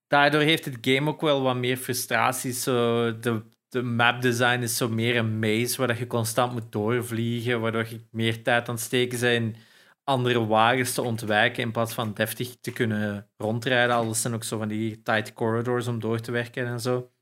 Daardoor 0.06 0.40
heeft 0.40 0.64
het 0.64 0.78
game 0.80 1.10
ook 1.10 1.20
wel 1.20 1.42
wat 1.42 1.56
meer 1.56 1.76
frustraties. 1.76 2.62
Zo 2.62 3.18
de, 3.18 3.42
de 3.68 3.82
map 3.82 4.22
design 4.22 4.60
is 4.62 4.76
zo 4.76 4.88
meer 4.88 5.16
een 5.16 5.38
maze 5.38 5.76
waar 5.76 5.98
je 5.98 6.06
constant 6.06 6.52
moet 6.52 6.72
doorvliegen, 6.72 7.60
waardoor 7.60 7.88
je 7.88 8.06
meer 8.10 8.42
tijd 8.42 8.68
aan 8.68 8.74
het 8.74 8.84
steken 8.84 9.18
zijn 9.18 9.56
andere 10.04 10.46
wagens 10.46 10.94
te 10.94 11.02
ontwijken 11.02 11.62
in 11.62 11.72
plaats 11.72 11.94
van 11.94 12.14
deftig 12.14 12.56
te 12.60 12.72
kunnen 12.72 13.30
rondrijden. 13.36 13.96
Alles 13.96 14.20
zijn 14.20 14.34
ook 14.34 14.44
zo 14.44 14.58
van 14.58 14.68
die 14.68 15.02
tight 15.02 15.32
corridors 15.32 15.86
om 15.86 16.00
door 16.00 16.20
te 16.20 16.30
werken 16.30 16.66
en 16.66 16.80
zo. 16.80 17.12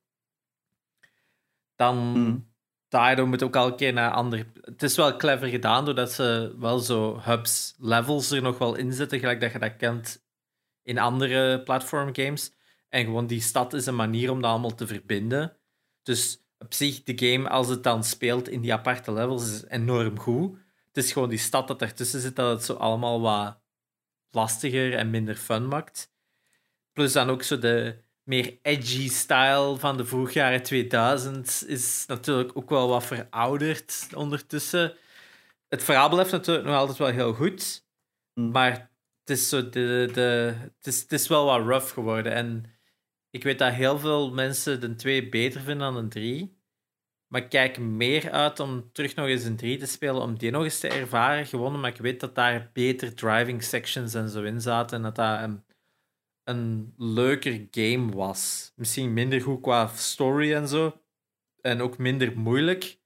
Dan 1.76 1.96
mm. 1.96 2.51
Daardoor 2.92 3.28
moet 3.28 3.42
ook 3.42 3.54
elke 3.54 3.74
keer 3.74 3.92
naar 3.92 4.10
andere. 4.10 4.46
Het 4.60 4.82
is 4.82 4.96
wel 4.96 5.16
clever 5.16 5.48
gedaan 5.48 5.84
doordat 5.84 6.12
ze 6.12 6.54
wel 6.58 6.78
zo 6.78 7.20
hubs, 7.20 7.74
levels 7.78 8.30
er 8.30 8.42
nog 8.42 8.58
wel 8.58 8.74
in 8.74 8.92
zitten, 8.92 9.18
gelijk 9.18 9.40
dat 9.40 9.52
je 9.52 9.58
dat 9.58 9.76
kent 9.76 10.24
in 10.82 10.98
andere 10.98 11.62
platform 11.62 12.14
games. 12.14 12.52
En 12.88 13.04
gewoon 13.04 13.26
die 13.26 13.40
stad 13.40 13.72
is 13.72 13.86
een 13.86 13.96
manier 13.96 14.30
om 14.30 14.40
dat 14.40 14.50
allemaal 14.50 14.74
te 14.74 14.86
verbinden. 14.86 15.56
Dus 16.02 16.44
op 16.58 16.74
zich, 16.74 17.02
de 17.02 17.18
game, 17.28 17.48
als 17.48 17.68
het 17.68 17.82
dan 17.82 18.04
speelt 18.04 18.48
in 18.48 18.60
die 18.60 18.72
aparte 18.72 19.12
levels, 19.12 19.50
is 19.52 19.64
enorm 19.68 20.18
goed. 20.18 20.58
Het 20.86 21.04
is 21.04 21.12
gewoon 21.12 21.28
die 21.28 21.38
stad 21.38 21.68
dat 21.68 21.82
ertussen 21.82 22.20
zit, 22.20 22.36
dat 22.36 22.50
het 22.50 22.64
zo 22.64 22.74
allemaal 22.74 23.20
wat 23.20 23.58
lastiger 24.30 24.94
en 24.94 25.10
minder 25.10 25.34
fun 25.34 25.68
maakt. 25.68 26.12
Plus 26.92 27.12
dan 27.12 27.30
ook 27.30 27.42
zo 27.42 27.58
de 27.58 28.01
meer 28.24 28.58
edgy 28.62 29.08
style 29.08 29.76
van 29.78 29.96
de 29.96 30.04
vroeg 30.04 30.30
jaren 30.32 30.62
2000 30.62 31.64
is 31.66 32.04
natuurlijk 32.06 32.56
ook 32.56 32.70
wel 32.70 32.88
wat 32.88 33.04
verouderd 33.04 34.08
ondertussen. 34.14 34.94
Het 35.68 35.82
verhaal 35.82 36.08
blijft 36.08 36.32
natuurlijk 36.32 36.66
nog 36.66 36.76
altijd 36.76 36.98
wel 36.98 37.08
heel 37.08 37.32
goed, 37.32 37.86
mm. 38.34 38.50
maar 38.50 38.90
het 39.24 39.38
is, 39.38 39.48
zo 39.48 39.68
de, 39.68 40.10
de, 40.12 40.54
het, 40.58 40.86
is, 40.86 41.00
het 41.00 41.12
is 41.12 41.28
wel 41.28 41.44
wat 41.44 41.66
rough 41.66 41.92
geworden. 41.92 42.32
En 42.32 42.64
ik 43.30 43.42
weet 43.42 43.58
dat 43.58 43.72
heel 43.72 43.98
veel 43.98 44.32
mensen 44.32 44.80
de 44.80 44.94
2 44.94 45.28
beter 45.28 45.60
vinden 45.60 45.92
dan 45.92 46.02
de 46.02 46.08
3. 46.08 46.60
Maar 47.26 47.42
ik 47.42 47.48
kijk 47.48 47.78
meer 47.78 48.30
uit 48.30 48.60
om 48.60 48.92
terug 48.92 49.14
nog 49.14 49.26
eens 49.26 49.44
een 49.44 49.56
3 49.56 49.78
te 49.78 49.86
spelen, 49.86 50.22
om 50.22 50.38
die 50.38 50.50
nog 50.50 50.62
eens 50.62 50.80
te 50.80 50.88
ervaren. 50.88 51.46
Gewoon 51.46 51.80
maar 51.80 51.90
ik 51.90 52.00
weet 52.00 52.20
dat 52.20 52.34
daar 52.34 52.70
beter 52.72 53.14
driving 53.14 53.62
sections 53.62 54.14
en 54.14 54.28
zo 54.28 54.42
in 54.42 54.60
zaten. 54.60 54.96
En 54.96 55.02
dat 55.02 55.14
dat 55.14 55.40
een, 55.40 55.64
een 56.44 56.94
leuker 56.96 57.66
game 57.70 58.12
was. 58.12 58.72
Misschien 58.76 59.12
minder 59.12 59.40
goed 59.40 59.60
qua 59.60 59.86
story 59.86 60.54
en 60.54 60.68
zo. 60.68 61.00
En 61.60 61.80
ook 61.80 61.98
minder 61.98 62.38
moeilijk. 62.38 63.00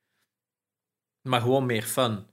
Maar 1.23 1.41
gewoon 1.41 1.67
meer 1.67 1.83
fun. 1.83 2.27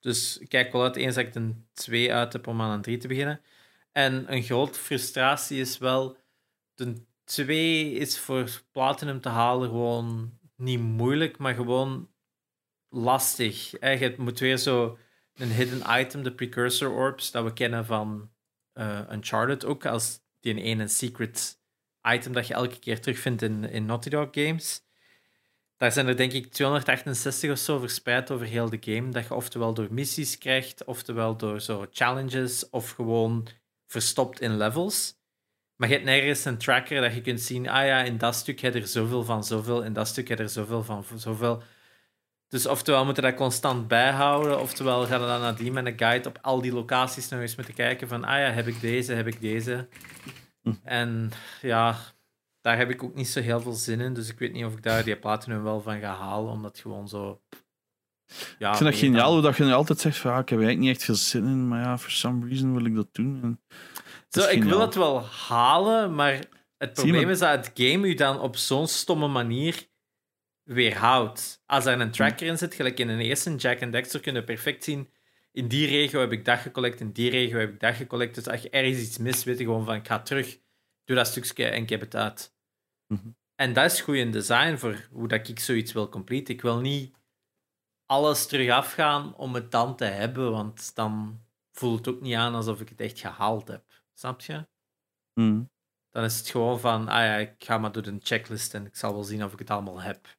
Dus 0.00 0.38
ik 0.38 0.48
kijk 0.48 0.72
wel 0.72 0.82
uit 0.82 0.96
eens 0.96 1.14
dat 1.14 1.26
ik 1.26 1.34
een 1.34 1.68
2 1.72 2.14
uit 2.14 2.32
heb 2.32 2.46
om 2.46 2.60
aan 2.60 2.70
een 2.70 2.82
3 2.82 2.98
te 2.98 3.08
beginnen. 3.08 3.40
En 3.92 4.32
een 4.32 4.42
grote 4.42 4.78
frustratie 4.78 5.60
is 5.60 5.78
wel. 5.78 6.16
De 6.74 7.04
2 7.24 7.92
is 7.92 8.18
voor 8.18 8.62
Platinum 8.70 9.20
te 9.20 9.28
halen 9.28 9.68
gewoon 9.68 10.38
niet 10.56 10.80
moeilijk, 10.80 11.38
maar 11.38 11.54
gewoon 11.54 12.10
lastig. 12.88 13.70
Je 13.70 14.14
moet 14.18 14.38
weer 14.38 14.56
zo 14.56 14.98
een 15.34 15.50
hidden 15.50 16.00
item, 16.00 16.22
de 16.22 16.34
precursor 16.34 16.90
orbs, 16.90 17.30
dat 17.30 17.44
we 17.44 17.52
kennen 17.52 17.86
van 17.86 18.30
uh, 18.74 19.00
Uncharted 19.10 19.64
ook, 19.64 19.86
als 19.86 20.20
die 20.40 20.62
ene 20.62 20.88
secret 20.88 21.58
item 22.02 22.32
dat 22.32 22.46
je 22.46 22.54
elke 22.54 22.78
keer 22.78 23.00
terugvindt 23.00 23.42
in, 23.42 23.64
in 23.64 23.86
Naughty 23.86 24.08
Dog 24.08 24.28
games. 24.30 24.82
Daar 25.76 25.92
zijn 25.92 26.06
er 26.06 26.16
denk 26.16 26.32
ik 26.32 26.52
268 26.52 27.50
of 27.50 27.58
zo 27.58 27.78
verspreid 27.78 28.30
over 28.30 28.46
heel 28.46 28.70
de 28.70 28.78
game, 28.80 29.10
dat 29.10 29.26
je 29.26 29.34
oftewel 29.34 29.74
door 29.74 29.88
missies 29.90 30.38
krijgt, 30.38 30.84
oftewel 30.84 31.36
door 31.36 31.60
zo 31.60 31.86
challenges, 31.92 32.70
of 32.70 32.90
gewoon 32.90 33.48
verstopt 33.86 34.40
in 34.40 34.56
levels. 34.56 35.18
Maar 35.76 35.88
je 35.88 35.94
hebt 35.94 36.06
nergens 36.06 36.44
een 36.44 36.58
tracker 36.58 37.00
dat 37.00 37.14
je 37.14 37.20
kunt 37.20 37.40
zien, 37.40 37.68
ah 37.68 37.86
ja, 37.86 38.02
in 38.02 38.18
dat 38.18 38.34
stuk 38.34 38.60
heb 38.60 38.74
je 38.74 38.80
er 38.80 38.86
zoveel 38.86 39.24
van 39.24 39.44
zoveel, 39.44 39.82
in 39.82 39.92
dat 39.92 40.08
stuk 40.08 40.28
heb 40.28 40.38
je 40.38 40.44
er 40.44 40.50
zoveel 40.50 40.84
van 40.84 41.04
zoveel. 41.16 41.62
Dus 42.50 42.66
oftewel 42.66 43.04
moeten 43.04 43.22
dat 43.22 43.34
constant 43.34 43.88
bijhouden, 43.88 44.60
oftewel 44.60 45.06
gaan 45.06 45.20
we 45.20 45.26
dan 45.26 45.40
nadien 45.40 45.72
met 45.72 45.86
een 45.86 45.98
guide 45.98 46.28
op 46.28 46.38
al 46.42 46.60
die 46.60 46.72
locaties 46.72 47.28
nog 47.28 47.40
eens 47.40 47.56
moeten 47.56 47.74
kijken 47.74 48.08
van, 48.08 48.24
ah 48.24 48.38
ja, 48.38 48.50
heb 48.50 48.66
ik 48.66 48.80
deze, 48.80 49.12
heb 49.12 49.26
ik 49.26 49.40
deze. 49.40 49.88
Hm. 50.62 50.72
En 50.82 51.30
ja, 51.62 51.96
daar 52.60 52.76
heb 52.76 52.90
ik 52.90 53.02
ook 53.02 53.14
niet 53.14 53.28
zo 53.28 53.40
heel 53.40 53.60
veel 53.60 53.72
zin 53.72 54.00
in, 54.00 54.14
dus 54.14 54.28
ik 54.28 54.38
weet 54.38 54.52
niet 54.52 54.64
of 54.64 54.72
ik 54.72 54.82
daar 54.82 55.04
die 55.04 55.16
platinum 55.16 55.62
wel 55.62 55.80
van 55.80 56.00
ga 56.00 56.14
halen, 56.14 56.52
omdat 56.52 56.78
gewoon 56.78 57.08
zo... 57.08 57.40
Ja, 58.58 58.70
ik 58.70 58.76
vind 58.76 58.90
dat 58.90 58.98
geniaal 58.98 59.32
hoe 59.32 59.42
dat 59.42 59.56
je 59.56 59.64
nu 59.64 59.72
altijd 59.72 60.00
zegt 60.00 60.16
van, 60.16 60.32
ah, 60.32 60.38
ik 60.38 60.48
heb 60.48 60.58
eigenlijk 60.58 60.88
niet 60.88 60.96
echt 60.96 61.04
veel 61.04 61.14
zin 61.14 61.44
in, 61.44 61.68
maar 61.68 61.82
ja, 61.82 61.98
for 61.98 62.10
some 62.10 62.48
reason 62.48 62.74
wil 62.74 62.84
ik 62.84 62.94
dat 62.94 63.08
doen. 63.12 63.40
En 63.42 63.60
zo, 64.28 64.48
ik 64.48 64.64
wil 64.64 64.80
het 64.80 64.94
wel 64.94 65.24
halen, 65.24 66.14
maar 66.14 66.44
het 66.78 66.92
probleem 66.92 67.30
is 67.30 67.38
dat 67.38 67.50
het 67.50 67.70
game 67.74 68.08
je 68.08 68.16
dan 68.16 68.40
op 68.40 68.56
zo'n 68.56 68.86
stomme 68.86 69.28
manier 69.28 69.88
weerhoudt. 70.72 71.62
Als 71.66 71.86
er 71.86 72.00
een 72.00 72.10
tracker 72.10 72.46
in 72.46 72.58
zit, 72.58 72.74
gelijk 72.74 72.98
in 72.98 73.08
een 73.08 73.20
eerste 73.20 73.54
Jack 73.54 73.78
en 73.78 73.90
Dexter, 73.90 74.20
kunnen 74.20 74.44
perfect 74.44 74.84
zien. 74.84 75.10
In 75.52 75.68
die 75.68 75.86
regio 75.86 76.20
heb 76.20 76.32
ik 76.32 76.44
dat 76.44 76.58
gecollect, 76.58 77.00
in 77.00 77.12
die 77.12 77.30
regio 77.30 77.58
heb 77.58 77.72
ik 77.72 77.80
dat 77.80 77.94
gecollect. 77.94 78.34
Dus 78.34 78.48
als 78.48 78.62
je 78.62 78.70
ergens 78.70 78.98
iets 78.98 79.18
mist, 79.18 79.42
weet 79.42 79.58
je 79.58 79.64
gewoon 79.64 79.84
van 79.84 79.94
ik 79.94 80.06
ga 80.06 80.20
terug, 80.22 80.58
doe 81.04 81.16
dat 81.16 81.26
stukje 81.26 81.64
en 81.64 81.82
ik 81.82 81.88
heb 81.88 82.00
het 82.00 82.14
uit. 82.14 82.54
Mhm. 83.06 83.28
En 83.54 83.72
dat 83.72 83.92
is 83.92 84.00
goed 84.00 84.14
in 84.14 84.30
design 84.30 84.76
voor 84.76 85.08
hoe 85.10 85.28
dat 85.28 85.48
ik 85.48 85.58
zoiets 85.58 85.92
wil 85.92 86.08
complete. 86.08 86.52
Ik 86.52 86.62
wil 86.62 86.80
niet 86.80 87.14
alles 88.06 88.46
terug 88.46 88.70
afgaan 88.70 89.34
om 89.36 89.54
het 89.54 89.70
dan 89.70 89.96
te 89.96 90.04
hebben, 90.04 90.50
want 90.50 90.94
dan 90.94 91.40
voelt 91.72 92.06
het 92.06 92.14
ook 92.14 92.20
niet 92.20 92.34
aan 92.34 92.54
alsof 92.54 92.80
ik 92.80 92.88
het 92.88 93.00
echt 93.00 93.18
gehaald 93.18 93.68
heb. 93.68 93.84
Snap 94.14 94.40
je? 94.40 94.66
Mm. 95.34 95.70
Dan 96.10 96.24
is 96.24 96.38
het 96.38 96.48
gewoon 96.48 96.80
van, 96.80 97.08
ah 97.08 97.24
ja, 97.24 97.36
ik 97.36 97.54
ga 97.58 97.78
maar 97.78 97.92
door 97.92 98.02
de 98.02 98.16
checklist 98.22 98.74
en 98.74 98.86
ik 98.86 98.96
zal 98.96 99.12
wel 99.12 99.24
zien 99.24 99.44
of 99.44 99.52
ik 99.52 99.58
het 99.58 99.70
allemaal 99.70 100.00
heb. 100.00 100.38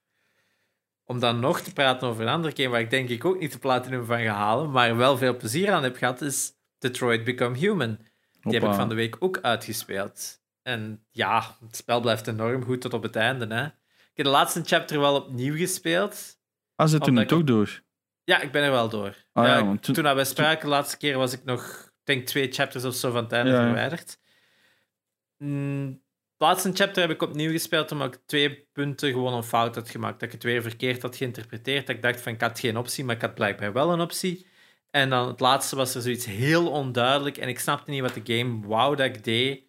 Om 1.05 1.19
dan 1.19 1.39
nog 1.39 1.61
te 1.61 1.73
praten 1.73 2.07
over 2.07 2.21
een 2.21 2.29
andere 2.29 2.55
game 2.55 2.69
waar 2.69 2.79
ik 2.79 2.89
denk 2.89 3.09
ik 3.09 3.25
ook 3.25 3.39
niet 3.39 3.51
de 3.51 3.59
platinum 3.59 4.05
van 4.05 4.21
ga 4.21 4.33
halen, 4.33 4.71
maar 4.71 4.97
wel 4.97 5.17
veel 5.17 5.37
plezier 5.37 5.71
aan 5.71 5.83
heb 5.83 5.95
gehad, 5.95 6.21
is 6.21 6.51
Detroit 6.79 7.23
Become 7.23 7.57
Human. 7.57 7.97
Die 8.41 8.53
heb 8.53 8.63
ik 8.63 8.73
van 8.73 8.89
de 8.89 8.95
week 8.95 9.15
ook 9.19 9.39
uitgespeeld. 9.41 10.41
En 10.61 11.05
ja, 11.11 11.57
het 11.65 11.75
spel 11.75 12.01
blijft 12.01 12.27
enorm 12.27 12.63
goed 12.63 12.81
tot 12.81 12.93
op 12.93 13.03
het 13.03 13.15
einde. 13.15 13.55
Hè? 13.55 13.65
Ik 13.65 14.17
heb 14.17 14.25
de 14.25 14.31
laatste 14.31 14.61
chapter 14.63 14.99
wel 14.99 15.15
opnieuw 15.15 15.55
gespeeld. 15.55 16.39
Ah, 16.75 16.87
zit 16.87 17.05
er 17.05 17.11
nu 17.11 17.25
toch 17.25 17.43
door? 17.43 17.81
Ja, 18.23 18.41
ik 18.41 18.51
ben 18.51 18.63
er 18.63 18.71
wel 18.71 18.89
door. 18.89 19.15
Ah, 19.33 19.45
ja, 19.45 19.77
toen... 19.77 19.95
toen 19.95 20.15
we 20.15 20.23
spraken 20.23 20.61
de 20.61 20.67
laatste 20.67 20.97
keer 20.97 21.17
was 21.17 21.33
ik 21.33 21.43
nog 21.43 21.91
denk 22.03 22.27
twee 22.27 22.51
chapters 22.51 22.83
of 22.83 22.95
zo 22.95 23.11
van 23.11 23.23
het 23.23 23.31
einde 23.31 23.51
verwijderd. 23.51 24.19
Mm, 25.37 26.01
laatste 26.41 26.71
chapter 26.73 27.01
heb 27.01 27.11
ik 27.11 27.21
opnieuw 27.21 27.51
gespeeld 27.51 27.91
omdat 27.91 28.13
ik 28.13 28.21
twee 28.25 28.67
punten 28.73 29.11
gewoon 29.11 29.33
een 29.33 29.43
fout 29.43 29.75
had 29.75 29.89
gemaakt. 29.89 30.19
Dat 30.19 30.27
ik 30.27 30.31
het 30.31 30.43
weer 30.43 30.61
verkeerd 30.61 31.01
had 31.01 31.15
geïnterpreteerd. 31.15 31.87
Dat 31.87 31.95
ik 31.95 32.01
dacht 32.01 32.21
van 32.21 32.33
ik 32.33 32.41
had 32.41 32.59
geen 32.59 32.77
optie, 32.77 33.03
maar 33.03 33.15
ik 33.15 33.21
had 33.21 33.35
blijkbaar 33.35 33.73
wel 33.73 33.91
een 33.91 34.01
optie. 34.01 34.47
En 34.91 35.09
dan 35.09 35.27
het 35.27 35.39
laatste 35.39 35.75
was 35.75 35.95
er 35.95 36.01
zoiets 36.01 36.25
heel 36.25 36.71
onduidelijk 36.71 37.37
en 37.37 37.47
ik 37.47 37.59
snapte 37.59 37.91
niet 37.91 38.01
wat 38.01 38.13
de 38.13 38.35
game 38.35 38.67
wou 38.67 38.95
dat 38.95 39.05
ik 39.05 39.23
deed. 39.23 39.63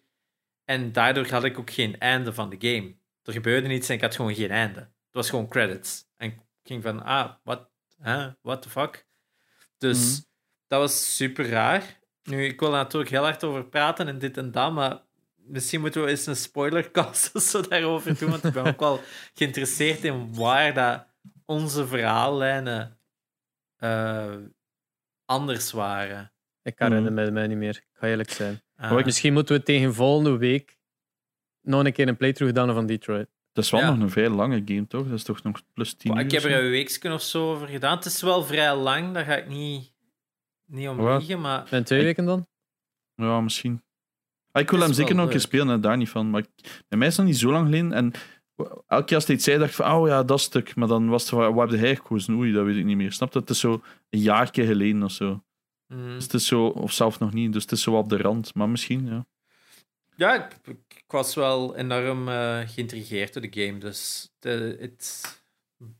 En 0.65 0.91
daardoor 0.91 1.27
had 1.27 1.43
ik 1.43 1.59
ook 1.59 1.71
geen 1.71 1.99
einde 1.99 2.33
van 2.33 2.49
de 2.49 2.55
game. 2.59 2.95
Er 3.23 3.33
gebeurde 3.33 3.73
iets 3.73 3.89
en 3.89 3.95
ik 3.95 4.01
had 4.01 4.15
gewoon 4.15 4.35
geen 4.35 4.51
einde. 4.51 4.79
Het 4.79 5.21
was 5.21 5.29
gewoon 5.29 5.47
credits. 5.47 6.05
En 6.17 6.29
ik 6.29 6.39
ging 6.63 6.83
van, 6.83 7.03
ah, 7.03 7.31
wat, 7.43 7.69
huh, 8.03 8.27
what 8.41 8.61
the 8.61 8.69
fuck? 8.69 9.07
Dus 9.77 10.11
mhm. 10.11 10.21
dat 10.67 10.79
was 10.79 11.15
super 11.15 11.49
raar. 11.49 11.99
Nu, 12.23 12.45
ik 12.45 12.59
wil 12.59 12.69
er 12.69 12.75
natuurlijk 12.75 13.11
heel 13.11 13.23
hard 13.23 13.43
over 13.43 13.65
praten 13.65 14.07
en 14.07 14.19
dit 14.19 14.37
en 14.37 14.51
dat, 14.51 14.73
maar 14.73 15.01
misschien 15.45 15.81
moeten 15.81 16.03
we 16.03 16.09
eens 16.09 16.25
een 16.25 16.35
spoilercast 16.35 17.39
zo 17.49 17.61
daarover 17.61 18.17
doen, 18.17 18.29
want 18.29 18.43
ik 18.43 18.53
ben 18.53 18.65
ook 18.65 18.79
wel 18.79 19.01
geïnteresseerd 19.33 20.03
in 20.03 20.35
waar 20.35 20.73
dat 20.73 21.05
onze 21.45 21.87
verhaallijnen 21.87 22.97
uh, 23.79 24.35
anders 25.25 25.71
waren. 25.71 26.31
Ik 26.61 26.79
herinner 26.79 27.11
mm. 27.11 27.17
me 27.17 27.31
mij 27.31 27.47
niet 27.47 27.57
meer, 27.57 27.75
ik 27.75 27.87
ga 27.93 28.07
eerlijk 28.07 28.31
zijn. 28.31 28.61
Ah. 28.75 29.05
Misschien 29.05 29.33
moeten 29.33 29.55
we 29.55 29.63
tegen 29.63 29.93
volgende 29.93 30.37
week 30.37 30.77
nog 31.61 31.85
een 31.85 31.93
keer 31.93 32.07
een 32.07 32.17
playthrough 32.17 32.55
gedaan 32.55 32.75
van 32.75 32.85
Detroit. 32.85 33.27
Dat 33.51 33.63
is 33.63 33.71
wel 33.71 33.81
nog 33.81 33.99
een 33.99 34.09
vrij 34.09 34.29
lange 34.29 34.61
game, 34.65 34.87
toch? 34.87 35.03
Dat 35.03 35.13
is 35.13 35.23
toch 35.23 35.43
nog 35.43 35.61
plus 35.73 35.93
10 35.93 36.17
Ik 36.17 36.31
heb 36.31 36.43
er 36.43 36.63
een 36.63 36.69
weekje 36.69 37.13
of 37.13 37.21
zo 37.21 37.51
over 37.51 37.67
gedaan. 37.67 37.95
Het 37.95 38.05
is 38.05 38.21
wel 38.21 38.43
vrij 38.43 38.75
lang, 38.75 39.13
dat 39.13 39.25
ga 39.25 39.35
ik 39.35 39.47
niet 39.47 39.93
niet 40.65 40.87
om 40.87 41.17
liegen, 41.17 41.41
maar... 41.41 41.71
En 41.71 41.83
twee 41.83 42.03
weken 42.03 42.25
dan? 42.25 42.47
Ja, 43.15 43.41
misschien. 43.41 43.83
Ah, 44.53 44.61
ik 44.61 44.69
wil 44.69 44.79
hem 44.79 44.93
zeker 44.93 45.15
nog 45.15 45.25
een 45.25 45.31
keer 45.31 45.39
spelen, 45.39 45.81
daar 45.81 45.97
niet 45.97 46.09
van. 46.09 46.29
Maar 46.29 46.45
bij 46.87 46.97
mij 46.97 47.07
is 47.07 47.15
dat 47.15 47.25
niet 47.25 47.37
zo 47.37 47.51
lang 47.51 47.65
geleden. 47.65 47.93
En 47.93 48.11
elke 48.87 49.05
keer 49.05 49.15
als 49.15 49.25
hij 49.25 49.35
iets 49.35 49.43
zei, 49.43 49.57
dacht 49.57 49.69
ik 49.69 49.75
van, 49.75 49.93
oh 49.93 50.07
ja, 50.07 50.23
dat 50.23 50.41
stuk. 50.41 50.75
Maar 50.75 50.87
dan 50.87 51.09
was 51.09 51.21
het 51.21 51.29
van, 51.29 51.53
wat 51.53 51.71
heb 51.71 51.79
hij 51.79 51.95
gekozen? 51.95 52.35
Oei, 52.35 52.51
dat 52.51 52.65
weet 52.65 52.75
ik 52.75 52.85
niet 52.85 52.97
meer. 52.97 53.11
Snap 53.11 53.31
dat? 53.31 53.41
Het 53.41 53.51
is 53.51 53.59
zo 53.59 53.81
een 54.09 54.19
jaar 54.19 54.49
geleden 54.51 55.03
of 55.03 55.11
zo. 55.11 55.43
Mm. 55.87 56.13
Dus 56.13 56.23
het 56.23 56.33
is 56.33 56.47
zo, 56.47 56.65
of 56.65 56.91
zelf 56.91 57.19
nog 57.19 57.33
niet, 57.33 57.53
dus 57.53 57.61
het 57.61 57.71
is 57.71 57.81
zo 57.81 57.97
op 57.97 58.09
de 58.09 58.17
rand. 58.17 58.53
Maar 58.53 58.69
misschien, 58.69 59.07
ja. 59.07 59.25
Ja, 60.15 60.33
ik, 60.33 60.77
ik 60.87 61.03
was 61.07 61.35
wel 61.35 61.75
enorm 61.75 62.27
uh, 62.27 62.59
geïntrigeerd 62.65 63.33
door 63.33 63.41
de 63.41 63.65
game. 63.65 63.77
Dus 63.77 64.31
het 64.39 65.21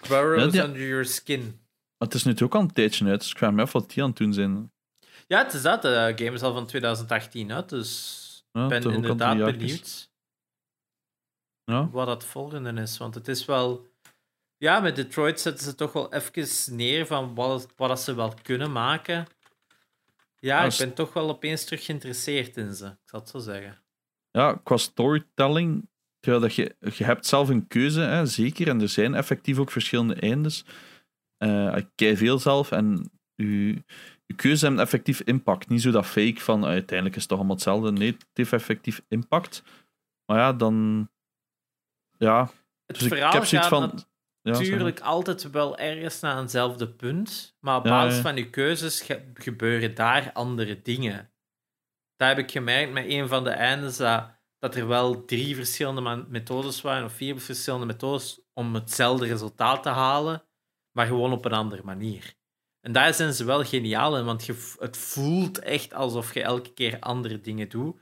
burrows 0.08 0.56
under 0.56 0.88
your 0.88 1.06
skin 1.06 1.62
het 2.04 2.14
is 2.14 2.24
natuurlijk 2.24 2.56
ook 2.56 2.62
al 2.62 2.68
een 2.68 2.74
tijdje 2.74 3.06
uit, 3.06 3.20
dus 3.20 3.32
ik 3.32 3.38
vraag 3.38 3.52
me 3.52 3.62
af 3.62 3.72
wat 3.72 3.90
die 3.90 4.04
aan 4.04 4.10
het 4.10 4.18
doen 4.18 4.34
zijn. 4.34 4.72
Ja, 5.28 5.44
het 5.44 5.54
is 5.54 5.62
dat. 5.62 5.82
De 5.82 6.14
game 6.16 6.32
is 6.32 6.42
al 6.42 6.54
van 6.54 6.66
2018 6.66 7.52
uit, 7.52 7.70
dus 7.70 8.23
ik 8.54 8.68
ben 8.68 8.92
inderdaad 8.92 9.38
benieuwd 9.38 10.12
ja. 11.66 11.90
wat 11.90 12.08
dat 12.08 12.26
volgende 12.26 12.82
is. 12.82 12.98
Want 12.98 13.16
het 13.16 13.28
is 13.28 13.46
wel... 13.46 13.92
Ja, 14.58 14.80
met 14.80 14.96
Detroit 14.96 15.40
zetten 15.40 15.66
ze 15.66 15.76
toch 15.76 15.94
wel 15.94 16.14
even 16.14 16.76
neer 16.76 17.06
van 17.06 17.36
wat, 17.36 17.74
wat 17.76 18.02
ze 18.02 18.16
wel 18.16 18.34
kunnen 18.42 18.72
maken. 18.72 19.28
Ja, 20.40 20.64
ik 20.64 20.76
ben 20.78 20.94
toch 20.94 21.14
wel 21.14 21.30
opeens 21.30 21.64
terug 21.64 21.86
geïnteresseerd 21.86 22.58
in 22.58 22.74
ze, 22.74 22.86
ik 22.86 23.10
zal 23.10 23.20
het 23.20 23.30
zo 23.30 23.40
zeggen. 23.40 23.82
Ja, 24.32 24.60
qua 24.64 24.78
storytelling, 24.78 25.90
dat 26.20 26.56
je, 26.56 26.76
je 26.80 27.04
hebt 27.04 27.26
zelf 27.26 27.50
een 27.50 27.68
keuze, 27.68 28.00
hè, 28.00 28.26
zeker, 28.26 28.68
en 28.68 28.82
er 28.82 28.90
zijn 28.90 29.14
effectief 29.14 29.58
ook 29.58 29.72
verschillende 29.72 30.16
eindes. 30.16 30.66
Uh, 31.38 31.78
ik 31.78 31.88
kijk 31.96 32.18
veel 32.18 32.40
zelf 32.40 32.72
en 32.72 33.12
uw, 33.36 33.82
keuze 34.36 34.68
heeft 34.68 34.80
effectief 34.80 35.22
impact. 35.22 35.70
Niet 35.70 35.82
zo 35.82 35.92
dat 35.92 36.06
fake 36.06 36.40
van 36.40 36.66
uiteindelijk 36.66 37.16
is 37.16 37.22
het 37.22 37.30
toch 37.30 37.38
allemaal 37.38 37.56
hetzelfde. 37.56 37.92
Nee, 37.92 38.12
het 38.12 38.28
heeft 38.34 38.54
effectief 38.54 39.02
impact. 39.08 39.64
Maar 40.26 40.38
ja, 40.38 40.54
dan. 40.54 41.10
Ja. 42.18 42.52
Het 42.86 43.00
dus 43.00 43.08
verhaal 43.08 43.28
ik 43.28 43.34
heb 43.34 43.46
zoiets 43.46 43.68
van. 43.68 44.06
Natuurlijk 44.42 45.00
altijd 45.00 45.52
wel 45.52 45.78
ergens 45.78 46.20
naar 46.20 46.40
eenzelfde 46.40 46.90
punt, 46.90 47.56
maar 47.60 47.78
op 47.78 47.84
basis 47.84 48.20
van 48.20 48.36
je 48.36 48.50
keuzes 48.50 49.10
gebeuren 49.34 49.96
daar 49.96 50.32
andere 50.34 50.82
dingen. 50.82 51.32
Daar 52.16 52.30
heb 52.30 52.38
ik 52.38 52.52
gemerkt 52.52 52.94
met 52.94 53.06
een 53.08 53.28
van 53.28 53.44
de 53.44 53.50
eindes 53.50 53.98
dat, 53.98 54.40
dat 54.60 54.76
er 54.76 54.88
wel 54.88 55.26
drie 55.26 55.56
verschillende 55.56 56.26
methodes 56.30 56.82
waren, 56.82 57.06
of 57.06 57.14
vier 57.14 57.40
verschillende 57.40 57.86
methodes, 57.86 58.42
om 58.54 58.74
hetzelfde 58.74 59.26
resultaat 59.26 59.84
te 59.84 59.90
halen 59.90 60.44
maar 60.94 61.06
gewoon 61.06 61.32
op 61.32 61.46
een 61.46 61.54
andere 61.54 61.84
manier. 61.84 62.34
En 62.84 62.92
daar 62.92 63.14
zijn 63.14 63.34
ze 63.34 63.44
wel 63.46 63.64
geniaal 63.64 64.18
in, 64.18 64.26
want 64.26 64.46
je, 64.46 64.74
het 64.80 64.98
voelt 64.98 65.60
echt 65.60 65.94
alsof 65.94 66.34
je 66.34 66.42
elke 66.42 66.74
keer 66.74 67.00
andere 67.00 67.42
dingen 67.42 67.70
doet. 67.70 67.96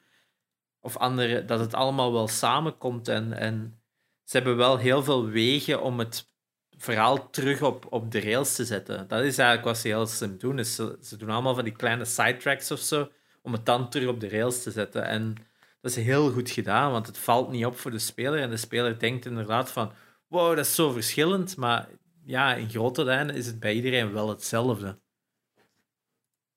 Of 0.79 0.97
andere, 0.97 1.45
dat 1.45 1.59
het 1.59 1.73
allemaal 1.73 2.13
wel 2.13 2.27
samenkomt. 2.27 3.07
En, 3.07 3.33
en 3.33 3.81
ze 4.23 4.37
hebben 4.37 4.57
wel 4.57 4.77
heel 4.77 5.03
veel 5.03 5.25
wegen 5.25 5.81
om 5.81 5.99
het 5.99 6.29
verhaal 6.77 7.29
terug 7.29 7.61
op, 7.61 7.85
op 7.89 8.11
de 8.11 8.19
rails 8.19 8.55
te 8.55 8.65
zetten. 8.65 9.07
Dat 9.07 9.23
is 9.23 9.37
eigenlijk 9.37 9.67
wat 9.67 9.77
ze 9.77 9.87
heel 9.87 10.07
slim 10.07 10.37
doen. 10.37 10.65
Ze, 10.65 10.97
ze 11.01 11.17
doen 11.17 11.29
allemaal 11.29 11.55
van 11.55 11.63
die 11.63 11.75
kleine 11.75 12.05
sidetracks 12.05 12.71
of 12.71 12.79
zo, 12.79 13.11
om 13.41 13.51
het 13.51 13.65
dan 13.65 13.89
terug 13.89 14.09
op 14.09 14.19
de 14.19 14.29
rails 14.29 14.63
te 14.63 14.71
zetten. 14.71 15.05
En 15.05 15.35
dat 15.81 15.91
is 15.91 16.03
heel 16.03 16.31
goed 16.31 16.49
gedaan, 16.49 16.91
want 16.91 17.07
het 17.07 17.17
valt 17.17 17.51
niet 17.51 17.65
op 17.65 17.77
voor 17.77 17.91
de 17.91 17.99
speler. 17.99 18.39
En 18.39 18.49
de 18.49 18.57
speler 18.57 18.99
denkt 18.99 19.25
inderdaad 19.25 19.71
van, 19.71 19.91
wow, 20.27 20.55
dat 20.55 20.65
is 20.65 20.75
zo 20.75 20.91
verschillend. 20.91 21.57
Maar 21.57 21.87
ja, 22.23 22.55
in 22.55 22.69
grote 22.69 23.03
lijnen 23.03 23.35
is 23.35 23.45
het 23.47 23.59
bij 23.59 23.73
iedereen 23.73 24.13
wel 24.13 24.29
hetzelfde. 24.29 24.99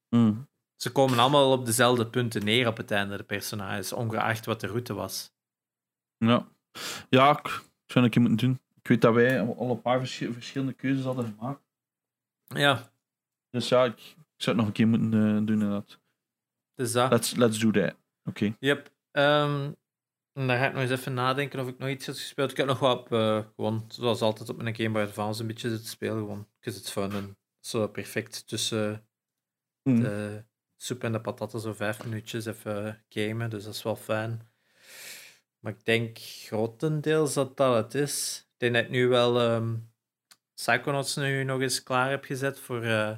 Mm. 0.08 0.48
Ze 0.76 0.92
komen 0.92 1.18
allemaal 1.18 1.52
op 1.52 1.66
dezelfde 1.66 2.06
punten 2.06 2.44
neer 2.44 2.66
op 2.66 2.76
het 2.76 2.90
einde, 2.90 3.16
de 3.16 3.22
personages, 3.22 3.92
ongeacht 3.92 4.46
wat 4.46 4.60
de 4.60 4.66
route 4.66 4.94
was. 4.94 5.32
Ja, 6.16 6.48
ja 7.08 7.38
ik, 7.38 7.62
zou 7.86 8.04
een 8.04 8.10
keer 8.10 8.22
moeten 8.22 8.46
doen. 8.46 8.60
Ik 8.74 8.88
weet 8.88 9.00
dat 9.00 9.14
wij 9.14 9.40
al 9.40 9.70
een 9.70 9.80
paar 9.80 9.98
verschi- 9.98 10.32
verschillende 10.32 10.72
keuzes 10.72 11.04
hadden 11.04 11.24
gemaakt. 11.38 11.62
Ja, 12.44 12.92
Dus 13.50 13.68
ja, 13.68 13.84
ik, 13.84 13.98
ik 14.16 14.42
zou 14.42 14.56
het 14.56 14.56
nog 14.56 14.66
een 14.66 14.72
keer 14.72 14.88
moeten 14.88 15.12
eh, 15.12 15.34
doen 15.34 15.48
inderdaad. 15.48 16.00
dus 16.74 16.92
dat. 16.92 17.10
Let's, 17.10 17.34
let's 17.34 17.58
do 17.58 17.70
that. 17.70 17.94
Oké. 18.24 18.56
Yep. 18.58 18.90
Ehm, 19.10 19.70
en 20.34 20.46
dan 20.46 20.56
ga 20.56 20.66
ik 20.66 20.72
nog 20.72 20.82
eens 20.82 20.90
even 20.90 21.14
nadenken 21.14 21.60
of 21.60 21.68
ik 21.68 21.78
nog 21.78 21.88
iets 21.88 22.06
heb 22.06 22.14
gespeeld. 22.14 22.50
Ik 22.50 22.56
heb 22.56 22.66
nog 22.66 22.78
wat 22.78 22.98
op, 22.98 23.12
eh, 23.12 23.44
gewoon, 23.56 23.84
zoals 23.88 24.20
altijd, 24.20 24.48
op 24.48 24.62
mijn 24.62 24.76
Game 24.76 24.90
Boy 24.90 25.02
Advance 25.02 25.40
een 25.40 25.46
beetje 25.46 25.68
zitten 25.68 25.88
spelen. 25.88 26.18
Gewoon, 26.18 26.48
because 26.60 26.78
it's 26.80 26.90
fun. 26.90 27.12
En 27.12 27.36
zo 27.60 27.88
perfect 27.88 28.48
tussen 28.48 29.08
Mm. 29.82 30.00
de 30.00 30.44
soep 30.76 31.04
en 31.04 31.12
de 31.12 31.20
patatten, 31.20 31.60
zo 31.60 31.72
vijf 31.72 32.04
minuutjes 32.04 32.46
even 32.46 33.04
gamen. 33.08 33.50
Dus 33.50 33.64
dat 33.64 33.74
is 33.74 33.82
wel 33.82 33.96
fijn. 33.96 34.48
Maar 35.58 35.72
ik 35.72 35.84
denk 35.84 36.18
grotendeels 36.18 37.34
dat 37.34 37.56
dat 37.56 37.74
het 37.84 37.94
is. 37.94 38.38
Ik 38.52 38.58
denk 38.58 38.74
dat 38.74 38.84
ik 38.84 38.90
nu 38.90 39.08
wel 39.08 39.40
ehm 39.40 39.76
Psychonauts 40.54 41.16
nu 41.16 41.44
nog 41.44 41.60
eens 41.60 41.82
klaar 41.82 42.10
heb 42.10 42.24
gezet 42.24 42.58
voor 42.60 42.82
eh 42.82 43.16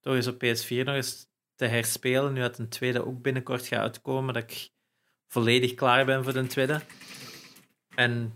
toch 0.00 0.14
eens 0.14 0.26
op 0.26 0.34
PS4 0.44 0.84
nog 0.84 0.94
eens 0.94 1.26
te 1.54 1.66
herspelen. 1.66 2.32
Nu 2.32 2.40
dat 2.40 2.58
een 2.58 2.68
tweede 2.68 3.04
ook 3.06 3.22
binnenkort 3.22 3.66
gaat 3.66 3.80
uitkomen, 3.80 4.34
dat 4.34 4.42
ik 4.42 4.71
volledig 5.32 5.74
klaar 5.74 6.04
ben 6.04 6.24
voor 6.24 6.32
de 6.32 6.46
tweede. 6.46 6.80
En 7.94 8.32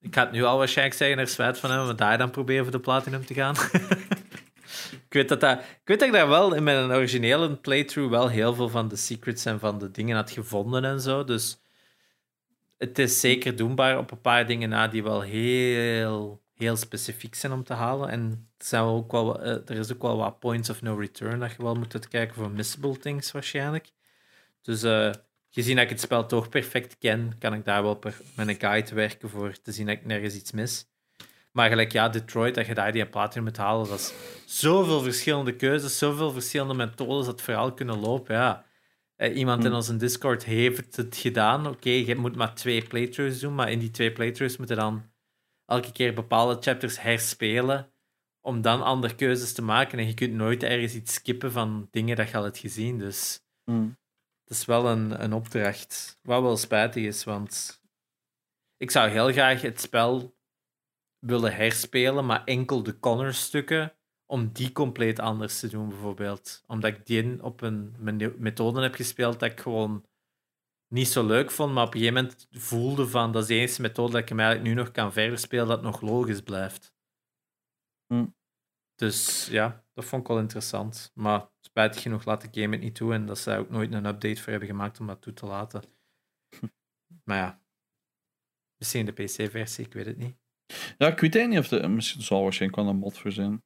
ik 0.00 0.14
ga 0.14 0.22
het 0.22 0.32
nu 0.32 0.44
al 0.44 0.58
waarschijnlijk 0.58 0.96
zeggen, 0.96 1.18
er 1.18 1.28
spijt 1.28 1.58
van 1.58 1.70
hebben, 1.70 1.88
maar 1.88 1.96
daar 1.96 2.18
dan 2.18 2.30
proberen 2.30 2.62
voor 2.62 2.72
de 2.72 2.80
Platinum 2.80 3.26
te 3.26 3.34
gaan. 3.34 3.54
ik, 5.08 5.12
weet 5.12 5.28
dat 5.28 5.40
dat, 5.40 5.58
ik 5.58 5.80
weet 5.84 5.98
dat 5.98 6.08
ik 6.08 6.14
daar 6.14 6.28
wel 6.28 6.54
in 6.54 6.62
mijn 6.62 6.90
originele 6.90 7.56
playthrough 7.56 8.10
wel 8.10 8.28
heel 8.28 8.54
veel 8.54 8.68
van 8.68 8.88
de 8.88 8.96
secrets 8.96 9.44
en 9.44 9.60
van 9.60 9.78
de 9.78 9.90
dingen 9.90 10.16
had 10.16 10.30
gevonden 10.30 10.84
en 10.84 11.00
zo. 11.00 11.24
Dus 11.24 11.60
het 12.78 12.98
is 12.98 13.20
zeker 13.20 13.56
doenbaar 13.56 13.98
op 13.98 14.10
een 14.10 14.20
paar 14.20 14.46
dingen 14.46 14.68
na 14.68 14.88
die 14.88 15.02
wel 15.02 15.20
heel, 15.20 16.42
heel 16.54 16.76
specifiek 16.76 17.34
zijn 17.34 17.52
om 17.52 17.64
te 17.64 17.74
halen. 17.74 18.08
En 18.08 18.48
zijn 18.58 18.82
ook 18.82 19.12
wel, 19.12 19.42
eh, 19.42 19.50
er 19.50 19.78
is 19.78 19.92
ook 19.92 20.02
wel 20.02 20.16
wat 20.16 20.38
points 20.38 20.70
of 20.70 20.82
no 20.82 20.94
return 20.94 21.40
dat 21.40 21.50
je 21.50 21.62
wel 21.62 21.74
moet 21.74 21.94
uitkijken 21.94 22.34
voor 22.34 22.50
missable 22.50 22.98
things 22.98 23.32
waarschijnlijk. 23.32 23.92
Dus 24.62 24.82
eh, 24.82 25.10
gezien 25.54 25.74
dat 25.74 25.84
ik 25.84 25.90
het 25.90 26.00
spel 26.00 26.26
toch 26.26 26.48
perfect 26.48 26.98
ken, 26.98 27.32
kan 27.38 27.54
ik 27.54 27.64
daar 27.64 27.82
wel 27.82 27.94
per, 27.94 28.20
met 28.36 28.48
een 28.48 28.60
guide 28.60 28.94
werken 28.94 29.28
voor 29.28 29.60
te 29.62 29.72
zien 29.72 29.86
dat 29.86 29.96
ik 29.96 30.04
nergens 30.04 30.34
iets 30.34 30.52
mis. 30.52 30.86
Maar 31.52 31.68
gelijk, 31.68 31.92
ja, 31.92 32.08
Detroit, 32.08 32.54
dat 32.54 32.66
je 32.66 32.74
daar 32.74 32.92
die 32.92 33.06
platinum 33.06 33.44
moet 33.44 33.56
halen, 33.56 33.88
dat 33.88 33.98
is 33.98 34.12
zoveel 34.46 35.00
verschillende 35.00 35.56
keuzes, 35.56 35.98
zoveel 35.98 36.30
verschillende 36.30 36.74
methodes 36.74 37.26
dat 37.26 37.42
verhaal 37.42 37.74
kunnen 37.74 37.98
lopen, 37.98 38.34
ja. 38.34 38.64
Eh, 39.16 39.36
iemand 39.36 39.60
in 39.60 39.66
Hmm. 39.66 39.74
onze 39.76 39.96
Discord 39.96 40.44
heeft 40.44 40.96
het 40.96 41.16
gedaan. 41.16 41.66
Oké, 41.66 41.90
je 41.90 42.16
moet 42.16 42.36
maar 42.36 42.54
twee 42.54 42.82
playthroughs 42.82 43.38
doen, 43.40 43.54
maar 43.54 43.70
in 43.70 43.78
die 43.78 43.90
twee 43.90 44.12
playthroughs 44.12 44.56
moeten 44.56 44.76
dan 44.76 45.10
elke 45.66 45.92
keer 45.92 46.14
bepaalde 46.14 46.56
chapters 46.60 47.00
herspelen 47.00 47.90
om 48.40 48.60
dan 48.62 48.82
andere 48.82 49.14
keuzes 49.14 49.52
te 49.52 49.62
maken. 49.62 49.98
En 49.98 50.06
je 50.06 50.14
kunt 50.14 50.32
nooit 50.32 50.62
ergens 50.62 50.94
iets 50.94 51.14
skippen 51.14 51.52
van 51.52 51.88
dingen 51.90 52.16
dat 52.16 52.28
je 52.30 52.36
al 52.36 52.42
hebt 52.44 52.58
gezien. 52.58 52.98
Dus 52.98 53.42
Mm. 53.64 53.96
Het 54.44 54.56
is 54.56 54.64
wel 54.64 54.86
een, 54.86 55.22
een 55.22 55.32
opdracht. 55.32 56.18
Wat 56.22 56.42
wel 56.42 56.56
spijtig 56.56 57.04
is, 57.04 57.24
want 57.24 57.82
ik 58.76 58.90
zou 58.90 59.08
heel 59.08 59.32
graag 59.32 59.62
het 59.62 59.80
spel 59.80 60.36
willen 61.18 61.54
herspelen, 61.54 62.26
maar 62.26 62.44
enkel 62.44 62.82
de 62.82 62.98
Connor-stukken, 62.98 63.92
om 64.26 64.52
die 64.52 64.72
compleet 64.72 65.18
anders 65.18 65.60
te 65.60 65.68
doen, 65.68 65.88
bijvoorbeeld. 65.88 66.64
Omdat 66.66 66.90
ik 66.90 67.06
die 67.06 67.42
op 67.42 67.60
een 67.60 67.96
methode 68.38 68.82
heb 68.82 68.94
gespeeld 68.94 69.40
dat 69.40 69.50
ik 69.50 69.60
gewoon 69.60 70.06
niet 70.88 71.08
zo 71.08 71.26
leuk 71.26 71.50
vond, 71.50 71.72
maar 71.72 71.86
op 71.86 71.94
een 71.94 72.00
gegeven 72.00 72.22
moment 72.22 72.46
voelde 72.50 73.08
van 73.08 73.32
dat 73.32 73.42
is 73.42 73.48
de 73.48 73.54
enige 73.54 73.80
methode 73.80 74.12
dat 74.12 74.20
ik 74.20 74.28
hem 74.28 74.40
eigenlijk 74.40 74.68
nu 74.68 74.74
nog 74.74 74.90
kan 74.90 75.12
verder 75.12 75.38
spelen, 75.38 75.66
dat 75.66 75.82
nog 75.82 76.00
logisch 76.00 76.42
blijft. 76.42 76.94
Hm. 78.06 78.26
Dus 78.94 79.46
ja, 79.46 79.84
dat 79.94 80.04
vond 80.04 80.22
ik 80.22 80.28
wel 80.28 80.38
interessant. 80.38 81.10
Maar 81.14 81.48
spijtig 81.74 82.02
genoeg 82.02 82.24
laat 82.24 82.40
de 82.40 82.60
game 82.60 82.74
het 82.74 82.84
niet 82.84 82.94
toe 82.94 83.12
en 83.14 83.26
dat 83.26 83.38
ze 83.38 83.56
ook 83.56 83.70
nooit 83.70 83.92
een 83.92 84.04
update 84.06 84.40
voor 84.42 84.50
hebben 84.50 84.68
gemaakt 84.68 85.00
om 85.00 85.06
dat 85.06 85.22
toe 85.22 85.32
te 85.32 85.46
laten. 85.46 85.82
maar 87.24 87.36
ja, 87.36 87.62
misschien 88.78 89.06
de 89.06 89.12
PC-versie, 89.12 89.84
ik 89.86 89.92
weet 89.92 90.06
het 90.06 90.16
niet. 90.16 90.36
Ja, 90.98 91.06
ik 91.08 91.20
weet 91.20 91.48
niet 91.48 91.58
of 91.58 91.68
de... 91.68 91.88
Misschien 91.88 92.22
zal 92.22 92.42
waarschijnlijk 92.42 92.80
wel 92.82 92.90
een 92.90 92.98
mod 92.98 93.18
voor 93.18 93.32
zijn. 93.32 93.62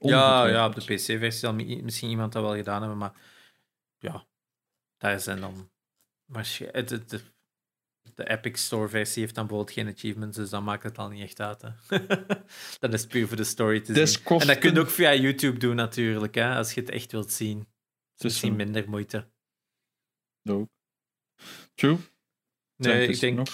Ja, 0.00 0.46
ja, 0.46 0.66
op 0.66 0.74
de. 0.74 0.80
PC-versie 0.80 1.30
zal 1.30 1.54
mi- 1.54 1.82
misschien 1.82 2.10
iemand 2.10 2.32
dat 2.32 2.42
wel 2.42 2.54
gedaan 2.56 2.80
hebben, 2.80 2.98
maar 2.98 3.20
ja, 3.98 4.26
daar 4.96 5.20
zijn 5.20 5.40
dan. 5.40 5.70
waarsch- 6.24 6.58
De, 6.72 7.04
de, 7.04 7.20
de 8.16 8.28
Epic 8.28 8.60
Store-versie 8.62 9.22
heeft 9.22 9.34
dan 9.34 9.46
bijvoorbeeld 9.46 9.76
geen 9.78 9.88
achievements, 9.88 10.36
dus 10.36 10.50
dan 10.50 10.64
maakt 10.64 10.82
het 10.82 10.98
al 10.98 11.08
niet 11.08 11.22
echt 11.22 11.40
uit. 11.40 11.62
Hè. 11.62 11.70
dat 12.80 12.92
is 12.92 13.06
puur 13.06 13.26
voor 13.28 13.36
de 13.36 13.44
story 13.44 13.80
te 13.80 13.92
Dit 13.92 14.08
zien. 14.08 14.40
En 14.40 14.46
dat 14.46 14.58
kun 14.58 14.74
je 14.74 14.80
ook 14.80 14.90
via 14.90 15.14
YouTube 15.14 15.58
doen, 15.58 15.76
natuurlijk, 15.76 16.34
hè, 16.34 16.54
als 16.54 16.72
je 16.72 16.80
het 16.80 16.90
echt 16.90 17.12
wilt 17.12 17.32
zien. 17.32 17.58
Is 17.58 17.66
Dus 18.14 18.22
misschien 18.22 18.56
minder 18.56 18.88
moeite. 18.88 19.28
Ook. 20.50 20.68
True. 21.74 21.96
Nee, 22.76 23.08
ik 23.08 23.20
denk, 23.20 23.36
nog? 23.36 23.48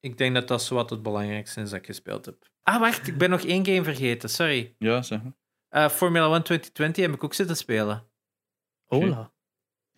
ik 0.00 0.18
denk 0.18 0.34
dat 0.34 0.48
dat 0.48 0.62
zo 0.62 0.74
wat 0.74 0.90
het 0.90 1.02
belangrijkste 1.02 1.60
is 1.60 1.70
dat 1.70 1.78
ik 1.78 1.86
gespeeld 1.86 2.24
heb. 2.24 2.50
Ah, 2.62 2.80
wacht, 2.80 3.06
ik 3.06 3.18
ben 3.18 3.30
nog 3.30 3.42
één 3.42 3.64
game 3.66 3.84
vergeten, 3.84 4.30
sorry. 4.30 4.74
Ja, 4.78 5.02
zeg 5.02 5.22
maar. 5.22 5.32
Eh, 5.68 5.88
Formula 5.88 6.24
1 6.34 6.42
2020 6.42 7.04
heb 7.04 7.14
ik 7.14 7.24
ook 7.24 7.34
zitten 7.34 7.56
spelen. 7.56 8.10
Hola. 8.84 9.32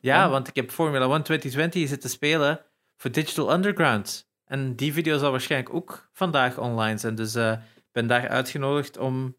Ja, 0.01 0.25
Oh. 0.25 0.31
want 0.31 0.49
ik 0.49 0.55
heb 0.55 0.71
Formula 0.71 1.15
1 1.15 1.23
2020 1.23 1.89
zitten 1.89 2.11
spelen 2.11 2.72
voor 3.03 3.11
Digital 3.13 3.53
Underground. 3.55 4.31
En 4.45 4.77
die 4.77 4.93
video 4.93 5.19
zal 5.19 5.31
waarschijnlijk 5.31 5.75
ook 5.75 6.09
vandaag 6.13 6.59
online 6.59 6.99
zijn. 6.99 7.15
Dus 7.15 7.35
eh, 7.35 7.53
ik 7.77 7.93
ben 7.93 8.07
daar 8.07 8.29
uitgenodigd 8.29 8.99
om 8.99 9.37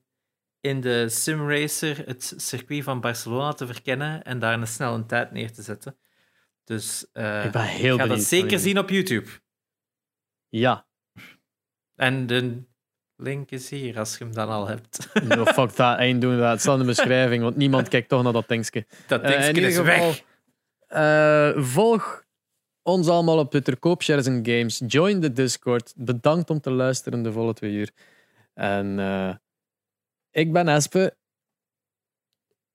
in 0.62 0.82
de 0.82 1.10
simracer 1.10 2.06
het 2.06 2.34
circuit 2.38 2.84
van 2.84 3.02
Barcelona 3.02 3.54
te 3.54 3.66
verkennen 3.66 4.24
en 4.24 4.40
daar 4.40 4.54
een 4.54 4.68
snel 4.68 4.94
een 4.94 5.06
tijd 5.08 5.32
neer 5.32 5.52
te 5.52 5.62
zetten. 5.62 5.98
Dus 6.64 7.06
eh 7.12 7.46
Ik 7.46 7.52
ben 7.52 7.62
heel 7.62 7.98
ga 7.98 8.06
dat 8.08 8.22
zeker 8.22 8.60
zien 8.60 8.78
op 8.80 8.90
YouTube. 8.90 9.30
Ja. 10.50 10.88
En 11.96 12.28
de 12.28 12.64
link 13.16 13.52
is 13.52 13.70
hier, 13.70 14.00
als 14.00 14.18
je 14.18 14.24
hem 14.24 14.34
dan 14.34 14.50
al 14.50 14.68
hebt. 14.68 15.08
No, 15.28 15.46
fuck 15.46 15.76
dat. 15.76 15.98
Eind 15.98 16.22
doen 16.22 16.38
dat. 16.38 16.52
Het 16.52 16.60
staat 16.62 16.74
in 16.74 16.80
de 16.80 16.86
beschrijving, 16.86 17.44
want 17.44 17.56
niemand 17.56 17.88
kijkt 17.88 18.10
toch 18.10 18.24
naar 18.24 18.34
dat 18.34 18.48
dingetje. 18.48 18.86
Dat 19.08 19.22
Eh, 19.22 19.28
ding 19.30 19.42
in 19.44 19.56
ieder 19.56 19.70
is 19.70 19.78
geval, 19.78 20.08
weg. 20.08 20.24
eh, 20.88 21.64
volg 21.64 22.23
ons 22.84 23.08
allemaal 23.08 23.38
op 23.38 23.50
Twitter. 23.50 23.78
Koop 23.78 24.04
shares 24.04 24.26
en 24.26 24.46
games. 24.46 24.82
Join 24.88 25.20
de 25.20 25.32
Discord. 25.32 25.94
Bedankt 25.96 26.50
om 26.50 26.60
te 26.60 26.72
luisteren 26.72 27.24
de 27.24 27.32
volle 27.32 27.54
twee 27.54 27.72
uur. 27.72 27.92
En 28.54 29.00
eh, 29.00 29.36
ik 30.32 30.54
ben 30.54 30.68
Espe. 30.68 31.16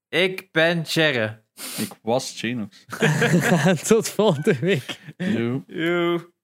Ik 0.09 0.51
ben 0.51 0.85
Cherre. 0.85 1.43
Ik 1.77 1.93
was 2.01 2.39
Genox. 2.39 2.85
Tot 3.87 4.09
volgende 4.09 4.59
week. 4.59 4.99
Yo. 5.17 5.63
Joe. 5.67 6.37